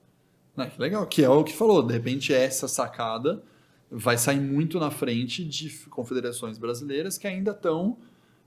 Ah, 0.56 0.66
que 0.66 0.80
legal, 0.80 1.04
que 1.04 1.24
é 1.24 1.28
o 1.28 1.42
que 1.42 1.52
falou. 1.52 1.82
De 1.82 1.92
repente, 1.92 2.32
essa 2.32 2.68
sacada 2.68 3.42
vai 3.90 4.18
sair 4.18 4.40
muito 4.40 4.78
na 4.78 4.90
frente 4.90 5.44
de 5.44 5.70
confederações 5.88 6.58
brasileiras 6.58 7.16
que 7.18 7.26
ainda 7.26 7.52
estão 7.52 7.96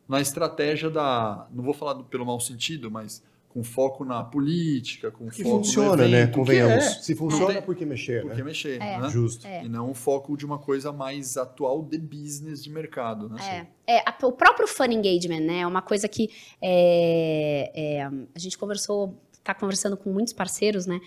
na 0.07 0.19
estratégia 0.21 0.89
da. 0.89 1.47
Não 1.51 1.63
vou 1.63 1.73
falar 1.73 1.93
do- 1.93 2.03
pelo 2.03 2.25
mau 2.25 2.39
sentido, 2.39 2.91
mas 2.91 3.23
com 3.49 3.63
foco 3.65 4.05
na 4.05 4.23
política, 4.23 5.11
com 5.11 5.29
Que 5.29 5.43
foco 5.43 5.57
funciona, 5.57 5.97
no 5.97 6.03
evento, 6.03 6.27
né? 6.29 6.33
Convenhamos. 6.35 6.85
é, 6.85 6.89
Se 7.01 7.13
funciona, 7.15 7.53
tem- 7.53 7.61
por 7.61 7.75
que 7.75 7.85
mexer, 7.85 8.21
por 8.21 8.31
que 8.31 8.37
né? 8.37 8.43
mexer, 8.43 8.81
É. 8.81 8.97
né? 8.99 9.09
Justo. 9.09 9.45
É. 9.45 9.65
E 9.65 9.67
não 9.69 9.89
um 9.89 9.93
foco 9.93 10.37
de 10.37 10.45
uma 10.45 10.57
coisa 10.57 10.93
mais 10.93 11.35
atual 11.35 11.83
de 11.83 11.97
business, 11.97 12.63
de 12.63 12.69
mercado, 12.69 13.27
né? 13.27 13.67
É, 13.87 13.97
é, 13.97 14.03
a- 14.05 14.15
o 14.25 14.31
próprio 14.31 14.67
fun 14.67 14.85
engagement, 14.85 15.41
né? 15.41 15.59
É 15.59 15.67
uma 15.67 15.81
coisa 15.81 16.07
que 16.07 16.29
é, 16.61 17.71
é, 17.73 18.03
a 18.03 18.39
gente 18.39 18.57
conversou, 18.57 19.17
está 19.33 19.53
conversando 19.53 19.97
com 19.97 20.11
muitos 20.11 20.33
parceiros, 20.33 20.85
né? 20.85 20.99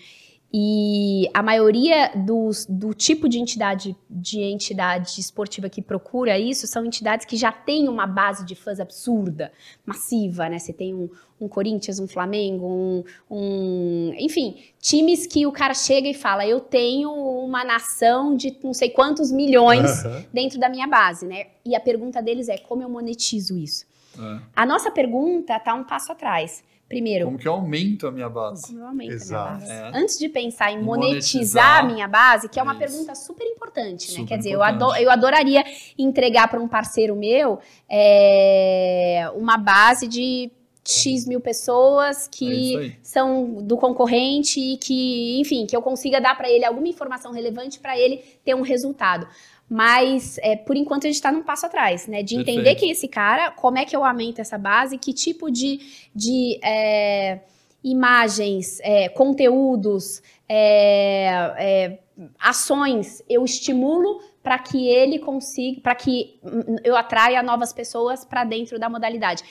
E 0.57 1.29
a 1.33 1.43
maioria 1.43 2.13
dos, 2.15 2.65
do 2.65 2.93
tipo 2.93 3.27
de 3.27 3.37
entidade, 3.39 3.93
de 4.09 4.39
entidade 4.39 5.19
esportiva 5.19 5.67
que 5.67 5.81
procura 5.81 6.39
isso 6.39 6.65
são 6.65 6.85
entidades 6.85 7.25
que 7.25 7.35
já 7.35 7.51
têm 7.51 7.89
uma 7.89 8.07
base 8.07 8.45
de 8.45 8.55
fãs 8.55 8.79
absurda, 8.79 9.51
massiva, 9.85 10.47
né? 10.47 10.57
Você 10.57 10.71
tem 10.71 10.95
um, 10.95 11.09
um 11.41 11.49
Corinthians, 11.49 11.99
um 11.99 12.07
Flamengo, 12.07 12.65
um, 12.65 13.03
um- 13.29 14.13
Enfim, 14.17 14.55
times 14.79 15.27
que 15.27 15.45
o 15.45 15.51
cara 15.51 15.73
chega 15.73 16.07
e 16.07 16.13
fala: 16.13 16.47
Eu 16.47 16.61
tenho 16.61 17.11
uma 17.11 17.65
nação 17.65 18.33
de 18.33 18.57
não 18.63 18.73
sei 18.73 18.89
quantos 18.89 19.33
milhões 19.33 20.05
Aham. 20.05 20.23
dentro 20.33 20.57
da 20.57 20.69
minha 20.69 20.87
base, 20.87 21.25
né? 21.25 21.47
E 21.65 21.75
a 21.75 21.81
pergunta 21.81 22.21
deles 22.21 22.47
é 22.47 22.57
como 22.57 22.81
eu 22.81 22.87
monetizo 22.87 23.57
isso? 23.57 23.85
É. 24.17 24.39
A 24.55 24.65
nossa 24.65 24.89
pergunta 24.89 25.59
tá 25.59 25.73
um 25.73 25.83
passo 25.83 26.13
atrás. 26.13 26.63
Primeiro, 26.95 27.25
Como 27.25 27.37
que 27.37 27.45
eu 27.45 27.51
aumento 27.51 28.07
a 28.07 28.11
minha 28.11 28.29
base? 28.29 28.67
como 28.67 28.79
eu 28.79 28.87
aumento 28.87 29.07
a 29.07 29.11
minha 29.11 29.15
Exato. 29.17 29.59
base? 29.59 29.69
É. 29.69 29.91
Antes 29.93 30.17
de 30.17 30.29
pensar 30.29 30.71
em 30.71 30.81
monetizar, 30.81 31.03
monetizar, 31.11 31.79
a 31.79 31.83
minha 31.83 32.07
base, 32.07 32.47
que 32.47 32.57
é 32.57 32.63
uma 32.63 32.71
isso. 32.71 32.79
pergunta 32.79 33.13
super 33.15 33.45
importante, 33.45 34.11
né? 34.11 34.17
Super 34.19 34.27
Quer 34.29 34.37
dizer, 34.37 34.51
eu, 34.51 34.59
importante. 34.63 34.83
ado- 34.93 34.95
eu 35.03 35.11
adoraria 35.11 35.61
entregar 35.99 36.47
para 36.47 36.61
um 36.61 36.69
parceiro 36.69 37.13
meu 37.17 37.59
é, 37.89 39.29
uma 39.35 39.57
base 39.57 40.07
de 40.07 40.49
X 40.87 41.25
mil 41.25 41.41
pessoas 41.41 42.27
É 42.27 42.29
que 42.31 42.77
aí. 42.77 42.95
são 43.01 43.55
do 43.63 43.75
concorrente 43.75 44.59
e 44.59 44.77
que, 44.77 45.39
enfim, 45.41 45.65
que 45.65 45.75
eu 45.75 45.81
consiga 45.81 46.21
dar 46.21 46.37
para 46.37 46.49
ele 46.49 46.63
alguma 46.63 46.87
informação 46.87 47.31
relevante 47.33 47.79
para 47.79 47.97
ele 47.99 48.17
ter 48.45 48.55
um 48.55 48.61
resultado. 48.61 49.27
Mas, 49.69 50.37
é, 50.39 50.55
por 50.55 50.75
enquanto, 50.75 51.05
a 51.05 51.07
gente 51.07 51.15
está 51.15 51.31
num 51.31 51.41
passo 51.41 51.65
atrás, 51.65 52.07
né? 52.07 52.21
De 52.21 52.35
entender 52.35 52.55
Perfeito. 52.55 52.79
quem 52.79 52.89
é 52.89 52.91
esse 52.91 53.07
cara, 53.07 53.51
como 53.51 53.77
é 53.77 53.85
que 53.85 53.95
eu 53.95 54.03
aumento 54.03 54.39
essa 54.39 54.57
base, 54.57 54.97
que 54.97 55.11
tipo 55.11 55.49
de, 55.49 55.79
de 56.13 56.59
é, 56.63 57.39
imagens, 57.83 58.79
é, 58.81 59.09
conteúdos, 59.09 60.21
é, 60.47 61.53
é, 61.57 61.99
ações 62.39 63.23
eu 63.29 63.43
estimulo 63.43 64.21
para 64.41 64.59
que 64.59 64.87
ele 64.87 65.19
consiga, 65.19 65.81
para 65.81 65.95
que 65.95 66.39
eu 66.83 66.95
atraia 66.95 67.41
novas 67.41 67.73
pessoas 67.73 68.23
para 68.23 68.43
dentro 68.43 68.79
da 68.79 68.87
modalidade. 68.87 69.43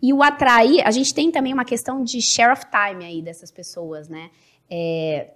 E 0.00 0.12
o 0.12 0.22
atrair, 0.22 0.86
a 0.86 0.90
gente 0.90 1.14
tem 1.14 1.30
também 1.30 1.52
uma 1.52 1.64
questão 1.64 2.02
de 2.04 2.20
share 2.20 2.52
of 2.52 2.64
time 2.66 3.04
aí 3.04 3.22
dessas 3.22 3.50
pessoas, 3.50 4.08
né? 4.08 4.30
É, 4.68 5.30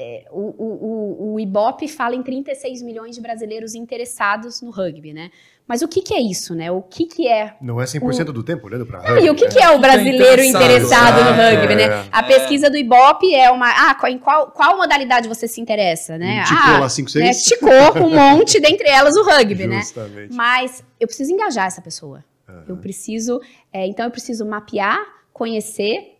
é, 0.00 0.24
o, 0.30 0.54
o, 0.56 1.32
o, 1.32 1.34
o 1.34 1.40
Ibope 1.40 1.88
fala 1.88 2.14
em 2.14 2.22
36 2.22 2.82
milhões 2.82 3.16
de 3.16 3.20
brasileiros 3.20 3.74
interessados 3.74 4.62
no 4.62 4.70
rugby, 4.70 5.12
né? 5.12 5.32
Mas 5.66 5.82
o 5.82 5.88
que, 5.88 6.00
que 6.00 6.14
é 6.14 6.20
isso, 6.20 6.54
né? 6.54 6.70
O 6.70 6.80
que, 6.80 7.04
que 7.04 7.26
é 7.26 7.56
Não 7.60 7.80
é 7.80 7.84
100% 7.84 8.26
do 8.26 8.44
tempo 8.44 8.68
olhando 8.68 8.86
pra 8.86 9.02
ah, 9.04 9.20
e 9.20 9.28
o 9.28 9.34
que, 9.34 9.48
que 9.48 9.58
é 9.58 9.68
o 9.70 9.80
brasileiro 9.80 10.40
interessado, 10.40 11.18
interessado 11.18 11.24
no 11.24 11.42
é, 11.42 11.50
rugby, 11.50 11.74
né? 11.74 11.82
é. 11.82 12.04
A 12.12 12.22
pesquisa 12.22 12.70
do 12.70 12.76
Ibope 12.76 13.34
é 13.34 13.50
uma. 13.50 13.68
Ah, 13.68 13.96
em 14.08 14.18
qual, 14.18 14.52
qual 14.52 14.76
modalidade 14.76 15.28
você 15.28 15.48
se 15.48 15.60
interessa, 15.60 16.16
né? 16.16 16.44
Ticou 16.44 16.74
ah, 16.74 16.78
lá 16.78 16.88
5, 16.88 17.10
né, 17.18 17.32
6? 17.32 17.44
ticou 17.44 18.06
um 18.06 18.14
monte, 18.14 18.60
dentre 18.60 18.88
elas 18.88 19.16
o 19.16 19.24
rugby, 19.24 19.66
né? 19.66 19.80
Justamente. 19.80 20.32
Mas 20.32 20.84
eu 21.00 21.08
preciso 21.08 21.32
engajar 21.32 21.66
essa 21.66 21.82
pessoa. 21.82 22.24
Eu 22.66 22.76
preciso. 22.76 23.40
é, 23.72 23.86
então 23.86 24.06
eu 24.06 24.10
preciso 24.10 24.46
mapear, 24.46 24.98
conhecer, 25.32 26.16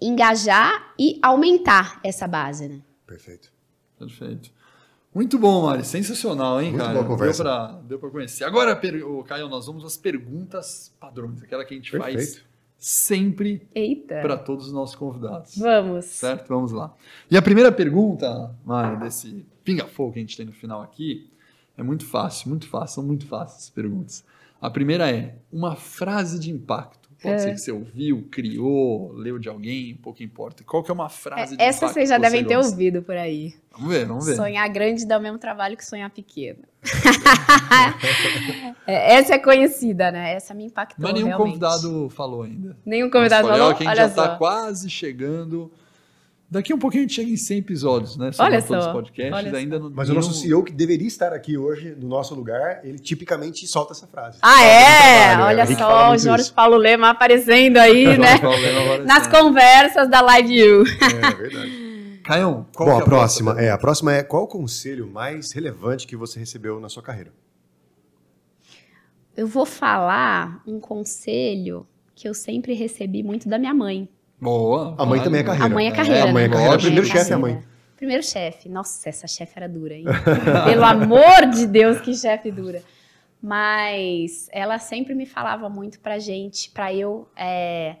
engajar 0.00 0.94
e 0.98 1.18
aumentar 1.22 2.00
essa 2.02 2.26
base, 2.26 2.68
né? 2.68 2.80
Perfeito. 3.10 3.52
Perfeito. 3.98 4.52
Muito 5.12 5.36
bom, 5.36 5.66
Mari. 5.66 5.84
Sensacional, 5.84 6.60
hein, 6.62 6.70
Muito 6.70 6.80
cara? 6.80 6.94
boa 6.94 7.04
conversa. 7.04 7.42
Deu 7.42 7.52
pra, 7.52 7.80
deu 7.88 7.98
pra 7.98 8.10
conhecer. 8.10 8.44
Agora, 8.44 8.80
Caio, 9.26 9.48
nós 9.48 9.66
vamos 9.66 9.84
às 9.84 9.96
perguntas 9.96 10.94
padrões, 11.00 11.42
aquela 11.42 11.64
que 11.64 11.74
a 11.74 11.76
gente 11.76 11.90
faz 11.90 12.14
Perfeito. 12.14 12.44
sempre 12.78 13.68
Eita. 13.74 14.20
para 14.22 14.36
todos 14.38 14.66
os 14.66 14.72
nossos 14.72 14.94
convidados. 14.94 15.58
Vamos. 15.58 16.04
Certo? 16.04 16.46
Vamos 16.48 16.70
lá. 16.70 16.94
E 17.28 17.36
a 17.36 17.42
primeira 17.42 17.72
pergunta, 17.72 18.54
Mari, 18.64 19.00
desse 19.00 19.44
pinga-fogo 19.64 20.12
que 20.12 20.20
a 20.20 20.22
gente 20.22 20.36
tem 20.36 20.46
no 20.46 20.52
final 20.52 20.80
aqui, 20.80 21.28
é 21.76 21.82
muito 21.82 22.06
fácil, 22.06 22.48
muito 22.48 22.68
fácil, 22.68 22.94
são 22.94 23.04
muito 23.04 23.26
fáceis 23.26 23.64
as 23.64 23.70
perguntas. 23.70 24.24
A 24.60 24.70
primeira 24.70 25.10
é 25.10 25.36
uma 25.52 25.74
frase 25.74 26.38
de 26.38 26.52
impacto. 26.52 26.99
Pode 27.22 27.34
É. 27.34 27.38
ser 27.38 27.50
que 27.52 27.58
você 27.58 27.70
ouviu, 27.72 28.26
criou, 28.30 29.12
leu 29.12 29.38
de 29.38 29.48
alguém, 29.48 29.94
pouco 29.96 30.22
importa. 30.22 30.64
Qual 30.64 30.82
que 30.82 30.90
é 30.90 30.94
uma 30.94 31.08
frase 31.10 31.56
de 31.56 31.62
É, 31.62 31.66
Essa 31.66 31.88
vocês 31.88 32.08
já 32.08 32.16
devem 32.18 32.44
ter 32.44 32.54
gosta? 32.54 32.70
ouvido 32.72 33.02
por 33.02 33.16
aí. 33.16 33.54
Vamos 33.72 33.90
ver, 33.92 34.06
vamos 34.06 34.26
ver. 34.26 34.36
Sonhar 34.36 34.68
grande 34.70 35.06
dá 35.06 35.18
o 35.18 35.20
mesmo 35.20 35.38
trabalho 35.38 35.76
que 35.76 35.84
sonhar 35.84 36.08
pequeno. 36.10 36.60
É, 38.86 39.14
Essa 39.16 39.34
é 39.34 39.38
conhecida, 39.38 40.10
né? 40.10 40.34
Essa 40.34 40.54
me 40.54 40.64
impactou 40.64 41.02
Mas 41.02 41.12
nenhum 41.14 41.26
realmente. 41.26 41.48
convidado 41.60 42.08
falou 42.10 42.42
ainda. 42.42 42.76
Nenhum 42.84 43.10
convidado 43.10 43.42
Nossa, 43.46 43.54
falou? 43.58 43.68
olha 43.68 43.76
que 43.76 43.84
a 43.84 43.86
gente 43.88 43.98
Olha 44.00 44.08
já 44.08 44.14
só. 44.14 44.28
tá 44.28 44.36
quase 44.36 44.90
chegando. 44.90 45.70
Daqui 46.50 46.74
um 46.74 46.78
pouquinho 46.78 47.04
a 47.04 47.06
gente 47.06 47.14
chega 47.14 47.30
em 47.30 47.36
100 47.36 47.58
episódios, 47.58 48.16
né? 48.16 48.32
Olha 48.36 48.60
Somando 48.60 48.66
todos 48.66 48.84
só, 48.84 48.90
os 48.90 48.96
podcasts, 48.96 49.32
olha 49.32 49.56
ainda 49.56 49.78
não, 49.78 49.88
Mas 49.94 50.10
o 50.10 50.14
nosso 50.14 50.34
CEO, 50.34 50.64
que 50.64 50.72
deveria 50.72 51.06
estar 51.06 51.32
aqui 51.32 51.56
hoje, 51.56 51.94
no 51.96 52.08
nosso 52.08 52.34
lugar, 52.34 52.80
ele 52.82 52.98
tipicamente 52.98 53.64
solta 53.68 53.92
essa 53.92 54.08
frase. 54.08 54.38
Ah, 54.42 54.64
é? 54.64 55.28
trabalho, 55.28 55.58
Olha 55.58 55.66
fala 55.66 56.08
só, 56.08 56.12
o 56.12 56.18
Jorge 56.18 56.42
isso. 56.46 56.54
Paulo 56.54 56.76
Lema 56.76 57.10
aparecendo 57.10 57.76
aí, 57.76 58.04
né? 58.18 58.40
Nas 59.04 59.04
Nas 59.06 59.26
conversas 59.28 60.10
da 60.10 60.20
Live 60.20 60.52
You. 60.52 60.84
É 61.22 61.34
verdade. 61.34 62.20
Caião, 62.24 62.66
qual 62.74 62.88
Bom, 62.88 62.96
que 62.96 63.00
a 63.00 63.04
é 63.04 63.08
próxima, 63.08 63.60
é, 63.60 63.70
a 63.70 63.78
próxima 63.78 64.14
é 64.14 64.22
qual 64.22 64.44
o 64.44 64.46
conselho 64.46 65.06
mais 65.06 65.52
relevante 65.52 66.06
que 66.06 66.16
você 66.16 66.38
recebeu 66.38 66.80
na 66.80 66.88
sua 66.88 67.02
carreira? 67.02 67.32
Eu 69.36 69.46
vou 69.46 69.64
falar 69.64 70.62
um 70.66 70.80
conselho 70.80 71.86
que 72.14 72.28
eu 72.28 72.34
sempre 72.34 72.74
recebi 72.74 73.22
muito 73.22 73.48
da 73.48 73.58
minha 73.58 73.72
mãe. 73.72 74.08
Boa. 74.40 74.94
A 74.98 75.04
mãe 75.04 75.18
vale, 75.18 75.24
também 75.24 75.40
é 75.40 75.44
vale. 75.44 75.58
carreira. 75.58 75.64
A 75.66 75.68
mãe 75.74 75.86
é 75.86 75.90
carreira, 75.92 76.22
a 76.28 76.32
mãe 76.32 76.44
é 76.44 76.48
né? 76.48 76.54
carreira. 76.54 76.78
Primeiro 76.78 77.06
é 77.06 77.10
chefe 77.10 77.30
é 77.30 77.34
a 77.34 77.38
mãe. 77.38 77.62
Primeiro 77.96 78.22
chefe. 78.22 78.68
Nossa, 78.68 79.08
essa 79.08 79.26
chefe 79.26 79.52
era 79.56 79.68
dura, 79.68 79.94
hein? 79.94 80.04
Pelo 80.64 80.84
amor 80.84 81.46
de 81.52 81.66
Deus, 81.66 82.00
que 82.00 82.14
chefe 82.14 82.50
dura. 82.50 82.82
Mas 83.42 84.48
ela 84.52 84.78
sempre 84.78 85.14
me 85.14 85.26
falava 85.26 85.68
muito 85.68 86.00
pra 86.00 86.18
gente, 86.18 86.70
pra 86.70 86.92
eu 86.94 87.28
é, 87.36 87.96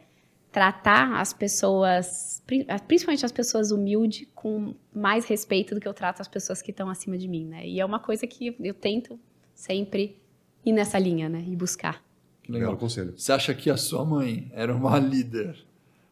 tratar 0.52 1.18
as 1.20 1.32
pessoas, 1.32 2.42
pri- 2.46 2.66
principalmente 2.86 3.24
as 3.24 3.32
pessoas 3.32 3.70
humildes, 3.70 4.26
com 4.34 4.74
mais 4.94 5.24
respeito 5.26 5.74
do 5.74 5.80
que 5.80 5.88
eu 5.88 5.94
trato 5.94 6.20
as 6.20 6.28
pessoas 6.28 6.60
que 6.60 6.70
estão 6.70 6.88
acima 6.90 7.16
de 7.16 7.26
mim, 7.26 7.46
né? 7.46 7.66
E 7.66 7.80
é 7.80 7.84
uma 7.84 7.98
coisa 7.98 8.26
que 8.26 8.54
eu 8.60 8.74
tento 8.74 9.18
sempre 9.54 10.16
ir 10.64 10.72
nessa 10.72 10.98
linha, 10.98 11.28
né? 11.28 11.42
E 11.46 11.56
buscar. 11.56 12.02
Que 12.42 12.52
legal. 12.52 12.68
Belo 12.70 12.80
conselho. 12.80 13.14
Você 13.16 13.32
acha 13.32 13.54
que 13.54 13.70
a 13.70 13.76
sua 13.76 14.04
mãe 14.04 14.50
era 14.54 14.74
uma 14.74 14.98
líder 14.98 15.56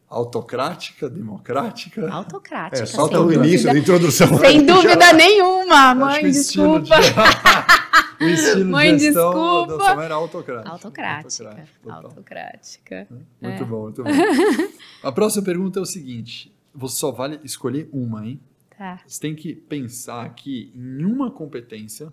autocrática, 0.09 1.09
democrática? 1.09 2.09
Autocrática, 2.11 2.83
É, 2.83 2.85
só 2.85 3.03
sem 3.07 3.11
pelo 3.11 3.33
início 3.33 3.71
da 3.71 3.77
introdução. 3.77 4.37
Sem 4.39 4.65
dúvida 4.65 5.13
nenhuma, 5.13 5.91
Acho 5.91 5.99
mãe, 5.99 6.25
o 6.25 6.31
desculpa. 6.31 6.95
De... 8.19 8.25
o 8.25 8.27
estilo 8.27 8.71
Mãe, 8.71 8.95
de 8.95 9.03
gestão 9.05 9.65
desculpa. 9.67 9.95
da 9.95 10.03
era 10.03 10.15
autocrática. 10.15 10.71
Autocrática. 10.71 11.67
total. 11.83 12.03
Autocrática. 12.05 13.07
Muito 13.41 13.63
É. 13.63 13.65
bom, 13.65 13.81
muito 13.83 14.03
bom. 14.03 14.09
A 15.03 15.11
próxima 15.11 15.43
pergunta 15.45 15.79
é 15.79 15.81
o 15.81 15.85
seguinte: 15.85 16.51
você 16.73 16.95
só 16.97 17.11
vale 17.11 17.39
escolher 17.43 17.87
uma, 17.93 18.25
hein? 18.25 18.39
Tá. 18.77 18.99
Você 19.05 19.19
tem 19.19 19.35
que 19.35 19.53
pensar 19.53 20.25
aqui 20.25 20.71
em 20.75 21.03
uma 21.05 21.29
competência 21.29 22.11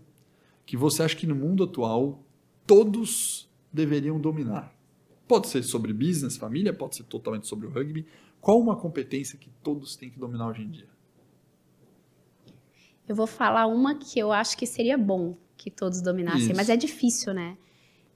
que 0.67 0.77
você 0.77 1.03
acha 1.03 1.15
que 1.17 1.27
no 1.27 1.35
mundo 1.35 1.63
atual 1.65 2.21
todos 2.67 3.49
deveriam 3.73 4.19
dominar. 4.19 4.73
Pode 5.27 5.49
ser 5.49 5.63
sobre 5.63 5.93
business, 5.93 6.37
família, 6.37 6.73
pode 6.73 6.97
ser 6.97 7.05
totalmente 7.05 7.47
sobre 7.47 7.67
o 7.67 7.71
rugby. 7.71 8.07
Qual 8.41 8.61
uma 8.61 8.77
competência 8.77 9.39
que 9.39 9.51
todos 9.63 9.97
têm 9.97 10.09
que 10.11 10.19
dominar 10.19 10.49
hoje 10.49 10.63
em 10.63 10.71
dia? 10.71 10.89
Eu 13.09 13.15
vou 13.15 13.27
falar 13.27 13.67
uma 13.67 13.95
que 13.97 14.19
eu 14.19 14.33
acho 14.33 14.57
que 14.57 14.67
seria 14.67 14.99
bom 14.99 15.37
que 15.57 15.71
todos 15.71 16.01
dominassem, 16.01 16.49
Isso. 16.49 16.57
mas 16.57 16.69
é 16.69 16.77
difícil, 16.77 17.33
né? 17.33 17.57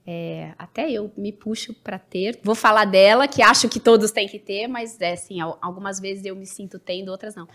É, 0.05 0.53
até 0.57 0.89
eu 0.91 1.11
me 1.15 1.31
puxo 1.31 1.73
pra 1.73 1.99
ter. 1.99 2.39
Vou 2.43 2.55
falar 2.55 2.85
dela, 2.85 3.27
que 3.27 3.41
acho 3.41 3.69
que 3.69 3.79
todos 3.79 4.11
têm 4.11 4.27
que 4.27 4.39
ter, 4.39 4.67
mas 4.67 4.99
é 4.99 5.13
assim, 5.13 5.39
al- 5.39 5.57
algumas 5.61 5.99
vezes 5.99 6.25
eu 6.25 6.35
me 6.35 6.45
sinto 6.45 6.79
tendo, 6.79 7.09
outras 7.09 7.35
não. 7.35 7.47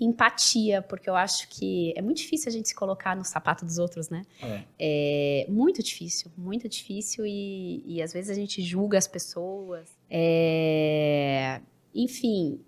Empatia, 0.00 0.80
porque 0.82 1.10
eu 1.10 1.16
acho 1.16 1.48
que 1.48 1.92
é 1.96 2.02
muito 2.02 2.18
difícil 2.18 2.48
a 2.48 2.52
gente 2.52 2.68
se 2.68 2.74
colocar 2.74 3.16
no 3.16 3.24
sapato 3.24 3.64
dos 3.64 3.78
outros, 3.78 4.08
né? 4.08 4.24
É. 4.42 4.62
É 4.78 5.46
muito 5.50 5.82
difícil, 5.82 6.30
muito 6.36 6.68
difícil 6.68 7.26
e, 7.26 7.82
e 7.86 8.00
às 8.02 8.12
vezes 8.12 8.30
a 8.30 8.34
gente 8.34 8.62
julga 8.62 8.96
as 8.96 9.06
pessoas. 9.08 9.88
É, 10.10 11.60
enfim, 11.94 12.60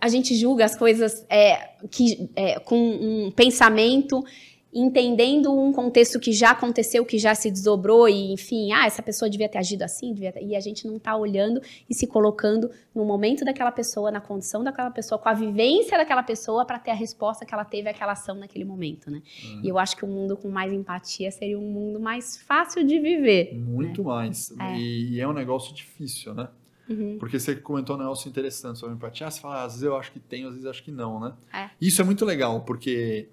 a- 0.00 0.08
gente 0.08 0.34
julga 0.34 0.64
as 0.64 0.76
coisas 0.76 1.24
é, 1.28 1.70
que, 1.90 2.28
é, 2.34 2.58
com 2.58 2.76
um 2.78 3.30
pensamento, 3.30 4.24
entendendo 4.72 5.50
um 5.52 5.72
contexto 5.72 6.20
que 6.20 6.32
já 6.32 6.50
aconteceu, 6.50 7.04
que 7.04 7.18
já 7.18 7.34
se 7.34 7.50
desdobrou 7.50 8.08
e, 8.08 8.32
enfim, 8.32 8.70
ah, 8.72 8.86
essa 8.86 9.02
pessoa 9.02 9.28
devia 9.28 9.48
ter 9.48 9.58
agido 9.58 9.82
assim, 9.82 10.12
devia 10.12 10.30
ter- 10.32 10.44
e 10.44 10.54
a 10.54 10.60
gente 10.60 10.86
não 10.86 10.98
tá 10.98 11.16
olhando 11.16 11.60
e 11.88 11.94
se 11.94 12.06
colocando 12.06 12.70
no 12.94 13.04
momento 13.04 13.44
daquela 13.44 13.72
pessoa, 13.72 14.10
na 14.10 14.20
condição 14.20 14.62
daquela 14.62 14.90
pessoa, 14.90 15.18
com 15.18 15.28
a 15.28 15.34
vivência 15.34 15.96
daquela 15.96 16.22
pessoa 16.22 16.66
para 16.66 16.78
ter 16.78 16.90
a 16.90 16.94
resposta 16.94 17.46
que 17.46 17.54
ela 17.54 17.64
teve 17.64 17.88
àquela 17.88 18.12
ação 18.12 18.34
naquele 18.34 18.64
momento, 18.64 19.10
né? 19.10 19.22
E 19.62 19.68
eu 19.68 19.78
acho 19.78 19.96
que 19.96 20.04
um 20.04 20.08
mundo 20.08 20.36
com 20.36 20.48
mais 20.48 20.72
empatia 20.72 21.30
seria 21.30 21.58
um 21.58 21.62
mundo 21.70 21.98
mais 21.98 22.36
fácil 22.42 22.84
de 22.84 22.98
viver. 23.00 23.54
Muito 23.54 24.04
mais. 24.04 24.52
É. 24.60 24.78
E, 24.78 25.20
é 25.20 25.26
um 25.26 25.32
negócio 25.32 25.74
difícil, 25.74 26.34
né? 26.34 26.48
Uhum. 26.88 27.16
Porque 27.18 27.38
você 27.38 27.54
comentou 27.56 27.96
um 27.96 27.98
negócio 27.98 28.28
interessante 28.28 28.78
sobre 28.78 28.94
empatia. 28.94 29.26
Ah, 29.26 29.30
você 29.30 29.40
fala, 29.40 29.56
ah, 29.56 29.64
às 29.64 29.72
vezes 29.72 29.82
eu 29.84 29.96
acho 29.96 30.10
que 30.12 30.18
tenho, 30.18 30.48
às 30.48 30.54
vezes 30.54 30.66
acho 30.68 30.82
que 30.82 30.90
não, 30.90 31.20
né? 31.20 31.32
É. 31.52 31.70
Isso 31.80 32.00
é 32.00 32.04
muito 32.04 32.24
legal, 32.24 32.62
porque 32.62 33.28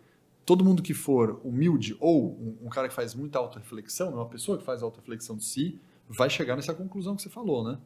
todo 0.45 0.63
mundo 0.63 0.81
que 0.83 0.93
for 0.93 1.41
humilde 1.43 1.97
ou 1.99 2.31
um, 2.33 2.67
um 2.67 2.69
cara 2.69 2.87
que 2.87 2.93
faz 2.93 3.15
muita 3.15 3.39
autorreflexão, 3.39 4.11
né, 4.11 4.15
uma 4.17 4.27
pessoa 4.29 4.57
que 4.57 4.63
faz 4.63 4.83
autorreflexão 4.83 5.35
de 5.35 5.43
si, 5.43 5.79
vai 6.07 6.29
chegar 6.29 6.55
nessa 6.55 6.73
conclusão 6.73 7.15
que 7.15 7.21
você 7.23 7.29
falou, 7.29 7.63
né? 7.63 7.77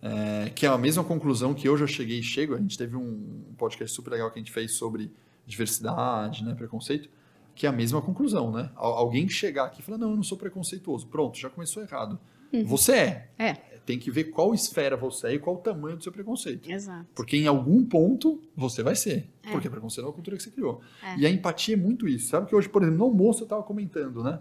É, 0.00 0.50
que 0.50 0.66
é 0.66 0.68
a 0.68 0.76
mesma 0.76 1.02
conclusão 1.02 1.54
que 1.54 1.66
eu 1.66 1.86
cheguei 1.86 2.18
e 2.18 2.22
chego. 2.22 2.54
A 2.54 2.58
gente 2.58 2.76
teve 2.76 2.94
um 2.96 3.42
podcast 3.56 3.94
super 3.94 4.10
legal 4.10 4.30
que 4.30 4.38
a 4.38 4.42
gente 4.42 4.52
fez 4.52 4.72
sobre 4.72 5.10
diversidade, 5.46 6.44
né, 6.44 6.54
preconceito, 6.54 7.08
que 7.54 7.66
é 7.66 7.68
a 7.68 7.72
mesma 7.72 8.02
conclusão, 8.02 8.50
né? 8.50 8.70
Al- 8.76 8.94
Alguém 8.94 9.28
chegar 9.28 9.64
aqui 9.66 9.80
e 9.80 9.84
falar, 9.84 9.96
não, 9.98 10.10
eu 10.10 10.16
não 10.16 10.22
sou 10.22 10.36
preconceituoso. 10.36 11.06
Pronto, 11.06 11.38
já 11.38 11.48
começou 11.48 11.82
errado. 11.82 12.18
Você 12.66 12.92
é. 12.92 13.30
É. 13.38 13.73
Tem 13.84 13.98
que 13.98 14.10
ver 14.10 14.24
qual 14.24 14.54
esfera 14.54 14.96
você 14.96 15.28
é 15.28 15.34
e 15.34 15.38
qual 15.38 15.56
o 15.56 15.58
tamanho 15.58 15.96
do 15.96 16.02
seu 16.02 16.10
preconceito. 16.10 16.70
Exato. 16.70 17.06
Porque 17.14 17.36
em 17.36 17.46
algum 17.46 17.84
ponto 17.84 18.40
você 18.56 18.82
vai 18.82 18.96
ser. 18.96 19.28
É. 19.42 19.50
Porque 19.50 19.68
preconceito 19.68 20.06
é 20.06 20.08
uma 20.08 20.14
cultura 20.14 20.36
que 20.36 20.42
você 20.42 20.50
criou. 20.50 20.80
É. 21.02 21.18
E 21.18 21.26
a 21.26 21.30
empatia 21.30 21.74
é 21.74 21.76
muito 21.76 22.08
isso. 22.08 22.28
Sabe 22.30 22.46
que 22.46 22.56
hoje, 22.56 22.68
por 22.68 22.82
exemplo, 22.82 22.98
no 22.98 23.04
almoço 23.04 23.44
eu 23.44 23.46
tava 23.46 23.62
comentando, 23.62 24.22
né? 24.22 24.40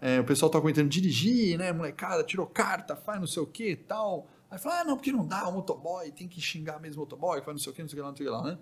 É, 0.00 0.20
o 0.20 0.24
pessoal 0.24 0.50
tava 0.50 0.62
comentando 0.62 0.88
dirigir, 0.88 1.58
né? 1.58 1.72
Molecada, 1.72 2.22
tirou 2.22 2.46
carta, 2.46 2.94
faz 2.94 3.18
não 3.18 3.26
sei 3.26 3.42
o 3.42 3.46
que 3.46 3.74
tal. 3.74 4.28
Aí 4.50 4.58
fala, 4.58 4.80
ah, 4.80 4.84
não, 4.84 4.96
porque 4.96 5.10
não 5.10 5.26
dá, 5.26 5.48
o 5.48 5.52
motoboy, 5.52 6.12
tem 6.12 6.28
que 6.28 6.40
xingar 6.40 6.80
mesmo 6.80 7.02
o 7.02 7.04
motoboy, 7.04 7.40
faz 7.40 7.48
não 7.48 7.58
sei 7.58 7.72
o 7.72 7.74
que, 7.74 7.82
não 7.82 7.88
sei 7.88 7.98
o 7.98 7.98
que 7.98 8.02
lá, 8.02 8.08
não 8.10 8.16
sei 8.16 8.26
o 8.26 8.30
que 8.30 8.36
lá, 8.36 8.44
né? 8.44 8.58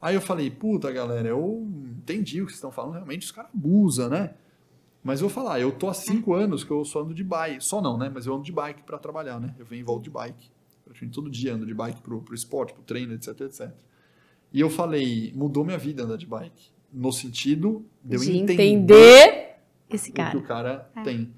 Aí 0.00 0.16
eu 0.16 0.20
falei, 0.20 0.50
puta, 0.50 0.90
galera, 0.90 1.28
eu 1.28 1.64
entendi 2.00 2.42
o 2.42 2.46
que 2.46 2.50
vocês 2.50 2.56
estão 2.56 2.72
falando, 2.72 2.94
realmente 2.94 3.24
os 3.24 3.30
caras 3.30 3.52
abusam, 3.54 4.08
né? 4.08 4.34
Mas 5.02 5.20
eu 5.20 5.28
vou 5.28 5.34
falar, 5.34 5.60
eu 5.60 5.72
tô 5.72 5.88
há 5.88 5.94
cinco 5.94 6.32
anos 6.32 6.62
que 6.62 6.70
eu 6.70 6.84
só 6.84 7.02
ando 7.02 7.12
de 7.14 7.24
bike, 7.24 7.62
só 7.64 7.80
não, 7.82 7.98
né? 7.98 8.10
Mas 8.12 8.26
eu 8.26 8.34
ando 8.34 8.44
de 8.44 8.52
bike 8.52 8.82
para 8.82 8.98
trabalhar, 8.98 9.40
né? 9.40 9.54
Eu 9.58 9.66
venho 9.66 9.80
e 9.80 9.82
volto 9.82 10.04
de 10.04 10.10
bike. 10.10 10.48
Praticamente 10.84 11.14
todo 11.14 11.28
dia 11.30 11.54
ando 11.54 11.66
de 11.66 11.74
bike 11.74 12.00
pro, 12.00 12.20
pro 12.22 12.34
esporte, 12.34 12.72
pro 12.72 12.82
treino, 12.82 13.12
etc, 13.14 13.40
etc. 13.40 13.70
E 14.52 14.60
eu 14.60 14.70
falei, 14.70 15.32
mudou 15.34 15.64
minha 15.64 15.78
vida 15.78 16.04
andar 16.04 16.16
de 16.16 16.26
bike. 16.26 16.70
No 16.92 17.10
sentido 17.12 17.84
de 18.04 18.16
eu 18.16 18.20
De 18.20 18.36
entender, 18.36 18.62
entender 18.62 19.56
esse 19.90 20.10
o 20.10 20.12
que 20.12 20.16
cara. 20.22 20.38
o 20.38 20.42
cara 20.42 20.90
É. 20.94 21.02
tem. 21.02 21.32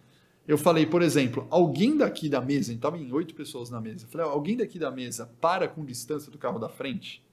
Eu 0.47 0.59
falei, 0.59 0.85
por 0.85 1.01
exemplo, 1.01 1.47
alguém 1.49 1.97
daqui 1.97 2.29
da 2.29 2.41
mesa, 2.41 2.71
estava 2.73 2.99
em 2.99 3.11
oito 3.13 3.35
pessoas 3.35 3.71
na 3.71 3.81
mesa, 3.81 4.05
eu 4.05 4.09
falei, 4.11 4.27
"Ó, 4.27 4.31
alguém 4.31 4.57
daqui 4.59 4.79
da 4.79 4.91
mesa 4.91 5.31
para 5.41 5.67
com 5.67 5.83
distância 5.85 6.31
do 6.31 6.37
carro 6.37 6.59
da 6.59 6.69
frente? 6.69 7.25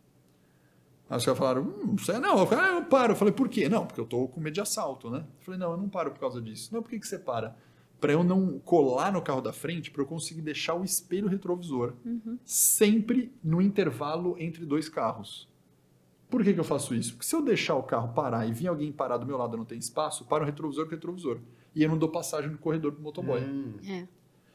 Aí 1.11 1.17
os 1.17 1.25
caras 1.25 1.37
falaram, 1.37 1.63
hum, 1.63 1.87
não 1.87 1.97
sei, 1.97 2.19
não. 2.19 2.39
Eu 2.39 2.47
falei, 2.47 2.63
ah, 2.63 2.73
eu 2.77 2.85
paro. 2.85 3.11
Eu 3.11 3.17
falei, 3.17 3.33
por 3.33 3.49
quê? 3.49 3.67
Não, 3.67 3.85
porque 3.85 3.99
eu 3.99 4.05
tô 4.05 4.29
com 4.29 4.39
medo 4.39 4.53
de 4.53 4.61
assalto, 4.61 5.09
né? 5.09 5.25
Eu 5.39 5.43
falei, 5.43 5.59
não, 5.59 5.71
eu 5.71 5.77
não 5.77 5.89
paro 5.89 6.09
por 6.09 6.21
causa 6.21 6.41
disso. 6.41 6.73
Não, 6.73 6.81
por 6.81 6.89
que, 6.89 6.97
que 6.99 7.05
você 7.05 7.19
para? 7.19 7.53
Para 7.99 8.13
eu 8.13 8.23
não 8.23 8.59
colar 8.59 9.11
no 9.11 9.21
carro 9.21 9.41
da 9.41 9.51
frente, 9.51 9.91
para 9.91 10.01
eu 10.01 10.05
conseguir 10.05 10.41
deixar 10.41 10.73
o 10.73 10.85
espelho 10.85 11.27
retrovisor 11.27 11.95
sempre 12.45 13.29
no 13.43 13.61
intervalo 13.61 14.37
entre 14.39 14.65
dois 14.65 14.87
carros. 14.87 15.49
Por 16.29 16.45
que, 16.45 16.53
que 16.53 16.59
eu 16.61 16.63
faço 16.63 16.95
isso? 16.95 17.11
Porque 17.11 17.25
se 17.25 17.35
eu 17.35 17.41
deixar 17.41 17.75
o 17.75 17.83
carro 17.83 18.13
parar 18.13 18.47
e 18.47 18.53
vir 18.53 18.67
alguém 18.67 18.89
parar 18.89 19.17
do 19.17 19.25
meu 19.25 19.37
lado 19.37 19.57
e 19.57 19.59
não 19.59 19.65
tem 19.65 19.77
espaço, 19.77 20.23
para 20.23 20.43
o 20.43 20.45
retrovisor 20.45 20.85
com 20.85 20.91
o 20.91 20.95
retrovisor. 20.95 21.39
E 21.75 21.83
eu 21.83 21.89
não 21.89 21.97
dou 21.97 22.07
passagem 22.07 22.49
no 22.49 22.57
corredor 22.57 22.93
pro 22.93 23.03
motoboy. 23.03 23.41
Hum. 23.41 23.73
É. 23.85 24.07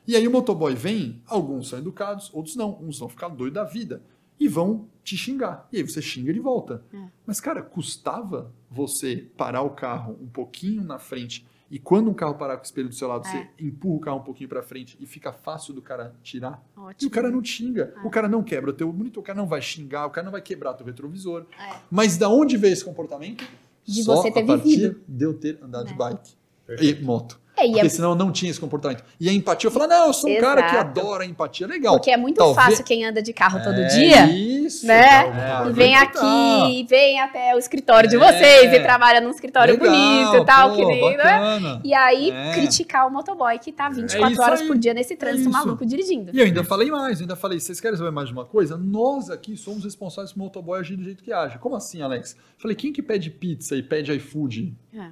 E 0.07 0.16
aí 0.16 0.27
o 0.27 0.31
motoboy 0.31 0.74
vem, 0.74 1.20
alguns 1.27 1.69
são 1.69 1.78
educados, 1.78 2.31
outros 2.33 2.57
não. 2.57 2.83
Uns 2.83 2.99
vão 2.99 3.11
ficar 3.11 3.28
doidos 3.28 3.55
da 3.55 3.65
vida 3.65 4.03
e 4.39 4.49
vão 4.49 4.87
te 5.03 5.17
xingar. 5.17 5.69
E 5.73 5.77
aí 5.79 5.83
você 5.83 6.03
xinga 6.03 6.33
de 6.33 6.41
volta. 6.41 6.83
É. 6.93 6.99
Mas, 7.27 7.41
cara, 7.41 7.63
custava 7.63 8.53
você 8.71 9.27
parar 9.37 9.63
o 9.63 9.71
carro 9.71 10.19
um 10.21 10.27
pouquinho 10.27 10.83
na 10.85 10.99
frente 10.99 11.47
e 11.71 11.79
quando 11.79 12.09
um 12.11 12.15
carro 12.15 12.35
parar 12.35 12.57
com 12.57 12.63
o 12.63 12.65
espelho 12.67 12.89
do 12.89 12.95
seu 12.95 13.09
lado, 13.09 13.27
É. 13.27 13.31
você 13.31 13.49
empurra 13.59 13.97
o 13.97 14.01
carro 14.01 14.19
um 14.19 14.23
pouquinho 14.23 14.49
pra 14.49 14.63
frente 14.63 14.97
e 15.01 15.07
fica 15.07 15.33
fácil 15.33 15.75
do 15.75 15.83
cara 15.83 16.15
tirar. 16.23 16.63
E 16.77 16.81
Ótimo. 16.81 17.09
o 17.09 17.13
cara 17.13 17.31
não 17.31 17.43
xinga. 17.45 17.93
É. 17.97 18.07
O 18.07 18.11
cara 18.11 18.29
não 18.29 18.43
quebra 18.43 18.71
o 18.71 18.73
teu 18.73 18.93
monitor, 18.93 19.21
o 19.23 19.27
cara 19.27 19.37
não 19.39 19.47
vai 19.49 19.61
xingar, 19.63 20.07
o 20.07 20.11
cara 20.11 20.25
não 20.25 20.33
vai 20.33 20.43
quebrar 20.43 20.75
teu 20.75 20.87
retrovisor. 20.87 21.47
É. 21.59 21.77
Mas 21.91 22.17
da 22.17 22.29
onde 22.29 22.57
veio 22.57 22.73
esse 22.73 22.85
comportamento? 22.85 23.45
De 23.85 24.03
Só 24.03 24.17
você 24.17 24.31
ter 24.33 24.43
a 24.43 24.47
partir 24.47 24.69
vivido. 24.77 25.01
de 25.09 25.25
eu 25.25 25.35
ter 25.35 25.59
andado 25.63 25.87
de 25.87 25.93
É. 25.93 25.97
bike. 25.97 26.35
Perfeito. 26.67 27.01
E 27.01 27.05
moto. 27.05 27.41
É, 27.59 27.66
e 27.66 27.70
é 27.70 27.73
Porque 27.74 27.89
senão 27.91 28.11
eu 28.11 28.15
não 28.15 28.31
tinha 28.31 28.51
esse 28.51 28.61
comportamento. 28.61 29.03
E 29.19 29.28
a 29.28 29.33
empatia, 29.33 29.69
eu 29.69 29.73
falava, 29.73 29.95
não, 29.95 30.07
eu 30.09 30.12
sou 30.12 30.28
um 30.31 30.39
cara 30.39 30.62
que 30.62 30.77
adora 30.77 31.23
a 31.24 31.27
empatia. 31.27 31.66
Legal. 31.66 31.95
porque 31.95 32.11
é 32.11 32.16
muito 32.16 32.37
Talvez- 32.37 32.57
fácil 32.66 32.85
quem 32.85 33.05
anda 33.05 33.23
de 33.23 33.33
carro 33.33 33.62
todo 33.62 33.81
É 33.81 33.87
dia. 33.87 34.27
Isso. 34.31 34.87
né? 34.87 35.27
É, 35.65 35.69
E 35.69 35.73
vem 35.73 35.95
aqui, 35.97 36.87
vem 36.89 37.20
até 37.20 37.55
o 37.55 37.59
escritório 37.59 38.09
de 38.09 38.16
É. 38.16 38.19
vocês, 38.19 38.73
e 38.73 38.81
trabalha 38.81 39.20
num 39.20 39.31
escritório 39.31 39.74
Legal, 39.74 39.91
bonito 39.91 40.43
e 40.43 40.45
tal, 40.45 40.70
pô, 40.70 40.77
que 40.77 40.85
lindo, 40.85 41.16
né? 41.16 41.81
E 41.83 41.95
aí, 41.95 42.31
É. 42.31 42.53
criticar 42.53 43.07
o 43.07 43.11
motoboy 43.11 43.59
que 43.59 43.73
tá 43.73 43.89
24 43.89 44.33
isso 44.33 44.43
horas 44.43 44.61
aí. 44.61 44.66
por 44.66 44.77
dia 44.77 44.93
nesse 44.93 45.16
trânsito 45.16 45.49
É 45.49 45.53
maluco 45.53 45.87
dirigindo. 45.87 46.31
E 46.35 46.39
eu 46.39 46.45
ainda 46.45 46.62
falei 46.62 46.91
mais, 46.91 47.20
ainda 47.20 47.37
falei, 47.37 47.59
vocês 47.59 47.81
querem 47.81 47.97
saber 47.97 48.11
mais 48.11 48.28
de 48.28 48.35
uma 48.35 48.45
coisa? 48.45 48.77
Nós 48.77 49.31
aqui 49.31 49.57
somos 49.57 49.85
responsáveis 49.85 50.33
por 50.33 50.41
motoboy 50.41 50.78
agir 50.78 50.97
do 50.97 51.03
jeito 51.05 51.23
que 51.24 51.33
age. 51.33 51.59
Como 51.59 51.74
assim, 51.74 52.03
Alex? 52.03 52.37
Falei, 52.59 52.77
quem 52.77 52.93
que 52.93 53.03
pede 53.03 53.31
pizza 53.31 53.74
e 53.77 53.83
pede 53.83 54.12
iFood? 54.12 54.74
É. 54.95 55.07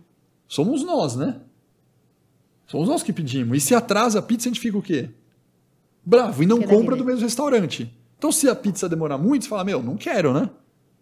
Somos 0.47 0.83
nós, 0.85 1.16
né? 1.16 1.37
Somos 2.66 2.89
nós 2.89 3.03
que 3.03 3.12
pedimos. 3.12 3.57
E 3.59 3.61
se 3.61 3.74
atrasa 3.74 4.19
a 4.19 4.23
pizza, 4.23 4.49
a 4.49 4.51
gente 4.53 4.61
fica 4.61 4.78
o 4.78 4.82
quê? 4.82 5.11
Bravo, 6.05 6.43
e 6.43 6.47
não 6.47 6.61
compra 6.62 6.97
do 6.97 7.05
mesmo 7.05 7.23
restaurante. 7.23 7.93
Então, 8.19 8.31
se 8.31 8.49
a 8.49 8.55
pizza 8.55 8.89
demorar 8.89 9.19
muito, 9.19 9.45
você 9.45 9.49
fala, 9.49 9.65
meu, 9.65 9.82
não 9.82 9.97
quero, 9.97 10.32
né? 10.32 10.51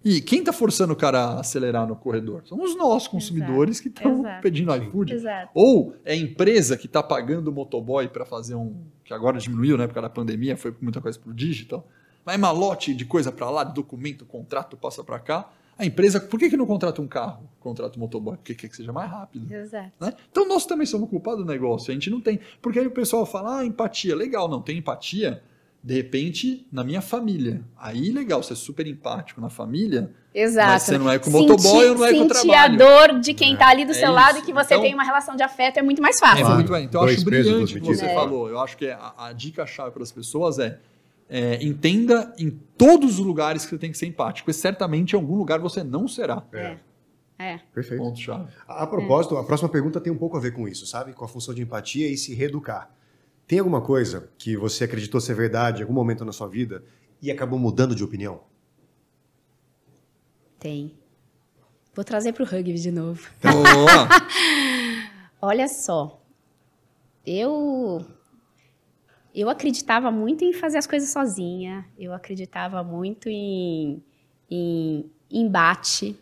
E 0.05 0.21
quem 0.21 0.43
tá 0.43 0.53
forçando 0.53 0.93
o 0.93 0.97
cara 0.97 1.21
a 1.21 1.41
acelerar 1.41 1.87
no 1.87 1.95
corredor? 1.95 2.43
Somos 2.45 2.77
nós, 2.77 3.07
consumidores, 3.07 3.79
que 3.79 3.87
estão 3.87 4.21
exato. 4.21 4.43
pedindo 4.43 4.75
iFood. 4.75 5.15
Exato. 5.15 5.51
Ou 5.55 5.95
é 6.05 6.13
a 6.13 6.17
empresa 6.17 6.77
que 6.77 6.87
está 6.87 7.01
pagando 7.03 7.49
o 7.49 7.53
motoboy 7.53 8.09
para 8.09 8.25
fazer 8.25 8.57
um. 8.57 8.75
que 9.05 9.15
agora 9.15 9.39
diminuiu, 9.39 9.79
né? 9.79 9.87
Por 9.87 9.95
causa 9.95 10.09
da 10.09 10.15
pandemia, 10.15 10.57
foi 10.57 10.75
muita 10.81 11.01
coisa 11.01 11.19
pro 11.19 11.33
digital. 11.33 11.87
Mas 12.25 12.39
malote 12.39 12.95
de 12.95 13.05
coisa 13.05 13.31
para 13.31 13.49
lá, 13.49 13.63
de 13.63 13.75
documento, 13.75 14.25
contrato, 14.25 14.77
passa 14.77 15.05
para 15.05 15.21
cá. 15.21 15.49
A 15.83 15.87
empresa, 15.87 16.21
por 16.21 16.39
que, 16.39 16.49
que 16.49 16.57
não 16.57 16.65
contrata 16.67 17.03
um 17.03 17.09
carro? 17.09 17.43
Contrata 17.59 17.97
um 17.97 18.01
motoboy? 18.01 18.37
Porque 18.37 18.55
quer 18.55 18.69
que 18.69 18.77
seja 18.77 18.93
mais 18.93 19.11
rápido. 19.11 19.53
Exato. 19.53 19.91
Né? 20.01 20.13
Então 20.31 20.47
nós 20.47 20.65
também 20.65 20.87
somos 20.87 21.11
culpados 21.11 21.45
do 21.45 21.51
negócio. 21.51 21.91
A 21.91 21.95
gente 21.95 22.09
não 22.09 22.21
tem. 22.21 22.39
Porque 22.61 22.79
aí 22.79 22.87
o 22.87 22.91
pessoal 22.93 23.27
fala, 23.27 23.59
ah, 23.59 23.65
empatia. 23.67 24.15
Legal, 24.15 24.49
não 24.49 24.63
tem 24.63 24.79
empatia. 24.79 25.43
De 25.83 25.95
repente, 25.95 26.65
na 26.71 26.85
minha 26.85 27.03
família. 27.03 27.61
Aí, 27.77 28.13
legal, 28.13 28.41
você 28.41 28.53
é 28.53 28.57
super 28.57 28.87
empático 28.87 29.41
na 29.41 29.51
família, 29.51 30.13
Exato. 30.33 30.69
mas 30.69 30.83
você 30.85 30.97
não 30.97 31.11
é 31.11 31.19
com 31.19 31.29
o 31.29 31.33
motoboy 31.33 31.89
ou 31.89 31.95
não 31.97 32.05
é 32.05 32.13
com 32.15 32.27
o 32.27 32.33
sentir 32.33 32.55
a 32.55 32.69
trabalho. 32.69 32.79
dor 32.79 33.19
de 33.21 33.35
quem 33.35 33.57
tá 33.57 33.67
ali 33.69 33.85
do 33.85 33.91
É 33.91 33.95
seu 33.95 34.13
lado 34.13 34.37
isso. 34.37 34.45
e 34.45 34.47
que 34.47 34.53
você 34.53 34.75
Então- 34.75 34.83
tem 34.85 34.95
uma 34.95 35.03
relação 35.03 35.35
de 35.35 35.43
afeto 35.43 35.79
é 35.79 35.83
muito 35.83 36.01
mais 36.01 36.17
É, 36.19 36.21
fácil. 36.21 36.39
Claro. 36.45 36.55
muito 36.55 36.71
bem. 36.71 36.85
Então 36.85 37.03
eu 37.03 37.09
acho 37.13 37.25
brilhante 37.25 37.77
o 37.79 37.81
que 37.81 37.87
você. 37.97 38.05
É. 38.05 38.15
falou. 38.15 38.49
Eu 38.49 38.61
acho 38.61 38.77
que 38.77 38.89
a, 38.89 39.13
a 39.19 39.33
dica-chave 39.33 39.91
para 39.91 40.05
as 40.05 40.13
pessoas 40.13 40.61
é, 40.61 40.79
é, 41.35 41.65
entenda 41.65 42.31
em 42.39 42.51
todos 42.51 43.19
os 43.19 43.25
lugares 43.25 43.65
que 43.65 43.71
você 43.71 43.79
tem 43.79 43.91
que 43.91 43.97
ser 43.97 44.05
empático. 44.05 44.51
E 44.51 44.55
certamente 44.55 45.15
em 45.15 45.17
algum 45.17 45.35
lugar 45.35 45.59
você 45.59 45.83
não 45.83 46.07
será. 46.07 46.47
É. 46.53 46.77
É. 47.39 47.59
Perfeito. 47.75 48.03
Ponto-chave. 48.03 48.53
A 48.69 48.83
a 48.83 48.87
propósito, 48.87 49.39
a 49.39 49.43
próxima 49.43 49.71
pergunta 49.71 49.99
tem 49.99 50.13
um 50.13 50.19
pouco 50.19 50.37
a 50.37 50.41
ver 50.41 50.53
com 50.53 50.69
isso, 50.69 50.87
sabe? 50.87 51.15
Com 51.15 51.25
a 51.25 51.29
função 51.29 51.55
de 51.55 51.63
empatia 51.63 52.07
e 52.07 52.19
se 52.19 52.35
reeducar. 52.35 52.95
Tem 53.47 53.59
alguma 53.59 53.81
coisa 53.81 54.31
que 54.37 54.59
você 54.59 54.85
acreditou 54.85 55.23
ser 55.23 55.35
verdade 55.35 55.81
em 55.81 55.83
algum 55.83 55.95
momento 55.95 56.23
na 56.23 56.33
sua 56.33 56.49
vida 56.49 56.85
e 57.21 57.31
acabou 57.31 57.59
mudando 57.59 57.95
de 57.95 58.05
opinião? 58.05 58.43
Tem. 60.59 60.95
Vou 61.95 62.05
trazer 62.05 62.35
pro 62.35 62.45
rugby 62.45 62.75
de 62.75 62.91
novo. 62.91 63.27
Boa. 63.41 64.09
Olha 65.41 65.67
só. 65.67 66.23
Eu 67.25 68.05
eu 69.35 69.49
acreditava 69.49 70.11
muito 70.11 70.45
em 70.45 70.53
fazer 70.53 70.79
as 70.79 70.87
coisas 70.87 71.09
sozinha. 71.11 71.85
Eu 71.99 72.13
acreditava 72.13 72.83
muito 72.83 73.29
em, 73.29 74.03
em 74.51 75.11
embate. 75.31 76.17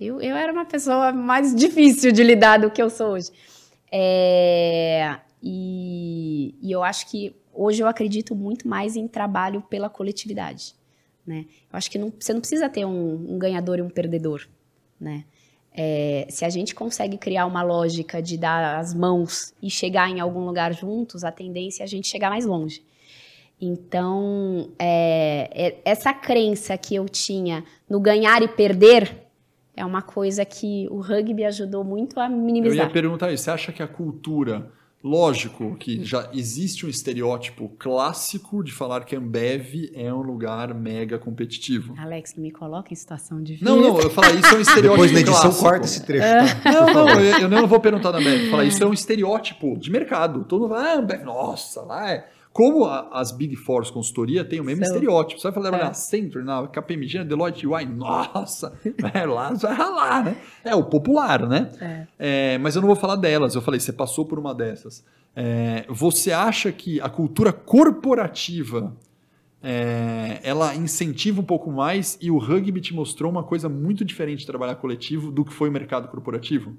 Eu, 0.00 0.20
eu 0.20 0.36
era 0.36 0.52
uma 0.52 0.64
pessoa 0.64 1.12
mais 1.12 1.54
difícil 1.56 2.12
de 2.12 2.22
lidar 2.22 2.58
do 2.58 2.70
que 2.70 2.80
eu 2.80 2.88
sou 2.90 3.12
hoje. 3.12 3.30
É, 3.90 5.16
e, 5.42 6.54
e 6.62 6.70
eu 6.70 6.82
acho 6.82 7.08
que 7.10 7.34
hoje 7.52 7.82
eu 7.82 7.86
acredito 7.88 8.34
muito 8.34 8.68
mais 8.68 8.94
em 8.96 9.08
trabalho 9.08 9.60
pela 9.62 9.88
coletividade. 9.88 10.74
Né? 11.26 11.46
Eu 11.70 11.76
acho 11.76 11.90
que 11.90 11.98
não- 11.98 12.12
você 12.18 12.32
não 12.32 12.40
precisa 12.40 12.68
ter 12.68 12.84
um, 12.84 13.34
um 13.34 13.38
ganhador 13.38 13.78
e 13.78 13.82
um 13.82 13.90
perdedor. 13.90 14.46
Né? 15.00 15.24
É, 15.80 16.26
se 16.28 16.44
a 16.44 16.48
gente 16.48 16.74
consegue 16.74 17.16
criar 17.16 17.46
uma 17.46 17.62
lógica 17.62 18.20
de 18.20 18.36
dar 18.36 18.78
as 18.80 18.92
mãos 18.92 19.54
e 19.62 19.70
chegar 19.70 20.10
em 20.10 20.18
algum 20.18 20.44
lugar 20.44 20.74
juntos, 20.74 21.22
a 21.22 21.30
tendência 21.30 21.82
é 21.82 21.84
a 21.84 21.88
gente 21.88 22.08
chegar 22.08 22.30
mais 22.30 22.44
longe. 22.44 22.82
Então, 23.60 24.70
é, 24.78 25.48
é- 25.52 25.76
essa 25.84 26.12
crença 26.12 26.76
que 26.78 26.94
eu 26.94 27.08
tinha 27.08 27.64
no 27.88 28.00
ganhar 28.00 28.42
e 28.42 28.48
perder 28.48 29.16
é 29.76 29.84
uma 29.84 30.02
coisa 30.02 30.44
que 30.44 30.88
o 30.90 31.00
rugby 31.00 31.44
ajudou 31.44 31.84
muito 31.84 32.18
a 32.18 32.26
Eu 32.26 32.30
minimizar. 32.36 32.86
ia 32.86 32.92
perguntar 32.92 33.32
isso. 33.32 33.44
Você 33.44 33.50
acha 33.50 33.72
que 33.72 33.82
a 33.82 33.86
cultura, 33.88 34.70
lógico 35.02 35.76
que 35.76 36.04
já 36.04 36.28
existe 36.32 36.84
um 36.84 36.88
estereótipo 36.88 37.68
clássico 37.78 38.62
de 38.64 38.72
falar 38.72 39.04
que 39.04 39.14
a 39.14 39.18
Ambev 39.18 39.90
é 39.94 40.12
um 40.12 40.22
lugar 40.22 40.74
mega 40.74 41.18
competitivo. 41.18 41.94
Alex, 41.98 42.34
não 42.34 42.42
me 42.42 42.50
coloca 42.50 42.92
em 42.92 42.96
situação 42.96 43.42
difícil. 43.42 43.66
Não, 43.66 43.80
não, 43.80 44.00
eu 44.00 44.10
falo 44.10 44.38
isso 44.38 44.54
é 44.54 44.58
um 44.58 44.60
estereótipo 44.60 44.90
Depois 44.90 45.12
na 45.12 45.20
edição 45.20 45.42
clássico. 45.42 45.64
corta 45.64 45.84
esse 45.86 46.04
trecho, 46.04 46.62
tá? 46.62 46.72
Não, 46.72 46.94
não, 46.94 47.20
eu, 47.20 47.38
eu 47.40 47.48
não 47.48 47.66
vou 47.66 47.80
perguntar 47.80 48.10
da 48.10 48.18
Ambev. 48.18 48.50
Falar 48.50 48.64
isso 48.64 48.82
é 48.82 48.86
um 48.86 48.92
estereótipo 48.92 49.78
de 49.78 49.90
mercado. 49.90 50.44
Todo 50.44 50.62
mundo 50.62 50.74
fala, 50.74 50.88
ah, 50.88 50.98
Ambev, 50.98 51.22
nossa, 51.24 51.82
lá 51.82 52.10
é. 52.10 52.28
Como 52.58 52.86
a- 52.86 53.08
as 53.12 53.30
Big 53.30 53.54
Four 53.54 53.88
consultoria 53.92 54.44
tem 54.44 54.58
o 54.58 54.64
mesmo 54.64 54.84
São. 54.84 54.96
estereótipo. 54.96 55.40
Você 55.40 55.48
vai 55.48 55.62
falar 55.62 55.76
É. 55.78 55.80
na 55.82 55.86
Accenture, 55.90 56.44
na 56.44 56.66
KPMG, 56.66 57.18
na 57.18 57.24
Deloitte 57.24 57.64
UI, 57.68 57.84
nossa, 57.86 58.76
é, 59.14 59.24
lá 59.24 59.50
você 59.50 59.64
vai 59.68 59.76
ralar, 59.76 60.24
né? 60.24 60.36
É 60.64 60.74
o 60.74 60.82
popular, 60.82 61.46
né? 61.48 61.70
É. 61.80 62.06
É, 62.54 62.58
mas 62.58 62.74
eu 62.74 62.80
não 62.82 62.88
vou 62.88 62.96
falar 62.96 63.14
delas. 63.14 63.54
Eu 63.54 63.60
falei, 63.62 63.78
você 63.78 63.92
passou 63.92 64.24
por 64.26 64.40
uma 64.40 64.52
dessas. 64.52 65.04
É, 65.36 65.84
você 65.88 66.32
acha 66.32 66.72
que 66.72 67.00
a 67.00 67.08
cultura 67.08 67.52
corporativa 67.52 68.92
é, 69.62 70.40
ela 70.42 70.74
incentiva 70.74 71.40
um 71.40 71.44
pouco 71.44 71.70
mais 71.70 72.18
e 72.20 72.28
o 72.28 72.38
rugby 72.38 72.80
te 72.80 72.92
mostrou 72.92 73.30
uma 73.30 73.44
coisa 73.44 73.68
muito 73.68 74.04
diferente 74.04 74.40
de 74.40 74.46
trabalhar 74.46 74.74
coletivo 74.76 75.30
do 75.30 75.44
que 75.44 75.52
foi 75.52 75.68
o 75.68 75.72
mercado 75.72 76.08
corporativo? 76.08 76.76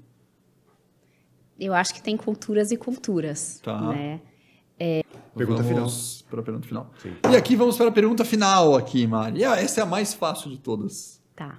Eu 1.58 1.72
acho 1.74 1.92
que 1.94 2.02
tem 2.02 2.16
culturas 2.18 2.70
e 2.70 2.76
culturas. 2.76 3.60
Tá. 3.62 3.80
Né? 3.92 4.20
Pergunta 5.36 5.62
vamos 5.62 6.24
para 6.28 6.40
a 6.40 6.42
pergunta 6.42 6.66
final. 6.66 6.90
Sim. 7.02 7.12
E 7.30 7.36
aqui 7.36 7.54
vamos 7.54 7.76
para 7.76 7.88
a 7.88 7.92
pergunta 7.92 8.24
final 8.24 8.74
aqui, 8.76 9.06
Mari. 9.06 9.44
Essa 9.44 9.80
é 9.80 9.82
a 9.82 9.86
mais 9.86 10.14
fácil 10.14 10.50
de 10.50 10.58
todas. 10.58 11.20
Tá. 11.36 11.58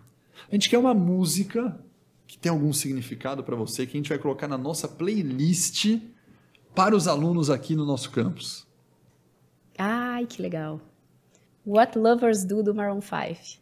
A 0.50 0.56
gente 0.56 0.70
quer 0.70 0.78
uma 0.78 0.94
música 0.94 1.80
que 2.28 2.38
tem 2.38 2.52
algum 2.52 2.74
significado 2.74 3.44
para 3.44 3.56
você 3.56 3.86
que 3.86 3.98
a 3.98 4.00
gente 4.00 4.10
vai 4.10 4.18
colocar 4.18 4.48
na 4.48 4.58
nossa 4.58 4.88
playlist 4.88 6.00
para 6.74 6.96
os 6.96 7.08
alunos 7.08 7.50
aqui 7.50 7.76
no 7.76 7.86
nosso 7.86 8.10
campus. 8.12 8.68
Ai, 9.78 10.26
que 10.26 10.42
legal. 10.42 10.80
What 11.66 11.98
Lovers 11.98 12.44
Do 12.44 12.64
do 12.64 12.74
Maroon 12.74 13.02
5. 13.02 13.62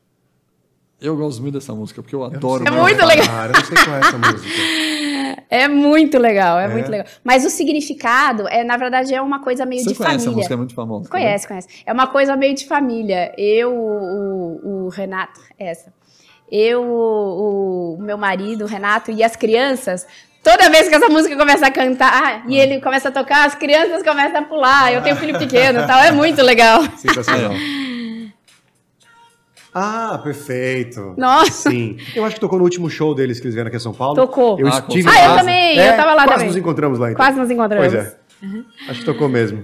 Eu 1.02 1.16
gosto 1.16 1.42
muito 1.42 1.54
dessa 1.54 1.74
música, 1.74 2.02
porque 2.02 2.16
eu 2.16 2.24
adoro. 2.24 2.66
É 2.68 2.72
muito 2.72 3.06
legal. 3.06 3.26
Cara, 3.26 3.54
eu 3.54 3.60
não 3.60 3.66
sei 3.66 3.78
qual 3.84 3.96
é 3.96 4.00
essa 4.00 4.18
música. 4.18 4.50
É 5.50 5.68
muito 5.68 6.20
legal, 6.20 6.60
é, 6.60 6.66
É? 6.66 6.68
muito 6.68 6.90
legal. 6.92 7.08
Mas 7.24 7.44
o 7.44 7.50
significado, 7.50 8.48
é, 8.48 8.64
na 8.64 8.78
verdade, 8.78 9.14
é 9.16 9.22
uma 9.22 9.40
coisa 9.42 9.66
meio 9.66 9.82
Você 9.84 9.90
de 9.90 9.96
conhece 9.96 10.14
família. 10.18 10.32
a 10.32 10.36
música, 10.36 10.54
é 10.54 10.58
muito 10.58 10.76
famosa. 10.76 11.04
né? 11.06 11.10
Conhece, 11.10 11.48
conhece. 11.48 11.68
É 11.86 11.92
uma 11.92 12.08
coisa 12.08 12.36
meio 12.36 12.54
de 12.54 12.68
família. 12.68 13.34
Eu, 13.38 13.74
o, 13.74 14.86
o 14.86 14.90
Renato, 14.90 15.40
essa. 15.58 15.92
Eu, 16.52 16.84
o, 16.84 17.96
o 17.96 18.02
meu 18.02 18.18
marido, 18.18 18.64
o 18.66 18.68
Renato, 18.68 19.12
e 19.12 19.24
as 19.24 19.36
crianças. 19.36 20.06
Toda 20.44 20.70
vez 20.70 20.88
que 20.88 20.96
essa 20.96 21.10
música 21.10 21.36
começa 21.36 21.68
a 21.68 21.72
cantar 21.72 22.44
e 22.48 22.56
ele 22.58 22.80
começa 22.80 23.10
a 23.10 23.12
tocar, 23.12 23.46
as 23.46 23.56
crianças 23.56 24.02
começam 24.04 24.40
a 24.40 24.44
pular. 24.44 24.94
Eu 24.94 25.02
tenho 25.02 25.16
um 25.16 25.20
filho 25.20 25.38
pequeno 25.38 25.82
e 25.82 25.86
tal. 25.88 26.00
É 26.02 26.12
muito 26.12 26.42
legal. 26.44 26.82
Sensacional. 26.98 27.52
Ah, 29.82 30.20
perfeito. 30.22 31.14
Nossa. 31.18 31.70
Sim. 31.70 31.98
Eu 32.16 32.26
acho 32.26 32.36
que 32.36 32.42
tocou 32.42 32.58
no 32.58 32.64
último 32.66 32.90
show 32.90 33.16
deles 33.16 33.40
que 33.40 33.46
eles 33.46 33.54
vieram 33.56 33.68
aqui 33.70 33.78
a 33.78 33.80
São 33.80 33.94
Paulo. 33.94 34.16
Tocou. 34.16 34.60
Eu 34.60 34.68
Ah, 34.68 34.72
estive 34.80 35.08
em 35.08 35.12
Ah, 35.12 35.26
eu 35.32 35.36
também, 35.38 35.80
É, 35.80 35.94
eu 35.94 35.96
tava 35.96 36.10
lá 36.14 36.24
quase 36.24 36.32
também. 36.32 36.48
nos 36.48 36.56
encontramos 36.58 37.00
lá, 37.00 37.12
então. 37.12 37.24
Quase 37.26 37.40
nos 37.40 37.50
encontramos. 37.50 37.88
Pois 37.94 38.06
é. 38.06 38.18
Acho 38.90 39.00
que 39.00 39.06
tocou 39.06 39.30
mesmo. 39.30 39.64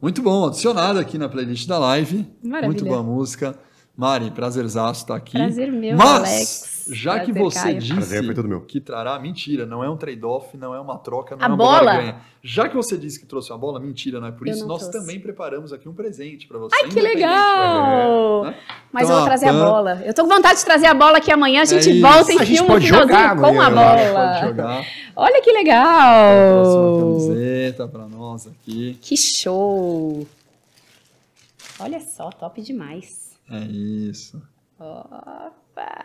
Muito 0.00 0.20
bom, 0.22 0.46
adicionado 0.46 0.98
aqui 0.98 1.16
na 1.18 1.28
playlist 1.28 1.66
da 1.66 1.78
live. 1.78 2.26
Maravilha. 2.42 2.66
Muito 2.66 2.84
boa 2.84 3.02
música. 3.02 3.58
Mari, 3.96 4.30
prazerzaço 4.30 5.02
estar 5.02 5.16
aqui. 5.16 5.38
Prazer 5.38 5.72
meu, 5.72 5.96
Mas, 5.96 6.06
Alex. 6.10 6.84
já 6.90 7.18
que 7.20 7.32
Prazer, 7.32 7.42
você 7.42 7.58
Caio. 7.62 7.78
disse 7.78 8.34
que 8.68 8.78
trará, 8.78 9.18
mentira, 9.18 9.64
não 9.64 9.82
é 9.82 9.88
um 9.88 9.96
trade-off, 9.96 10.54
não 10.54 10.74
é 10.74 10.78
uma 10.80 10.98
troca, 10.98 11.34
não 11.34 11.42
A 11.42 11.46
é 11.46 11.48
uma 11.48 11.56
bola? 11.56 11.84
barganha. 11.84 12.16
Já 12.42 12.68
que 12.68 12.76
você 12.76 12.98
disse 12.98 13.18
que 13.18 13.24
trouxe 13.24 13.50
uma 13.50 13.58
bola, 13.58 13.80
mentira, 13.80 14.20
não 14.20 14.28
é 14.28 14.32
por 14.32 14.46
Eu 14.46 14.52
isso, 14.54 14.66
nós 14.66 14.82
trouxe. 14.86 14.98
também 14.98 15.18
preparamos 15.18 15.72
aqui 15.72 15.88
um 15.88 15.94
presente 15.94 16.46
para 16.46 16.58
você. 16.58 16.76
Ai, 16.76 16.90
que 16.90 17.00
legal! 17.00 18.44
né? 18.44 18.54
Mas 18.92 19.04
Então, 19.04 19.14
eu 19.14 19.16
vou 19.16 19.22
a 19.22 19.24
trazer 19.24 19.46
a 19.48 19.52
Pan- 19.52 19.64
bola. 19.64 20.02
Eu 20.04 20.12
tô 20.12 20.22
com 20.24 20.28
vontade 20.28 20.58
de 20.58 20.64
trazer 20.66 20.86
a 20.86 20.94
bola 20.94 21.18
que 21.18 21.32
amanhã 21.32 21.62
a 21.62 21.64
gente 21.64 21.90
É 21.90 22.00
volta 22.00 22.32
e 22.32 22.36
A 22.38 22.44
gente 22.44 22.56
filma 22.58 22.74
pode 22.74 22.86
finalzinho 22.86 23.08
jogar 23.14 23.36
com 23.36 23.46
a 23.62 23.70
bola. 23.70 24.40
jogar. 24.46 24.84
Olha 25.16 25.40
que 25.40 25.52
legal! 25.52 26.98
camiseta 27.00 27.88
para 27.88 28.06
nós 28.06 28.46
aqui. 28.46 28.98
Que 29.00 29.16
show! 29.16 30.26
Olha 31.80 31.98
só, 32.00 32.28
top 32.30 32.60
demais. 32.60 33.25
É 33.50 33.60
isso. 33.64 34.42
Opa! 34.78 35.52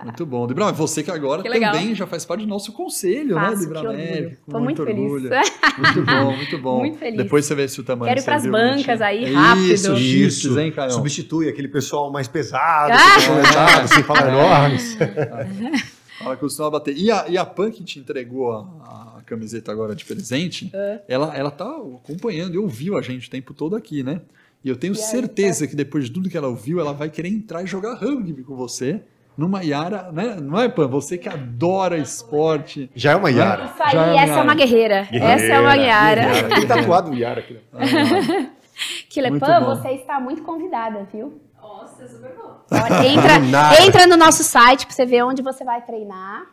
Muito 0.04 0.26
bom. 0.26 0.46
Debrão, 0.48 0.68
é 0.70 0.72
você 0.72 1.02
que 1.04 1.10
agora 1.12 1.42
Que 1.44 1.50
também 1.50 1.96
já 1.96 2.06
faz 2.06 2.26
parte 2.26 2.42
do 2.42 2.48
nosso 2.48 2.72
conselho, 2.74 3.36
né, 3.36 3.42
Faço, 3.42 3.62
Debra 3.70 3.82
que 3.82 3.98
Neve? 3.98 4.38
Com 4.50 4.60
muito 4.60 4.84
feliz. 4.84 5.02
orgulho. 5.02 5.30
Muito 5.78 6.04
bom, 6.06 6.36
muito 6.36 6.58
bom. 6.58 6.80
Muito 6.80 6.98
feliz. 6.98 7.18
Depois 7.18 7.46
você 7.46 7.56
vê 7.56 7.68
se 7.68 7.80
o 7.80 7.84
tamanho 7.84 8.10
Quero 8.10 8.20
ir 8.20 8.24
pras 8.26 8.46
bancas 8.46 9.02
aí, 9.02 9.24
É 9.26 9.34
rápido. 9.34 9.72
Isso, 9.72 9.94
Isso. 9.96 10.60
hein, 10.60 10.72
Caio? 10.72 10.92
Substitui 10.92 11.48
aquele 11.48 11.70
pessoal 11.70 12.12
mais 12.12 12.28
pesado, 12.28 12.94
Ah! 12.94 13.14
personalizado, 13.16 13.88
sem 13.88 14.04
falar 14.04 14.28
enormes. 14.34 14.98
Ela 16.20 16.36
costuma 16.38 16.70
bater. 16.70 16.96
E 16.98 17.10
a, 17.10 17.26
e 17.30 17.38
a 17.38 17.46
Pan 17.46 17.72
que 17.72 17.84
te 17.84 17.98
entregou 18.00 18.52
a, 18.52 19.16
a 19.18 19.22
camiseta 19.26 19.72
agora 19.72 19.96
de 19.96 20.04
presente, 20.06 20.70
É. 20.74 21.02
ela, 21.08 21.36
ela 21.36 21.50
tá 21.50 21.66
acompanhando 21.66 22.54
e 22.56 22.58
ouviu 22.58 22.98
a 22.98 23.02
gente 23.02 23.28
o 23.28 23.32
tempo 23.32 23.54
todo 23.54 23.76
aqui, 23.76 24.04
né? 24.04 24.22
E 24.64 24.70
eu 24.70 24.76
tenho 24.76 24.94
E 24.94 24.98
aí, 24.98 25.04
certeza 25.04 25.68
que 25.68 25.76
depois 25.76 26.06
de 26.06 26.12
tudo 26.12 26.30
que 26.30 26.38
ela 26.38 26.48
ouviu, 26.48 26.80
ela 26.80 26.94
vai 26.94 27.10
querer 27.10 27.30
entrar 27.30 27.64
e 27.64 27.68
jogar 27.68 27.96
rugby 27.96 28.44
com 28.44 28.56
você. 28.56 29.04
Numa 29.38 29.64
Yara, 29.64 30.12
né? 30.12 30.38
Não 30.42 30.60
é, 30.60 30.68
Pan? 30.68 30.88
Você 30.88 31.18
que 31.18 31.28
adora 31.30 31.98
esporte. 31.98 32.92
Já 32.94 33.14
é 33.14 33.16
uma 33.16 33.32
Yara. 33.32 33.66
Isso 33.66 33.84
aí, 33.84 33.92
Já 33.92 34.02
é 34.02 34.04
uma 34.06 34.14
essa 34.14 34.24
é 34.24 34.28
Yara. 34.36 34.44
uma 34.44 34.56
guerreira. 34.56 35.08
Essa 35.12 35.46
é 35.46 35.60
uma 35.60 35.76
guerreira. 35.76 36.22
Guerreira. 36.22 36.56
Tem 36.56 36.68
tatuado 36.68 37.14
Yara 37.16 37.40
aqui. 37.40 37.54
né? 37.54 37.60
Ah, 37.74 38.50
Kilepan, 39.10 39.64
você 39.66 39.90
está 39.92 40.20
muito 40.20 40.44
convidada, 40.44 41.08
viu? 41.12 41.40
Nossa, 41.62 42.08
super 42.08 42.32
bom. 42.36 42.58
Olha, 42.72 43.08
entra, 43.08 43.86
entra 43.86 44.08
no 44.08 44.18
nosso 44.18 44.44
site 44.44 44.86
pra 44.86 44.94
você 44.96 45.06
ver 45.06 45.24
onde 45.24 45.42
você 45.42 45.64
vai 45.64 45.82
treinar. 45.82 46.46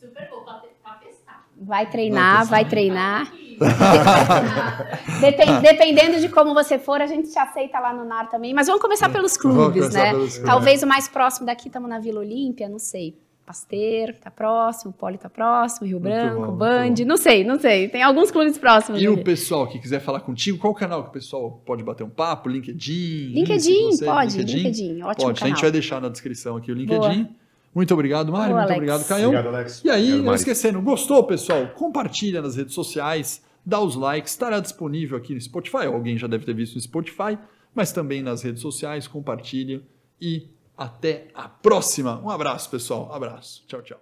Super 0.00 0.28
bom 0.30 0.42
pra 0.44 0.54
testar. 0.94 1.44
Vai 1.60 1.86
treinar, 1.90 2.46
vai 2.46 2.64
treinar. 2.64 3.32
Depen- 5.20 5.60
dependendo 5.60 6.20
de 6.20 6.28
como 6.28 6.54
você 6.54 6.78
for, 6.78 7.00
a 7.00 7.06
gente 7.06 7.30
te 7.30 7.38
aceita 7.38 7.78
lá 7.78 7.92
no 7.92 8.04
NAR 8.04 8.28
também. 8.28 8.52
Mas 8.54 8.66
vamos 8.66 8.82
começar 8.82 9.08
pelos 9.08 9.36
clubes, 9.36 9.80
começar 9.88 9.98
né? 10.04 10.10
pelos 10.10 10.32
clubes. 10.34 10.50
Talvez 10.50 10.82
o 10.82 10.86
mais 10.86 11.08
próximo 11.08 11.46
daqui, 11.46 11.68
estamos 11.68 11.88
na 11.88 11.98
Vila 11.98 12.20
Olímpia, 12.20 12.68
não 12.68 12.78
sei. 12.78 13.16
Pasteur 13.44 14.14
tá 14.22 14.30
próximo, 14.30 14.92
Poli 14.92 15.18
tá 15.18 15.28
próximo, 15.28 15.84
Rio 15.86 15.98
Muito 15.98 16.12
Branco, 16.14 16.46
bom, 16.46 16.56
Band, 16.56 16.94
não 17.04 17.16
sei, 17.16 17.42
não 17.42 17.58
sei. 17.58 17.88
Tem 17.88 18.00
alguns 18.00 18.30
clubes 18.30 18.56
próximos. 18.56 19.02
E 19.02 19.06
ali. 19.06 19.20
o 19.20 19.24
pessoal 19.24 19.66
que 19.66 19.80
quiser 19.80 20.00
falar 20.00 20.20
contigo, 20.20 20.58
qual 20.58 20.72
canal 20.72 21.02
que 21.02 21.08
o 21.08 21.12
pessoal 21.12 21.60
pode 21.66 21.82
bater 21.82 22.04
um 22.04 22.08
papo? 22.08 22.48
LinkedIn? 22.48 23.32
LinkedIn, 23.34 23.90
você- 23.90 24.04
pode, 24.04 24.38
LinkedIn, 24.42 25.02
ótimo 25.02 25.26
Pode, 25.26 25.38
a 25.38 25.40
canal. 25.40 25.48
gente 25.56 25.60
vai 25.60 25.70
deixar 25.72 26.00
na 26.00 26.08
descrição 26.08 26.56
aqui 26.56 26.70
o 26.70 26.74
LinkedIn. 26.74 27.24
Boa. 27.24 27.28
Muito 27.74 27.92
obrigado, 27.94 28.30
Mário. 28.30 28.54
Muito 28.54 28.64
Alex. 28.64 28.76
obrigado, 28.76 29.04
Caião. 29.08 29.30
Obrigado, 29.30 29.54
Alex. 29.54 29.82
E 29.84 29.90
aí, 29.90 30.02
Obrigado, 30.04 30.24
não 30.26 30.34
esquecendo, 30.34 30.80
gostou, 30.80 31.24
pessoal? 31.24 31.66
Compartilha 31.74 32.40
nas 32.40 32.54
redes 32.56 32.74
sociais, 32.74 33.42
dá 33.64 33.80
os 33.80 33.94
likes, 33.94 34.32
estará 34.32 34.60
disponível 34.60 35.16
aqui 35.16 35.34
no 35.34 35.40
Spotify, 35.40 35.86
alguém 35.86 36.18
já 36.18 36.26
deve 36.26 36.44
ter 36.44 36.54
visto 36.54 36.74
no 36.74 36.80
Spotify, 36.80 37.38
mas 37.74 37.92
também 37.92 38.22
nas 38.22 38.42
redes 38.42 38.60
sociais, 38.60 39.06
compartilha 39.06 39.82
e 40.20 40.48
até 40.76 41.28
a 41.34 41.48
próxima. 41.48 42.20
Um 42.20 42.30
abraço, 42.30 42.70
pessoal. 42.70 43.08
Um 43.10 43.14
abraço. 43.14 43.64
Tchau, 43.66 43.82
tchau. 43.82 44.00